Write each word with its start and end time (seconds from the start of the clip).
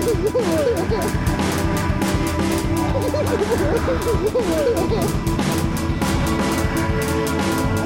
Dette 0.00 0.12
er 0.12 0.24
gutta. 0.24 0.64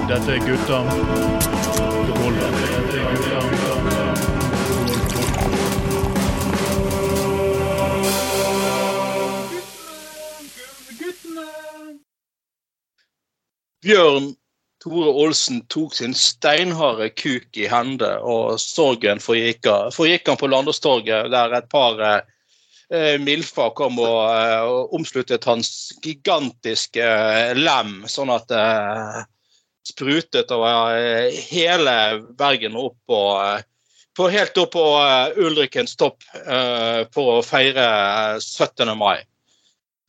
Dette 0.08 0.30
er 0.30 0.40
gutta 0.46 0.78
Bjørn 13.82 14.43
Tore 14.84 15.08
Olsen 15.08 15.62
tok 15.72 15.94
sin 15.96 16.12
steinharde 16.12 17.08
kuk 17.16 17.56
i 17.56 17.64
hende, 17.72 18.10
og 18.20 18.58
sorgen 18.60 19.22
forgikk 19.22 19.64
forgikk 19.96 20.28
han 20.28 20.36
på 20.36 20.50
Landåstorget, 20.52 21.30
der 21.32 21.54
et 21.56 21.70
par 21.72 22.02
eh, 22.04 23.14
milfer 23.16 23.72
kom 23.78 23.96
og, 24.02 24.18
eh, 24.28 24.60
og 24.68 24.92
omsluttet 24.98 25.48
hans 25.48 25.70
gigantiske 26.04 27.00
eh, 27.00 27.54
lem, 27.56 28.02
sånn 28.12 28.34
at 28.34 28.50
det 28.52 28.60
eh, 28.60 29.22
sprutet 29.88 30.52
over 30.52 31.00
eh, 31.00 31.42
hele 31.48 31.96
Bergen 32.36 32.76
opp 32.76 33.16
eh, 33.16 33.64
på 34.14 34.28
helt 34.36 34.58
opp 34.60 34.76
på 34.76 34.86
Ulrikkens 35.48 35.96
topp 35.96 36.28
eh, 36.44 37.06
for 37.16 37.38
å 37.38 37.46
feire 37.46 37.88
eh, 38.36 38.36
17. 38.36 38.92
mai. 39.00 39.24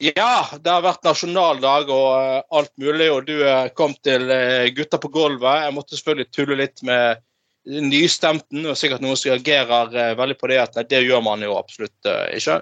Ja, 0.04 0.44
det 0.60 0.68
har 0.68 0.84
vært 0.84 1.06
nasjonaldag 1.08 1.88
og 1.94 2.10
eh, 2.20 2.42
alt 2.58 2.74
mulig, 2.82 3.08
og 3.14 3.30
du 3.30 3.38
eh, 3.48 3.70
kom 3.78 3.94
til 4.04 4.28
eh, 4.34 4.68
Gutta 4.76 5.00
på 5.00 5.12
gulvet. 5.14 5.64
Jeg 5.64 5.76
måtte 5.76 5.96
selvfølgelig 5.96 6.32
tulle 6.36 6.58
litt 6.60 6.84
med 6.84 7.24
nystemten, 7.66 8.68
og 8.68 8.76
sikkert 8.78 9.02
noen 9.02 9.16
som 9.18 9.32
reagerer 9.32 10.18
veldig 10.20 10.36
på 10.38 10.52
det. 10.52 10.60
at 10.62 10.76
nei, 10.76 10.84
Det 10.92 11.00
gjør 11.06 11.24
man 11.24 11.46
jo 11.48 11.56
absolutt 11.58 12.12
ikke. 12.36 12.60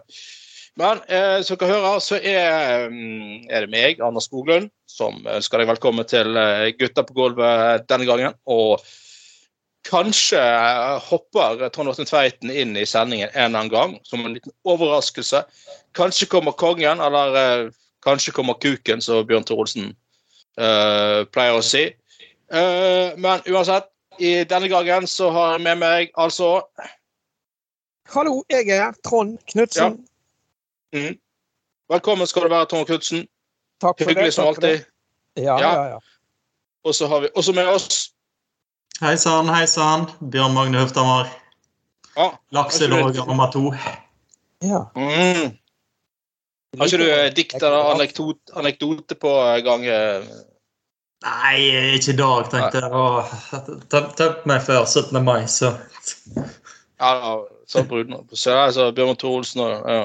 Men 0.78 1.02
eh, 1.10 1.42
som 1.46 1.58
dere 1.58 1.74
hører, 1.74 1.98
så 2.06 2.22
er, 2.22 2.86
mm, 2.94 3.50
er 3.50 3.66
det 3.66 3.74
meg, 3.74 4.06
Anders 4.06 4.30
Skoglund, 4.30 4.70
som 4.90 5.26
ønsker 5.26 5.60
deg 5.60 5.74
velkommen 5.74 6.08
til 6.08 6.38
Gutta 6.78 7.04
på 7.08 7.18
gulvet 7.18 7.90
denne 7.90 8.08
gangen. 8.10 8.38
Og 8.46 8.78
kanskje 9.84 10.40
hopper 11.10 11.70
Trond 11.70 11.90
Åtten 11.92 12.06
Tveiten 12.08 12.52
inn 12.52 12.78
i 12.78 12.86
sendingen 12.88 13.30
en 13.34 13.46
eller 13.46 13.60
annen 13.60 13.72
gang, 13.74 13.96
som 14.04 14.26
en 14.26 14.34
liten 14.38 14.52
overraskelse. 14.64 15.44
Kanskje 15.98 16.28
kommer 16.32 16.52
kongen, 16.52 17.02
eller 17.04 17.36
eh, 17.40 17.72
kanskje 18.06 18.32
kommer 18.32 18.54
kuken, 18.64 19.02
som 19.02 19.26
Bjørn 19.28 19.44
Tore 19.48 19.66
Olsen 19.66 19.90
eh, 20.58 21.24
pleier 21.34 21.58
å 21.60 21.66
si. 21.66 21.84
Eh, 22.54 23.14
men 23.18 23.44
uansett, 23.50 23.90
i 24.22 24.44
denne 24.46 24.70
gangen 24.70 25.08
så 25.10 25.32
har 25.34 25.56
jeg 25.56 25.64
med 25.66 25.80
meg 25.82 26.12
altså 26.22 26.60
Hallo, 28.14 28.44
jeg 28.52 28.68
er 28.70 28.92
Trond 29.02 29.40
Knutsen. 29.50 29.96
mm, 30.94 31.16
Velkommen 31.90 32.28
skal 32.30 32.46
du 32.46 32.52
være, 32.54 32.68
Trond 32.70 32.86
Knutsen. 32.86 33.24
Takk 33.82 33.98
for 33.98 34.06
det. 34.06 34.14
Hyggelig 34.14 34.34
som 34.36 34.48
alltid. 34.52 34.62
det. 34.70 35.44
Ja, 35.44 35.58
Ja. 35.58 35.74
ja, 35.74 35.86
ja. 35.96 36.00
Og 36.86 36.94
så 36.96 37.08
har 37.08 37.20
vi 37.24 37.30
også 37.36 37.54
med 37.58 37.68
oss 37.68 38.13
Hei 39.04 39.18
sann, 39.20 39.50
hei 39.52 39.66
sann. 39.68 40.06
Bjørn 40.32 40.54
Magne 40.56 40.80
Høfthammer. 40.80 41.28
ja, 42.16 42.28
Lakselåger 42.56 43.26
nummer 43.28 43.50
to. 43.52 43.74
ja. 44.64 44.80
mm, 44.96 45.50
Har 46.80 46.88
ikke 46.88 47.00
du 47.02 47.10
eh, 47.10 47.28
dikt 47.36 47.58
eller 47.58 47.90
anekdote, 47.98 48.54
anekdote 48.56 49.18
på 49.20 49.34
gang? 49.66 49.84
eh? 49.86 50.24
Nei, 51.28 51.60
ikke 51.98 52.14
i 52.14 52.18
dag, 52.22 52.48
tenkte 52.54 52.86
jeg. 52.86 53.84
Tømt 53.92 54.48
meg 54.48 54.64
før 54.64 54.86
17. 54.88 55.20
mai, 55.24 55.44
så 55.52 55.74
Ja, 57.04 57.12
ja, 57.12 57.38
så 57.68 57.84
bruden 57.84 58.24
på 58.24 58.40
seg, 58.40 58.56
altså 58.56 58.92
Bjørn 58.96 59.20
Tore 59.20 59.42
Olsen 59.44 59.66
og 59.68 59.96
ja. 59.98 60.04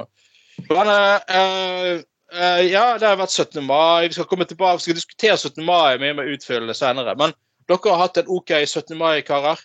Men 0.74 0.90
uh, 0.90 2.00
uh, 2.34 2.62
ja, 2.66 2.86
det 2.98 3.06
har 3.06 3.20
vært 3.22 3.30
17. 3.30 3.62
mai. 3.62 4.08
Vi 4.08 4.18
skal 4.18 4.26
komme 4.26 4.44
tilbake, 4.44 4.80
vi 4.80 4.88
skal 4.88 4.98
diskutere 4.98 5.38
17. 5.38 5.62
mai 5.62 6.00
mye 6.02 6.18
mer 6.18 6.34
utfyllende 6.34 6.74
senere. 6.74 7.14
Men 7.14 7.38
dere 7.68 7.90
har 7.92 7.98
hatt 8.04 8.16
en 8.22 8.30
OK 8.38 8.52
17. 8.66 8.96
mai, 8.98 9.22
karer? 9.22 9.58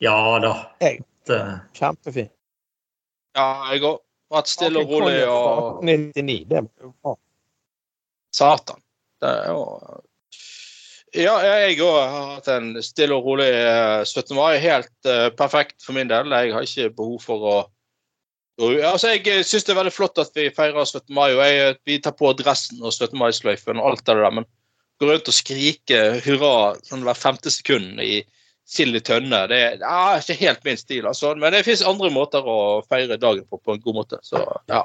ja 0.00 0.14
da. 0.42 0.52
Jeg. 0.80 1.00
Kjempefin. 1.74 2.28
Ja, 3.36 3.46
jeg 3.72 3.82
òg. 3.84 3.98
Vært 4.28 4.50
stille 4.52 4.82
og 4.84 4.90
rolig 4.92 5.22
og 5.24 5.78
99, 5.88 6.44
det 6.50 6.58
var 6.60 6.84
jo 6.84 6.90
bra. 7.02 7.14
Satan. 8.36 8.82
Det 9.22 9.30
er 9.30 9.46
jo 9.54 9.62
Ja, 11.16 11.38
jeg 11.64 11.78
òg 11.80 11.94
har 11.96 12.26
hatt 12.34 12.48
en 12.52 12.66
stille 12.84 13.16
og 13.16 13.24
rolig 13.24 13.48
eh, 13.48 14.02
17. 14.04 14.34
mai. 14.36 14.58
Helt 14.60 15.08
eh, 15.08 15.30
perfekt 15.38 15.80
for 15.82 15.96
min 15.96 16.10
del. 16.10 16.28
Jeg 16.36 16.52
har 16.52 16.66
ikke 16.68 16.90
behov 16.98 17.22
for 17.24 17.38
å 17.48 17.56
å- 18.60 18.68
Altså, 18.90 19.14
Jeg 19.16 19.44
syns 19.46 19.64
det 19.64 19.72
er 19.72 19.78
veldig 19.80 19.94
flott 19.96 20.18
at 20.18 20.34
vi 20.36 20.50
feirer 20.50 20.84
17. 20.84 21.14
mai, 21.14 21.30
og 21.32 21.40
jeg, 21.46 21.76
vi 21.86 21.98
tar 22.04 22.12
på 22.18 22.32
dressen 22.36 22.82
og 22.82 22.92
17. 22.92 23.16
mai-sløyfen 23.18 23.78
og 23.80 23.86
alt 23.92 24.04
det 24.04 24.16
der, 24.18 24.30
men 24.30 24.44
gå 24.98 25.06
rundt 25.08 25.30
og 25.30 25.36
skrike 25.36 26.00
hurra 26.24 26.74
sånn 26.86 27.04
hver 27.06 27.18
femte 27.18 27.52
sekund 27.54 28.02
i 28.02 28.22
sild 28.68 28.98
i 28.98 29.00
tønne, 29.00 29.46
det 29.48 29.58
er 29.64 29.76
ja, 29.80 30.18
ikke 30.20 30.36
helt 30.42 30.66
min 30.66 30.76
stil, 30.76 31.06
altså. 31.08 31.32
Men 31.40 31.54
det 31.56 31.64
fins 31.64 31.84
andre 31.86 32.10
måter 32.12 32.44
å 32.44 32.82
feire 32.84 33.16
dagen 33.16 33.46
på 33.48 33.60
på 33.62 33.76
en 33.76 33.84
god 33.84 33.96
måte, 34.02 34.18
så 34.26 34.42
ja. 34.68 34.82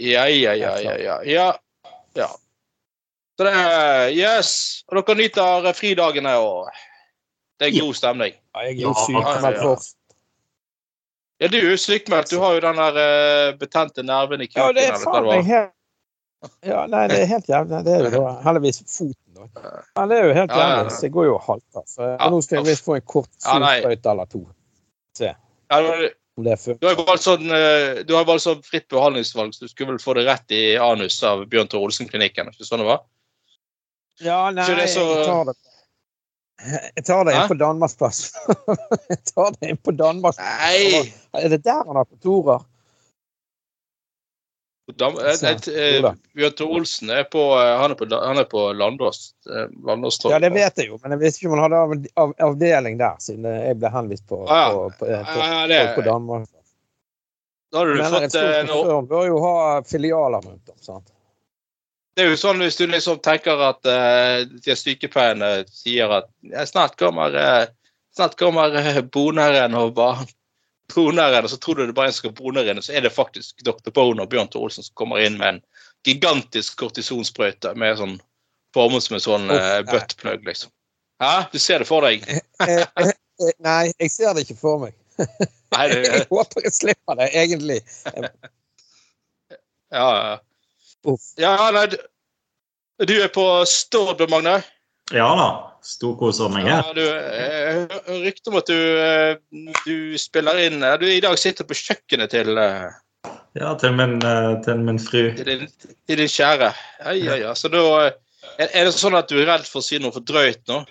Ja, 0.00 0.24
ja, 0.28 0.54
ja, 0.56 0.78
ja. 0.80 0.94
ja, 0.96 1.18
ja. 1.28 1.48
ja. 2.16 2.30
Så 3.36 3.44
det 3.44 3.52
er 3.52 4.14
Yes. 4.16 4.84
Og 4.88 5.02
dere 5.02 5.18
nyter 5.18 5.68
fridagene, 5.76 6.32
og 6.40 6.70
det 7.60 7.68
er 7.68 7.76
god 7.80 7.98
stemning. 7.98 8.38
Ja, 8.54 8.64
jeg 8.68 8.78
er 8.78 8.86
jo 8.86 8.94
sykmeldt 9.04 9.60
først. 9.60 9.96
Ja, 11.42 11.48
du 11.50 11.58
er 11.58 11.70
jo 11.72 11.78
sykmeldt. 11.80 12.30
Du 12.30 12.38
har 12.38 12.56
jo 12.56 12.62
den 12.62 12.78
der 12.78 12.98
eh, 13.02 13.54
betente 13.58 14.04
nerven 14.06 14.44
i 14.44 14.48
kroken. 14.48 14.78
Ja, 14.78 14.80
det 14.80 14.88
er 14.94 15.00
faen 15.02 15.26
meg 15.26 15.48
helt 15.48 15.72
Ja, 16.66 16.86
nei, 16.90 17.04
det 17.10 17.20
er 17.22 17.28
helt 17.30 17.48
jævlig. 17.48 17.84
Det 17.86 17.92
er 17.94 18.06
jo 18.08 18.10
da 18.24 18.32
heldigvis 18.42 18.80
foten, 18.86 19.36
da. 19.36 19.44
Men 19.98 20.08
det 20.10 20.16
er 20.18 20.24
jo 20.26 20.34
helt 20.34 20.50
jævlig. 20.58 20.92
Så 20.96 21.06
jeg 21.06 21.12
går 21.14 21.24
jo 21.28 21.34
og 21.36 21.44
halter. 21.46 21.84
Så 21.86 22.02
Ja, 22.08 22.30
nå 22.30 22.40
skal 22.42 22.56
jeg 22.58 22.66
visst 22.70 22.84
få 22.86 22.96
en 22.98 23.06
kort 23.06 23.28
solsprøyte 23.38 24.10
eller 24.10 24.30
to. 24.32 24.42
Ja, 25.70 25.78
du, 26.80 26.86
har 26.88 26.94
jo 26.96 27.04
valgt 27.06 27.22
sånn, 27.26 27.44
eh, 27.52 28.02
du 28.08 28.14
har 28.16 28.24
valgt 28.28 28.44
sånn 28.46 28.62
fritt 28.64 28.88
behandlingsvalg, 28.92 29.52
så 29.54 29.66
du 29.66 29.68
skulle 29.68 29.92
vel 29.92 30.00
få 30.02 30.14
det 30.18 30.24
rett 30.26 30.50
i 30.56 30.62
anus 30.80 31.22
av 31.28 31.44
Bjørn 31.52 31.68
Tore 31.68 31.86
Olsen-klinikken. 31.90 32.48
ikke 32.52 32.64
sånn 32.66 32.82
det 32.82 32.88
var? 32.88 33.02
Ja, 34.20 34.50
nei, 34.50 34.64
Så 34.64 34.74
det 34.76 34.88
så- 34.90 35.06
jeg 35.16 35.26
tar 35.26 35.44
det 35.44 35.56
Jeg 36.96 37.04
tar 37.04 37.24
det 37.24 37.34
inn 37.34 37.48
på 37.48 37.58
Danmarksplass. 37.58 38.18
jeg 39.10 39.24
tar 39.34 39.50
det 39.60 39.70
inn 39.70 39.76
på 39.82 39.90
Danmarksplass. 39.96 41.12
Er 41.34 41.48
det 41.48 41.64
der 41.64 41.82
han 41.86 41.96
har 41.96 42.04
kontorer? 42.04 42.62
Dam, 44.96 45.18
eh, 45.18 45.32
Så, 45.32 45.46
eh. 45.70 46.14
Bjørn 46.36 46.62
Olsen 46.66 47.10
er 47.10 47.24
på, 47.24 47.42
eh, 47.60 47.72
han 47.80 47.90
er 47.90 47.94
på, 47.94 48.08
han 48.10 48.38
er 48.38 48.44
på 48.44 48.72
Landås. 48.72 49.34
Landås 49.86 50.20
Ja, 50.24 50.38
det 50.38 50.50
vet 50.54 50.78
jeg 50.78 50.90
jo, 50.90 50.98
men 51.02 51.16
jeg 51.16 51.22
visste 51.22 51.42
ikke 51.42 51.52
om 51.52 51.58
han 51.58 51.64
hadde 51.66 51.82
av, 51.82 51.94
av, 52.24 52.34
avdeling 52.48 52.98
der, 53.00 53.16
siden 53.22 53.48
jeg 53.48 53.78
ble 53.80 53.92
henvist 53.92 54.26
på, 54.28 54.42
Ah, 54.48 54.68
ja. 54.68 54.74
på, 54.74 55.06
på, 55.06 55.10
Ja, 55.10 55.82
på, 55.96 56.04
Danmark. 56.06 56.48
da 57.72 57.78
hadde 57.82 57.96
du 57.96 58.02
Men 58.02 58.06
en 58.06 58.16
fått 58.20 58.38
eh, 58.40 58.54
konsern 58.68 59.10
bør 59.10 59.26
jo 59.30 59.42
ha 59.44 59.56
filialer 59.88 60.48
rundt 60.48 60.74
om. 60.74 60.78
sant? 60.80 61.12
Det 62.14 62.26
er 62.26 62.34
jo 62.34 62.36
sånn 62.36 62.60
hvis 62.60 62.76
du 62.76 62.84
liksom 62.86 63.22
tenker 63.24 63.56
at 63.64 63.88
uh, 63.88 64.42
de 64.44 64.74
sykepleierne 64.76 65.62
sier 65.72 66.12
at 66.12 66.26
snart 66.68 66.98
kommer 67.00 67.32
uh, 67.32 67.64
snart 68.12 68.36
kommer 68.36 69.00
boneren 69.14 69.72
og 69.78 69.94
bare 69.96 70.26
boneren, 70.94 71.44
og 71.44 71.50
så 71.50 71.58
tror 71.60 71.78
du 71.78 71.86
det 71.86 71.94
bare 71.96 72.10
er 72.10 72.12
en 72.12 72.16
som 72.16 72.24
skal 72.24 72.34
bonere 72.38 72.72
inn, 72.72 72.80
og 72.80 72.86
så 72.86 72.94
er 72.96 73.04
det 73.04 73.14
faktisk 73.14 73.64
Dr. 73.66 73.90
Boner 73.94 74.26
og 74.26 74.30
Bjørn 74.32 74.50
Tore 74.52 74.68
Olsen 74.68 74.86
som 74.86 74.94
kommer 74.98 75.22
inn 75.22 75.38
med 75.40 75.56
en 75.56 75.60
gigantisk 76.06 76.76
kortisonsprøyte 76.80 77.74
med 77.78 77.98
sånn 78.00 78.16
formet 78.74 79.04
som 79.04 79.16
en 79.18 79.24
sånn 79.24 79.50
uh, 79.52 79.80
buttplug, 79.88 80.44
liksom. 80.48 80.72
Hæ? 81.22 81.32
Du 81.52 81.58
ser 81.62 81.82
det 81.82 81.88
for 81.88 82.04
deg? 82.06 82.24
Eh, 82.26 82.82
eh, 82.82 83.12
nei, 83.62 83.92
jeg 84.00 84.10
ser 84.10 84.34
det 84.34 84.46
ikke 84.46 84.58
for 84.58 84.80
meg. 84.82 84.96
Nei, 85.72 85.84
det, 85.88 85.98
Jeg 86.12 86.24
håper 86.28 86.66
jeg 86.66 86.74
slipper 86.76 87.16
det, 87.16 87.28
egentlig. 87.32 87.78
ja, 89.96 90.08
ja. 90.08 90.34
Uff. 91.08 91.32
ja, 91.40 91.56
nei, 91.74 91.86
du, 91.90 91.96
du 93.08 93.14
er 93.16 93.30
på 93.34 93.44
Stord, 93.66 94.20
Magne? 94.30 94.60
ja 95.10 95.28
da. 95.38 95.48
Storkoser 95.82 96.50
meg 96.52 96.68
her. 96.68 96.82
Ja, 96.86 96.92
du, 96.94 97.02
jeg 97.02 98.20
rykte 98.22 98.52
om 98.52 98.58
at 98.60 98.68
du, 98.70 98.78
eh, 99.02 99.72
du 99.82 100.18
spiller 100.20 100.60
inn 100.62 100.82
eh, 100.86 100.94
Du 101.00 101.08
i 101.10 101.20
dag 101.24 101.34
sitter 101.40 101.66
på 101.66 101.74
kjøkkenet 101.74 102.30
til, 102.30 102.54
eh, 102.58 102.88
Ja, 103.58 103.74
til 103.80 103.96
min, 103.98 104.16
eh, 104.22 104.54
til 104.64 104.78
min 104.86 105.00
fru. 105.02 105.32
til, 105.36 105.44
din, 105.48 105.66
til 106.06 106.22
din 106.22 106.30
kjære. 106.30 106.72
Ja, 107.02 107.12
ja, 107.18 107.38
ja. 107.48 107.54
Så 107.58 107.68
da 107.72 107.82
eh, 108.06 108.66
er, 108.68 108.84
det 108.86 108.94
sånn 108.94 109.18
at 109.18 109.30
du 109.30 109.40
er 109.42 109.48
redd 109.50 109.66
for 109.66 109.82
å 109.82 109.86
si 109.86 109.98
noe 110.02 110.14
for 110.14 110.22
drøyt 110.26 110.62
nå? 110.70 110.84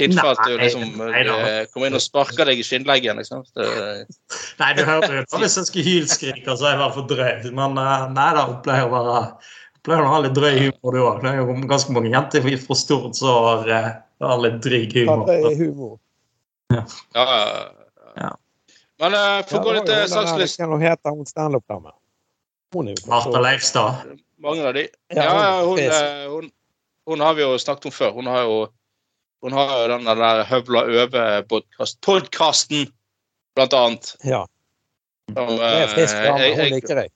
Tilfelle 0.00 0.32
at 0.32 0.40
du 0.48 0.54
Nei, 0.56 0.64
liksom 0.64 0.94
nei 1.12 1.22
da. 1.28 1.34
eh, 1.44 1.64
kommer 1.68 1.90
inn 1.90 1.98
og 1.98 2.00
sparker 2.00 2.48
deg 2.48 2.62
i 2.62 2.64
skinnleggen, 2.64 3.18
liksom. 3.20 3.42
Det, 3.52 3.66
Nei, 4.62 4.70
du 4.78 4.86
hørte 4.88 5.10
jo 5.12 5.24
hvis 5.42 5.58
jeg 5.60 5.68
skulle 5.68 5.84
hylskrike, 5.90 6.54
så 6.56 6.64
er 6.64 6.72
jeg 6.72 6.78
i 6.78 6.82
hvert 6.86 6.96
fall 6.96 7.10
drøy. 7.10 7.50
Men 7.58 7.76
eh, 7.82 8.06
nei 8.16 8.30
da, 8.38 8.46
hun 8.48 8.62
pleier 8.64 8.88
å 8.88 8.94
være 8.96 9.18
pleier 9.84 10.06
å 10.06 10.12
ha 10.14 10.22
litt 10.22 10.36
drøy 10.38 10.54
humor, 10.62 10.94
du 10.94 11.02
òg. 11.02 11.20
Det 11.24 11.30
er 11.32 11.40
jo 11.42 11.58
ganske 11.68 11.94
mange 11.94 12.12
jenter 12.12 12.44
fra 12.64 12.78
Stord 12.78 13.18
som 13.18 13.48
har, 13.50 13.70
eh, 14.22 14.32
er 14.34 14.38
litt 14.46 14.58
dryg 14.64 14.90
humor. 15.00 15.24
det 15.26 15.36
er 15.40 15.56
humor. 15.60 15.94
ja, 16.72 16.84
ja, 17.14 17.24
ja. 17.26 17.36
Ja. 18.22 18.30
Men 19.02 19.10
uh, 19.16 19.40
for 19.48 19.58
å 19.58 19.60
gå 19.64 19.70
litt 19.78 19.86
til 19.88 20.04
sakslisten 20.12 20.68
Hva 20.70 20.76
heter 20.78 21.10
hun 21.16 21.26
standup-dama? 21.26 21.90
Martha 23.08 23.40
Leifstad. 23.42 23.92
Mange 24.42 24.64
av 24.68 24.74
de. 24.74 24.86
Ja, 25.12 25.22
Ja, 25.24 25.60
hun- 25.64 25.68
hun, 25.68 25.78
eh, 25.78 26.28
hun, 26.28 26.50
hun 27.06 27.20
har 27.20 27.34
vi 27.34 27.42
jo 27.42 27.58
snakket 27.58 27.84
om 27.86 27.90
før. 27.92 28.12
Hun 28.16 28.26
har 28.26 28.42
jo, 28.42 28.68
hun 29.42 29.52
har 29.52 29.82
jo 29.82 29.88
den 29.98 30.04
der 30.04 30.44
Høvla 30.44 30.82
Øve-podkasten, 30.88 32.92
blant 33.54 33.72
annet. 33.74 34.16
Ja, 34.24 34.46
Som, 35.34 35.46
det 35.56 35.60
er 35.60 35.86
frisk 35.92 36.14
eh, 36.16 36.24
dame. 36.24 36.54
Hun 36.56 36.64
liker 36.72 36.94
deg. 37.02 37.10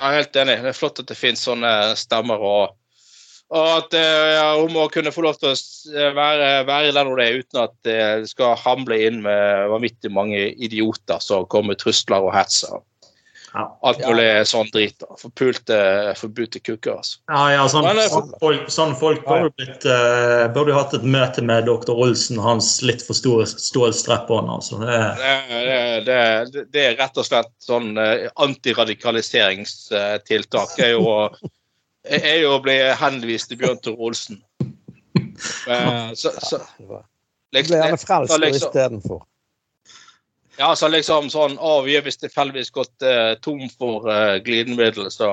Jeg 0.00 0.08
er 0.08 0.12
helt 0.16 0.36
enig. 0.36 0.56
Det 0.62 0.68
er 0.72 0.78
flott 0.78 0.98
at 1.02 1.06
det 1.10 1.16
finnes 1.16 1.42
sånne 1.44 1.70
stemmer. 2.00 2.38
Og, 2.40 2.70
og 3.50 3.66
at 3.80 3.94
eh, 3.98 4.28
ja, 4.36 4.44
hun 4.60 4.70
må 4.76 4.84
kunne 4.94 5.10
få 5.14 5.22
lov 5.26 5.34
til 5.40 5.48
å 5.50 5.54
være, 6.14 6.50
være, 6.68 6.88
i 6.90 6.94
den 6.94 7.08
hun 7.10 7.20
er, 7.22 7.38
uten 7.42 7.58
at 7.64 7.74
det 7.86 8.02
skal 8.30 8.54
hamle 8.62 8.96
inn 9.08 9.18
med 9.24 9.40
vanvittig 9.72 10.10
mange 10.14 10.40
idioter 10.54 11.18
som 11.24 11.48
kommer 11.50 11.68
med 11.74 11.80
trusler 11.82 12.20
og 12.28 12.34
hets. 12.36 12.58
Ja. 13.50 13.64
Alt 13.82 13.98
Ja. 13.98 14.06
mulig 14.12 14.46
sånn 14.46 14.68
drit. 14.70 14.94
da. 15.02 15.10
Forpulte, 15.18 15.74
forbudte 16.14 16.62
kukker. 16.62 17.02
altså. 17.02 17.18
Ja, 17.26 17.50
ja, 17.50 17.66
sånn, 17.66 17.82
Men, 17.82 17.98
eh, 17.98 18.06
sånn 18.06 18.30
folk, 18.38 18.70
sånn 18.70 18.94
folk 18.94 19.26
ja, 19.26 19.50
blitt, 19.58 19.82
eh, 19.84 20.46
burde 20.54 20.70
jo 20.70 20.78
hatt 20.78 20.94
et 20.94 21.02
møte 21.02 21.42
med 21.42 21.66
dr. 21.66 21.90
Olsen, 21.90 22.38
hans 22.38 22.78
litt 22.86 23.02
for 23.02 23.14
store 23.18 23.42
stålstrap-on. 23.50 24.46
Altså. 24.48 24.78
Det, 24.78 24.86
Det, 25.18 26.06
det, 26.06 26.46
det, 26.52 26.70
det 26.70 26.80
er 26.86 26.94
rett 27.02 27.18
og 27.18 27.26
slett 27.26 27.50
sånn 27.58 27.98
uh, 27.98 28.30
antiradikaliseringstiltak. 28.38 30.78
er 30.78 30.94
jo 30.94 31.26
er 32.04 32.40
jo 32.42 32.54
å 32.56 32.62
bli 32.64 32.76
henvist 33.00 33.50
til 33.50 33.58
Bjørn 33.60 33.80
Tore 33.84 33.98
Olsen. 34.10 34.42
Eh, 35.68 36.10
Så, 36.14 36.30
så, 36.44 36.58
liksom, 36.68 36.98
Ble 37.50 37.62
gjerne 37.64 37.96
frelst 37.98 38.32
så 38.32 38.38
liksom- 38.38 38.68
istedenfor. 38.68 39.22
Ja, 40.60 40.74
så 40.76 40.88
liksom 40.92 41.30
sånn 41.32 41.54
Å, 41.56 41.78
vi 41.86 41.94
har 41.96 42.04
visst 42.04 42.20
tilfeldigvis 42.20 42.68
gått 42.76 43.02
eh, 43.06 43.34
tom 43.40 43.62
for 43.72 44.04
eh, 44.12 44.36
glidemiddel, 44.44 45.08
så 45.10 45.30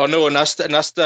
Og 0.00 0.08
nå 0.08 0.22
neste, 0.32 0.64
neste, 0.72 1.04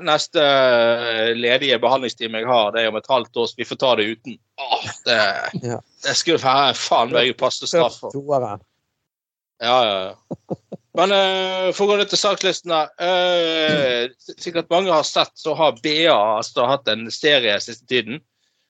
neste 0.00 0.40
eh, 0.40 1.34
ledige 1.36 1.76
behandlingstime 1.82 2.40
jeg 2.40 2.48
har, 2.48 2.70
det 2.72 2.86
er 2.86 2.88
om 2.88 2.96
et 2.96 3.10
halvt 3.12 3.36
år, 3.36 3.50
så 3.50 3.58
vi 3.60 3.66
får 3.68 3.80
ta 3.82 3.90
det 4.00 4.06
uten. 4.14 4.38
Åh, 4.56 4.86
det, 5.04 5.18
Ja. 5.68 5.80
det 6.06 6.16
skulle 6.16 6.40
være 6.40 6.72
faen 6.80 7.12
meg 7.12 7.36
passe 7.36 7.68
straff 7.68 8.00
for. 8.00 8.16
Ja, 9.60 9.76
ja, 9.84 9.98
ja. 10.08 10.56
Men 10.98 11.12
uh, 11.14 11.70
for 11.72 11.86
å 11.86 11.92
gå 11.92 12.00
ned 12.02 12.10
til 12.12 12.20
sakslistene 12.20 12.82
eh, 13.00 14.10
Sikkert 14.20 14.68
mange 14.72 14.92
har 14.92 15.06
sett, 15.08 15.32
så 15.40 15.54
har 15.56 15.78
BA 15.80 16.12
altså, 16.12 16.66
hatt 16.68 16.90
en 16.92 17.06
serie 17.12 17.54
siste 17.64 17.88
tiden. 17.88 18.20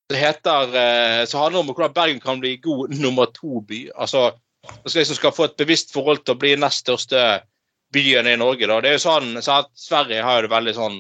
Det 0.06 0.20
heter 0.20 0.70
uh, 0.70 1.22
Så 1.26 1.40
handler 1.40 1.64
om 1.64 1.72
hvordan 1.72 1.96
Bergen 1.96 2.22
kan 2.22 2.38
bli 2.42 2.56
god 2.62 2.94
nummer 3.02 3.30
to-by. 3.34 3.88
Altså 3.96 4.30
skal 4.62 5.00
liksom 5.00 5.18
skal 5.18 5.34
få 5.34 5.48
et 5.48 5.58
bevisst 5.58 5.90
forhold 5.90 6.22
til 6.22 6.36
å 6.36 6.38
bli 6.38 6.52
nest 6.54 6.84
største 6.84 7.42
byen 7.92 8.28
i 8.30 8.36
Norge. 8.38 8.68
Da. 8.70 8.78
Det 8.80 8.92
er 8.92 8.98
jo 8.98 9.02
sånn, 9.02 9.32
så 9.42 9.64
Sverige 9.74 10.22
har 10.22 10.38
jo 10.38 10.46
det 10.46 10.52
veldig 10.52 10.74
sånn 10.76 10.98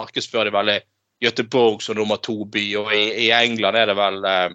markedsfører 0.00 0.48
det 0.48 0.56
veldig 0.56 0.78
Göteborg 1.24 1.82
som 1.84 1.96
nummer 1.96 2.20
to-by, 2.20 2.64
og 2.80 2.90
i, 2.92 3.04
i 3.26 3.28
England 3.32 3.78
er 3.80 3.88
det 3.88 3.96
vel 3.96 4.18
eh, 4.28 4.50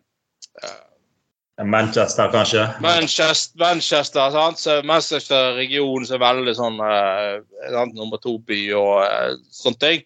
Manchester, 1.62 2.32
kanskje? 2.32 2.64
Manchester, 2.82 3.60
Manchester 3.60 4.32
sant? 4.34 4.60
Så 4.60 4.78
Manchester-regionen 4.88 6.08
som 6.08 6.18
er 6.18 6.24
veldig 6.24 6.54
sånn 6.58 6.80
eh, 6.86 7.82
nummer 7.94 8.22
to-by 8.24 8.62
og 8.78 9.04
eh, 9.06 9.36
sånne 9.54 9.82
ting. 9.84 10.06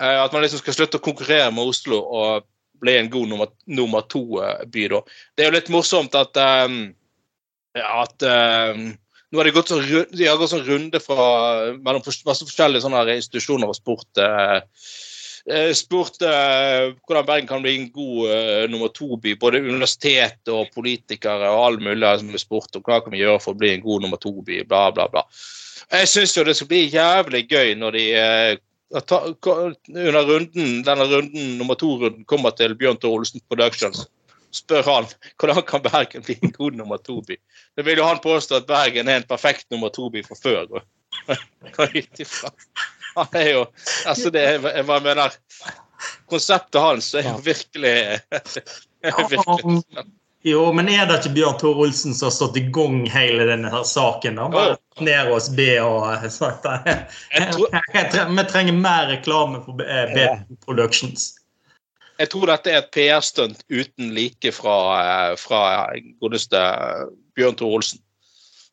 Eh, 0.00 0.18
at 0.18 0.34
man 0.34 0.44
liksom 0.44 0.60
skal 0.60 0.76
slutte 0.76 1.00
å 1.00 1.04
konkurrere 1.04 1.52
med 1.54 1.70
Oslo 1.70 2.02
og 2.02 2.48
bli 2.84 2.98
en 2.98 3.08
god 3.12 3.30
nummer, 3.30 3.54
nummer 3.70 4.04
to-by, 4.12 4.88
da. 4.92 5.00
Det 5.32 5.44
er 5.44 5.50
jo 5.50 5.56
litt 5.56 5.72
morsomt 5.72 6.18
at 6.18 6.36
um, 6.42 6.82
at 7.74 8.22
um, 8.28 8.84
nå 9.34 9.40
har 9.40 9.48
de 9.48 9.54
gått 9.54 9.72
sånn, 9.72 9.86
de 10.14 10.28
har 10.28 10.38
gått 10.38 10.52
sånn 10.52 10.66
runde 10.66 11.00
fra 11.02 11.24
mellom 11.74 12.04
masse 12.04 12.46
forskjellige 12.46 12.84
sånne 12.84 13.16
institusjoner 13.16 13.70
og 13.70 13.78
sport. 13.78 14.10
eh, 14.22 14.60
eh, 15.50 15.72
spurt 15.76 16.22
eh, 16.22 16.92
hvordan 17.06 17.26
Bergen 17.26 17.48
kan 17.48 17.62
bli 17.64 17.74
en 17.78 17.90
god 17.94 18.30
eh, 18.30 18.64
nummer 18.70 18.92
to-by. 18.94 19.36
Både 19.40 19.62
universitet 19.64 20.52
og 20.52 20.72
politikere 20.74 21.50
og 21.50 21.66
all 21.66 21.80
mulig 21.82 22.14
som 22.20 22.32
er 22.32 22.42
spurt 22.42 22.78
om 22.78 22.84
hva 22.86 23.00
kan 23.04 23.14
vi 23.14 23.22
gjøre 23.22 23.42
for 23.42 23.56
å 23.56 23.60
bli 23.60 23.74
en 23.74 23.84
god 23.84 24.06
nummer 24.06 24.20
to-by. 24.20 24.62
bla, 24.68 24.88
bla, 24.94 25.08
bla. 25.12 25.24
Jeg 25.92 26.08
syns 26.08 26.36
jo 26.36 26.46
det 26.46 26.56
skal 26.56 26.70
bli 26.70 26.86
jævlig 26.88 27.44
gøy 27.50 27.74
når 27.76 27.98
de 27.98 28.04
under 28.94 30.22
runden, 30.28 30.82
denne 30.86 31.06
runden, 31.10 31.56
nummer 31.58 31.74
to-runden 31.74 32.24
kommer 32.30 32.54
til 32.54 32.76
Bjørn 32.78 33.00
Tore 33.02 33.24
Olsen 33.24 33.42
Productions. 33.50 34.04
Spør 34.54 34.86
han 34.86 35.08
hvordan 35.40 35.64
kan 35.66 35.82
Bergen 35.82 36.22
bli 36.22 36.36
en 36.40 36.54
god 36.54 36.78
nummer 36.78 37.00
to-by. 37.02 37.36
Da 37.74 37.82
vil 37.82 37.98
jo 37.98 38.06
han 38.06 38.22
påstå 38.22 38.60
at 38.60 38.68
Bergen 38.70 39.10
er 39.10 39.20
en 39.20 39.26
perfekt 39.28 39.66
nummer 39.74 39.90
to-by 39.90 40.22
fra 40.26 40.38
før. 40.38 40.84
Han 43.16 43.38
er 43.40 43.48
jo 43.50 43.62
Altså, 44.06 44.30
det 44.34 44.42
er 44.42 44.68
jeg 44.74 44.86
bare 44.88 45.00
mener 45.04 45.34
Konseptet 46.30 46.80
hans 46.82 47.12
er 47.14 47.24
jo 47.28 47.38
virkelig, 47.44 47.94
er 49.08 49.28
virkelig 49.30 49.82
Jo, 50.44 50.66
men 50.76 50.90
er 50.92 51.06
det 51.08 51.22
ikke 51.22 51.30
Bjørn 51.38 51.54
Tore 51.60 51.86
Olsen 51.86 52.12
som 52.12 52.26
har 52.28 52.34
stått 52.36 52.58
i 52.60 52.66
gang 52.74 52.98
hele 53.08 53.46
denne 53.48 53.70
her 53.72 53.86
saken? 53.88 54.36
da? 54.36 54.48
Bare 54.52 54.74
ned 55.00 55.30
hos 55.32 55.46
B 55.56 55.70
og 55.80 56.26
sagt 56.34 56.66
tror- 56.66 57.72
jeg 57.96 58.10
tre- 58.12 58.26
Vi 58.28 58.44
trenger 58.50 58.76
mer 58.76 59.08
reklame 59.14 59.62
for 59.64 59.80
eh, 59.80 60.12
B 60.12 60.26
Productions. 60.66 61.30
Jeg 62.20 62.28
tror 62.30 62.46
dette 62.52 62.70
er 62.70 62.82
et 62.82 62.92
PR-stunt 62.94 63.64
uten 63.72 64.12
like 64.14 64.52
fra, 64.54 64.76
eh, 65.00 65.32
fra 65.40 65.62
godeste 66.20 66.60
Bjørn 67.34 67.56
Tore 67.58 67.80
Olsen. 67.80 68.02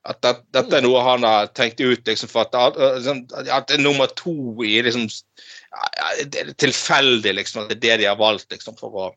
At 0.09 0.17
det, 0.25 0.31
dette 0.55 0.79
er 0.79 0.81
noe 0.81 1.01
han 1.05 1.23
har 1.27 1.51
tenkt 1.53 1.79
ut 1.81 2.07
liksom, 2.09 2.29
for 2.31 2.47
at, 2.47 2.55
at, 2.57 3.33
at 3.45 3.67
det 3.69 3.75
er 3.77 3.83
nummer 3.83 4.09
to 4.17 4.33
i 4.65 4.79
liksom 4.81 5.03
ja, 5.05 5.89
ja, 5.99 6.45
tilfeldig, 6.57 7.35
liksom. 7.37 7.63
At 7.67 7.69
det 7.75 7.77
er 7.77 7.81
det 7.83 7.97
de 8.01 8.09
har 8.09 8.17
valgt 8.17 8.49
liksom, 8.51 8.77
for 8.79 8.89
å 8.97 9.09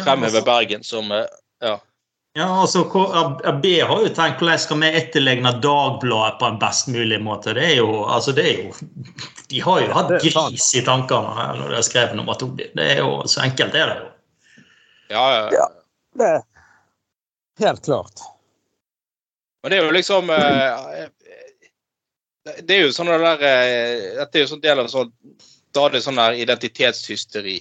fremheve 0.00 0.38
altså- 0.40 0.46
Bergen 0.48 0.84
som 0.88 1.12
eh, 1.12 1.26
Ja. 1.62 1.78
Ja, 2.34 2.46
altså, 2.62 2.80
K- 2.88 3.52
B 3.60 3.74
har 3.84 3.98
jo 4.00 4.08
tenkt 4.16 4.40
hvordan 4.40 4.58
skal 4.62 4.78
vi 4.80 4.88
etterligne 5.02 5.50
Dagbladet 5.60 6.38
på 6.40 6.46
en 6.48 6.56
best 6.62 6.86
mulig 6.88 7.18
måte. 7.20 7.52
Det 7.52 7.66
er 7.74 7.76
jo, 7.82 8.06
altså 8.08 8.32
det 8.32 8.46
er 8.48 8.62
jo 8.62 8.70
De 9.52 9.60
har 9.60 9.82
jo 9.84 9.90
hatt 9.92 10.14
gris 10.24 10.70
i 10.74 10.80
tankene 10.86 11.44
når 11.58 11.68
de 11.68 11.76
har 11.76 11.84
skrevet 11.84 12.16
nummer 12.16 12.38
to. 12.40 12.48
Det 12.56 12.72
er 12.80 13.02
jo, 13.02 13.18
Så 13.28 13.44
enkelt 13.44 13.76
er 13.76 13.92
det 13.92 13.98
jo. 14.00 14.08
Ja, 15.12 15.26
ja. 15.36 15.44
Ja. 15.58 15.66
Det 16.16 16.30
er 16.38 16.40
helt 17.66 17.84
klart. 17.84 18.24
Men 19.62 19.70
det 19.70 19.78
er 19.78 19.84
jo 19.86 19.94
liksom 19.94 20.30
eh, 20.34 21.08
Det 22.66 22.76
er 22.76 22.80
jo 22.86 22.92
sånn 22.94 23.10
det 23.12 23.18
der 23.22 23.44
eh, 23.48 24.06
Dette 24.18 24.38
er 24.40 24.44
jo 24.44 24.50
sånn 24.54 24.64
del 24.64 24.82
av 24.82 24.88
sånn 24.92 25.12
stadig 25.72 26.02
sånn 26.04 26.18
der 26.20 26.34
identitetshysteri. 26.36 27.54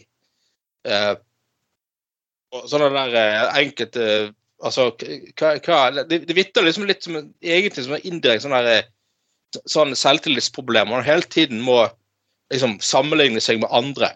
Sånn 2.67 2.83
der 2.97 3.13
eh, 3.15 3.43
enkelte 3.61 4.07
Altså, 4.61 4.91
hva, 5.39 5.55
hva 5.65 5.77
Det, 6.05 6.19
det 6.29 6.35
vitner 6.37 6.67
liksom 6.67 6.83
litt 6.85 7.01
som 7.07 7.15
en- 7.17 7.31
egentlig 7.41 7.85
som 7.87 7.95
en 7.95 8.03
indirekte 8.05 8.43
sånn 8.45 8.53
der 8.59 8.67
eh, 8.75 8.89
sånn 9.65 9.95
selvtillitsproblem. 9.97 10.91
Man 10.91 11.01
hele 11.07 11.25
tiden 11.25 11.63
må 11.65 11.79
liksom 12.53 12.75
sammenligne 12.83 13.41
seg 13.41 13.57
med 13.63 13.71
andre. 13.73 14.11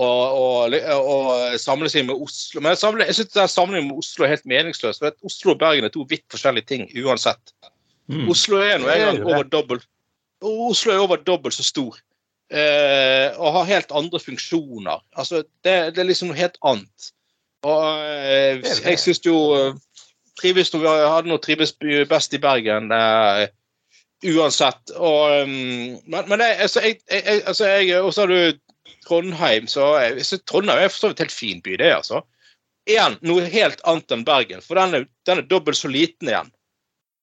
Og, 0.00 0.36
og, 0.40 0.74
og 1.12 1.58
samle 1.60 1.90
seg 1.92 2.06
med 2.08 2.16
Oslo. 2.24 2.62
Men 2.62 2.72
jeg, 2.72 2.78
samler, 2.80 3.08
jeg 3.10 3.18
synes 3.18 3.52
sammenligningen 3.52 3.90
med 3.92 4.00
Oslo 4.00 4.24
er 4.24 4.30
helt 4.32 4.46
meningsløs. 4.48 5.00
For 5.02 5.12
Oslo 5.28 5.52
og 5.52 5.58
Bergen 5.60 5.84
er 5.84 5.92
to 5.92 6.06
vidt 6.08 6.24
forskjellige 6.32 6.68
ting 6.70 6.86
uansett. 7.02 7.52
Mm. 8.08 8.28
Oslo 8.32 8.62
er 8.64 8.80
nå 8.80 8.88
engang 8.90 9.20
over 9.26 9.44
dobbelt 9.46 9.84
Oslo 10.40 10.94
er 10.94 11.02
over 11.04 11.20
dobbelt 11.20 11.52
så 11.54 11.66
stor. 11.66 11.98
Eh, 12.50 13.28
og 13.36 13.52
har 13.58 13.68
helt 13.68 13.92
andre 13.94 14.18
funksjoner. 14.22 15.02
Altså, 15.20 15.42
det, 15.66 15.74
det 15.94 16.00
er 16.02 16.08
liksom 16.08 16.32
noe 16.32 16.38
helt 16.40 16.56
annet. 16.66 17.10
Og 17.68 17.84
eh, 18.08 18.64
jeg 18.64 18.98
syns 19.02 19.20
jo 19.26 19.36
eh, 19.58 19.76
trives 20.40 20.72
når 20.72 20.80
vi 20.86 20.94
hadde 20.96 21.28
noe 21.30 21.42
trives 21.44 21.74
best 22.08 22.34
i 22.34 22.40
Bergen. 22.42 22.88
Eh, 22.96 23.44
uansett. 24.32 24.94
Og, 24.96 25.44
um, 25.44 26.00
men 26.08 26.26
men 26.32 26.42
jeg, 26.46 26.56
altså, 26.66 26.82
jeg, 26.88 26.98
jeg- 27.10 27.42
altså, 27.46 27.68
jeg 27.68 28.00
Og 28.02 28.14
så 28.14 28.24
har 28.24 28.32
du 28.32 28.58
Trondheim, 29.06 29.66
så 29.70 29.92
er, 30.00 30.20
så 30.26 30.38
Trondheim 30.48 30.84
er 30.84 30.92
for 30.92 31.04
så 31.04 31.10
vidt 31.12 31.24
helt 31.24 31.34
fin 31.34 31.60
by, 31.64 31.76
det, 31.80 31.90
altså. 31.94 32.22
Igjen 32.88 33.18
noe 33.26 33.44
helt 33.52 33.82
annet 33.88 34.14
enn 34.14 34.24
Bergen, 34.26 34.64
for 34.64 34.80
den 34.80 34.96
er, 34.98 35.06
den 35.28 35.42
er 35.42 35.50
dobbelt 35.50 35.78
så 35.78 35.90
liten 35.92 36.30
igjen. 36.30 36.50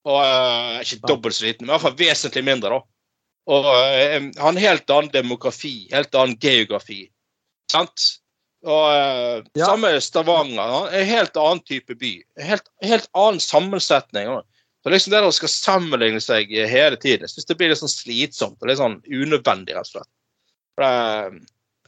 Og 0.08 0.22
uh, 0.22 0.78
Ikke 0.84 1.02
dobbelt 1.10 1.36
så 1.36 1.48
liten, 1.48 1.66
men 1.66 1.74
i 1.74 1.76
hvert 1.76 1.88
fall 1.90 2.00
vesentlig 2.00 2.46
mindre, 2.48 2.78
da. 2.78 3.18
Og 3.48 3.68
uh, 3.68 4.20
har 4.40 4.52
en 4.52 4.62
helt 4.62 4.94
annen 4.94 5.12
demografi, 5.12 5.76
helt 5.92 6.16
annen 6.16 6.38
geografi. 6.44 7.06
Sant? 7.72 8.12
Og 8.68 8.86
uh, 8.88 9.42
Ja. 9.58 9.72
Samme 9.72 9.96
Stavanger. 10.04 10.92
En 10.96 11.10
helt 11.10 11.40
annen 11.40 11.64
type 11.68 11.98
by. 12.00 12.14
Helt, 12.44 12.72
helt 12.86 13.10
annen 13.18 13.44
sammensetning. 13.44 14.32
ja. 14.32 14.44
Så 14.84 14.92
liksom 14.94 15.12
det 15.12 15.20
der 15.20 15.28
å 15.28 15.36
skal 15.36 15.52
sammenligne 15.52 16.20
seg 16.24 16.52
hele 16.54 16.96
tiden, 16.96 17.26
jeg 17.26 17.34
synes 17.34 17.48
det 17.50 17.56
blir 17.60 17.74
litt 17.74 17.82
sånn 17.82 17.92
slitsomt 17.92 18.62
og 18.62 18.70
litt 18.70 18.80
sånn 18.80 19.02
unødvendig, 19.04 19.74
rett 19.76 19.90
og 19.90 19.98
slett. 19.98 20.12
For 20.78 20.86
det, 20.86 21.42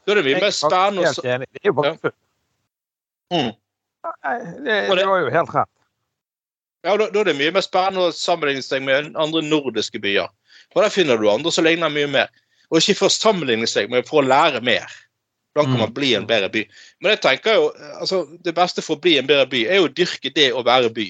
da 0.10 0.16
er 0.16 0.22
det 0.22 0.26
mye 0.28 0.42
mer 0.42 0.54
spennende 0.56 1.12
å 1.14 1.26
enig. 1.36 1.48
Det 1.54 1.62
er 1.64 1.70
jo 1.70 1.76
bare 1.78 1.98
full. 2.02 2.16
Mm. 3.30 3.52
Det, 4.66 4.78
det 4.98 5.06
var 5.06 5.22
jo 5.22 5.30
helt 5.34 5.54
rett. 5.54 5.72
Ja, 6.88 6.96
da, 6.98 7.10
da 7.12 7.20
er 7.22 7.28
det 7.30 7.36
mye 7.38 7.52
mer 7.54 7.66
spennende 7.66 8.08
å 8.10 8.16
sammenligne 8.16 8.64
seg 8.66 8.86
med 8.86 9.12
andre 9.20 9.44
nordiske 9.46 10.00
byer. 10.02 10.30
For 10.74 10.86
der 10.86 10.94
finner 10.94 11.20
du 11.20 11.28
andre 11.30 11.52
som 11.52 11.68
ligner 11.68 11.92
mye 11.94 12.08
mer. 12.10 12.32
Og 12.70 12.80
ikke 12.80 12.96
for 13.02 13.10
å 13.10 13.14
sammenligne 13.14 13.68
seg, 13.70 13.90
men 13.92 14.06
for 14.08 14.22
å 14.22 14.28
lære 14.28 14.62
mer. 14.66 14.88
Da 15.58 15.64
kan 15.66 15.74
Mm. 15.74 15.80
man 15.80 15.94
bli 15.94 16.14
en 16.16 16.28
bedre 16.30 16.50
by. 16.54 16.62
Men 17.02 17.10
jeg 17.16 17.22
tenker 17.22 17.56
jo, 17.58 17.72
altså, 18.00 18.22
det 18.46 18.54
beste 18.56 18.82
for 18.86 18.96
å 18.96 19.02
bli 19.02 19.18
en 19.18 19.28
bedre 19.28 19.48
by, 19.50 19.66
er 19.66 19.82
jo 19.82 19.88
å 19.90 19.94
dyrke 19.94 20.32
det 20.34 20.52
å 20.54 20.64
være 20.64 20.94
by. 20.94 21.08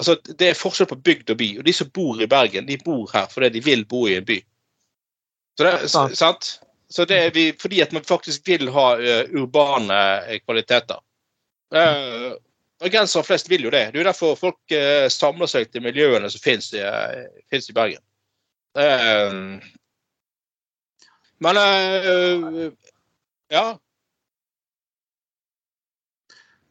Altså, 0.00 0.16
Det 0.36 0.48
er 0.50 0.54
forskjell 0.58 0.88
på 0.88 0.98
bygd 1.04 1.30
og 1.30 1.38
by. 1.38 1.58
Og 1.58 1.64
de 1.64 1.72
som 1.72 1.88
bor 1.88 2.20
i 2.20 2.26
Bergen, 2.26 2.66
de 2.66 2.76
bor 2.84 3.06
her 3.12 3.26
fordi 3.30 3.50
de 3.50 3.60
vil 3.60 3.84
bo 3.84 4.06
i 4.08 4.16
en 4.16 4.24
by. 4.24 4.40
Så 5.58 5.64
det, 5.64 5.90
Sant. 6.16 6.60
Så 6.88 7.04
det 7.04 7.18
er 7.18 7.30
vi, 7.34 7.50
fordi 7.58 7.80
at 7.82 7.92
man 7.92 8.04
faktisk 8.06 8.46
vil 8.46 8.70
ha 8.70 8.86
uh, 8.98 9.30
urbane 9.34 10.00
kvaliteter. 10.44 11.00
Uh, 11.74 12.36
Bergensere 12.80 13.24
flest 13.24 13.48
vil 13.50 13.64
jo 13.66 13.72
det. 13.72 13.88
Det 13.90 13.98
er 13.98 14.04
jo 14.04 14.08
derfor 14.10 14.36
folk 14.38 14.74
uh, 14.76 15.08
samler 15.10 15.50
seg 15.50 15.70
til 15.72 15.82
miljøene 15.82 16.30
som 16.30 16.42
finnes 16.44 16.68
i, 16.76 16.82
finnes 17.50 17.70
i 17.72 17.76
Bergen. 17.76 18.02
Men 21.42 21.58
Ja. 23.46 23.78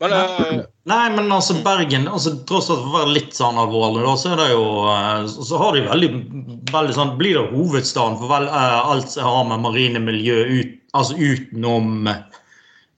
Men 0.04 0.14
eh, 0.14 0.62
Nei, 0.86 1.04
men 1.16 1.32
altså 1.32 1.56
Bergen 1.66 2.08
altså 2.12 2.34
Tross 2.46 2.68
alt 2.70 2.82
for 2.84 2.92
å 2.92 2.98
være 3.00 3.14
litt 3.16 3.34
sånn 3.38 3.58
alvorlig, 3.62 4.04
da, 4.06 4.16
så 4.20 4.34
er 4.34 4.42
det 4.42 4.48
jo 4.52 4.66
eh, 4.92 5.28
så 5.50 5.60
har 5.62 5.78
de 5.78 5.86
veldig, 5.88 6.10
veldig 6.74 6.96
sånn 6.98 7.14
Blir 7.22 7.40
det 7.40 7.46
hovedstaden 7.54 8.18
for 8.20 8.34
vel, 8.34 8.50
eh, 8.50 8.80
alt 8.92 9.14
som 9.14 9.30
har 9.30 9.46
med 9.54 9.64
marine 9.64 10.02
miljø 10.04 10.42
ut, 10.60 10.74
altså 10.94 11.16
utenom 11.18 12.10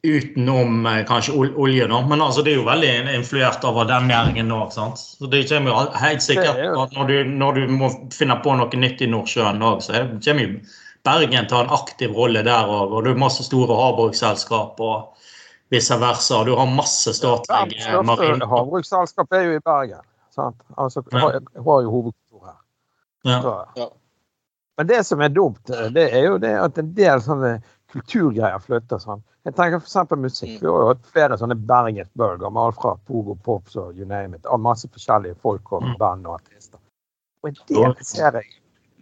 Utenom 0.08 0.86
eh, 0.86 1.00
kanskje 1.10 1.34
olje, 1.58 1.88
da. 1.90 2.02
Men 2.08 2.22
altså, 2.22 2.44
det 2.46 2.54
er 2.54 2.60
jo 2.60 2.68
veldig 2.68 2.92
influert 3.18 3.64
av 3.66 3.80
den 3.90 4.06
næringen 4.12 4.48
nå. 4.52 4.60
sant? 4.72 5.00
Så 5.02 5.28
det 5.32 5.46
kommer 5.50 5.74
jo 5.74 5.86
helt 6.00 6.24
sikkert 6.24 6.60
er 6.62 6.76
når 6.96 7.10
du, 7.10 7.16
når 7.42 7.58
du 7.58 7.74
må 7.80 7.90
finne 8.14 8.38
på 8.46 8.54
noe 8.60 8.80
nytt 8.84 9.02
i 9.04 9.10
Nordsjøen 9.12 9.64
òg, 9.66 9.82
så 9.84 9.98
er- 9.98 10.12
kommer 10.24 10.46
jo 10.46 10.60
Bergen 11.08 11.46
til 11.48 11.48
å 11.48 11.50
ta 11.50 11.60
en 11.64 11.74
aktiv 11.76 12.14
rolle 12.16 12.42
der 12.46 12.68
òg. 12.70 12.94
Og 12.94 13.04
det 13.06 13.14
er 13.16 13.20
masse 13.22 13.44
store 13.48 13.76
havbruksselskap 13.80 14.80
og 14.84 15.27
vice 15.70 15.98
versa. 16.00 16.44
Du 16.48 16.56
har 16.56 16.66
masse 16.76 17.14
statlige 17.14 17.82
Ja, 17.92 18.02
marine... 18.02 18.46
havbruksselskap 18.46 19.34
er 19.34 19.42
jo 19.48 19.56
i 19.58 19.60
Bergen. 19.66 20.04
Sant? 20.36 20.60
Altså, 20.78 21.04
Ja. 21.12 21.20
har, 21.20 21.40
har 21.66 21.82
jo 21.82 21.90
hovedkontor 21.92 22.46
her. 22.46 22.60
Ja. 23.24 23.42
Så. 23.42 23.56
Ja. 23.76 23.88
Men 24.78 24.88
det 24.88 25.00
som 25.08 25.22
er 25.22 25.30
dumt, 25.34 25.64
det 25.94 26.04
er 26.14 26.28
jo 26.28 26.38
det 26.38 26.54
at 26.62 26.78
en 26.78 26.94
del 26.94 27.20
sånne 27.26 27.56
kulturgreier 27.92 28.60
flytter. 28.62 29.00
Sånn. 29.02 29.24
Jeg 29.48 29.56
tenker 29.56 29.80
f.eks. 29.82 30.12
musikk. 30.20 30.52
Mm. 30.58 30.60
Vi 30.62 30.68
har 30.68 30.84
jo 30.84 30.88
hatt 30.92 31.06
flere 31.14 31.38
sånne 31.40 31.56
bergensbølger 31.56 32.52
med 32.52 32.62
alt 32.62 32.76
fra 32.82 32.94
Pogo 33.08 33.34
Pops 33.48 33.76
og 33.80 33.96
you 33.98 34.06
name 34.06 34.36
it. 34.38 34.46
Og 34.46 34.60
masse 34.62 34.88
forskjellige 34.94 35.36
folk 35.42 35.72
og 35.74 35.84
Mm. 35.84 35.98
band 35.98 36.28
og 36.28 36.36
artister. 36.42 36.80
Og 37.44 37.50
en 37.50 37.58
del 37.68 37.96
ser 38.06 38.32
jeg 38.42 38.46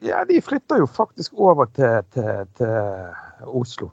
Ja, 0.02 0.24
de 0.24 0.42
flytter 0.42 0.78
jo 0.78 0.86
faktisk 0.86 1.34
over 1.34 1.66
til, 1.66 2.04
til, 2.14 2.46
til 2.58 3.48
Oslo. 3.48 3.90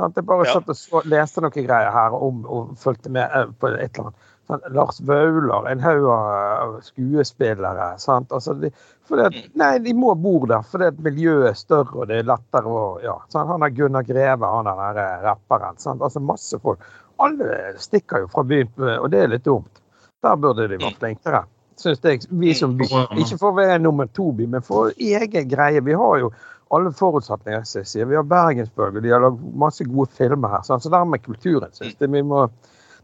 Sant? 0.00 0.16
Jeg 0.16 0.26
bare 0.26 0.46
Ja. 0.48 0.56
satt 0.56 0.68
og 0.72 0.76
så, 0.80 1.02
leste 1.04 1.42
noen 1.44 1.52
greier 1.68 1.92
her 1.92 2.14
om, 2.16 2.44
og 2.48 2.76
fulgte 2.80 3.10
med 3.12 3.28
eh, 3.36 3.50
på 3.60 3.68
et 3.74 3.90
eller 3.98 4.08
annet. 4.10 4.28
Sant? 4.50 4.62
Lars 4.74 4.98
Vaular, 5.06 5.68
en 5.70 5.82
haug 5.84 6.06
av 6.10 6.78
skuespillere. 6.82 7.92
Sant? 8.02 8.32
Altså, 8.32 8.54
de, 8.60 8.70
at, 9.10 9.32
Mm. 9.34 9.50
nei, 9.58 9.78
de 9.78 9.92
må 9.94 10.14
bo 10.18 10.46
der 10.46 10.62
for 10.62 10.78
det 10.78 10.98
miljøet 11.02 11.50
er 11.50 11.54
større 11.58 11.94
og 12.00 12.08
det 12.08 12.18
er 12.20 12.28
lettere 12.30 12.66
å 12.66 13.00
ja, 13.02 13.16
sant? 13.28 13.48
Han 13.50 13.62
er 13.62 13.70
Gunnar 13.74 14.02
Greve, 14.06 14.46
han 14.46 14.66
er 14.66 14.94
den 14.94 15.24
rapperen. 15.26 15.78
Sant? 15.78 16.00
Altså 16.02 16.20
masse 16.22 16.58
folk. 16.62 16.78
Alle 17.20 17.74
stikker 17.78 18.20
jo 18.24 18.28
fra 18.32 18.42
byen, 18.42 18.70
og 18.98 19.10
det 19.10 19.22
er 19.22 19.28
litt 19.34 19.44
dumt. 19.44 19.80
Der 20.22 20.36
burde 20.36 20.68
de 20.68 20.78
vært 20.78 20.98
flinkere. 20.98 21.44
Synes 21.80 22.00
jeg, 22.04 22.20
vi 22.30 22.52
som 22.54 22.76
by. 22.76 22.84
Ikke 23.16 23.38
for 23.40 23.52
å 23.52 23.56
være 23.56 23.78
nummer 23.80 24.06
to-by, 24.06 24.46
men 24.46 24.60
for 24.62 24.90
egen 24.98 25.48
greie. 25.48 25.80
Vi 25.80 25.92
har 25.96 26.18
jo 26.20 26.30
alle 26.74 26.92
forutsetninger. 26.94 27.64
jeg 27.74 27.86
sier. 27.86 28.06
Vi 28.06 28.18
har 28.18 28.26
Bergensbølge, 28.30 29.02
de 29.02 29.14
har 29.14 29.22
lagd 29.24 29.40
masse 29.58 29.84
gode 29.88 30.10
filmer 30.18 30.52
her. 30.54 30.66
Sånn. 30.66 30.82
Så 30.82 30.92
dermed 30.92 31.22
kulturen. 31.24 31.72
Synes 31.74 31.96
jeg. 31.98 32.10
Vi 32.12 32.22
må, 32.22 32.44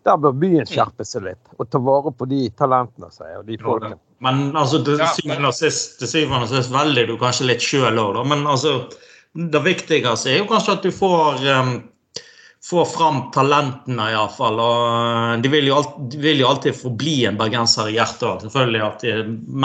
der 0.06 0.20
bør 0.22 0.36
byen 0.38 0.68
skjerpe 0.70 1.06
seg 1.06 1.26
litt 1.26 1.56
og 1.58 1.70
ta 1.70 1.80
vare 1.82 2.12
på 2.14 2.28
de 2.30 2.46
talentene 2.58 3.10
sier, 3.10 3.32
er, 3.32 3.40
og 3.42 3.50
de 3.50 3.58
folkene. 3.62 3.98
Men 4.24 4.46
altså, 4.56 4.80
til 4.86 5.02
Ja, 5.02 5.10
syvende 5.12 5.50
og 5.50 5.58
sist, 5.58 5.98
syvende 6.00 6.46
og 6.46 6.52
sist 6.54 6.72
velger 6.72 7.10
du 7.10 7.18
kanskje 7.20 7.50
litt 7.50 7.64
sjøl 7.64 7.98
òg, 8.00 8.14
da. 8.16 8.24
Men 8.30 8.46
altså, 8.48 8.78
det 9.36 9.62
viktigste 9.66 10.32
er 10.32 10.40
jo 10.40 10.48
kanskje 10.48 10.78
at 10.78 10.86
du 10.86 10.94
får 10.94 11.42
um, 11.58 11.74
får 12.70 12.84
fram 12.90 13.20
talentene, 13.34 14.08
iallfall. 14.10 14.58
Og 14.62 15.42
de 15.42 15.50
vil, 15.52 15.68
jo 15.70 15.76
alt, 15.78 15.94
de 16.10 16.18
vil 16.22 16.42
jo 16.42 16.48
alltid 16.50 16.74
forbli 16.74 17.16
en 17.28 17.38
bergenser 17.38 17.92
i 17.92 17.94
hjertet. 17.94 18.42
Selvfølgelig 18.46 18.82
at 18.86 19.06
det 19.06 19.14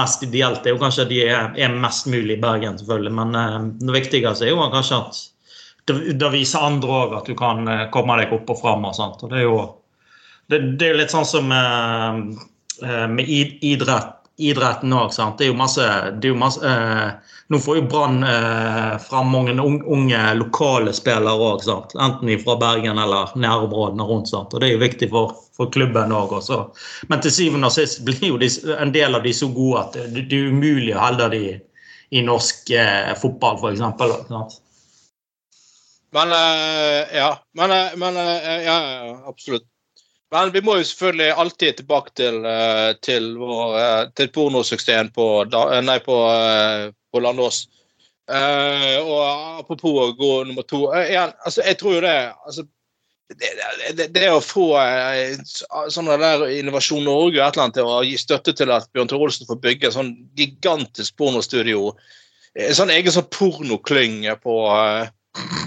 mest 0.01 0.25
ideelt 0.27 0.65
er 0.65 0.75
jo 0.75 0.81
kanskje 0.84 1.08
at 1.08 1.13
de 1.13 1.22
er, 1.25 1.50
er 1.58 1.81
mest 1.81 2.10
mulig 2.12 2.38
i 2.38 2.41
Bergen, 2.43 2.77
selvfølgelig. 2.77 3.13
Men 3.17 3.38
eh, 3.39 3.60
det 3.81 3.98
viktigste 3.98 4.46
er 4.46 4.53
jo 4.53 4.72
kanskje 4.74 5.01
at 5.01 5.22
det, 5.89 6.29
viser 6.31 6.63
andre 6.63 6.98
òg 7.03 7.17
at 7.17 7.29
du 7.29 7.36
kan 7.38 7.65
eh, 7.67 7.88
komme 7.93 8.20
deg 8.22 8.34
opp 8.38 8.53
og 8.53 8.62
fram. 8.62 8.86
Og 8.86 8.98
sånt. 8.98 9.25
Og 9.25 9.34
det 9.34 9.41
er 9.41 9.48
jo 9.48 9.60
det, 10.51 10.62
det 10.77 10.91
er 10.91 11.01
litt 11.01 11.13
sånn 11.13 11.27
som 11.27 11.51
eh, 11.55 12.22
eh, 12.86 13.08
med 13.10 13.29
idrett, 13.31 14.21
idretten 14.50 14.94
òg. 14.96 15.14
Det 15.38 15.46
er 15.46 15.52
jo 15.52 15.58
masse, 15.60 15.86
er 15.86 16.28
jo 16.28 16.38
masse 16.40 16.66
eh, 16.68 17.38
Nå 17.52 17.60
får 17.60 17.82
jo 17.82 17.84
Brann 17.92 18.22
eh, 18.24 18.94
fram 19.04 19.34
mange 19.34 19.52
unge, 19.60 19.84
unge 19.92 20.20
lokale 20.40 20.94
spillere 20.96 21.34
òg. 21.36 21.66
Enten 22.00 22.32
fra 22.40 22.56
Bergen 22.62 23.02
eller 23.02 23.34
nærområdene 23.36 24.08
rundt. 24.08 24.32
Sant? 24.32 24.54
Og 24.54 24.64
Det 24.64 24.70
er 24.70 24.78
jo 24.78 24.86
viktig 24.86 25.10
for, 25.12 25.36
for 25.58 25.72
klubben 25.74 26.16
òg. 26.16 26.38
Men 27.12 27.24
til 27.24 27.36
syvende 27.36 27.68
og 27.68 27.76
sist 27.76 28.06
blir 28.08 28.24
jo 28.30 28.40
de, 28.40 28.48
en 28.80 28.96
del 28.96 29.20
av 29.20 29.28
de 29.28 29.36
så 29.36 29.52
gode 29.52 29.84
at 29.84 30.00
det, 30.00 30.30
det 30.32 30.40
er 30.40 30.56
umulig 30.56 30.96
å 30.96 31.04
holde 31.04 31.30
de 31.36 31.46
i 32.12 32.24
norsk 32.24 32.72
eh, 32.76 33.12
fotball, 33.20 33.60
f.eks. 33.60 34.60
Men 36.12 36.32
eh, 36.32 37.16
ja. 37.16 37.30
Men, 37.54 37.72
eh, 37.72 37.92
men 37.96 38.18
eh, 38.18 38.64
ja, 38.64 38.78
absolutt. 39.28 39.68
Men 40.32 40.52
vi 40.52 40.62
må 40.64 40.78
jo 40.80 40.88
selvfølgelig 40.88 41.34
alltid 41.44 41.78
tilbake 41.82 42.14
til, 42.16 42.38
eh, 42.48 42.90
til, 43.04 43.34
eh, 43.36 44.04
til 44.16 44.30
pornosuksessen 44.32 45.12
på, 45.12 45.28
eh, 45.44 45.80
nei, 45.84 45.98
på, 46.00 46.18
på 47.12 47.20
Landås. 47.20 47.66
Og 48.32 49.18
apropos 49.60 49.98
å 50.00 50.14
gå 50.16 50.30
nummer 50.48 50.64
to 50.64 50.86
igjen, 50.96 51.34
altså, 51.44 51.66
Jeg 51.66 51.78
tror 51.82 51.96
jo 51.98 52.04
det 52.06 52.14
altså, 52.46 52.64
det, 53.28 53.50
det, 53.98 54.06
det 54.16 54.30
å 54.32 54.40
få 54.40 54.70
sånne 54.78 55.92
sånn 55.92 56.12
der 56.22 56.46
Innovasjon 56.62 57.04
Norge 57.04 57.42
og 57.42 57.44
et 57.44 57.58
eller 57.58 57.66
annet 57.66 57.76
til 57.76 57.90
å 57.92 57.98
gi 58.08 58.16
støtte 58.22 58.54
til 58.56 58.72
at 58.72 58.88
Bjørn 58.94 59.12
Tore 59.12 59.28
Olsen 59.28 59.50
får 59.50 59.60
bygge 59.66 59.90
en 59.90 59.98
sånn 59.98 60.14
gigantisk 60.40 61.18
pornostudio 61.20 61.90
En 62.56 62.78
sånn 62.78 62.94
egen 62.96 63.16
sånn 63.16 63.28
pornoklynge 63.32 64.38
på 64.44 64.56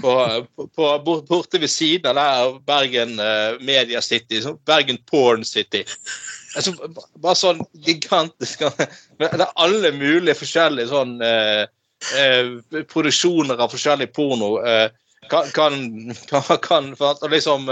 på, 0.01 0.45
på, 0.75 0.99
borte 1.27 1.59
ved 1.59 1.69
siden 1.69 2.17
av 2.17 2.17
der 2.17 2.59
Bergen 2.65 3.19
uh, 3.19 3.61
Media 3.65 4.01
City, 4.01 4.41
sånn 4.41 4.59
Bergen 4.67 4.99
Porn 5.09 5.45
City. 5.45 5.83
Altså, 6.55 6.75
bare 7.21 7.35
sånn 7.35 7.63
gigantisk 7.85 8.61
Det 9.19 9.31
er 9.31 9.47
alle 9.59 9.91
mulige 9.95 10.37
forskjellige 10.37 10.91
sånn 10.91 11.17
uh, 11.23 11.65
uh, 11.65 12.83
produksjoner 12.91 13.57
av 13.57 13.73
forskjellig 13.73 14.11
porno. 14.15 14.53
Kan, 15.29 15.51
kan, 16.29 16.45
kan, 16.61 16.93
for 16.99 17.29
liksom, 17.31 17.65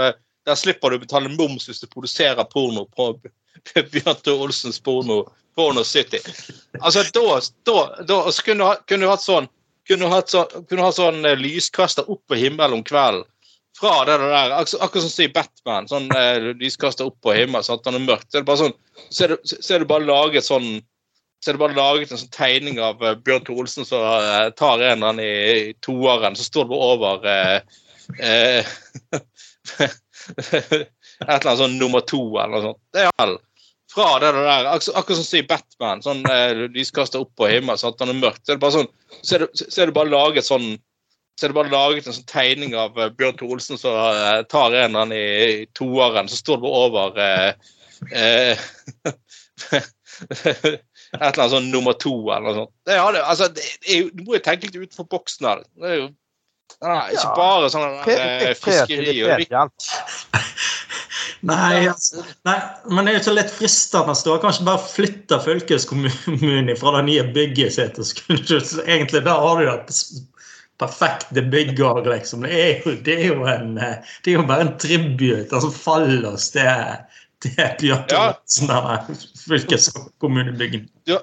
Der 0.44 0.58
slipper 0.58 0.90
du 0.90 0.98
å 0.98 1.04
betale 1.04 1.30
moms 1.32 1.68
hvis 1.70 1.84
du 1.84 1.88
produserer 1.88 2.50
porno 2.50 2.88
på 2.96 3.12
Bjørn 3.94 4.18
Tore 4.20 4.48
Olsens 4.48 4.82
porno, 4.82 5.22
Porno 5.54 5.84
City. 5.86 6.18
Altså, 6.80 7.04
da, 7.14 7.38
da, 7.62 7.78
da 8.02 8.24
kunne 8.42 9.04
du 9.06 9.12
hatt 9.12 9.22
sånn 9.22 9.46
kunne 9.88 10.10
hatt 10.12 10.32
så, 10.32 10.44
kunne 10.68 10.86
ha 10.86 10.92
sånn 10.94 11.24
eh, 11.28 11.38
lyskaster 11.38 12.08
opp 12.10 12.22
på 12.30 12.38
himmelen 12.40 12.78
om 12.78 12.84
kvelden. 12.86 13.26
Fra 13.74 14.04
det 14.06 14.16
der, 14.22 14.52
ak 14.54 14.70
Akkurat 14.78 15.02
som 15.02 15.24
i 15.24 15.32
Batman. 15.34 15.88
Sånn 15.90 16.08
eh, 16.14 16.52
lyskaster 16.60 17.08
opp 17.10 17.18
på 17.24 17.34
himmelen, 17.34 17.64
sånn 17.66 17.80
at 17.80 17.88
han 17.90 17.98
er 17.98 18.04
mørkt. 18.06 18.28
Så 18.30 18.38
er 18.38 18.44
det 18.44 18.50
bare 18.50 18.62
sånn, 18.62 18.76
så 19.10 19.24
er 19.26 19.82
det, 19.82 19.88
bare 19.90 20.06
laget 20.08 20.46
sånn 20.46 20.68
så 21.44 21.50
er 21.50 21.56
det 21.58 21.60
bare 21.60 21.76
laget 21.76 22.12
en 22.14 22.20
sånn 22.22 22.32
tegning 22.32 22.78
av 22.80 23.02
uh, 23.04 23.10
Bjørn 23.20 23.42
Tore 23.44 23.66
Olsen 23.66 23.84
som 23.84 24.00
uh, 24.00 24.46
tar 24.56 24.80
en 24.80 24.94
eller 24.94 25.10
annen 25.10 25.24
i, 25.26 25.32
i 25.68 25.74
toeren. 25.84 26.38
Så 26.38 26.46
står 26.46 26.70
det 26.70 26.78
over 26.86 27.26
uh, 27.28 27.58
Et 29.84 31.28
eller 31.28 31.50
annet 31.50 31.60
sånn 31.60 31.76
nummer 31.76 32.00
to 32.08 32.22
eller 32.38 32.54
noe 32.54 32.64
sånt. 32.70 32.80
Det 32.96 33.04
er 33.04 33.12
vel 33.20 33.36
fra 33.94 34.08
det 34.22 34.32
der, 34.36 34.66
ak 34.72 34.88
akkurat 34.90 35.20
som 35.20 35.38
i 35.38 35.46
Batman. 35.46 36.02
Sånn 36.04 36.24
eh, 36.30 36.66
lyskaster 36.74 37.22
opp 37.22 37.32
på 37.38 37.48
himmelen, 37.50 37.80
sånn 37.80 37.94
at 37.94 38.02
han 38.04 38.12
er 38.12 38.20
mørkt. 38.20 38.42
Så 38.44 38.52
er 38.52 38.58
det 38.58 38.64
bare 38.64 38.78
sånn 38.80 38.90
så 39.20 39.36
er 39.36 39.44
det, 39.46 39.68
det 39.76 39.96
bare 39.96 40.12
laget 40.12 40.48
sånn 40.48 40.74
så 41.34 41.46
er 41.46 41.50
det 41.50 41.56
bare 41.56 41.72
laget 41.72 42.06
en 42.06 42.14
sånn 42.14 42.28
tegning 42.30 42.76
av 42.78 42.98
eh, 42.98 43.10
Bjørn 43.18 43.38
Tore 43.38 43.56
Olsen 43.56 43.78
som 43.80 43.96
uh, 43.96 44.42
tar 44.46 44.70
en 44.70 44.76
eller 44.76 45.00
annen 45.00 45.16
i, 45.16 45.64
i 45.64 45.66
toeren, 45.74 46.30
så 46.30 46.38
står 46.38 46.60
det 46.60 46.64
bare 46.66 46.82
over 46.86 47.18
eh, 47.24 47.50
eh, 48.14 48.64
Et 51.14 51.18
eller 51.18 51.40
annet 51.40 51.50
sånn 51.50 51.72
nummer 51.72 51.94
to 51.98 52.12
eller 52.28 52.44
noe 52.46 52.54
sånt. 52.56 52.72
Det, 52.86 52.94
er, 52.94 53.16
altså, 53.22 53.48
det 53.54 53.64
er 53.90 54.12
du 54.14 54.22
må 54.22 54.36
jo 54.36 54.42
tenke 54.46 54.68
litt 54.68 54.78
utenfor 54.78 55.06
boksen 55.10 55.46
her. 55.46 55.62
Det 55.78 55.90
er 55.90 55.98
jo 55.98 56.06
nei, 56.84 57.00
ikke 57.12 57.22
Ja. 57.22 57.34
bare 57.36 57.70
sånn 57.72 57.86
eh, 58.08 58.54
fiskeri 58.60 59.16
og 59.24 59.32
hjelper. 59.32 59.70
Nei, 61.44 61.88
altså, 61.90 62.22
nei, 62.48 62.54
men 62.88 63.04
det 63.04 63.12
er 63.12 63.16
jo 63.18 63.24
så 63.26 63.32
litt 63.36 63.50
fristende 63.52 64.14
å 64.32 64.36
kanskje 64.40 64.64
bare 64.64 64.80
flytte 64.80 65.36
fylkeskommunen 65.44 66.70
fra 66.80 66.94
det 66.96 67.02
nye 67.10 67.24
bygget 67.36 67.74
sitt. 67.76 67.98
og 68.00 68.08
så 68.08 68.84
Egentlig 68.86 69.20
der 69.26 69.42
har 69.42 69.60
du 69.60 69.66
det 69.68 69.98
perfekte 70.80 71.42
bygget. 71.52 72.08
Liksom. 72.08 72.46
Det, 72.48 72.54
er 72.62 72.80
jo, 72.86 72.94
det, 73.04 73.18
er 73.18 73.26
jo 73.34 73.44
en, 73.50 73.76
eh, 73.78 74.14
det 74.24 74.32
er 74.32 74.38
jo 74.38 74.46
bare 74.48 74.66
en 74.68 74.72
tribute, 74.80 75.52
altså 75.52 75.70
fallos 75.74 76.48
til, 76.54 76.96
til 77.44 77.60
Bjørn 77.82 78.08
Ja. 78.14 78.96
fylkeskommunebygget. 79.44 80.88
Ja. 81.12 81.20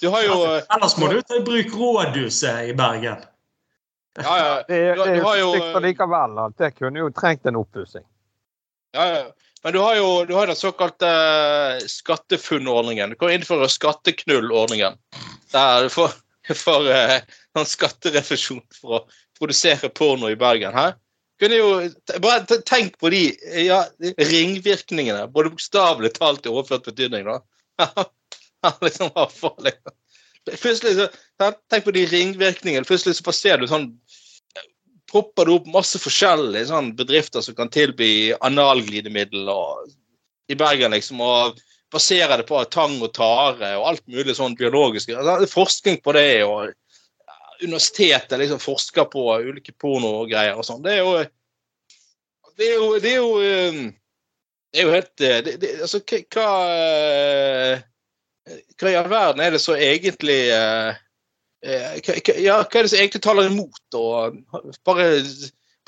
Du 0.00 0.08
har 0.14 0.22
jo 0.24 0.38
eh, 0.46 0.62
Ellers 0.76 0.96
må 0.96 1.10
du 1.10 1.18
ta 1.26 1.36
i 1.40 1.44
bruk 1.44 1.74
rådhuset 1.76 2.70
i 2.70 2.76
Bergen. 2.78 3.26
Ja, 4.18 4.38
ja. 4.38 4.54
Det, 4.68 4.78
Du, 4.96 5.04
det 5.04 5.10
er 5.10 5.20
jo 5.20 5.34
jo 5.38 5.50
stygt 5.54 5.76
allikevel 5.80 6.40
at 6.42 6.56
det 6.58 6.72
kunne 6.78 7.04
jo 7.04 7.10
trengt 7.14 7.46
en 7.46 7.60
oppussing. 7.60 8.04
Ja, 8.96 9.06
ja. 9.06 9.22
Men 9.62 9.76
du 9.76 9.78
har 9.84 9.96
jo 9.98 10.08
du 10.24 10.34
har 10.34 10.48
den 10.48 10.56
såkalte 10.56 11.06
uh, 11.06 11.84
SkatteFUNN-ordningen. 11.84 13.12
Du 13.12 13.18
kan 13.20 13.32
innføre 13.34 13.68
Skatteknull-ordningen. 13.68 14.96
Der 15.52 15.84
du 15.84 15.92
får, 15.92 16.16
får 16.64 16.88
uh, 16.88 17.18
en 17.58 17.68
skatterefusjon 17.68 18.64
for 18.80 19.00
å 19.00 19.04
produsere 19.38 19.92
porno 19.92 20.30
i 20.32 20.38
Bergen. 20.40 20.74
Hæ? 20.74 20.94
Kunne 21.40 21.56
jo, 21.56 21.68
bare 22.20 22.60
Tenk 22.68 22.98
på 23.00 23.12
de 23.12 23.22
ja, 23.64 23.84
ringvirkningene, 24.00 25.28
både 25.32 25.52
bokstavelig 25.54 26.12
talt 26.18 26.48
i 26.48 26.52
overført 26.52 26.88
betydning. 26.90 27.28
da. 27.28 27.40
Liksom, 28.84 29.08
liksom. 29.64 29.94
Plutselig 30.48 30.96
så. 30.96 31.06
Tenk 31.70 31.84
på 31.84 31.94
de 31.94 32.06
ringvirkningene. 32.08 32.86
Plutselig 32.88 33.18
så 33.18 33.34
ser 33.36 33.60
du 33.60 33.68
sånn 33.68 33.90
propper 35.10 35.46
du 35.46 35.56
opp 35.56 35.66
masse 35.70 35.98
forskjellige 35.98 36.68
sånn, 36.70 36.92
bedrifter 36.98 37.42
som 37.42 37.56
kan 37.58 37.70
tilby 37.72 38.30
analglidemiddel 38.46 39.50
i 40.50 40.56
Bergen, 40.58 40.94
liksom, 40.94 41.22
og 41.24 41.58
baserer 41.90 42.38
det 42.38 42.46
på 42.46 42.60
tang 42.70 42.96
og 43.02 43.10
tare 43.16 43.72
og 43.78 43.88
alt 43.90 44.04
mulig 44.10 44.36
sånn 44.38 44.54
biologisk. 44.58 45.10
Altså, 45.10 45.50
forskning 45.50 45.98
på 46.04 46.14
det, 46.14 46.44
og 46.46 46.70
universitetet 47.60 48.38
liksom 48.40 48.62
forsker 48.62 49.08
på 49.10 49.24
ulike 49.42 49.74
pornogreier 49.78 50.58
og 50.58 50.66
sånn. 50.66 50.82
Det 50.84 50.96
er 50.96 51.02
jo 51.02 51.16
Det 52.56 52.66
er 52.68 52.74
jo 52.76 52.98
Det 53.00 53.10
er 53.10 53.16
jo, 53.16 53.30
eh, 53.40 53.92
det 54.72 54.80
er 54.80 54.86
jo 54.86 54.94
helt 54.94 55.20
eh, 55.20 55.42
det, 55.44 55.56
det, 55.60 55.70
Altså, 55.82 56.00
hva 56.06 56.48
hva, 58.48 58.90
i 58.90 58.96
all 58.98 59.10
verden 59.10 59.42
er 59.44 59.54
det 59.54 59.60
så 59.62 59.76
egentlig 59.76 60.42
eh, 60.54 60.98
Eh, 61.60 61.98
ja, 62.40 62.62
hva 62.64 62.78
er 62.78 62.86
det 62.86 62.90
som 62.90 63.00
egentlig 63.02 63.20
taler 63.24 63.50
imot? 63.50 63.96
Og 63.98 64.38
bare, 64.88 65.08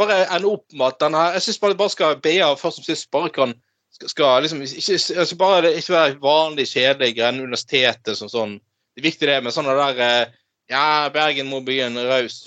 bare 0.01 0.19
ende 0.27 0.51
opp 0.51 0.67
med 0.77 0.87
at 0.91 0.99
denne 1.01 1.23
Jeg 1.33 1.45
syns 1.47 1.61
bare, 1.63 1.79
bare 1.79 1.95
skal 1.95 2.21
BA 2.21 2.51
først 2.61 2.83
og 2.83 2.89
sist 2.89 3.09
bare 3.15 3.33
kan 3.33 3.55
skal, 3.93 4.43
liksom 4.43 4.63
ikke, 4.65 4.99
altså 5.21 5.37
bare 5.37 5.63
det, 5.67 5.75
ikke 5.79 5.93
være 5.93 6.21
vanlig 6.21 6.65
kjedelig 6.71 7.17
greiene 7.17 7.45
universitetet 7.45 8.17
som 8.19 8.31
sånn. 8.33 8.55
Det 8.93 9.03
er 9.03 9.09
viktig 9.09 9.29
det 9.29 9.41
med 9.45 9.55
sånne 9.55 9.77
der 9.79 10.05
eh, 10.05 10.39
Ja, 10.73 11.11
Bergen 11.13 11.51
må 11.51 11.59
bli 11.65 11.81
en 11.85 11.99
raus 12.09 12.39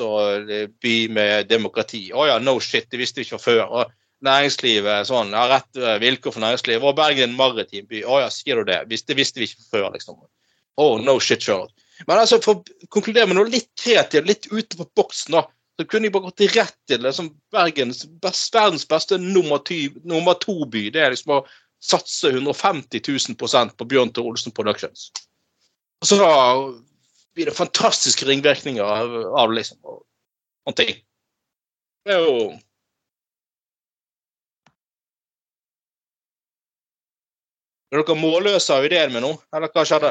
by 0.81 0.95
med 1.13 1.49
demokrati. 1.49 2.07
Å 2.15 2.25
ja, 2.29 2.37
no 2.41 2.55
shit, 2.63 2.87
det 2.89 2.97
visste 2.97 3.19
vi 3.19 3.25
ikke 3.27 3.37
fra 3.37 3.43
før. 3.43 3.65
Og 3.67 3.91
næringslivet 4.23 5.09
sånn, 5.09 5.33
ja, 5.35 5.45
rett 5.51 5.79
eh, 5.79 5.97
vilkår 6.01 6.35
for 6.35 6.43
næringslivet. 6.43 6.85
Og 6.85 6.95
Bergen 6.97 7.25
er 7.25 7.31
en 7.31 7.39
maritim 7.39 7.87
by. 7.89 8.03
Å 8.07 8.21
ja, 8.23 8.29
sier 8.33 8.61
du 8.61 8.69
det? 8.69 8.83
Det 8.91 9.17
visste 9.17 9.41
vi 9.41 9.49
ikke 9.49 9.67
før, 9.71 9.89
liksom. 9.95 10.21
Oh, 10.81 10.95
no 11.01 11.17
shit, 11.19 11.43
Charlotte. 11.43 11.75
Men 12.07 12.19
altså, 12.19 12.39
for 12.43 12.59
å 12.59 12.87
konkludere 12.91 13.29
med 13.29 13.39
noe 13.39 13.51
litt 13.51 13.69
kreativt, 13.79 14.27
litt 14.27 14.49
utenfor 14.51 14.89
boksen, 14.99 15.37
da, 15.37 15.45
så 15.75 15.85
kunne 15.87 16.07
jeg 16.07 16.15
bare 16.15 16.29
gått 16.29 16.45
rett 16.55 16.75
til 16.87 17.03
liksom, 17.03 17.29
Bergens 17.55 18.03
best, 18.23 18.55
verdens 18.55 18.87
beste 18.87 19.19
nummer, 19.19 19.61
ty, 19.67 19.87
nummer 20.07 20.37
to-by. 20.39 20.87
Det 20.95 21.03
er 21.03 21.15
liksom 21.15 21.37
å 21.37 21.43
satse 21.83 22.31
150 22.31 23.03
000 23.03 23.75
på 23.77 23.87
Bjørn 23.91 24.11
Tore 24.15 24.33
Olsen 24.33 24.55
Productions. 24.55 25.09
Og 26.03 26.09
så 26.09 26.19
blir 27.35 27.49
det 27.49 27.57
fantastiske 27.57 28.27
ringvirkninger 28.27 28.83
av, 28.83 29.15
av 29.43 29.53
liksom, 29.55 29.79
og, 29.83 30.03
og 30.67 30.77
ting. 30.79 30.95
Det 32.05 32.15
er 32.15 32.23
jo 32.23 32.49
Er 37.95 38.01
dere 38.03 38.19
målløse 38.19 38.75
av 38.75 38.83
ideen 38.83 39.13
min 39.13 39.23
nå, 39.23 39.29
eller 39.55 39.71
hva 39.71 39.85
skjedde? 39.87 40.09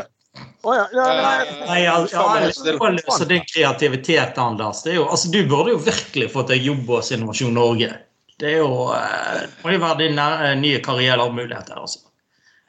Oh, 0.64 0.72
ja, 0.72 0.86
ja, 0.96 1.04
nei, 1.20 1.32
Nei, 1.68 1.80
ja, 1.82 1.98
ja, 2.08 2.22
jeg 2.64 2.78
må 2.80 2.88
løse 2.96 3.26
din 3.28 3.42
kreativitet, 3.44 4.38
Anders. 4.40 4.80
Det 4.82 4.94
er 4.94 4.96
jo, 5.02 5.04
altså, 5.12 5.28
du 5.30 5.42
burde 5.50 5.74
jo 5.74 5.82
virkelig 5.84 6.30
fått 6.32 6.48
deg 6.54 6.64
jobb 6.64 6.88
hos 6.94 7.12
Innovasjon 7.12 7.52
Norge. 7.54 7.90
Det 8.40 8.54
er 8.54 8.62
jo, 8.62 8.70
eh, 8.96 9.44
må 9.60 9.74
jo 9.74 9.82
være 9.82 9.98
din 10.00 10.18
eh, 10.18 10.46
nye 10.58 10.80
karrieremulighet 10.82 11.68
her. 11.74 11.82
Altså. 11.84 12.00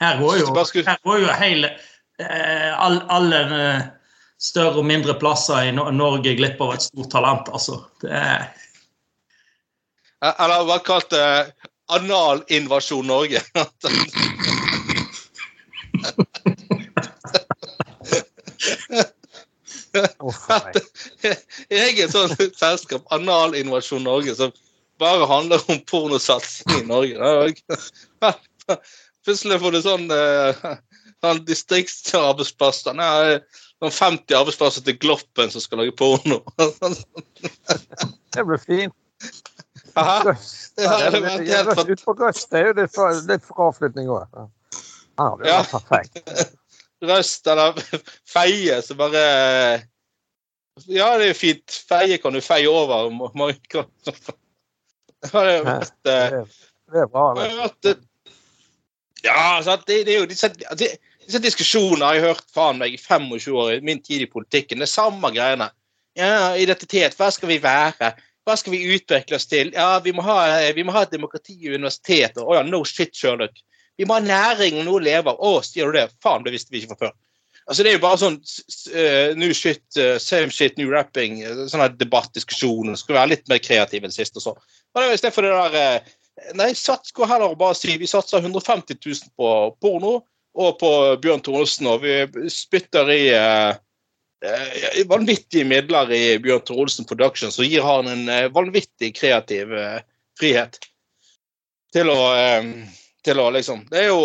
Her 0.03 0.19
går 0.19 0.41
jo, 0.41 0.49
her 0.83 0.99
går 1.07 1.21
jo 1.23 1.37
hele 1.39 1.71
eh, 2.19 2.73
all, 2.75 2.99
Alle 3.15 3.39
eh, 3.61 3.87
større 4.37 4.83
og 4.83 4.89
mindre 4.91 5.15
plasser 5.17 5.69
i 5.69 5.71
Norge 5.73 6.35
glipp 6.35 6.59
av 6.61 6.75
et 6.75 6.83
stort 6.83 7.13
talent, 7.15 7.47
altså. 7.55 7.79
Det 8.03 8.11
er, 8.11 8.49
Eller 10.35 10.67
hva 10.67 10.81
kalt 10.83 11.15
det 11.15 11.25
Analinvasjon 11.95 13.07
Norge. 13.07 13.41
uff 20.19 20.47
jeg 21.69 21.97
er 21.99 22.03
et 22.05 22.13
sånn 22.13 22.33
selskap, 22.57 23.05
Analinnovasjon 23.15 24.03
Norge, 24.05 24.35
som 24.37 24.53
bare 25.01 25.27
handler 25.27 25.63
om 25.71 25.79
pornosatsing 25.89 26.83
i 26.83 26.87
Norge. 26.87 27.15
Det 27.19 28.31
er 28.31 28.79
Plutselig 29.25 29.57
får 29.61 29.71
du 29.73 29.79
sånn, 29.81 30.03
eh, 30.13 30.65
sånn 31.25 31.39
distriktsarbeidsplasser. 31.47 32.93
Nei, 32.93 33.39
sånn 33.81 33.93
50 33.95 34.35
arbeidsplasser 34.37 34.85
til 34.85 34.99
Gloppen 35.01 35.49
som 35.53 35.63
skal 35.63 35.81
lage 35.81 35.95
porno. 35.97 36.37
Det 38.35 38.43
blir 38.45 38.61
fint. 38.61 38.93
Ja, 39.95 40.19
ja, 40.77 41.09
det 41.09 41.21
var 41.23 41.39
helt 41.39 41.71
fant- 41.79 41.89
Ut 41.89 42.03
på 42.05 42.13
det 42.19 42.59
er 42.59 42.67
jo 42.67 42.73
litt, 43.31 43.45
fraflytning 43.47 44.09
òg. 44.11 44.27
Ja, 44.35 45.27
det 45.39 45.47
Ja. 45.49 45.63
perfekt. 45.71 46.19
Røst 47.09 47.47
eller 47.51 47.77
feie, 48.35 48.79
som 48.85 48.97
bare 48.99 49.25
Ja, 50.91 51.13
det 51.17 51.29
er 51.29 51.31
jo 51.31 51.37
fint. 51.39 51.77
Feie 51.89 52.17
kan 52.19 52.33
du 52.35 52.41
feie 52.43 52.67
over. 52.69 53.09
kan- 53.71 53.91
Det 55.25 55.31
Det 55.33 56.11
eh, 56.11 56.33
er, 56.33 56.45
det 56.91 57.01
er 57.01 57.07
bra. 57.09 57.23
det 57.33 57.71
Det. 57.83 57.95
eh, 57.95 58.31
Ja, 59.25 59.61
sant, 59.65 59.87
det, 59.87 60.03
det 60.05 60.13
er 60.15 60.19
jo 60.19 60.27
disse, 60.29 60.49
det, 60.77 60.91
disse 61.25 61.39
diskusjonene 61.41 62.05
har 62.05 62.13
jeg 62.19 62.25
hørt 62.27 62.43
faen 62.53 62.77
meg 62.77 62.93
i 62.93 62.99
25 63.01 63.55
år 63.57 63.71
i 63.77 63.81
min 63.81 64.01
tid 64.03 64.21
i 64.21 64.29
politikken. 64.29 64.77
Det 64.83 64.85
er 64.85 64.91
samme 64.91 65.31
greiene. 65.33 65.71
Ja, 66.15 66.53
identitet. 66.61 67.15
Hva 67.17 67.31
skal 67.33 67.49
vi 67.49 67.57
være? 67.63 68.11
Hva 68.45 68.53
skal 68.59 68.75
vi 68.75 68.83
utvikle 68.93 69.39
oss 69.39 69.47
til? 69.49 69.71
Ja, 69.73 69.97
vi 70.05 70.13
må 70.13 70.21
ha, 70.27 70.69
vi 70.77 70.83
må 70.85 70.93
ha 70.93 71.01
et 71.07 71.15
demokrati 71.15 71.55
i 71.57 71.73
universitetet. 71.73 72.43
Å 72.45 72.59
ja, 72.59 72.61
no 72.67 72.83
shit, 72.85 73.15
Sherlock. 73.17 73.57
Vi 73.97 74.07
må 74.07 74.17
ha 74.17 74.23
næring 74.23 74.81
og 74.81 74.87
noe 74.87 74.99
å 74.99 75.05
leve 75.05 75.31
av. 75.31 75.39
Å, 75.39 75.61
sier 75.65 75.89
du 75.89 75.97
det? 75.97 76.09
Faen, 76.23 76.43
det 76.45 76.53
visste 76.55 76.73
vi 76.73 76.81
ikke 76.81 76.95
fra 76.95 77.07
før. 77.07 77.15
Altså, 77.65 77.83
Det 77.83 77.89
er 77.89 77.95
jo 77.95 78.03
bare 78.03 78.21
sånn 78.21 78.35
uh, 78.37 79.31
new 79.39 79.53
shit, 79.57 79.85
uh, 79.97 80.19
same 80.21 80.53
shit, 80.53 80.77
new 80.77 80.91
rapping. 80.91 81.39
Uh, 81.41 81.63
sånn 81.71 81.81
her 81.81 81.95
debattdiskusjon. 81.97 82.93
Skal 82.99 83.17
være 83.17 83.31
litt 83.33 83.49
mer 83.49 83.61
kreativ 83.63 84.05
enn 84.05 84.13
sist 84.13 84.37
og 84.37 84.43
så. 84.43 84.53
Men 84.93 85.09
i 85.09 85.17
stedet 85.17 85.33
for 85.35 85.47
det 85.47 85.55
der 85.55 85.97
uh, 86.05 86.13
Nei, 86.59 86.73
sats 86.75 87.13
går 87.15 87.29
heller 87.31 87.53
å 87.53 87.55
bare 87.55 87.77
si 87.79 87.93
vi 87.95 88.09
satser 88.11 88.43
150 88.43 88.97
000 88.99 89.29
på 89.39 89.51
porno 89.79 90.17
og 90.59 90.73
på 90.81 90.89
Bjørn 91.23 91.39
Thoresen, 91.45 91.87
og 91.87 92.03
vi 92.03 92.49
spytter 92.51 93.07
i 93.13 93.21
vanvittige 95.07 95.63
midler 95.63 96.11
i 96.11 96.19
Bjørn 96.43 96.65
Thoresen 96.67 97.07
Productions 97.07 97.55
og 97.55 97.71
gir 97.71 97.87
han 97.87 98.11
en 98.11 98.51
vanvittig 98.51 99.13
kreativ 99.15 99.71
frihet 100.35 100.75
til 101.95 102.11
å, 102.11 102.19
til 103.25 103.41
å 103.41 103.49
liksom 103.53 103.83
Det 103.89 104.03
er 104.03 104.11
jo 104.11 104.21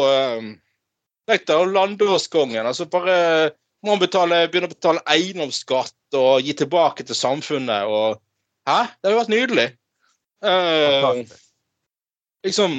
Tenk 1.31 1.45
deg 1.47 1.73
Landåskongen. 1.75 2.67
Altså 2.67 2.89
bare 2.91 3.53
må 3.85 3.95
han 3.95 4.01
begynne 4.01 4.67
å 4.67 4.73
betale 4.73 5.03
eiendomsskatt 5.09 6.17
og 6.19 6.43
gi 6.45 6.57
tilbake 6.59 7.07
til 7.07 7.17
samfunnet 7.17 7.89
og 7.89 8.21
Hæ? 8.69 8.81
Det 9.01 9.09
hadde 9.09 9.17
vært 9.17 9.33
nydelig. 9.33 9.69
Eh, 10.45 11.21
liksom 12.45 12.75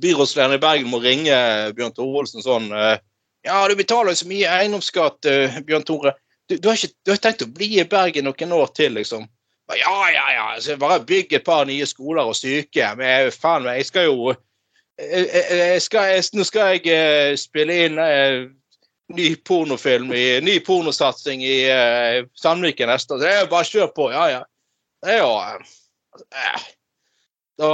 byrådslederen 0.00 0.56
i 0.58 0.60
Bergen 0.60 0.90
må 0.92 1.00
ringe 1.02 1.36
Bjørn 1.76 1.94
Tore 1.96 2.20
Olsen 2.20 2.44
sånn 2.44 2.70
eh, 2.72 2.98
Ja, 3.44 3.62
du 3.68 3.74
betaler 3.76 4.12
jo 4.12 4.20
så 4.22 4.28
mye 4.28 4.52
eiendomsskatt, 4.60 5.24
eh, 5.28 5.56
Bjørn 5.66 5.86
Tore. 5.88 6.14
Du, 6.48 6.56
du, 6.56 6.68
har 6.68 6.76
ikke, 6.76 6.94
du 7.04 7.14
har 7.14 7.22
tenkt 7.24 7.44
å 7.44 7.50
bli 7.52 7.70
i 7.80 7.88
Bergen 7.88 8.28
noen 8.28 8.54
år 8.56 8.72
til, 8.76 8.94
liksom? 8.96 9.26
Ja, 9.72 9.98
ja, 10.12 10.24
ja. 10.32 10.46
Så 10.60 10.76
bare 10.80 11.00
bygge 11.04 11.40
et 11.40 11.46
par 11.46 11.64
nye 11.68 11.88
skoler 11.88 12.28
og 12.28 12.36
sykehjem. 12.36 13.00
Jeg, 13.00 13.32
faen 13.36 13.68
jeg 13.72 13.88
skal 13.88 14.10
jo 14.10 14.34
jeg, 14.98 15.28
jeg, 15.28 15.44
jeg 15.50 15.80
jeg, 15.92 16.24
Nå 16.34 16.44
skal 16.46 16.74
jeg 16.74 16.92
eh, 16.94 17.32
spille 17.40 17.78
inn 17.86 17.98
eh, 18.02 18.44
ny 19.14 19.34
pornofilm, 19.46 20.12
i, 20.16 20.40
ny 20.44 20.58
pornosatsing 20.64 21.42
i 21.44 21.56
uh, 21.68 22.22
Sandviken 22.40 22.88
neste 22.88 23.14
år. 23.14 23.20
Så 23.20 23.32
jo 23.34 23.50
bare 23.50 23.68
kjør 23.68 23.90
på. 23.96 24.06
Ja, 24.14 24.24
ja. 24.32 24.44
Det 25.04 25.12
er 25.12 25.20
jo 25.20 25.34
Da 27.60 27.68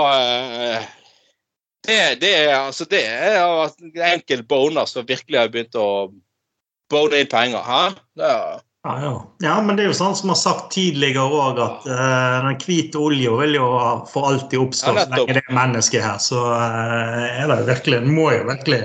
Det, 1.87 1.99
det, 2.21 2.33
er, 2.37 2.57
altså, 2.57 2.85
det 2.85 3.05
er 3.07 3.47
en 3.47 4.03
enkel 4.11 4.43
boner 4.45 4.85
som 4.91 5.07
virkelig 5.09 5.39
har 5.39 5.53
begynt 5.53 5.79
å 5.79 6.11
bone 6.91 7.23
inn 7.23 7.31
penger. 7.31 7.63
Hæ? 7.65 7.85
Det 8.19 8.27
er, 8.27 8.59
Ja, 8.83 8.95
ja. 9.05 9.17
ja, 9.45 9.55
men 9.61 9.77
det 9.77 9.85
er 9.85 9.91
jo 9.91 9.97
sånn 9.99 10.15
som 10.17 10.31
har 10.33 10.39
sagt 10.41 10.71
tidligere 10.73 11.27
òg, 11.29 11.59
at 11.61 11.83
uh, 11.85 12.39
den 12.47 12.57
hvite 12.63 12.97
olja 12.97 13.35
vil 13.43 13.59
jo 13.59 13.67
for 14.09 14.31
alltid 14.31 14.63
oppstå 14.63 14.95
Ja, 14.97 15.05
så 15.05 15.11
lenge 15.19 15.37
det 15.37 15.43
er 15.43 15.57
mennesker 15.59 16.05
her. 16.07 16.23
Så 16.25 16.41
uh, 16.41 17.27
er 17.29 17.53
det 17.53 17.59
virkelig, 17.69 17.99
en 18.01 18.15
må 18.17 18.31
jo 18.33 18.47
virkelig 18.49 18.81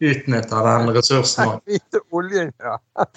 utnytte 0.00 0.60
den 0.68 0.92
ressursen. 0.94 1.50
Den 1.50 1.60
Hvite 1.66 2.02
oljen, 2.14 2.52
ja. 2.62 2.76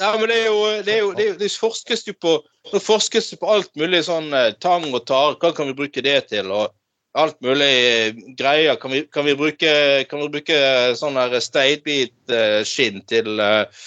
Ja, 0.00 0.14
men 0.16 0.28
det 0.30 0.38
er 0.38 0.46
jo, 0.46 0.58
det 0.86 0.94
er 0.94 0.98
jo, 1.02 1.12
det 1.12 1.24
er 1.24 1.30
jo 1.32 1.36
det 1.40 1.52
forskes 1.58 2.06
jo 2.06 2.14
på 2.22 2.38
Nå 2.68 2.80
forskes 2.84 3.30
det 3.32 3.38
på 3.40 3.48
alt 3.48 3.70
mulig 3.80 4.02
sånn 4.04 4.26
eh, 4.36 4.50
tang 4.60 4.82
og 4.90 5.06
tare. 5.08 5.38
Hva 5.40 5.54
kan 5.56 5.70
vi 5.70 5.76
bruke 5.78 6.02
det 6.04 6.18
til? 6.28 6.50
Og 6.52 6.68
alt 7.16 7.38
mulig 7.40 8.34
greier. 8.36 8.76
Kan 8.76 8.92
vi, 8.92 9.06
kan 9.08 9.24
vi 9.24 9.32
bruke, 9.38 9.70
kan 10.10 10.20
vi 10.20 10.28
bruke 10.34 10.58
sånn 10.98 11.16
steinbitskinn 11.16 13.00
til, 13.08 13.40
eh, 13.40 13.86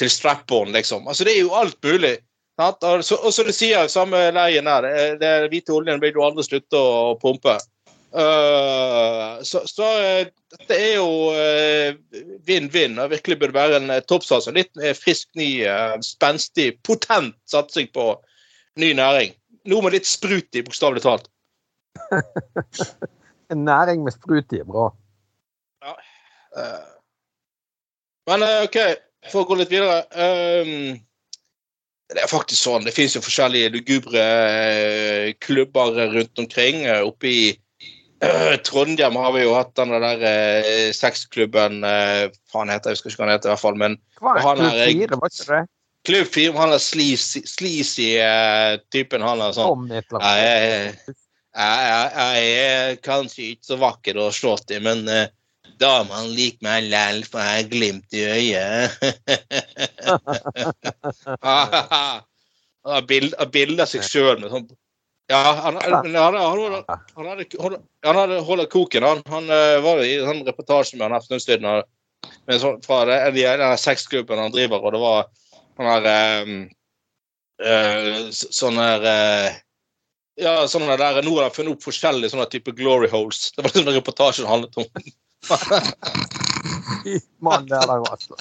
til 0.00 0.10
strap-on, 0.12 0.72
liksom? 0.74 1.08
Altså, 1.08 1.26
det 1.28 1.36
er 1.36 1.44
jo 1.44 1.56
alt 1.58 1.78
mulig. 1.84 2.16
sant? 2.60 2.84
Og 2.84 3.04
så, 3.04 3.44
det 3.46 3.56
sier 3.56 3.90
samme 3.92 4.22
leien 4.36 4.68
her, 4.68 4.88
det, 5.20 5.28
er 5.28 5.48
hvite 5.52 5.76
oljen 5.76 6.00
vil 6.02 6.14
du 6.16 6.22
aldri 6.24 6.46
slutte 6.46 6.80
å 6.80 7.14
pumpe. 7.20 7.58
Uh, 8.10 9.38
så 9.46 9.60
så 9.70 9.86
uh, 9.86 10.30
dette 10.50 10.74
er 10.74 10.96
jo 10.96 11.10
eh, 11.38 11.94
vinn-vinn. 12.42 12.98
og 12.98 13.12
virkelig 13.12 13.38
burde 13.38 13.54
være 13.54 13.78
en 13.78 13.92
uh, 13.92 14.00
toppsatsing. 14.02 14.56
Litt 14.58 14.82
eh, 14.82 14.96
frisk, 14.98 15.28
ny, 15.38 15.62
eh, 15.62 15.94
spenstig, 16.02 16.72
potent 16.82 17.36
satsing 17.46 17.86
på 17.94 18.08
ny 18.82 18.90
næring. 18.98 19.36
Noe 19.70 19.86
med 19.86 19.94
litt 19.94 20.10
sprut 20.10 20.58
i, 20.58 20.64
bokstavelig 20.66 21.04
talt. 21.06 21.30
En 23.50 23.64
næring 23.66 24.04
med 24.06 24.14
sprut 24.14 24.52
i 24.54 24.60
er 24.62 24.66
bra. 24.68 24.84
Eh, 26.56 26.90
men 28.30 28.44
eh, 28.46 28.62
OK, 28.66 28.78
for 29.28 29.44
å 29.44 29.48
gå 29.50 29.58
litt 29.60 29.72
videre 29.72 30.00
um, 30.16 30.94
Det 32.10 32.22
er 32.22 32.30
faktisk 32.30 32.62
sånn, 32.64 32.86
det 32.86 32.94
finnes 32.96 33.14
jo 33.14 33.22
forskjellige 33.22 33.72
lugubre 33.74 34.22
eh, 34.22 35.26
klubber 35.44 35.92
rundt 36.14 36.40
omkring. 36.42 36.84
eh, 36.88 37.02
Oppe 37.06 37.28
i 37.30 37.42
uh, 38.24 38.56
Trondheim 38.66 39.18
har 39.20 39.34
vi 39.36 39.44
jo 39.44 39.52
hatt 39.54 39.74
den 39.78 39.92
der 39.92 40.24
uh, 40.24 40.88
sexklubben 40.96 41.84
uh, 41.86 42.26
Faen 42.50 42.72
heter 42.72 42.90
jeg, 42.90 42.98
husker 42.98 43.12
ikke 43.12 43.22
hva 43.22 43.28
den 43.28 43.36
heter, 43.36 43.50
i 43.50 43.54
hvert 43.54 43.62
fall. 43.62 43.78
Men 43.78 43.98
Hva 44.18 44.34
han 44.42 44.64
er 44.64 44.74
klubb 44.74 44.96
fire, 44.96 45.20
var 45.22 45.34
ikke 45.34 45.48
det? 45.52 45.62
Klubb 46.08 46.30
4, 46.32 46.52
han 46.56 46.72
er 46.72 46.80
sleazy, 46.80 47.42
sleazy 47.44 48.06
typen. 48.88 49.20
Han 49.20 49.42
er 49.44 49.52
sånn 49.52 49.68
jeg, 49.92 50.14
jeg, 50.16 50.94
jeg, 51.60 52.14
jeg 52.16 52.54
er 52.64 52.94
kanskje 53.04 53.50
ikke 53.52 53.68
så 53.68 53.76
vakker 53.82 54.18
å 54.18 54.30
slå 54.34 54.56
til, 54.64 54.80
men 54.88 55.04
uh, 55.06 55.28
damene 55.80 56.28
liker 56.36 56.62
meg 56.66 56.88
lell, 56.92 57.22
for 57.28 57.40
jeg 57.40 57.56
har 57.56 57.70
glimt 57.72 58.16
i 58.16 58.22
øyet. 58.26 58.90
Han 62.84 62.94
har 62.94 63.02
bild- 63.08 63.36
bilde 63.52 63.82
av 63.84 63.90
seg 63.90 64.04
sjøl 64.06 64.38
med 64.40 64.50
sånn 64.52 64.68
Ja, 65.30 65.40
han, 65.62 65.76
han, 65.78 65.92
han, 65.94 66.14
han, 66.16 66.36
han, 66.40 66.84
han 67.14 67.26
hadde, 68.16 68.38
holdt- 68.42 68.70
koken. 68.72 69.04
Han, 69.06 69.20
han 69.30 69.50
eh, 69.54 69.76
var 69.84 70.00
i 70.02 70.16
en 70.16 70.26
sånn 70.26 70.46
reportasje 70.48 70.96
med 70.98 71.04
han 71.06 71.14
her 71.14 71.22
for 71.22 71.36
en 71.36 71.42
stund 71.44 71.62
siden. 71.62 72.80
Fra 72.86 72.98
det- 73.06 73.20
en 73.44 73.60
av 73.62 73.70
de 73.76 73.76
sexklubben 73.78 74.40
han 74.42 74.50
driver, 74.54 74.82
og 74.82 74.92
det 74.96 75.02
var 75.04 75.28
han 75.78 76.02
der 76.04 76.42
um, 76.42 76.56
uh, 77.62 78.18
Sånn 78.34 78.76
der 78.80 79.06
uh, 79.06 79.50
Ja, 80.40 80.56
sånne 80.72 80.96
der, 80.98 81.20
nå 81.22 81.36
har 81.36 81.46
de 81.46 81.54
funnet 81.54 81.76
opp 81.76 81.84
forskjellige 81.84 82.32
sånne 82.32 82.48
type 82.50 82.72
glory 82.74 83.08
holes. 83.12 83.50
Det 83.54 83.62
var 83.66 83.74
sånn 83.76 83.92
reportasjen 83.92 84.48
handlet 84.50 84.76
om. 84.80 84.88
Mann, 87.40 87.66
det 87.66 87.76
er 87.78 87.86
der, 87.88 88.04
altså. 88.10 88.34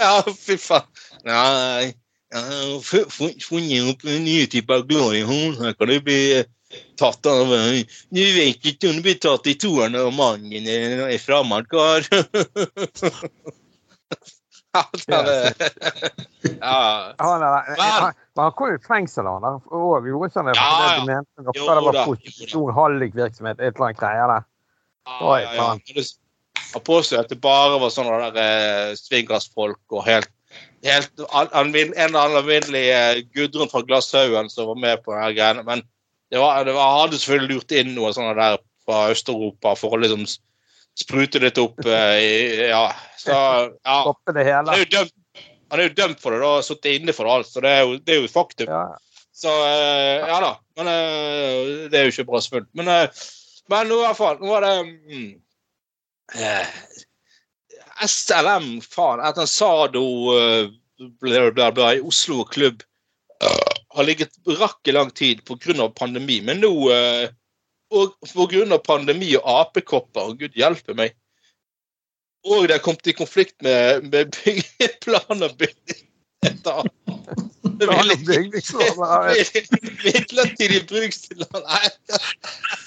Ja, 0.00 0.22
fy 0.32 0.56
faen. 0.60 0.84
Nei. 1.24 1.92
jeg 2.32 2.42
har 2.42 2.80
fu- 2.84 3.08
fu- 3.12 3.36
funnet 3.44 3.90
opp 3.92 4.04
en 4.08 4.24
ny 4.26 4.46
type 4.50 4.76
glory 4.88 5.22
hole. 5.28 5.56
Her 5.60 5.72
kan 5.78 5.88
du 5.92 6.00
bli 6.04 6.18
eh, 6.40 6.44
tatt 7.00 7.26
av 7.30 7.52
eh, 7.54 7.82
Du 8.12 8.20
vet 8.36 8.66
ikke 8.72 8.90
om 8.90 8.96
du 8.98 9.02
blir 9.06 9.18
tatt 9.22 9.46
i 9.46 9.54
toeren 9.62 9.96
av 10.00 10.10
mannen 10.16 10.50
din 10.50 10.66
er 10.74 11.06
er 11.08 11.18
fremmed 11.22 11.68
kar. 11.72 12.00
Ja. 16.60 17.14
Han, 17.18 17.42
han, 17.42 18.12
han 18.36 18.52
kom 18.58 18.68
jo 18.72 18.76
i 18.76 18.82
fengsel, 18.84 19.26
han. 19.28 19.60
Og 19.72 20.04
gjorde 20.08 20.28
sånn 20.34 20.50
det, 20.50 20.56
Ja, 20.58 20.66
ja. 21.06 21.22
Jo 21.56 21.64
det 21.78 21.84
var 21.86 21.96
prostitusjon, 22.04 22.74
hallikvirksomhet, 22.76 23.60
et 23.60 23.72
eller 23.72 23.86
annet 23.88 24.00
greier 24.02 24.32
der. 24.34 24.46
Oi, 25.22 25.40
faen. 25.56 25.80
Han 26.76 26.84
påstod 26.84 27.22
at 27.22 27.30
det 27.32 27.38
bare 27.40 27.78
var 27.80 27.92
sånne 27.94 28.30
der 28.36 28.40
eh, 28.92 28.96
svingasfolk 29.00 29.94
og 29.96 30.02
helt, 30.04 30.28
helt 30.84 31.22
an, 31.32 31.48
En 31.72 31.76
eller 31.96 32.18
annen 32.20 32.40
alminnelig 32.42 32.82
eh, 32.92 33.20
Gudrun 33.32 33.70
fra 33.72 33.80
Glasshaugen 33.86 34.50
som 34.52 34.68
var 34.68 34.82
med 34.82 35.00
på 35.06 35.14
de 35.16 35.30
greiene. 35.38 35.64
Men 35.64 35.80
det 36.30 36.42
var, 36.42 36.66
det 36.68 36.74
var, 36.76 36.98
hadde 37.00 37.16
selvfølgelig 37.22 37.54
lurt 37.54 37.72
inn 37.72 37.94
noe 37.96 38.10
sånne 38.12 38.34
der 38.36 38.58
fra 38.84 39.06
Øst-Europa 39.14 39.72
for 39.80 39.96
å 39.96 40.00
liksom 40.02 40.26
sprute 41.00 41.40
litt 41.40 41.56
opp. 41.62 41.80
Eh, 41.86 42.18
i- 42.20 42.68
ja. 42.68 42.90
Så 43.16 43.32
ja. 43.32 43.96
Det 44.36 44.44
Han 44.52 44.68
er 44.74 44.84
jo 44.84 44.90
dømt, 44.98 45.16
han 45.72 45.80
er 45.80 45.88
jo 45.88 45.94
dømt 46.02 46.20
for 46.20 46.36
det 46.36 46.42
da, 46.44 46.52
sittet 46.62 47.00
inne 47.00 47.16
for 47.16 47.30
alt, 47.32 47.48
så 47.48 47.64
det 47.64 47.72
er 47.72 47.82
jo, 47.86 47.96
det 47.98 48.14
er 48.18 48.20
jo 48.20 48.28
faktum. 48.30 48.68
Ja. 48.68 48.84
Så 49.32 49.48
eh, 49.64 50.28
ja 50.28 50.36
da. 50.44 50.52
Men 50.76 50.92
eh, 50.92 51.88
det 51.88 51.98
er 51.98 52.06
jo 52.06 52.14
ikke 52.14 52.28
bra 52.28 52.44
smult. 52.44 52.68
Men, 52.76 52.92
eh, 52.92 53.24
men 53.72 53.90
i 53.96 53.98
hvert 54.04 54.20
fall, 54.20 54.38
nå 54.44 54.52
var 54.52 54.68
det 54.68 54.76
mm, 54.84 55.26
eh, 56.34 56.66
SLM, 58.06 58.80
faen, 58.82 59.22
etter 59.24 59.46
en 59.46 59.50
Sado 59.50 60.04
bla, 61.20 61.50
bla, 61.50 61.72
bla, 61.72 61.94
i 61.94 62.00
Oslo 62.00 62.44
klubb 62.44 62.82
eh, 63.42 63.72
har 63.88 64.04
ligget 64.04 64.36
brakk 64.44 64.88
i 64.88 64.92
lang 64.92 65.10
tid 65.10 65.44
pga. 65.44 65.88
pandemi. 65.88 66.40
Men 66.42 66.60
nå 66.60 66.90
eh, 66.92 67.28
og 67.90 68.16
pga. 68.26 68.78
pandemi 68.78 69.36
og 69.36 69.46
apekopper, 69.60 70.32
og 70.32 70.38
gud 70.40 70.56
hjelpe 70.56 70.94
meg 70.94 71.14
Og 72.46 72.68
det 72.68 72.78
har 72.78 72.82
kommet 72.82 73.06
i 73.06 73.12
konflikt 73.12 73.62
med, 73.62 74.06
med 74.10 74.34
byggeplan 74.36 75.42
og 75.42 75.56
bygningsetat. 75.58 76.92
Er. 79.02 79.40
Midlertidig 80.04 80.86
brukstillatelse. 80.88 81.66
Nei. 81.66 82.85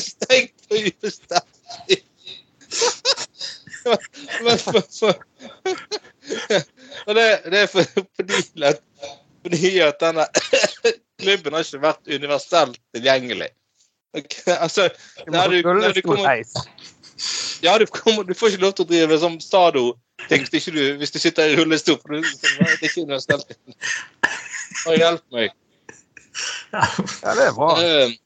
Stengt 0.00 0.68
på 0.68 0.74
ubestemt. 0.74 1.56
Men 4.44 4.58
for, 4.58 4.82
for, 4.98 5.14
og 7.06 7.14
det, 7.16 7.24
det 7.50 7.58
er 7.62 7.66
for, 7.70 7.82
fordi, 8.16 8.34
at, 8.62 8.80
fordi 9.46 9.70
at 9.86 9.96
denne 10.02 10.26
klubben 11.20 11.52
har 11.56 11.64
ikke 11.64 11.80
vært 11.82 12.12
universelt 12.14 12.76
tilgjengelig. 12.94 13.48
Okay, 14.14 14.52
altså, 14.58 14.88
Du 15.26 15.32
du- 15.32 15.92
du 15.94 16.02
kommer- 16.02 16.26
ja, 17.62 17.78
du, 17.78 17.86
kommer, 17.86 18.22
du 18.22 18.34
får 18.34 18.46
ikke 18.52 18.62
lov 18.64 18.72
til 18.74 18.84
å 18.84 18.88
drive 18.90 19.18
som 19.22 19.40
Stado-ting 19.40 20.46
hvis, 20.50 20.64
du- 20.64 20.96
hvis 21.00 21.10
du 21.14 21.18
sitter 21.18 21.42
i 21.52 21.56
rullestol. 21.56 21.98
For 22.02 22.08
du, 22.08 22.20
det 22.20 22.26
er 22.60 22.84
ikke 22.88 23.02
universelt. 23.06 23.56
Å, 24.86 24.96
hjelp 24.96 25.24
meg. 25.32 25.50
Ja, 26.72 26.84
det 27.36 27.46
er 27.48 27.54
bra. 27.56 27.70
Eh, 27.82 28.18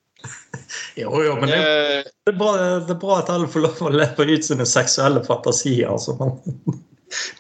Jo, 0.94 1.22
jo, 1.24 1.34
men 1.36 1.48
det, 1.48 1.56
eh, 1.56 2.04
det, 2.24 2.32
er 2.32 2.38
bra, 2.38 2.52
det 2.56 2.94
er 2.94 3.00
bra 3.00 3.18
at 3.20 3.30
alle 3.32 3.48
får 3.50 3.64
lov 3.64 3.82
å 3.82 3.92
leve 3.94 4.26
ut 4.30 4.46
sine 4.46 4.66
seksuelle 4.68 5.22
fantasier. 5.26 5.90
Altså. 5.90 6.14
Men, 6.20 6.30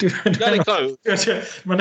du, 0.00 0.08
det, 0.08 0.34
ja, 0.40 0.50
det 0.54 0.60
kan 0.66 0.84
jo 0.84 1.36
men 1.70 1.80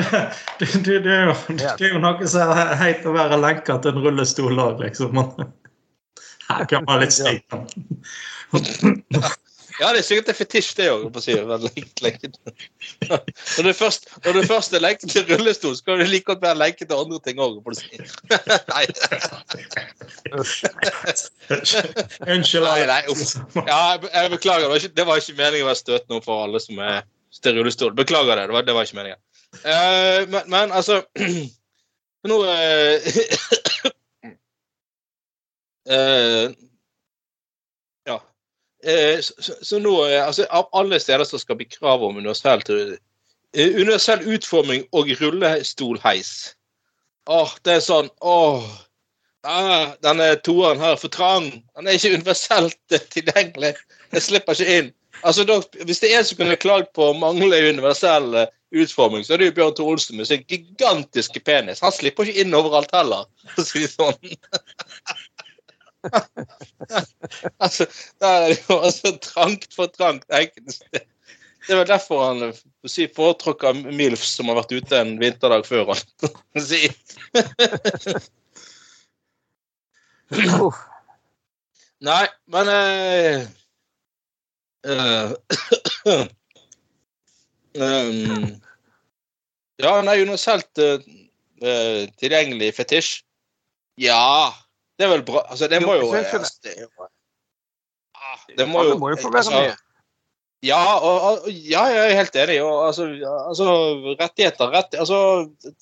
du, 0.58 0.64
du, 0.86 0.92
det, 1.04 1.14
er 1.14 1.90
jo, 1.90 2.00
noe 2.02 2.30
som 2.30 2.54
er 2.54 2.74
heit 2.80 3.06
å 3.06 3.14
være 3.14 3.38
lenka 3.42 3.78
til 3.82 3.94
en 3.94 4.06
rullestol 4.06 4.64
òg, 4.66 4.82
liksom. 4.86 5.20
Her 6.48 6.66
kan 6.68 6.86
være 6.88 7.06
litt 7.06 7.16
stygt. 7.16 7.48
Ja, 9.80 9.88
det 9.90 9.98
er 9.98 10.06
sikkert 10.06 10.28
en 10.30 10.36
fetisj, 10.38 10.74
det 10.78 10.86
òg. 10.92 11.04
Når, 13.58 13.62
du 13.66 13.72
først- 13.74 14.06
når 14.24 14.32
du 14.32 14.42
først 14.46 14.72
er 14.72 14.82
lenket 14.84 15.10
til 15.10 15.26
rullestol, 15.30 15.74
så 15.76 15.84
kan 15.84 15.98
du 15.98 16.04
like 16.06 16.24
godt 16.28 16.42
være 16.42 16.58
lenket 16.58 16.88
til 16.88 16.96
andre 16.96 17.18
ting 17.24 17.38
òg. 17.42 17.58
Nei, 18.70 18.84
Unnskyld. 22.28 22.64
nei, 22.64 22.86
nei. 22.86 23.02
Ja, 23.66 23.98
jeg, 24.22 24.30
beklager. 24.30 24.62
Det 24.62 24.70
var, 24.70 24.76
ikke, 24.76 24.94
det 24.96 25.06
var 25.06 25.16
ikke 25.20 25.38
meningen 25.42 25.66
å 25.66 25.70
være 25.72 25.82
støtende 25.82 26.22
for 26.24 26.44
alle 26.46 26.60
som 26.62 26.78
er 26.78 27.02
til 27.42 27.58
rullestol. 27.58 27.94
Beklager 27.98 28.38
det. 28.38 28.46
Det 28.48 28.54
var, 28.58 28.62
det 28.68 28.74
var 28.74 28.86
ikke 28.86 29.00
meningen. 29.00 29.20
Uh, 29.64 30.22
men, 30.30 30.42
men 30.50 30.72
altså 30.74 31.02
Nå 32.28 32.38
uh. 32.42 32.48
Eh, 35.86 36.50
så, 39.22 39.32
så- 39.38 39.58
så 39.64 39.78
nå 39.80 39.94
eh, 40.06 40.20
altså, 40.26 40.46
Av 40.50 40.68
alle 40.72 40.98
steder 41.00 41.24
som 41.24 41.38
skal 41.40 41.56
bli 41.56 41.66
krav 41.70 42.02
om 42.04 42.18
eh, 42.18 43.70
universell 43.80 44.24
utforming 44.34 44.84
og 44.92 45.08
rullestolheis 45.20 46.54
Åh, 47.26 47.54
det 47.64 47.78
er 47.78 47.80
sånn 47.80 48.10
Åh. 48.20 48.64
ah, 49.48 49.94
denne 50.04 50.34
toeren 50.44 50.80
her 50.80 50.92
er 50.92 51.00
for 51.00 51.08
trang. 51.08 51.46
Den 51.76 51.86
er 51.88 51.96
ikke 51.96 52.14
universelt 52.18 52.76
eh, 52.92 53.00
tilgjengelig. 53.14 53.70
Jeg 54.12 54.22
slipper 54.26 54.52
ikke 54.58 54.76
inn. 54.78 54.90
Altså, 55.24 55.44
da, 55.48 55.56
Hvis 55.88 56.00
det 56.02 56.10
er 56.12 56.18
en 56.20 56.24
som 56.28 56.36
kunne 56.42 56.56
klagd 56.60 56.90
på 56.96 57.06
manglende 57.16 57.70
universell 57.72 58.34
eh, 58.42 58.50
utforming, 58.76 59.24
så 59.24 59.34
er 59.34 59.40
det 59.40 59.46
jo 59.48 59.56
Bjørn 59.56 59.74
Thor 59.78 59.92
Olsen 59.94 60.16
med 60.20 60.28
sin 60.28 60.44
gigantiske 60.50 61.40
penis. 61.46 61.80
Han 61.80 61.92
slipper 61.96 62.28
ikke 62.28 62.42
inn 62.44 62.56
overalt 62.58 62.92
heller, 62.92 63.24
for 63.54 63.62
å 63.62 63.66
si 63.70 63.84
det 63.86 63.92
sånn. 63.94 64.36
altså, 67.64 67.86
der 68.20 68.28
er 68.28 68.48
det 68.52 68.60
jo 68.68 68.78
altså 68.80 69.18
trangt 69.22 69.74
for 69.74 69.86
trangt. 69.86 70.24
enkelte 70.30 70.72
steder. 70.72 71.06
Det 71.64 71.72
er 71.72 71.78
vel 71.80 71.88
derfor 71.88 72.26
han 72.26 72.42
eh, 72.50 72.56
si, 72.86 73.06
foretrukker 73.16 73.72
MILFs 73.88 74.34
som 74.36 74.48
har 74.50 74.58
vært 74.60 74.74
ute 74.76 74.98
en 75.00 75.20
vinterdag 75.20 75.64
før. 75.66 75.84
Han 75.94 76.64
si. 76.70 76.82
Nei, 82.04 82.26
men 82.52 82.66
eh, 82.74 83.40
um, 87.80 88.44
Ja, 89.82 89.90
noe 90.06 90.20
universelt 90.22 90.78
uh, 90.78 91.00
tilgjengelig 92.20 92.68
fetisj. 92.76 93.24
Ja, 93.98 94.54
det 94.98 95.06
er 95.06 95.10
vel 95.10 95.24
bra. 95.26 95.42
Altså, 95.50 95.68
det 95.68 95.80
må 95.82 95.94
jo 95.98 96.12
altså, 96.14 96.60
det, 96.62 96.74
Ah, 98.14 98.38
det 98.58 98.68
må 98.68 98.84
jo 98.84 98.94
jo 98.94 99.16
få 99.20 99.30
være 99.30 99.42
altså, 99.42 99.60
med. 99.60 99.82
Ja, 100.64 100.80
og, 100.96 101.16
og, 101.28 101.48
ja, 101.50 101.82
jeg 101.92 102.04
er 102.12 102.16
helt 102.16 102.36
enig. 102.40 102.60
Og, 102.64 102.86
altså, 102.86 103.08
altså, 103.48 103.66
rettigheter 104.20 104.70
rett, 104.72 104.94
altså, 104.94 105.18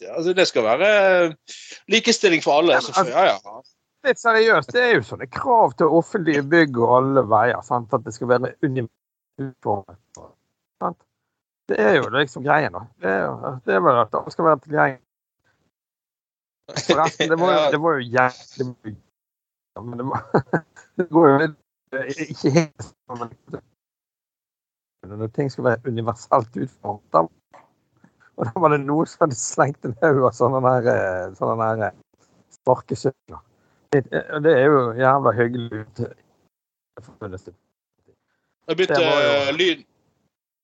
altså, 0.08 0.32
Det 0.32 0.48
skal 0.48 0.64
være 0.64 0.88
likestilling 1.88 2.42
for 2.42 2.58
alle. 2.58 2.80
Ja. 2.80 3.04
Ja, 3.06 3.28
ja. 3.30 3.60
Litt 4.02 4.18
seriøst, 4.18 4.72
det 4.74 4.82
er 4.82 4.96
jo 4.96 5.04
sånne 5.06 5.28
krav 5.30 5.76
til 5.78 5.92
offentlige 6.00 6.42
bygg 6.42 6.80
og 6.82 6.96
alle 6.96 7.22
veier. 7.30 7.62
Sant? 7.62 7.94
At 7.94 8.02
det 8.02 8.16
skal 8.16 8.32
være 8.32 8.54
uniformet. 8.66 10.00
Sant? 10.82 10.98
Det 11.70 11.78
er 11.78 12.00
jo 12.00 12.08
liksom 12.10 12.42
greien, 12.42 12.74
da. 12.74 12.82
Det 12.98 13.12
er, 13.20 13.60
det 13.62 13.76
er 13.76 13.84
vel 13.84 14.00
at 14.02 14.10
det 14.16 14.34
skal 14.34 14.48
være 14.50 14.62
tilgjengelig. 14.64 15.04
Forresten, 16.70 17.28
det 17.32 17.38
var 17.40 17.70
det 17.72 17.80
var 17.82 17.98
jo 17.98 18.06
jævlig 18.16 18.66
mye. 18.70 18.96
Men 19.82 19.98
det, 19.98 20.04
var, 20.06 20.22
det 21.00 21.06
går 21.10 21.28
jo 21.28 21.36
litt 21.42 21.58
Ikke 22.28 22.50
helt 22.56 22.84
sånn, 22.86 23.30
men 25.02 25.18
når 25.18 25.30
ting 25.34 25.48
skal 25.50 25.64
være 25.66 25.90
universelt 25.92 26.56
utformet. 26.56 27.30
Og 28.38 28.46
da 28.48 28.52
var 28.62 28.72
det 28.72 28.78
noen 28.86 29.08
som 29.10 29.24
hadde 29.26 29.36
slengt 29.36 29.84
en 29.84 29.96
haug 30.00 30.20
av 30.28 30.36
sånne 30.36 30.60
der, 30.64 30.86
eh, 30.92 31.32
sånne 31.36 31.66
der 31.72 31.82
eh, 31.88 31.96
sparkesykler. 32.54 33.40
Det, 33.92 34.04
eh, 34.14 34.46
er 34.52 34.62
jo 34.70 34.78
jævla 34.96 35.32
hyggelig. 35.36 35.82
det. 35.98 36.12
Jeg 38.68 38.76
bytte 38.78 38.94
Det 38.94 39.08
var 39.08 39.22
jo- 39.26 39.56
lyd 39.58 39.84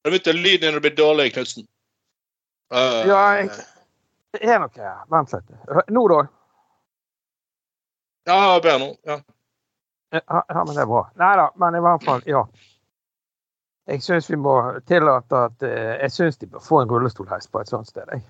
Jeg 0.05 0.13
bytte 0.15 0.33
lyd 0.33 0.63
når 0.63 0.73
det 0.79 0.83
blir 0.87 0.97
dårlig, 0.97 1.33
Knutsen. 1.35 1.67
Uh, 2.73 3.03
Ja, 3.09 3.23
jeg- 3.43 3.51
Det 4.37 4.45
er 4.45 4.61
noe. 4.61 4.93
Vent 5.09 5.33
litt. 5.33 5.53
Nå, 5.89 6.05
da? 6.13 6.23
ja, 8.29 8.39
bedre 8.61 8.79
nå. 8.83 8.89
Ja. 9.09 9.21
Ja, 10.11 10.45
ja, 10.49 10.65
men 10.65 10.75
det 10.75 10.83
er 10.83 10.89
bra. 10.89 11.03
Nei 11.21 11.35
da, 11.37 11.47
men 11.61 11.77
i 11.77 11.85
hvert 11.85 12.05
fall, 12.05 12.23
ja. 12.29 12.43
Jeg 13.89 14.05
syns 14.05 14.29
vi 14.29 14.37
må 14.41 14.55
tillate 14.89 15.45
at 15.49 15.65
eh, 15.65 15.95
Jeg 16.03 16.13
syns 16.13 16.41
de 16.41 16.49
bør 16.49 16.65
få 16.65 16.83
en 16.83 16.91
rullestolheis 16.93 17.49
på 17.49 17.61
et 17.61 17.71
sånt 17.71 17.89
sted. 17.89 18.09
Jeg. 18.13 18.25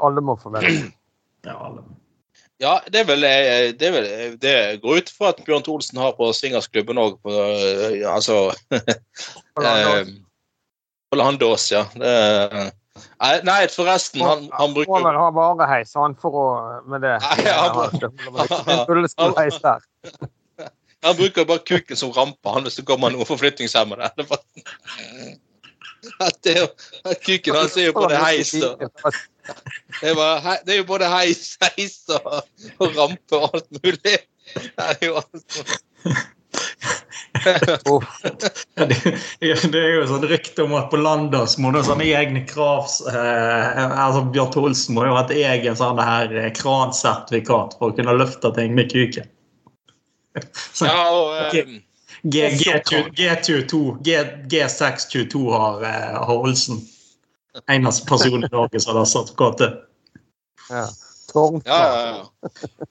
Alle 0.00 0.24
må 0.24 0.36
få 0.40 0.52
være. 0.56 0.72
Ja, 1.40 1.54
alle. 1.56 1.80
ja, 2.60 2.74
det 2.92 2.98
er 3.00 3.06
vel 3.08 3.22
Det, 3.24 3.86
er 3.88 3.94
vel, 3.94 4.06
det 4.42 4.50
går 4.82 4.98
ut 5.00 5.12
fra 5.16 5.30
at 5.32 5.38
Bjørn 5.46 5.62
Tholsen 5.64 5.96
har 5.96 6.10
på 6.18 6.26
swingersklubben 6.36 7.00
òg, 7.00 7.14
på 7.24 7.32
eh, 7.32 8.04
Altså 8.04 8.50
eh, 8.76 10.10
På 11.08 11.16
Landås, 11.16 11.70
ja. 11.72 11.86
Det, 11.96 12.12
nei, 13.46 13.68
forresten, 13.70 14.22
han, 14.24 14.48
han 14.52 14.74
bruker 14.74 15.04
Han 15.06 15.18
ha 15.18 15.30
vareheis 15.34 15.94
han 15.94 16.16
for 16.18 16.36
å 16.36 16.46
Med 16.90 17.04
det. 17.06 17.16
Nei, 17.22 17.44
han-. 17.46 18.00
Han 21.00 21.16
bruker 21.16 21.46
bare 21.48 21.62
kuken 21.64 21.96
som 21.96 22.10
rampe 22.12 22.52
han 22.52 22.66
hvis 22.66 22.74
det 22.76 22.82
kommer 22.84 23.08
noen 23.08 23.24
forflytningshemmede. 23.24 24.10
At 26.20 26.36
det 26.44 26.58
at 26.60 27.22
kuken 27.24 27.56
hans 27.56 27.78
er 27.80 27.86
jo 27.88 27.94
både 27.96 28.18
heis 28.20 28.50
og 28.60 28.82
det 30.02 30.12
er, 30.12 30.60
det 30.66 30.76
jo 30.76 30.84
både 30.90 31.08
heis, 31.08 31.54
heis 31.64 32.02
og, 32.12 32.42
rampe 32.98 33.40
og 33.40 33.56
alt 33.56 33.70
mulig. 33.78 34.18
Det 34.52 34.84
er 34.90 35.00
jo 35.06 35.16
alt. 35.22 35.56
Uff. 36.04 36.28
Det, 37.30 38.96
det 39.72 39.80
er 39.80 39.92
jo 39.94 40.06
sånn 40.10 40.26
rykte 40.28 40.64
om 40.64 40.74
at 40.78 40.90
på 40.92 40.98
Landås 41.00 41.56
må 41.62 41.70
du 41.70 41.78
ha 41.78 41.84
sånne 41.86 42.08
egne 42.18 42.42
krav 42.48 42.88
eh, 43.10 43.82
altså 43.86 44.24
Bjørn 44.34 44.50
Tholsen 44.54 44.96
må 44.96 45.06
jo 45.06 45.14
ha 45.16 45.22
et 45.24 45.36
egen 45.38 45.78
sånn 45.78 46.00
her 46.02 46.34
eh, 46.34 46.50
kransertifikat 46.56 47.76
for 47.78 47.92
å 47.92 47.96
kunne 47.96 48.16
løfte 48.18 48.50
ting 48.56 48.74
med 48.76 48.90
kuken. 48.92 49.28
Så 50.76 50.90
Ja, 50.90 51.06
og 51.14 51.54
eh, 51.56 51.78
G, 52.22 52.42
G, 52.60 52.74
G22, 53.16 54.02
G, 54.04 54.16
G622 54.52 55.44
har, 55.54 55.84
eh, 55.88 56.18
har 56.20 56.34
Olsen. 56.34 56.82
Eneste 57.70 58.06
person 58.06 58.44
i 58.44 58.50
Norge 58.52 58.80
som 58.82 58.98
har 58.98 59.08
sertifikatet. 59.08 59.80
Ja. 60.70 60.84
Tårnfart. 61.32 61.66
ja, 61.66 61.86
ja, 61.86 62.02
ja. 62.10 62.86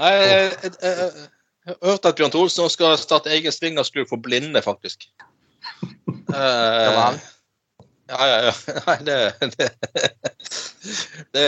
Nei, 0.00 0.10
jeg, 0.16 0.52
jeg, 0.64 0.72
jeg, 0.80 1.28
jeg 1.66 1.76
har 1.76 1.90
hørt 1.90 2.06
at 2.08 2.16
Bjørn 2.16 2.36
også 2.40 2.68
skal 2.72 2.96
starte 2.98 3.32
egen 3.34 3.52
swingersklubb 3.52 4.08
for 4.08 4.22
blinde, 4.22 4.62
faktisk. 4.64 5.08
Uh, 6.30 7.16
ja, 8.10 8.26
ja, 8.26 8.36
ja. 8.44 8.52
Nei, 8.86 8.96
det 9.02 9.16
Det, 9.50 9.66
det 11.34 11.46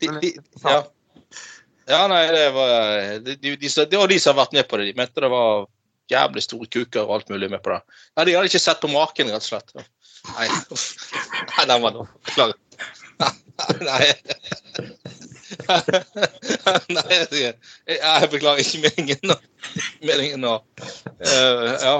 de, 0.00 0.08
de, 0.22 0.30
ja. 0.62 0.76
ja, 1.90 2.00
nei, 2.10 2.20
det 2.30 2.44
var 2.54 2.70
de, 3.26 3.34
de, 3.34 3.56
de, 3.58 3.70
Det 3.90 3.98
var 3.98 4.10
de 4.10 4.18
som 4.22 4.34
har 4.34 4.44
vært 4.44 4.56
med 4.58 4.68
på 4.70 4.78
det. 4.78 4.88
De 4.90 4.96
mente 4.98 5.24
det 5.24 5.30
var 5.32 5.66
jævlig 6.10 6.44
store 6.46 6.70
kuker 6.70 7.04
og 7.04 7.18
alt 7.18 7.30
mulig 7.30 7.50
med 7.50 7.62
på 7.62 7.74
det. 7.74 7.80
Nei, 8.16 8.26
De 8.28 8.36
hadde 8.38 8.50
ikke 8.50 8.62
sett 8.62 8.82
på 8.82 8.90
maken, 8.90 9.30
rett 9.34 9.44
og 9.44 9.50
slett. 9.50 9.74
Nei, 10.34 10.48
nei 11.56 11.68
den 11.70 11.84
var 11.84 12.00
Beklager. 12.28 12.58
Nei. 13.20 13.34
Nei, 13.84 14.04
sier- 17.30 17.56
jeg, 17.86 17.98
jeg 17.98 18.30
beklager 18.32 18.62
ikke 18.64 18.82
meningen 18.86 19.30
nå. 19.32 19.36
Meningen 20.02 20.44
nå. 20.46 20.54
Uh, 21.20 21.68
ja. 21.82 21.94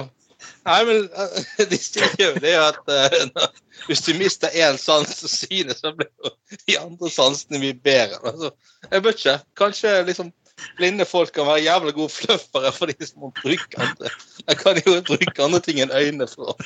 Nei, 0.65 0.79
men 0.89 1.07
eh, 1.17 1.65
de 1.71 1.79
sier 1.81 2.13
jo 2.21 2.31
det 2.41 2.53
at 2.57 2.81
uh, 2.89 3.47
hvis 3.89 4.03
du 4.07 4.13
mister 4.19 4.53
én 4.57 4.77
sans 4.81 5.09
og 5.25 5.33
synet, 5.33 5.79
så 5.81 5.93
blir 5.97 6.11
jo 6.25 6.33
de 6.69 6.77
andre 6.81 7.11
sansene 7.13 7.61
mye 7.63 7.77
bedre. 7.85 8.21
Altså, 8.29 8.53
jeg 8.91 9.05
vet 9.07 9.23
ikke. 9.25 9.37
Kanskje 9.61 9.95
liksom 10.09 10.33
blinde 10.77 11.05
folk 11.09 11.33
kan 11.33 11.47
være 11.49 11.63
jævlig 11.65 11.95
gode 11.97 12.13
fluffere 12.13 12.73
for 12.77 12.91
de 12.91 13.07
som 13.07 13.23
må 13.25 13.31
bruke 13.43 13.81
andre. 13.81 14.11
Jeg 14.47 14.57
kan 14.61 14.81
jo 14.87 14.97
bruke 15.09 15.45
andre 15.45 15.61
ting 15.65 15.81
enn 15.81 15.95
øynene 15.97 16.29
for 16.29 16.53
å 16.53 16.57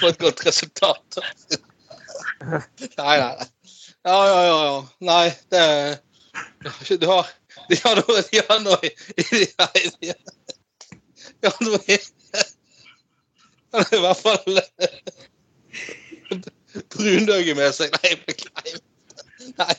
få 0.00 0.10
et 0.10 0.18
godt 0.22 0.42
resultat. 0.48 1.20
Nei, 2.98 3.14
nei. 3.20 3.46
Ja, 4.04 4.26
ja, 4.28 4.44
ja. 4.46 4.64
ja. 4.64 4.88
Nei, 5.00 5.32
det 5.50 5.98
Du 7.00 7.06
har 7.06 7.26
De 7.68 7.76
har 7.84 7.96
noe 7.96 8.22
De 8.30 8.42
har 8.48 8.60
noe 8.60 8.90
De 9.16 9.46
har 9.58 9.72
de 11.40 11.48
har 11.48 11.64
noe 11.64 11.98
Han 13.72 13.84
har 13.84 13.96
i 13.96 14.00
hvert 14.00 14.20
fall 14.20 14.60
brunøye 16.94 17.54
med 17.58 17.72
seg. 17.76 17.94
Nei, 18.02 18.14
beklager. 18.26 18.80
Nei. 19.58 19.74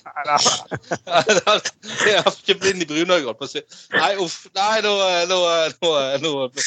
Jeg 2.06 2.22
har 2.22 2.32
ikke 2.32 2.56
blind 2.62 2.84
i 2.84 2.88
brunøye, 2.90 3.24
holdt 3.26 3.40
på 3.40 3.48
å 3.48 3.52
si. 3.52 3.62
Nei, 3.96 4.12
uff. 4.22 4.38
Nei, 4.58 4.78
nå 4.86 4.94
Nå, 5.30 5.40
nå, 5.82 5.92
nå 6.24 6.32
Vi 6.54 6.62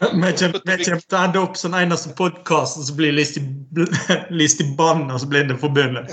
kommer 0.00 0.32
til 0.38 0.96
å 0.96 1.22
ende 1.22 1.42
opp 1.42 1.58
som 1.60 1.74
den 1.74 1.86
eneste 1.86 2.14
podkasten 2.18 2.86
som 2.86 2.98
blir 2.98 3.14
list 3.16 3.38
i, 3.40 3.44
list 4.42 4.62
i 4.62 4.68
bann 4.78 5.06
hos 5.12 5.26
Blindeforbundet. 5.28 6.06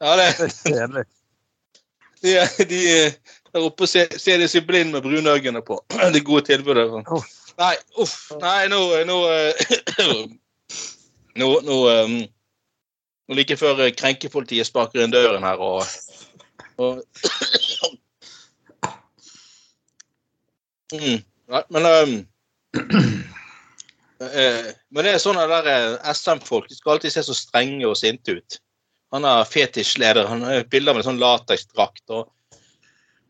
Ja, 0.00 0.14
det 0.16 0.30
er 0.30 0.54
kjedelig. 0.54 1.06
De, 2.20 2.32
de 2.68 2.80
der 3.52 3.66
oppe 3.66 3.86
ser, 3.90 4.06
ser 4.18 4.38
de 4.38 4.48
seg 4.48 4.66
blind 4.68 4.94
med 4.94 5.02
brunøyene 5.04 5.62
på. 5.66 5.80
Det 6.14 6.22
gode 6.26 6.46
tilbudet. 6.48 6.86
Uff. 7.10 7.30
Nei, 7.60 7.74
uff. 8.00 8.18
Nei, 8.40 8.68
nå 8.70 8.80
Nå, 9.08 9.16
nå, 11.40 11.40
nå, 11.40 11.48
nå, 11.66 11.78
um, 12.04 12.20
nå 13.30 13.38
like 13.38 13.56
før 13.58 13.84
eh, 13.86 13.94
krenkepolitiet 13.94 14.66
sparker 14.66 15.04
inn 15.04 15.14
døren 15.14 15.46
her 15.46 15.60
og, 15.62 15.84
og 16.82 17.02
mm, 20.90 21.20
Nei, 21.50 21.62
men 21.74 21.86
um, 21.86 22.12
eh, 24.26 24.66
Men 24.90 25.06
det 25.06 25.14
er 25.14 25.22
sånn 25.22 25.38
at 25.40 25.50
der 25.50 25.70
eh, 25.70 26.10
SM-folk 26.12 26.68
de 26.70 26.78
skal 26.78 26.96
alltid 26.96 27.14
se 27.14 27.24
så 27.26 27.34
strenge 27.34 27.86
og 27.88 27.98
sinte 27.98 28.36
ut. 28.38 28.60
Han 29.14 29.26
er 29.26 29.48
fetisjleder. 29.50 30.28
Han 30.30 30.44
har 30.46 30.68
bilder 30.70 30.94
med 30.94 31.06
sånn 31.06 31.18
lateksdrakt. 31.22 32.04
og 32.14 32.28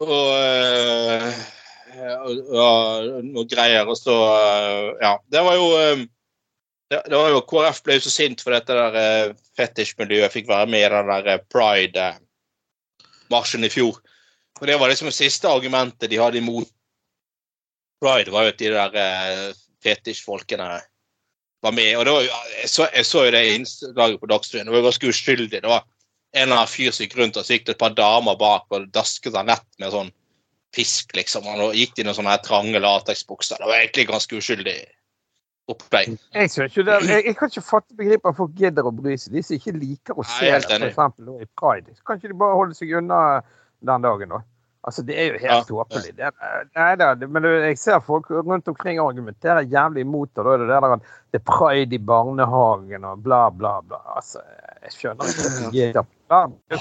og, 0.00 0.28
eh, 0.32 1.40
og, 2.24 2.38
og 2.56 3.24
noe 3.24 3.46
greier. 3.48 3.88
Og 3.88 3.96
så 4.00 4.16
eh, 4.36 4.86
Ja. 5.04 5.14
Det 5.32 5.44
var 5.44 5.56
jo 5.56 5.68
eh, 6.94 7.02
det, 7.06 7.16
var 7.16 7.28
jo 7.32 7.48
KrF 7.50 7.78
ble 7.86 7.94
jo 7.98 8.02
så 8.06 8.12
sint 8.14 8.38
for 8.44 8.50
dette 8.54 8.72
der 8.76 8.92
eh, 9.00 9.36
fetisjmiljøet 9.58 10.34
fikk 10.34 10.46
være 10.50 10.68
med 10.70 10.82
i 10.86 10.92
den 10.94 11.08
der 11.12 11.24
eh, 11.34 11.44
pride-marsjen 11.52 13.66
i 13.66 13.72
fjor. 13.72 13.96
Og 14.60 14.64
Det 14.66 14.76
var 14.80 14.88
liksom 14.90 15.08
det 15.08 15.16
siste 15.16 15.46
argumentet 15.48 16.10
de 16.10 16.20
hadde 16.20 16.40
imot 16.42 16.70
pride, 18.00 18.32
var 18.32 18.42
jo 18.44 18.52
at 18.52 18.60
de 18.60 18.68
der 18.74 18.92
eh, 19.00 19.48
fetisjfolkene 19.84 20.68
var 21.62 21.74
med. 21.76 21.96
Og 21.96 22.06
var 22.06 22.26
jeg, 22.26 22.68
så, 22.68 22.88
jeg 22.94 23.06
så 23.06 23.24
jo 23.26 23.32
det 23.34 23.44
innslaget 23.54 24.20
på 24.20 24.30
Dagsrevyen. 24.30 24.68
Det 24.68 24.76
var 24.76 24.88
ganske 24.88 25.12
uskyldig. 25.12 25.62
Det 25.62 25.68
var 25.68 25.84
en 26.32 26.46
eller 26.46 26.56
annen 26.56 26.70
fyr 26.70 26.94
som 26.94 27.04
gikk 27.04 27.18
rundt 27.18 27.36
og 27.36 27.46
så 27.46 27.56
gikk 27.56 27.66
det 27.66 27.74
et 27.74 27.82
par 27.82 27.96
damer 27.96 28.38
bak 28.38 28.70
og 28.76 28.88
dasket 28.94 29.34
seg 29.34 29.48
nett 29.48 29.66
med 29.82 29.92
sånn 29.94 30.12
fisk, 30.76 31.10
liksom. 31.18 31.48
Og 31.50 31.74
gikk 31.74 31.96
de 31.96 32.04
i 32.04 32.06
noen 32.06 32.18
sånne 32.20 32.36
trange 32.46 32.80
lateksbukser. 32.80 33.58
Det 33.58 33.68
var 33.68 33.80
egentlig 33.80 34.06
ganske 34.10 34.38
uskyldig 34.38 34.78
opplegg. 35.68 36.16
Jeg, 36.34 36.50
ikke 36.50 36.84
det, 36.86 36.96
jeg, 37.08 37.24
jeg 37.26 37.36
kan 37.36 37.48
ikke 37.50 37.62
fatte 37.62 37.94
begripet 37.98 38.30
at 38.32 38.36
folk 38.36 38.54
gidder 38.58 38.86
å 38.88 38.92
bry 38.94 39.16
seg. 39.16 39.32
De 39.36 39.42
som 39.42 39.56
ikke 39.56 39.74
liker 39.78 40.14
å 40.18 40.24
se 40.26 40.50
det, 40.50 40.80
f.eks. 40.94 41.20
i 41.42 41.46
pride. 41.60 41.94
Kan 42.06 42.16
ikke 42.18 42.28
de 42.32 42.38
bare 42.40 42.56
holde 42.58 42.74
seg 42.74 42.94
unna 42.98 43.42
den 43.80 44.02
dagen, 44.02 44.28
da? 44.28 44.40
Altså, 44.82 45.02
Det 45.04 45.12
er 45.18 45.26
jo 45.28 45.38
helt 45.38 45.44
Ja. 45.44 45.62
tåpelig. 45.68 46.14
Det 46.16 46.24
er- 46.24 46.64
Nei 46.74 46.96
da, 46.96 47.14
men 47.26 47.42
jeg 47.44 47.76
ser 47.78 48.00
folk 48.00 48.30
rundt 48.30 48.66
omkring 48.68 48.98
argumentere 48.98 49.66
jævlig 49.68 50.00
imot 50.06 50.32
det. 50.34 50.42
Da 50.44 50.50
er 50.54 50.58
det 50.58 50.68
det 50.68 50.80
der 50.80 50.92
at 50.94 51.00
det 51.32 51.40
er 51.40 51.44
pride 51.52 51.92
i 51.94 51.98
barnehagen 51.98 53.04
og 53.04 53.22
bla, 53.22 53.50
bla, 53.50 53.80
bla. 53.82 54.00
Altså, 54.16 54.40
jeg 54.82 54.90
skjønner 54.96 55.24
ikke 55.28 56.00
at 56.00 56.48
de. 56.70 56.78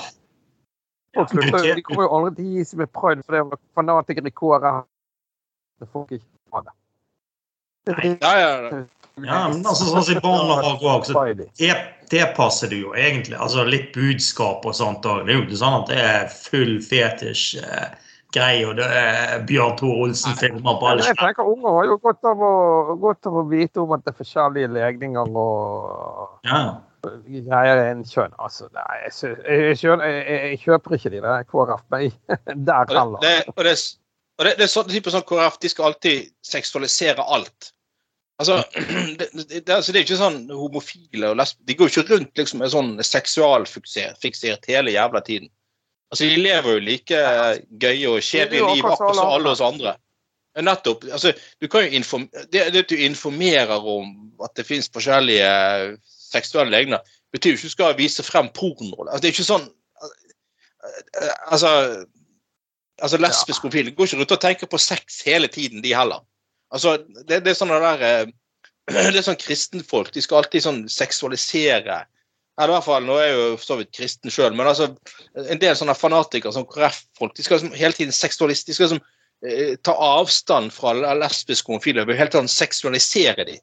Folk 1.16 1.30
slutter, 1.30 1.66
jo- 1.68 1.76
de 1.76 1.82
kommer 1.84 2.04
jo 2.04 2.10
aldri 2.16 2.36
til 2.36 2.46
å 2.46 2.54
gi 2.56 2.64
seg 2.64 2.78
med 2.80 2.92
pride 2.94 3.24
fordi 3.26 3.38
det 3.44 3.54
er 3.54 3.60
fanatikere 3.76 4.28
i 4.28 4.32
KrF. 4.32 4.86
Det 5.80 5.88
får 5.92 6.08
ikke 6.08 6.24
ha 6.54 6.62
det. 6.62 6.74
Er 7.88 8.02
Ja, 8.06 8.34
ja, 8.40 8.50
ja. 8.70 8.86
Ja, 9.20 9.40
men 9.52 9.66
altså 9.68 9.88
sånn 9.90 10.06
som 10.06 10.18
i 10.18 10.22
barnehage 10.24 10.86
òg, 10.88 11.08
så 11.08 11.24
det, 11.36 11.74
det 12.12 12.28
passer 12.38 12.72
det 12.72 12.82
jo 12.84 12.94
egentlig. 12.96 13.36
Altså 13.36 13.66
litt 13.68 13.92
budskap 13.96 14.64
og 14.64 14.76
sånt 14.78 15.04
òg. 15.04 15.26
Det 15.28 15.34
er 15.34 15.42
jo 15.42 15.48
ikke 15.48 15.60
sånn 15.60 15.80
at 15.82 15.92
det 15.92 16.04
er 16.04 16.30
full 16.32 16.78
fetisj. 16.86 17.66
Grei, 18.30 18.60
og 18.62 18.76
det 18.78 18.86
er 18.86 19.40
Bjørn 19.50 19.74
Tore 19.80 20.04
Olsen-filmer 20.06 20.76
på 20.78 20.86
alle 20.86 21.08
Jeg 21.08 21.18
tenker 21.18 21.48
Unger 21.50 21.80
har 21.80 21.88
jo 21.90 21.96
godt 22.04 22.28
av, 22.30 22.44
å, 22.46 22.98
godt 23.02 23.26
av 23.26 23.40
å 23.42 23.44
vite 23.50 23.82
om 23.82 23.96
at 23.96 24.04
det 24.06 24.14
er 24.14 24.20
forskjellige 24.20 24.70
legninger 24.76 25.32
og 25.34 26.46
Ja. 26.46 26.60
greier 27.02 27.82
innen 27.88 28.06
kjønn. 28.06 28.36
Altså, 28.38 28.68
nei, 28.76 29.00
jeg, 29.08 29.34
jeg, 29.48 29.80
jeg, 29.82 30.22
jeg, 30.28 30.60
kjøper 30.62 30.98
ikke 31.00 31.14
de 31.16 31.24
der 31.26 31.48
KrF 31.50 31.82
meg 31.90 32.14
der 32.70 32.86
Og 32.86 32.94
det, 32.94 33.00
heller. 33.00 33.26
det, 33.26 33.34
og 33.56 33.66
det, 33.66 33.76
og 34.40 34.48
det, 34.48 34.56
det 34.56 34.66
er 34.66 34.72
sånn, 34.72 34.88
typisk 34.88 35.12
sånn 35.12 35.28
KrF, 35.28 35.60
de 35.60 35.70
skal 35.72 35.90
alltid 35.90 36.30
seksualisere 36.48 37.26
alt. 37.36 37.74
Altså, 38.40 38.62
det, 39.20 39.28
det, 39.34 39.48
det, 39.52 39.74
altså, 39.76 39.92
det 39.92 40.00
er 40.00 40.06
ikke 40.06 40.20
sånn 40.20 40.42
homofile 40.56 41.34
og 41.34 41.40
lesbiske 41.42 41.68
De 41.68 41.76
går 41.76 41.90
jo 41.90 41.92
ikke 41.92 42.14
rundt 42.14 42.40
liksom, 42.40 42.62
med 42.64 42.72
sånn 42.72 42.92
seksualfiksert 43.04 44.70
hele 44.72 44.94
jævla 44.96 45.22
tiden. 45.28 45.52
Altså, 46.10 46.24
De 46.24 46.38
lever 46.40 46.78
jo 46.78 46.86
like 46.86 47.24
gøye 47.84 48.14
og 48.14 48.24
kjedelige 48.24 48.78
liv 48.78 48.88
akkurat 48.88 49.20
som 49.20 49.34
alle 49.34 49.52
oss 49.52 49.64
andre. 49.66 49.98
Nettopp. 50.60 51.06
altså, 51.12 51.34
du 51.62 51.68
kan 51.72 51.86
jo 51.86 52.00
informere, 52.00 52.46
det, 52.52 52.64
det 52.74 52.82
at 52.84 52.90
du 52.90 53.04
informerer 53.06 53.86
om 53.86 54.10
at 54.44 54.56
det 54.58 54.66
finnes 54.68 54.90
forskjellige 54.92 55.52
seksuelle 56.08 56.74
legner, 56.74 57.04
betyr 57.32 57.54
jo 57.54 57.60
ikke 57.60 57.68
at 57.68 57.70
du 57.70 57.76
skal 57.76 58.00
vise 58.00 58.26
frem 58.26 58.50
porno. 58.56 59.04
Altså, 59.06 59.22
det 59.22 59.30
er 59.30 59.36
ikke 59.36 59.52
sånn 59.52 59.68
Altså 61.52 61.70
altså 63.02 63.20
lesbisk 63.22 63.64
homofile 63.64 63.94
går 63.96 64.10
ikke 64.10 64.20
rundt 64.22 64.36
og 64.36 64.42
tenker 64.44 64.70
på 64.70 64.80
sex 64.82 65.22
hele 65.26 65.48
tiden, 65.52 65.84
de 65.84 65.96
heller. 65.96 66.24
Altså, 66.72 66.98
det, 67.28 67.42
det 67.46 67.54
er 67.54 67.58
sånn 67.58 67.74
det 67.74 67.82
der 67.84 68.06
eh, 68.08 68.32
Det 69.14 69.20
er 69.20 69.26
sånn 69.26 69.38
kristenfolk. 69.42 70.12
De 70.14 70.22
skal 70.26 70.42
alltid 70.42 70.66
sånn 70.66 70.80
seksualisere 70.90 72.00
Eller 72.58 72.72
i 72.72 72.76
hvert 72.76 72.88
fall, 72.88 73.06
Nå 73.06 73.18
er 73.22 73.28
jeg 73.28 73.38
jo 73.38 73.48
for 73.56 73.66
så 73.68 73.78
vidt 73.80 73.94
kristen 73.96 74.34
sjøl, 74.34 74.56
men 74.58 74.70
altså, 74.70 74.90
en 75.46 75.62
del 75.62 75.78
sånne 75.78 75.96
fanatikere, 75.98 76.54
sånn 76.56 76.68
KrF-folk, 76.70 77.36
de 77.38 77.46
skal 77.46 77.60
liksom 77.60 77.78
hele 77.78 77.98
tiden 77.98 78.16
seksualisere 78.16 78.70
De 78.72 78.78
skal 78.78 78.90
liksom 78.90 79.04
eh, 79.46 79.74
ta 79.86 79.94
avstand 79.94 80.74
fra 80.76 80.94
lesbiske 80.98 81.70
homofile. 81.70 82.06
Vil 82.10 82.20
hele 82.20 82.34
tiden 82.34 82.50
seksualisere 82.52 83.46
de. 83.50 83.60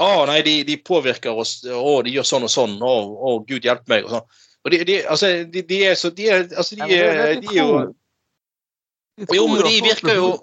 Å 0.00 0.24
nei, 0.30 0.40
de, 0.46 0.54
de 0.64 0.78
påvirker 0.80 1.36
oss. 1.36 1.58
Å, 1.66 1.96
de 2.06 2.14
gjør 2.14 2.28
sånn 2.28 2.46
og 2.46 2.52
sånn. 2.52 2.78
Å, 2.80 2.94
oh, 3.30 3.40
Gud 3.46 3.66
hjelpe 3.66 3.90
meg. 3.92 4.06
og 4.06 4.14
sånn. 4.16 4.46
Og 4.64 4.72
de, 4.72 4.82
de, 4.88 5.00
altså, 5.08 5.32
de, 5.48 5.62
de 5.66 5.80
er 5.88 5.96
så 5.96 6.10
De 6.12 6.28
er, 6.28 6.46
altså, 6.48 6.76
de, 6.76 6.84
Ja, 6.84 6.86
men 6.86 6.96
det 6.96 7.04
er 7.04 7.20
er- 7.26 7.40
de 7.40 7.52
er 7.54 7.60
jo 7.60 7.80
Jo, 9.16 9.46
men 9.48 9.62
de 9.66 9.80
virker 9.84 10.14
jo-. 10.16 10.34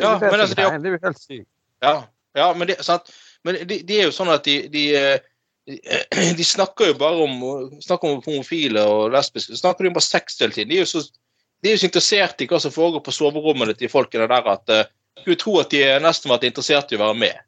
Ja, 0.00 0.18
men 0.18 0.40
altså, 0.40 0.54
det 0.54 0.64
er 0.64 0.90
jo 0.90 0.98
helt 1.02 1.20
sykt. 1.20 1.48
Ja, 1.82 1.94
ja 2.34 2.48
men, 2.54 2.68
det, 2.68 2.80
sant? 2.84 3.10
men 3.44 3.60
de, 3.68 3.78
de 3.86 4.00
er 4.00 4.08
jo 4.08 4.14
sånn 4.14 4.32
at 4.32 4.46
de, 4.46 4.56
de, 4.72 4.84
eh, 4.98 5.18
de, 6.38 6.44
snakker 6.44 6.92
jo 6.92 6.96
bare 7.00 7.26
om 7.26 7.70
snakker 7.82 8.10
om 8.10 8.22
homofile 8.24 8.82
og 8.90 9.14
lesbiske. 9.14 9.56
Snakker 9.60 9.86
de 9.86 9.92
om 9.92 9.96
bare 9.98 10.06
sex 10.06 10.40
hele 10.40 10.56
tiden. 10.56 10.72
De 10.72 10.80
er 10.80 10.84
jo 10.84 10.90
så, 10.90 11.04
de 11.62 11.70
er 11.70 11.76
jo 11.76 11.82
så 11.84 11.90
interessert 11.90 12.44
i 12.44 12.48
hva 12.50 12.60
som 12.62 12.74
foregår 12.74 13.04
på 13.06 13.14
soverommene 13.14 13.76
til 13.78 13.92
folkene 13.92 14.28
der 14.30 14.52
at 14.52 14.74
uh, 14.74 14.84
skulle 15.22 15.40
tro 15.40 15.58
at 15.62 15.72
de 15.72 15.82
er 15.86 16.02
nesten 16.04 16.32
vært 16.32 16.46
interessert 16.50 16.92
i 16.92 16.98
å 16.98 17.04
være 17.06 17.20
med. 17.22 17.42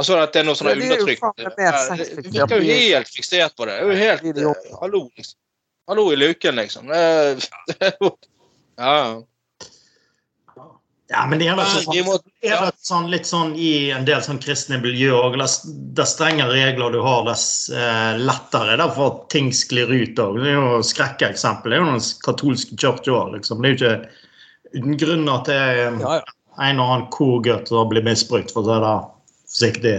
Altså 0.00 0.16
at 0.16 0.32
det 0.32 0.40
er 0.40 0.46
noe 0.48 0.56
sånn 0.56 0.70
undertrykk 0.72 1.20
de 1.36 2.38
er 2.40 2.52
jo 2.54 2.60
eh, 2.62 2.84
helt 2.94 3.10
fiksert 3.12 3.56
på 3.58 3.66
det. 3.68 3.76
Det 3.76 3.82
er 3.82 3.90
jo 3.90 3.98
helt 4.00 4.28
eh, 4.30 4.76
Hallo, 4.80 5.02
liksom. 5.18 5.36
Hallo 5.90 6.06
i 6.14 6.16
luken, 6.16 6.56
liksom. 6.56 6.88
Det 6.88 7.02
det 7.68 7.90
er 7.90 7.96
jo- 8.00 8.16
Ja, 8.80 8.94
ja. 8.96 9.10
Ja, 11.10 11.26
men 11.26 11.40
det 11.40 11.48
er 11.50 11.56
Men 11.58 11.66
sånn, 11.66 12.74
sånn, 12.86 13.06
litt 13.10 13.26
sånn 13.26 13.56
i 13.58 13.90
en 13.90 14.04
del 14.06 14.20
sånn 14.22 14.38
kristne 14.38 14.78
miljøer 14.78 15.16
òg. 15.18 15.38
dess 15.98 16.12
strengere 16.14 16.54
regler 16.54 16.94
du 16.94 17.00
har, 17.02 17.24
dess 17.26 17.66
eh, 17.74 18.20
lettere 18.20 18.76
det 18.78 18.84
er 18.84 18.92
for 18.94 19.08
at 19.08 19.24
ting 19.34 19.50
sklir 19.50 19.90
ut 19.90 20.22
òg. 20.22 20.38
Det 20.38 20.52
er 20.52 20.60
jo 20.60 20.78
skrekkeksempel. 20.86 21.74
Det 21.74 21.80
er 21.80 21.82
jo 21.82 21.90
den 21.90 22.06
katolske 22.22 22.78
kirka 22.78 23.16
òg, 23.16 23.34
liksom. 23.34 23.58
Det 23.58 23.68
er 23.68 23.74
jo 23.74 23.80
ikke 23.80 24.78
uten 24.78 25.00
grunn 25.02 25.32
at 25.34 25.50
det 25.50 25.58
er 25.58 25.82
Ja, 25.82 26.14
ja. 26.20 26.36
en 26.68 26.84
og 26.84 26.94
annen 26.94 27.10
korgutt 27.10 27.74
som 27.74 27.90
blir 27.90 28.06
misbrukt, 28.06 28.54
for 28.54 28.62
å 28.62 28.70
si 28.70 28.78
det 28.86 28.94
forsiktig. 29.50 29.96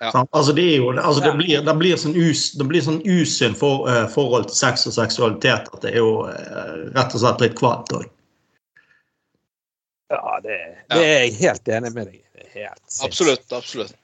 Ja. 0.00 0.26
Altså, 0.30 0.52
det, 0.52 0.62
er 0.62 0.76
jo, 0.76 0.90
altså, 0.90 1.20
det, 1.22 1.32
blir, 1.38 1.62
det 1.62 1.74
blir 1.78 1.96
sånn, 2.00 2.16
us, 2.18 2.48
det 2.58 2.66
blir 2.68 2.82
sånn 2.84 3.00
usunn 3.06 3.54
for, 3.58 3.86
uh, 3.88 4.04
forhold 4.10 4.48
til 4.50 4.58
sex 4.58 4.88
og 4.90 4.96
seksualitet 4.96 5.70
at 5.70 5.84
det 5.84 5.94
er 5.94 6.02
jo 6.02 6.26
uh, 6.26 6.74
rett 6.96 7.14
og 7.14 7.22
slett 7.22 7.44
litt 7.44 7.56
kvalmt 7.58 7.94
òg. 7.94 8.08
Ja, 10.12 10.38
det, 10.44 10.58
det 10.92 11.00
er 11.02 11.20
jeg 11.24 11.36
helt 11.40 11.70
enig 11.78 11.92
med 11.94 12.10
deg 12.10 12.18
i. 12.20 12.66
Absolutt. 13.06 13.46
absolutt. 13.52 13.94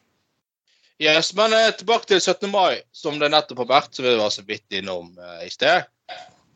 Yes, 1.02 1.34
Men 1.36 1.54
uh, 1.56 1.68
tilbake 1.74 2.08
til 2.08 2.22
17. 2.22 2.48
mai, 2.52 2.80
som 2.92 3.18
det 3.18 3.32
nettopp 3.34 3.64
har 3.64 3.72
vært, 3.74 3.94
som 3.96 4.06
vi 4.06 4.16
var 4.20 4.32
så 4.34 4.46
vidt 4.46 4.80
innom 4.80 5.10
i 5.42 5.50
sted. 5.50 5.88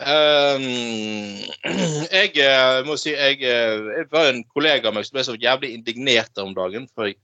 Um, 0.04 0.64
jeg 2.14 2.86
må 2.86 2.96
si 2.98 3.12
jeg, 3.12 3.38
jeg 3.40 4.08
var 4.10 4.30
en 4.30 4.42
kollega 4.50 4.90
av 4.90 4.96
meg 4.96 5.06
som 5.06 5.14
ble 5.14 5.22
så 5.26 5.36
jævlig 5.38 5.70
indignert 5.76 6.42
om 6.42 6.50
dagen. 6.56 6.88
for 6.94 7.10
jeg, 7.10 7.18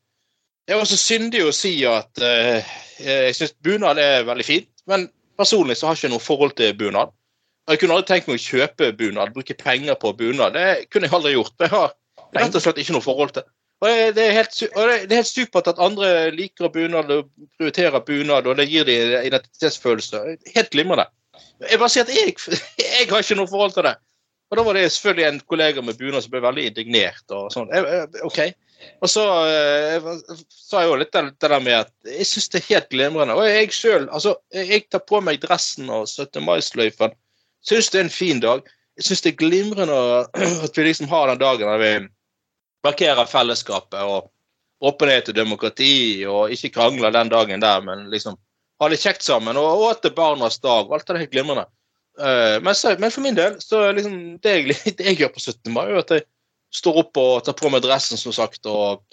jeg 0.68 0.76
er 0.76 0.80
også 0.80 0.98
syndig 1.00 1.40
å 1.46 1.52
si 1.54 1.72
at 1.88 2.20
eh, 2.24 2.66
jeg 3.00 3.36
syns 3.38 3.54
bunad 3.64 3.98
er 4.02 4.26
veldig 4.28 4.46
fint, 4.46 4.68
men 4.90 5.08
personlig 5.40 5.78
så 5.80 5.88
har 5.88 5.96
jeg 5.96 6.04
ikke 6.04 6.14
noe 6.14 6.24
forhold 6.24 6.56
til 6.58 6.74
bunad. 6.78 7.14
Jeg 7.70 7.80
kunne 7.80 7.96
aldri 7.96 8.08
tenkt 8.10 8.28
meg 8.28 8.40
å 8.40 8.44
kjøpe 8.44 8.90
bunad, 8.98 9.32
bruke 9.34 9.54
penger 9.58 9.96
på 10.00 10.12
bunad. 10.18 10.56
Det 10.56 10.90
kunne 10.90 11.06
jeg 11.06 11.14
aldri 11.16 11.32
gjort. 11.36 11.54
Jeg 11.62 11.70
har 11.72 11.92
rett 12.34 12.56
og 12.58 12.64
slett 12.64 12.80
ikke 12.82 12.96
noe 12.96 13.04
forhold 13.04 13.34
til. 13.36 13.46
Og 13.80 13.88
det- 13.88 14.14
det 14.16 14.24
er 14.26 14.32
helt, 14.36 14.50
det 14.60 15.08
det 15.08 15.12
er 15.14 15.22
helt 15.22 15.30
supert 15.30 15.68
at 15.68 15.78
andre 15.78 16.30
liker 16.34 16.68
bunad 16.68 17.10
og 17.10 17.30
prioriterer 17.56 18.00
bunad, 18.04 18.46
og 18.46 18.56
det 18.56 18.68
gir 18.68 18.84
dem 18.84 19.24
identitetsfølelse. 19.24 20.36
Helt 20.54 20.70
glimrende. 20.70 21.06
Jeg 21.70 21.78
bare 21.78 21.88
sier 21.88 22.02
at 22.04 22.12
jeg, 22.14 22.34
jeg 22.78 23.08
har 23.08 23.22
ikke 23.22 23.36
noe 23.38 23.48
forhold 23.48 23.72
til 23.72 23.82
det. 23.88 23.94
Og 24.50 24.58
da 24.58 24.64
var 24.66 24.74
det 24.74 24.88
selvfølgelig 24.90 25.26
en 25.28 25.40
kollega 25.46 25.82
med 25.82 25.98
bunad 25.98 26.24
som 26.24 26.32
ble 26.32 26.42
veldig 26.42 26.64
indignert. 26.70 27.22
og 27.30 27.52
sånn. 27.54 27.70
OK. 28.26 28.40
Og 29.04 29.10
så 29.12 29.22
eh, 29.46 30.08
sa 30.48 30.82
jeg 30.82 30.90
jo 30.90 30.98
litt 30.98 31.14
det 31.14 31.22
der 31.44 31.62
med 31.62 31.76
at 31.84 31.92
jeg 32.08 32.26
syns 32.26 32.50
det 32.50 32.60
er 32.60 32.68
helt 32.70 32.90
glimrende. 32.90 33.36
Og 33.36 33.46
jeg 33.46 33.70
sjøl, 33.76 34.08
altså, 34.08 34.34
jeg 34.56 34.88
tar 34.90 35.04
på 35.06 35.20
meg 35.22 35.42
dressen 35.44 35.90
og 35.92 36.08
17. 36.08 36.42
mai-sløyfen. 36.46 37.14
Syns 37.66 37.92
det 37.92 38.00
er 38.00 38.06
en 38.08 38.14
fin 38.14 38.42
dag. 38.42 38.64
Jeg 38.98 39.06
syns 39.06 39.22
det 39.24 39.34
er 39.34 39.40
glimrende 39.44 40.00
at 40.66 40.76
vi 40.76 40.88
liksom 40.88 41.10
har 41.12 41.30
den 41.30 41.42
dagen 41.44 41.70
der 41.70 41.82
vi 41.84 41.94
markerer 42.86 43.28
fellesskapet 43.28 44.00
og 44.02 44.30
åpenhet 44.80 45.28
og 45.28 45.36
demokrati, 45.36 46.24
og 46.24 46.52
ikke 46.54 46.72
krangler 46.72 47.12
den 47.12 47.28
dagen 47.28 47.60
der, 47.60 47.82
men 47.84 48.06
liksom 48.12 48.38
ha 48.80 48.88
det 48.88 48.98
kjekt 49.02 49.22
sammen. 49.22 49.58
Og, 49.60 49.82
og 49.82 49.90
at 49.90 50.02
det 50.02 50.14
er 50.14 50.16
barnas 50.16 50.58
dag. 50.58 50.88
og 50.88 50.96
Alt 50.96 51.12
er 51.12 51.20
helt 51.20 51.34
glimrende. 51.34 51.66
Eh, 52.20 52.58
men, 52.62 52.74
så, 52.74 52.94
men 52.98 53.10
for 53.10 53.24
min 53.24 53.38
del, 53.38 53.56
så 53.62 53.86
liksom 53.96 54.20
det 54.44 54.54
jeg, 54.56 54.76
det 54.98 55.08
jeg 55.12 55.20
gjør 55.22 55.34
på 55.34 55.42
17. 55.42 55.72
mai, 55.74 55.86
er 55.88 56.02
at 56.02 56.14
jeg 56.16 56.26
står 56.80 57.02
opp 57.04 57.20
og 57.20 57.44
tar 57.46 57.56
på 57.58 57.72
meg 57.72 57.82
dressen, 57.84 58.20
som 58.20 58.34
sagt, 58.34 58.66
og 58.70 59.06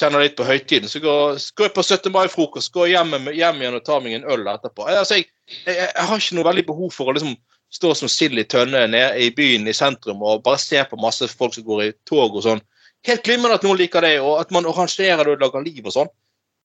kjenner 0.00 0.24
litt 0.24 0.36
på 0.38 0.46
høytiden. 0.48 0.88
Så 0.88 1.02
går, 1.04 1.38
går 1.56 1.68
jeg 1.68 1.76
på 1.76 1.84
17. 1.84 2.10
mai-frokost, 2.14 2.72
går 2.74 2.92
hjem, 2.94 3.14
hjem 3.36 3.62
igjen 3.62 3.78
og 3.78 3.86
tar 3.86 4.02
meg 4.04 4.18
en 4.18 4.28
øl 4.32 4.48
etterpå. 4.52 4.88
Jeg, 4.88 5.04
altså, 5.04 5.20
jeg, 5.20 5.30
jeg, 5.66 5.78
jeg 5.86 6.08
har 6.10 6.22
ikke 6.22 6.38
noe 6.38 6.48
veldig 6.50 6.66
behov 6.68 6.92
for 6.96 7.10
å 7.10 7.16
liksom 7.16 7.36
stå 7.70 7.92
som 7.94 8.10
sild 8.10 8.40
i 8.40 8.46
tønne 8.50 8.82
nede 8.90 9.22
i 9.22 9.30
byen 9.34 9.68
i 9.70 9.74
sentrum 9.76 10.24
og 10.26 10.42
bare 10.42 10.58
se 10.58 10.80
på 10.90 10.98
masse 10.98 11.28
folk 11.30 11.54
som 11.54 11.66
går 11.68 11.82
i 11.84 11.90
tog 12.08 12.34
og 12.34 12.42
sånn. 12.42 12.62
Helt 13.06 13.22
glimrende 13.24 13.60
at 13.60 13.64
noen 13.64 13.78
liker 13.80 14.04
det, 14.04 14.16
og 14.20 14.40
at 14.42 14.50
man 14.52 14.66
arrangerer 14.68 15.22
det 15.24 15.36
og 15.36 15.44
lager 15.44 15.62
liv 15.64 15.86
og 15.86 15.94
sånn. 15.94 16.10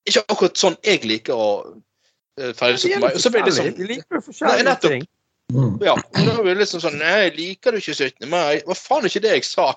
Ikke 0.06 0.24
akkurat 0.26 0.58
sånn 0.60 0.76
jeg 0.84 1.06
liker 1.06 1.36
å 1.36 1.46
uh, 1.64 2.50
feire 2.58 2.76
17. 2.76 2.98
mai. 3.00 3.12
Og 3.14 3.22
så 3.22 3.32
blir 3.32 3.46
det 3.46 3.54
liksom, 3.54 3.86
liker 3.86 4.18
Nei, 4.18 4.24
forskjellige 4.26 4.74
ting. 4.84 5.06
Mm. 5.54 5.78
Ja, 5.80 5.94
da 6.12 6.36
var 6.36 6.48
det 6.48 6.58
liksom 6.58 6.80
sånn 6.82 6.98
Nei, 6.98 7.30
liker 7.36 7.72
du 7.74 7.78
ikke 7.78 7.94
17. 7.94 8.26
mai? 8.30 8.62
Hva 8.66 8.74
faen 8.74 9.04
er 9.04 9.12
ikke 9.12 9.22
det 9.28 9.34
jeg 9.36 9.46
sa? 9.46 9.68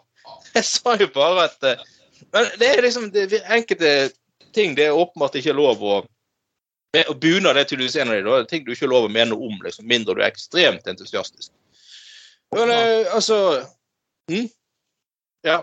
Jeg 0.55 0.65
sa 0.65 0.95
jo 0.97 1.07
bare 1.13 1.45
at 1.45 1.67
eh, 1.67 1.84
Men 2.34 2.47
det 2.61 2.72
er 2.72 2.82
liksom 2.82 3.11
det, 3.13 3.28
enkelte 3.45 3.91
ting 4.57 4.74
det 4.78 4.88
er 4.89 4.97
åpenbart 4.97 5.38
ikke 5.38 5.53
lov 5.53 5.84
å 5.86 5.99
Og 7.05 7.15
bunad 7.22 7.57
er 7.57 7.70
tydeligvis 7.70 7.99
en 8.01 8.09
av 8.09 8.17
de 8.17 8.26
da, 8.26 8.39
ting 8.49 8.65
du 8.65 8.74
ikke 8.74 8.89
lov 8.89 9.05
å 9.05 9.13
mene 9.13 9.38
om, 9.38 9.59
liksom, 9.61 9.86
mindre 9.89 10.17
du 10.17 10.24
er 10.24 10.32
ekstremt 10.32 10.89
entusiastisk. 10.89 11.51
Men 12.55 12.74
uh, 12.74 13.13
altså 13.13 13.38
hm? 14.32 14.47
Ja. 15.45 15.59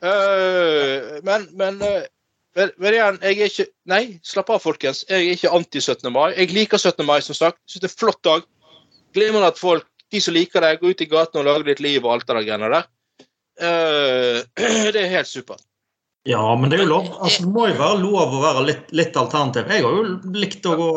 Uh, 0.00 1.20
men 1.28 1.44
men, 1.52 1.76
uh, 1.84 2.08
vel, 2.56 2.72
vel, 2.80 2.96
igjen, 2.96 3.20
jeg 3.20 3.36
er 3.36 3.52
ikke 3.52 3.68
Nei, 3.92 4.02
slapp 4.24 4.48
av, 4.54 4.62
folkens. 4.64 5.04
Jeg 5.10 5.26
er 5.26 5.36
ikke 5.36 5.52
anti 5.52 5.84
17. 5.84 6.08
mai. 6.08 6.30
Jeg 6.38 6.54
liker 6.56 6.80
17. 6.80 7.04
mai, 7.04 7.20
som 7.20 7.36
sagt. 7.36 7.60
Syns 7.68 7.84
det 7.84 7.90
er 7.90 7.92
en 7.92 8.00
flott 8.00 8.24
dag. 8.24 8.48
Glimrende 9.14 9.52
at 9.52 9.60
folk, 9.60 9.86
de 10.12 10.20
som 10.20 10.36
liker 10.36 10.64
deg, 10.64 10.80
går 10.80 10.94
ut 10.94 11.04
i 11.04 11.10
gaten 11.10 11.40
og 11.40 11.48
lager 11.48 11.68
litt 11.72 11.84
liv 11.84 12.04
og 12.04 12.16
alt 12.16 12.28
det 12.28 12.44
der 12.46 12.76
der. 12.76 12.88
Eh, 13.60 14.40
det 14.94 15.04
er 15.04 15.14
helt 15.16 15.30
supert. 15.30 15.64
Ja, 16.24 16.42
men 16.54 16.70
det 16.70 16.76
er 16.76 16.84
jo 16.84 16.92
lov. 16.92 17.06
Altså, 17.18 17.42
det 17.42 17.50
må 17.50 17.64
jo 17.66 17.78
være 17.80 17.98
lov 17.98 18.34
å 18.36 18.42
være 18.44 18.60
litt, 18.68 18.90
litt 18.94 19.16
alternativ. 19.18 19.66
Jeg 19.66 19.82
har 19.82 19.96
jo 19.96 20.34
likt 20.38 20.66
å 20.70 20.76
gå, 20.78 20.90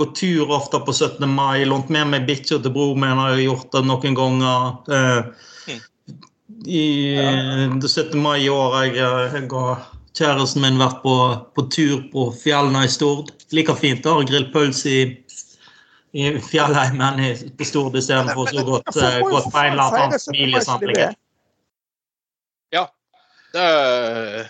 gå 0.00 0.08
tur 0.18 0.54
ofte 0.56 0.80
på 0.82 0.94
17. 0.94 1.22
mai. 1.30 1.62
Lånt 1.70 1.92
med 1.94 2.10
meg 2.10 2.26
bikkja 2.26 2.58
til 2.64 2.74
bror 2.74 2.98
min, 2.98 3.14
har 3.20 3.36
jeg 3.36 3.46
gjort 3.46 3.70
det 3.76 3.84
noen 3.86 4.18
ganger. 4.18 4.72
Eh, 4.90 5.76
I 6.66 6.86
det 7.78 7.92
17. 7.92 8.18
mai 8.18 8.40
i 8.42 8.50
år 8.50 8.74
har 8.74 8.88
jeg, 8.88 9.12
jeg 9.36 9.52
og 9.54 9.86
kjæresten 10.18 10.62
min 10.66 10.82
vært 10.82 10.98
på, 11.04 11.14
på 11.54 11.66
tur 11.70 12.02
på 12.10 12.26
fjellene 12.42 12.88
i 12.88 12.90
Stord. 12.90 13.30
Like 13.54 13.78
fint 13.78 14.06
Har 14.06 14.18
ha 14.18 14.26
grillpølse 14.26 14.90
i, 14.90 15.06
i 16.14 16.40
fjellheimen 16.40 17.20
i, 17.20 17.50
på 17.58 17.64
Stord 17.66 17.96
istedenfor 17.98 18.46
så 18.46 18.62
godt, 18.64 18.96
eh, 18.96 19.20
godt 19.20 19.52
smiler 20.22 20.60
samtidig. 20.62 21.08
Ja. 22.70 22.88
Eh, 23.54 24.46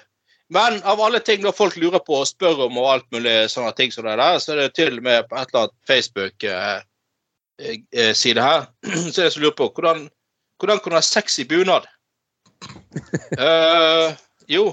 men 0.52 0.82
av 0.84 1.00
alle 1.00 1.20
ting 1.24 1.42
når 1.42 1.52
folk 1.56 1.76
lurer 1.80 1.98
på 2.04 2.14
og 2.20 2.28
spør 2.28 2.66
om 2.66 2.76
og 2.82 2.90
alt 2.92 3.08
mulig 3.16 3.48
sånne 3.52 3.72
ting 3.78 3.90
som 3.94 4.04
det 4.04 4.20
der, 4.20 4.38
så 4.44 4.48
er 4.52 4.58
det 4.60 4.76
til 4.76 4.92
og 4.98 5.04
med 5.06 5.18
på 5.30 5.34
et 5.40 5.48
eller 5.48 5.60
annet 5.64 5.78
Facebook-side 5.88 8.40
her, 8.44 8.60
så 9.12 9.16
er 9.16 9.24
det 9.24 9.32
som 9.32 9.44
lurer 9.46 9.60
på 9.62 9.72
hvordan, 9.72 9.98
hvordan 10.60 10.78
kan 10.84 10.90
du 10.92 10.96
ha 11.00 11.06
sex 11.06 11.26
i 11.40 11.48
bunad? 11.48 11.84
uh, 13.40 14.08
jo, 14.54 14.64